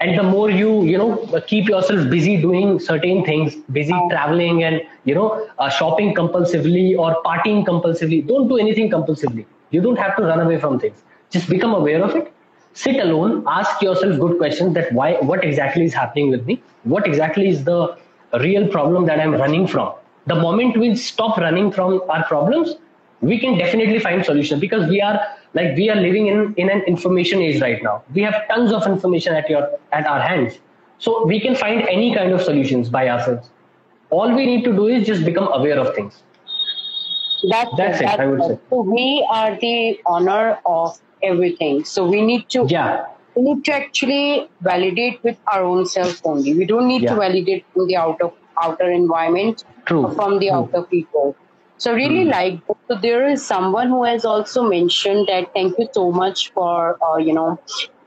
and 0.00 0.18
the 0.18 0.22
more 0.22 0.50
you 0.50 0.70
you 0.90 0.98
know 0.98 1.10
keep 1.46 1.68
yourself 1.68 2.08
busy 2.14 2.36
doing 2.46 2.78
certain 2.88 3.24
things 3.30 3.56
busy 3.78 3.92
Oh. 3.98 4.08
traveling 4.12 4.62
and 4.68 4.80
you 5.04 5.14
know 5.18 5.28
uh, 5.58 5.68
shopping 5.78 6.14
compulsively 6.20 6.86
or 7.04 7.08
partying 7.26 7.64
compulsively 7.70 8.20
don't 8.32 8.48
do 8.52 8.58
anything 8.66 8.90
compulsively 8.96 9.46
you 9.70 9.80
don't 9.80 9.98
have 9.98 10.16
to 10.16 10.22
run 10.22 10.40
away 10.40 10.58
from 10.58 10.78
things. 10.78 11.02
Just 11.30 11.48
become 11.48 11.74
aware 11.74 12.02
of 12.02 12.14
it. 12.16 12.32
Sit 12.72 12.96
alone. 12.96 13.44
Ask 13.46 13.82
yourself 13.82 14.18
good 14.18 14.38
questions 14.38 14.74
that 14.74 14.92
why 14.92 15.14
what 15.20 15.44
exactly 15.44 15.84
is 15.84 15.94
happening 15.94 16.30
with 16.30 16.46
me? 16.46 16.62
What 16.84 17.06
exactly 17.06 17.48
is 17.48 17.64
the 17.64 17.96
real 18.40 18.68
problem 18.68 19.06
that 19.06 19.18
i'm 19.20 19.34
running 19.34 19.66
from? 19.66 19.92
The 20.26 20.36
moment 20.36 20.76
we 20.76 20.94
stop 20.94 21.36
running 21.36 21.72
from 21.72 22.00
our 22.08 22.24
problems 22.24 22.76
we 23.20 23.38
can 23.38 23.58
definitely 23.58 23.98
find 23.98 24.24
solutions 24.24 24.60
because 24.60 24.88
we 24.88 25.00
are 25.00 25.20
like 25.52 25.76
we 25.76 25.90
are 25.90 25.96
living 25.96 26.28
in 26.28 26.54
in 26.56 26.70
an 26.70 26.80
information 26.82 27.40
age 27.40 27.60
right 27.60 27.82
now. 27.82 28.02
We 28.14 28.22
have 28.22 28.48
tons 28.48 28.72
of 28.72 28.86
information 28.86 29.34
at 29.34 29.50
your 29.50 29.68
at 29.92 30.06
our 30.06 30.20
hands. 30.20 30.58
So 30.98 31.26
we 31.26 31.40
can 31.40 31.54
find 31.54 31.82
any 31.88 32.14
kind 32.14 32.32
of 32.32 32.42
solutions 32.42 32.88
by 32.88 33.08
ourselves. 33.08 33.50
All 34.10 34.34
we 34.34 34.46
need 34.46 34.64
to 34.64 34.72
do 34.72 34.86
is 34.86 35.06
just 35.06 35.24
become 35.24 35.48
aware 35.52 35.78
of 35.78 35.94
things 35.94 36.22
That's, 37.48 37.70
That's 37.76 38.00
it, 38.00 38.08
I 38.08 38.26
would 38.26 38.42
say. 38.44 38.58
So 38.70 38.82
we 38.82 39.26
are 39.30 39.56
the 39.60 39.98
honor 40.06 40.58
of 40.66 40.96
everything. 41.22 41.84
So 41.84 42.06
we 42.06 42.20
need 42.22 42.44
to 42.50 42.66
yeah 42.68 43.04
we 43.36 43.42
need 43.42 43.64
to 43.64 43.72
actually 43.74 44.48
validate 44.60 45.20
with 45.22 45.38
our 45.52 45.62
own 45.64 45.86
self 45.86 46.20
only. 46.24 46.54
We 46.54 46.66
don't 46.66 46.86
need 46.88 47.02
Yeah. 47.02 47.14
to 47.14 47.20
validate 47.20 47.64
from 47.72 47.86
the 47.86 47.96
outer 47.96 48.30
outer 48.62 48.90
environment 48.90 49.62
True. 49.86 50.12
from 50.14 50.38
the 50.38 50.48
True. 50.48 50.56
outer 50.58 50.84
people. 50.90 51.36
So 51.78 51.94
really 51.94 52.24
like 52.24 52.60
so 52.90 52.98
there 53.00 53.26
is 53.28 53.46
someone 53.46 53.88
who 53.88 54.04
has 54.04 54.24
also 54.24 54.62
mentioned 54.62 55.28
that 55.28 55.48
thank 55.54 55.74
you 55.78 55.88
so 55.94 56.10
much 56.12 56.50
for 56.52 56.96
uh, 57.08 57.16
you 57.16 57.32
know 57.32 57.58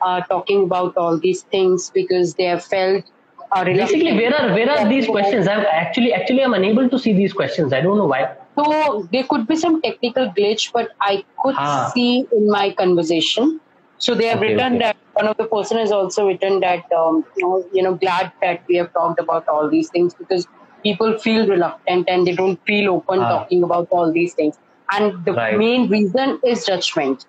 uh, 0.01 0.22
talking 0.30 0.64
about 0.65 0.93
all 0.97 1.19
these 1.19 1.43
things 1.51 1.89
because 1.93 2.35
they 2.35 2.45
have 2.45 2.64
felt 2.64 3.03
uh, 3.51 3.64
basically 3.64 4.14
where 4.14 4.34
are 4.35 4.53
where 4.53 4.69
are 4.69 4.88
these 4.89 5.07
questions 5.07 5.47
i'm 5.47 5.65
actually 5.72 6.14
actually 6.14 6.43
i'm 6.43 6.53
unable 6.53 6.89
to 6.89 6.99
see 6.99 7.14
these 7.14 7.34
questions 7.34 7.73
i 7.73 7.81
don't 7.81 7.97
know 7.97 8.05
why 8.05 8.22
So 8.57 9.07
there 9.11 9.23
could 9.30 9.47
be 9.47 9.55
some 9.55 9.81
technical 9.81 10.31
glitch, 10.38 10.69
but 10.73 10.89
I 11.01 11.23
could 11.39 11.57
Ah. 11.57 11.91
see 11.93 12.27
in 12.31 12.49
my 12.49 12.73
conversation. 12.73 13.59
So 13.97 14.15
they 14.15 14.25
have 14.27 14.39
Okay, 14.39 14.41
written 14.41 14.77
okay. 14.77 14.80
that 14.80 14.95
one 15.13 15.27
of 15.27 15.35
the 15.38 15.47
person 15.47 15.77
has 15.77 15.91
also 15.91 16.27
written 16.27 16.59
that 16.61 16.84
um, 16.95 17.23
you 17.35 17.45
know 17.47 17.69
you 17.71 17.84
know 17.84 17.95
glad 17.95 18.31
that 18.41 18.61
we 18.69 18.75
have 18.77 18.91
talked 18.93 19.19
about 19.19 19.47
all 19.47 19.69
these 19.69 19.89
things 19.91 20.13
because 20.15 20.47
people 20.84 21.17
feel 21.19 21.47
reluctant 21.47 22.09
and 22.09 22.27
they 22.27 22.35
don't 22.35 22.59
feel 22.67 22.91
open 22.93 23.19
Ah. 23.19 23.27
talking 23.27 23.63
about 23.63 23.88
all 23.91 24.11
these 24.11 24.34
things. 24.35 24.55
And 24.91 25.25
the 25.25 25.38
Right. 25.38 25.49
main 25.49 25.89
reason 25.89 26.39
is 26.43 26.65
judgment. 26.65 27.25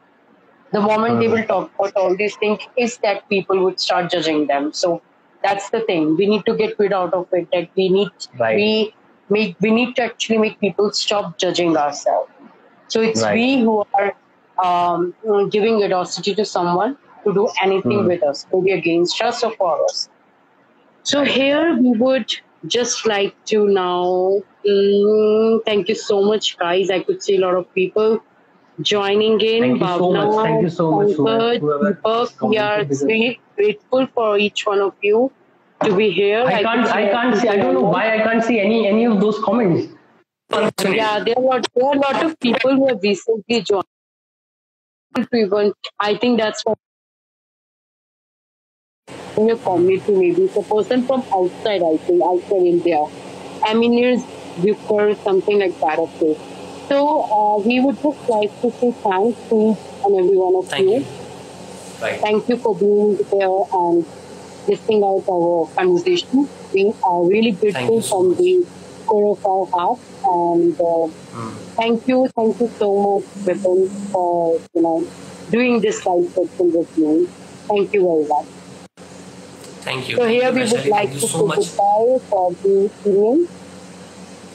The 0.73 0.81
moment 0.81 1.21
they 1.21 1.29
Hmm. 1.29 1.35
will 1.35 1.45
talk 1.47 1.71
about 1.79 1.93
all 1.97 2.17
these 2.17 2.37
things 2.37 2.59
is 2.77 2.99
that 3.03 3.29
people 3.29 3.63
would 3.65 3.81
start 3.81 4.11
judging 4.11 4.47
them. 4.47 4.73
So 4.73 5.03
that's 5.43 5.71
the 5.71 5.81
thing. 5.83 6.17
We 6.17 6.27
need 6.27 6.45
to 6.47 6.57
get 6.57 6.75
rid 6.79 6.93
out 6.93 7.15
of 7.15 7.29
it. 7.33 7.49
That 7.53 7.71
we 7.77 7.89
need 7.89 8.11
Right. 8.39 8.59
we 8.61 8.95
make 9.31 9.57
we 9.61 9.71
need 9.71 9.95
to 9.97 10.03
actually 10.03 10.39
make 10.39 10.59
people 10.61 10.93
stop 10.93 11.39
judging 11.39 11.77
ourselves. 11.77 12.31
So 12.89 13.01
it's 13.01 13.23
Right. 13.23 13.35
we 13.35 13.61
who 13.61 13.85
are 13.95 14.13
um, 14.63 15.15
giving 15.51 15.83
audacity 15.83 16.35
to 16.35 16.45
someone 16.45 16.97
to 17.25 17.33
do 17.33 17.49
anything 17.63 18.03
Hmm. 18.03 18.07
with 18.09 18.23
us, 18.23 18.47
maybe 18.53 18.73
against 18.73 19.23
us 19.23 19.43
or 19.45 19.53
for 19.53 19.85
us. 19.85 20.09
So 21.03 21.25
here 21.25 21.77
we 21.81 21.93
would 21.99 22.31
just 22.67 23.07
like 23.07 23.35
to 23.47 23.67
now 23.69 24.41
mm, 24.67 25.65
thank 25.65 25.89
you 25.89 25.95
so 25.95 26.23
much, 26.23 26.57
guys. 26.59 26.91
I 26.91 27.01
could 27.01 27.23
see 27.23 27.37
a 27.37 27.41
lot 27.41 27.55
of 27.55 27.73
people 27.75 28.21
joining 28.81 29.41
in. 29.41 29.63
Thank 29.63 29.81
you 29.81 29.89
so 29.89 30.13
much. 30.13 30.35
Thank 30.43 30.63
you 30.63 30.71
so 30.71 30.91
much, 30.93 31.13
whoever 31.13 31.61
Deepak, 31.61 32.49
we 32.49 32.59
are 32.59 32.85
grateful 33.57 34.07
for 34.15 34.39
each 34.39 34.67
one 34.67 34.81
of 34.81 34.95
you 35.03 35.31
to 35.85 35.97
be 35.97 36.11
here. 36.11 36.45
i 36.47 36.63
can't 36.63 36.87
i 36.87 37.03
see 37.05 37.11
can't 37.17 37.37
see 37.43 37.49
i 37.49 37.57
don't 37.57 37.75
know 37.75 37.89
why 37.97 38.05
i 38.15 38.19
can't 38.27 38.45
see 38.45 38.61
any 38.61 38.87
any 38.89 39.05
of 39.13 39.21
those 39.21 39.39
comments 39.49 39.93
Yeah, 40.51 41.25
there 41.27 41.35
are, 41.39 41.43
lot, 41.43 41.67
there 41.75 41.85
are 41.87 41.95
a 41.97 42.01
lot 42.01 42.25
of 42.25 42.39
people 42.41 42.75
who 42.77 42.89
have 42.89 43.01
recently 43.03 43.63
joined. 43.63 43.85
To 45.17 45.37
even, 45.37 45.73
I 45.99 46.17
think 46.17 46.39
that's 46.41 46.63
what 46.65 46.79
in 49.37 49.49
your 49.49 49.57
community 49.59 50.13
maybe. 50.13 50.43
It's 50.45 50.57
a 50.57 50.63
person 50.63 51.07
from 51.07 51.25
outside, 51.33 51.83
I 51.83 51.97
think, 51.99 52.23
outside 52.23 52.63
India. 52.63 53.05
Aminir's 53.71 54.23
Bukar, 54.63 55.17
something 55.25 55.59
like 55.59 55.79
that, 55.81 55.99
okay. 55.99 56.37
So 56.89 56.99
uh, 57.39 57.59
we 57.67 57.81
would 57.81 57.97
just 58.03 58.29
like 58.29 58.53
to 58.61 58.71
say 58.71 58.93
thanks 58.93 59.41
to 59.49 59.57
each 59.73 60.05
and 60.05 60.17
every 60.21 60.37
one 60.37 60.57
of 60.57 60.69
Thank 60.69 60.85
you. 60.87 60.99
you. 60.99 61.07
right 62.03 62.21
Thank 62.21 62.49
you 62.49 62.57
for 62.57 62.77
being 62.77 63.17
here 63.33 63.65
and 63.73 64.05
listening 64.69 65.03
out 65.03 65.25
our 65.29 65.69
conversation. 65.75 66.49
We 66.73 66.93
are 67.03 67.25
really 67.27 67.53
grateful 67.53 67.97
you 67.97 68.03
from 68.03 68.35
the 68.37 68.67
core 69.07 69.33
of 69.37 69.47
our 69.47 69.67
heart. 69.67 70.01
And 70.25 70.75
uh, 70.75 71.09
mm. 71.37 71.53
thank 71.77 72.09
you, 72.09 72.29
thank 72.29 72.61
you 72.61 72.69
so 72.79 72.89
much, 73.03 73.25
Vipin, 73.45 73.89
for 74.11 74.61
you 74.75 74.83
know 74.83 75.07
doing 75.51 75.81
this 75.81 76.05
live 76.07 76.29
session 76.29 76.73
with 76.73 76.97
me. 76.97 77.27
Thank 77.69 77.93
you 77.93 78.03
very 78.05 78.29
much. 78.29 78.47
Thank 79.85 80.09
you. 80.09 80.17
So 80.17 80.23
thank 80.23 80.33
here 80.33 80.49
you, 80.49 80.65
we 80.65 80.73
would 80.73 80.87
like 80.87 81.13
to 81.13 81.21
so 81.21 81.27
say 81.27 81.57
goodbye 81.61 82.19
for 82.31 82.53
the 82.53 82.91
evening. 83.07 83.49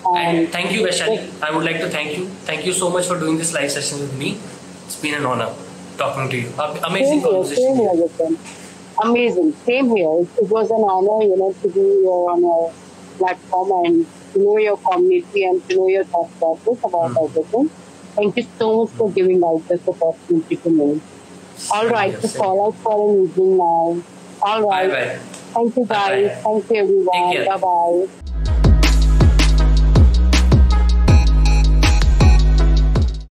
And, 0.05 0.37
and 0.37 0.49
thank 0.49 0.71
you, 0.71 0.81
Vaishali. 0.81 1.41
I 1.41 1.55
would 1.55 1.65
like 1.65 1.79
to 1.81 1.89
thank 1.89 2.17
you. 2.17 2.25
Thank 2.49 2.65
you 2.65 2.73
so 2.73 2.89
much 2.89 3.05
for 3.05 3.19
doing 3.19 3.37
this 3.37 3.53
live 3.53 3.71
session 3.71 3.99
with 3.99 4.17
me. 4.17 4.39
It's 4.85 4.99
been 4.99 5.13
an 5.13 5.25
honor 5.25 5.53
talking 5.97 6.29
to 6.29 6.37
you. 6.37 6.49
Amazing 6.57 7.21
same 7.21 7.21
conversation. 7.21 7.75
Here, 7.75 8.58
Amazing. 9.01 9.53
Same 9.65 9.95
here. 9.95 10.27
It, 10.41 10.49
was 10.49 10.69
an 10.71 10.83
honor, 10.83 11.23
you 11.23 11.37
know, 11.37 11.53
to 11.53 11.67
be 11.67 11.79
here 11.79 12.09
on 12.09 12.41
your 12.41 12.73
platform 13.17 13.85
and 13.85 14.05
to 14.33 14.39
know 14.39 14.57
your 14.57 14.77
community 14.77 15.45
and 15.45 15.67
to 15.69 15.75
know 15.75 15.87
your 15.87 16.03
thought 16.05 16.29
process 16.37 16.83
about 16.83 17.11
mm. 17.11 17.23
everything. 17.23 17.69
Thank 18.15 18.37
you 18.37 18.45
so 18.57 18.83
much 18.83 18.93
for 18.95 19.11
giving 19.11 19.43
out 19.43 19.67
this 19.67 19.87
opportunity 19.87 20.55
to 20.57 20.69
me. 20.69 21.01
All 21.71 21.87
right, 21.87 22.19
to 22.19 22.27
call 22.27 22.67
out 22.67 22.75
for 22.75 23.11
an 23.11 23.23
evening 23.23 23.57
now. 23.57 24.01
All 24.41 24.69
right. 24.69 24.89
Bye 24.89 24.95
bye. 24.95 25.19
Thank 25.53 25.75
you, 25.77 25.85
guys. 25.85 26.29
Bye-bye. 26.29 26.41
Thank 26.41 26.69
you, 26.69 26.75
everyone. 26.77 27.45
Bye 27.45 27.57
bye. 27.57 28.25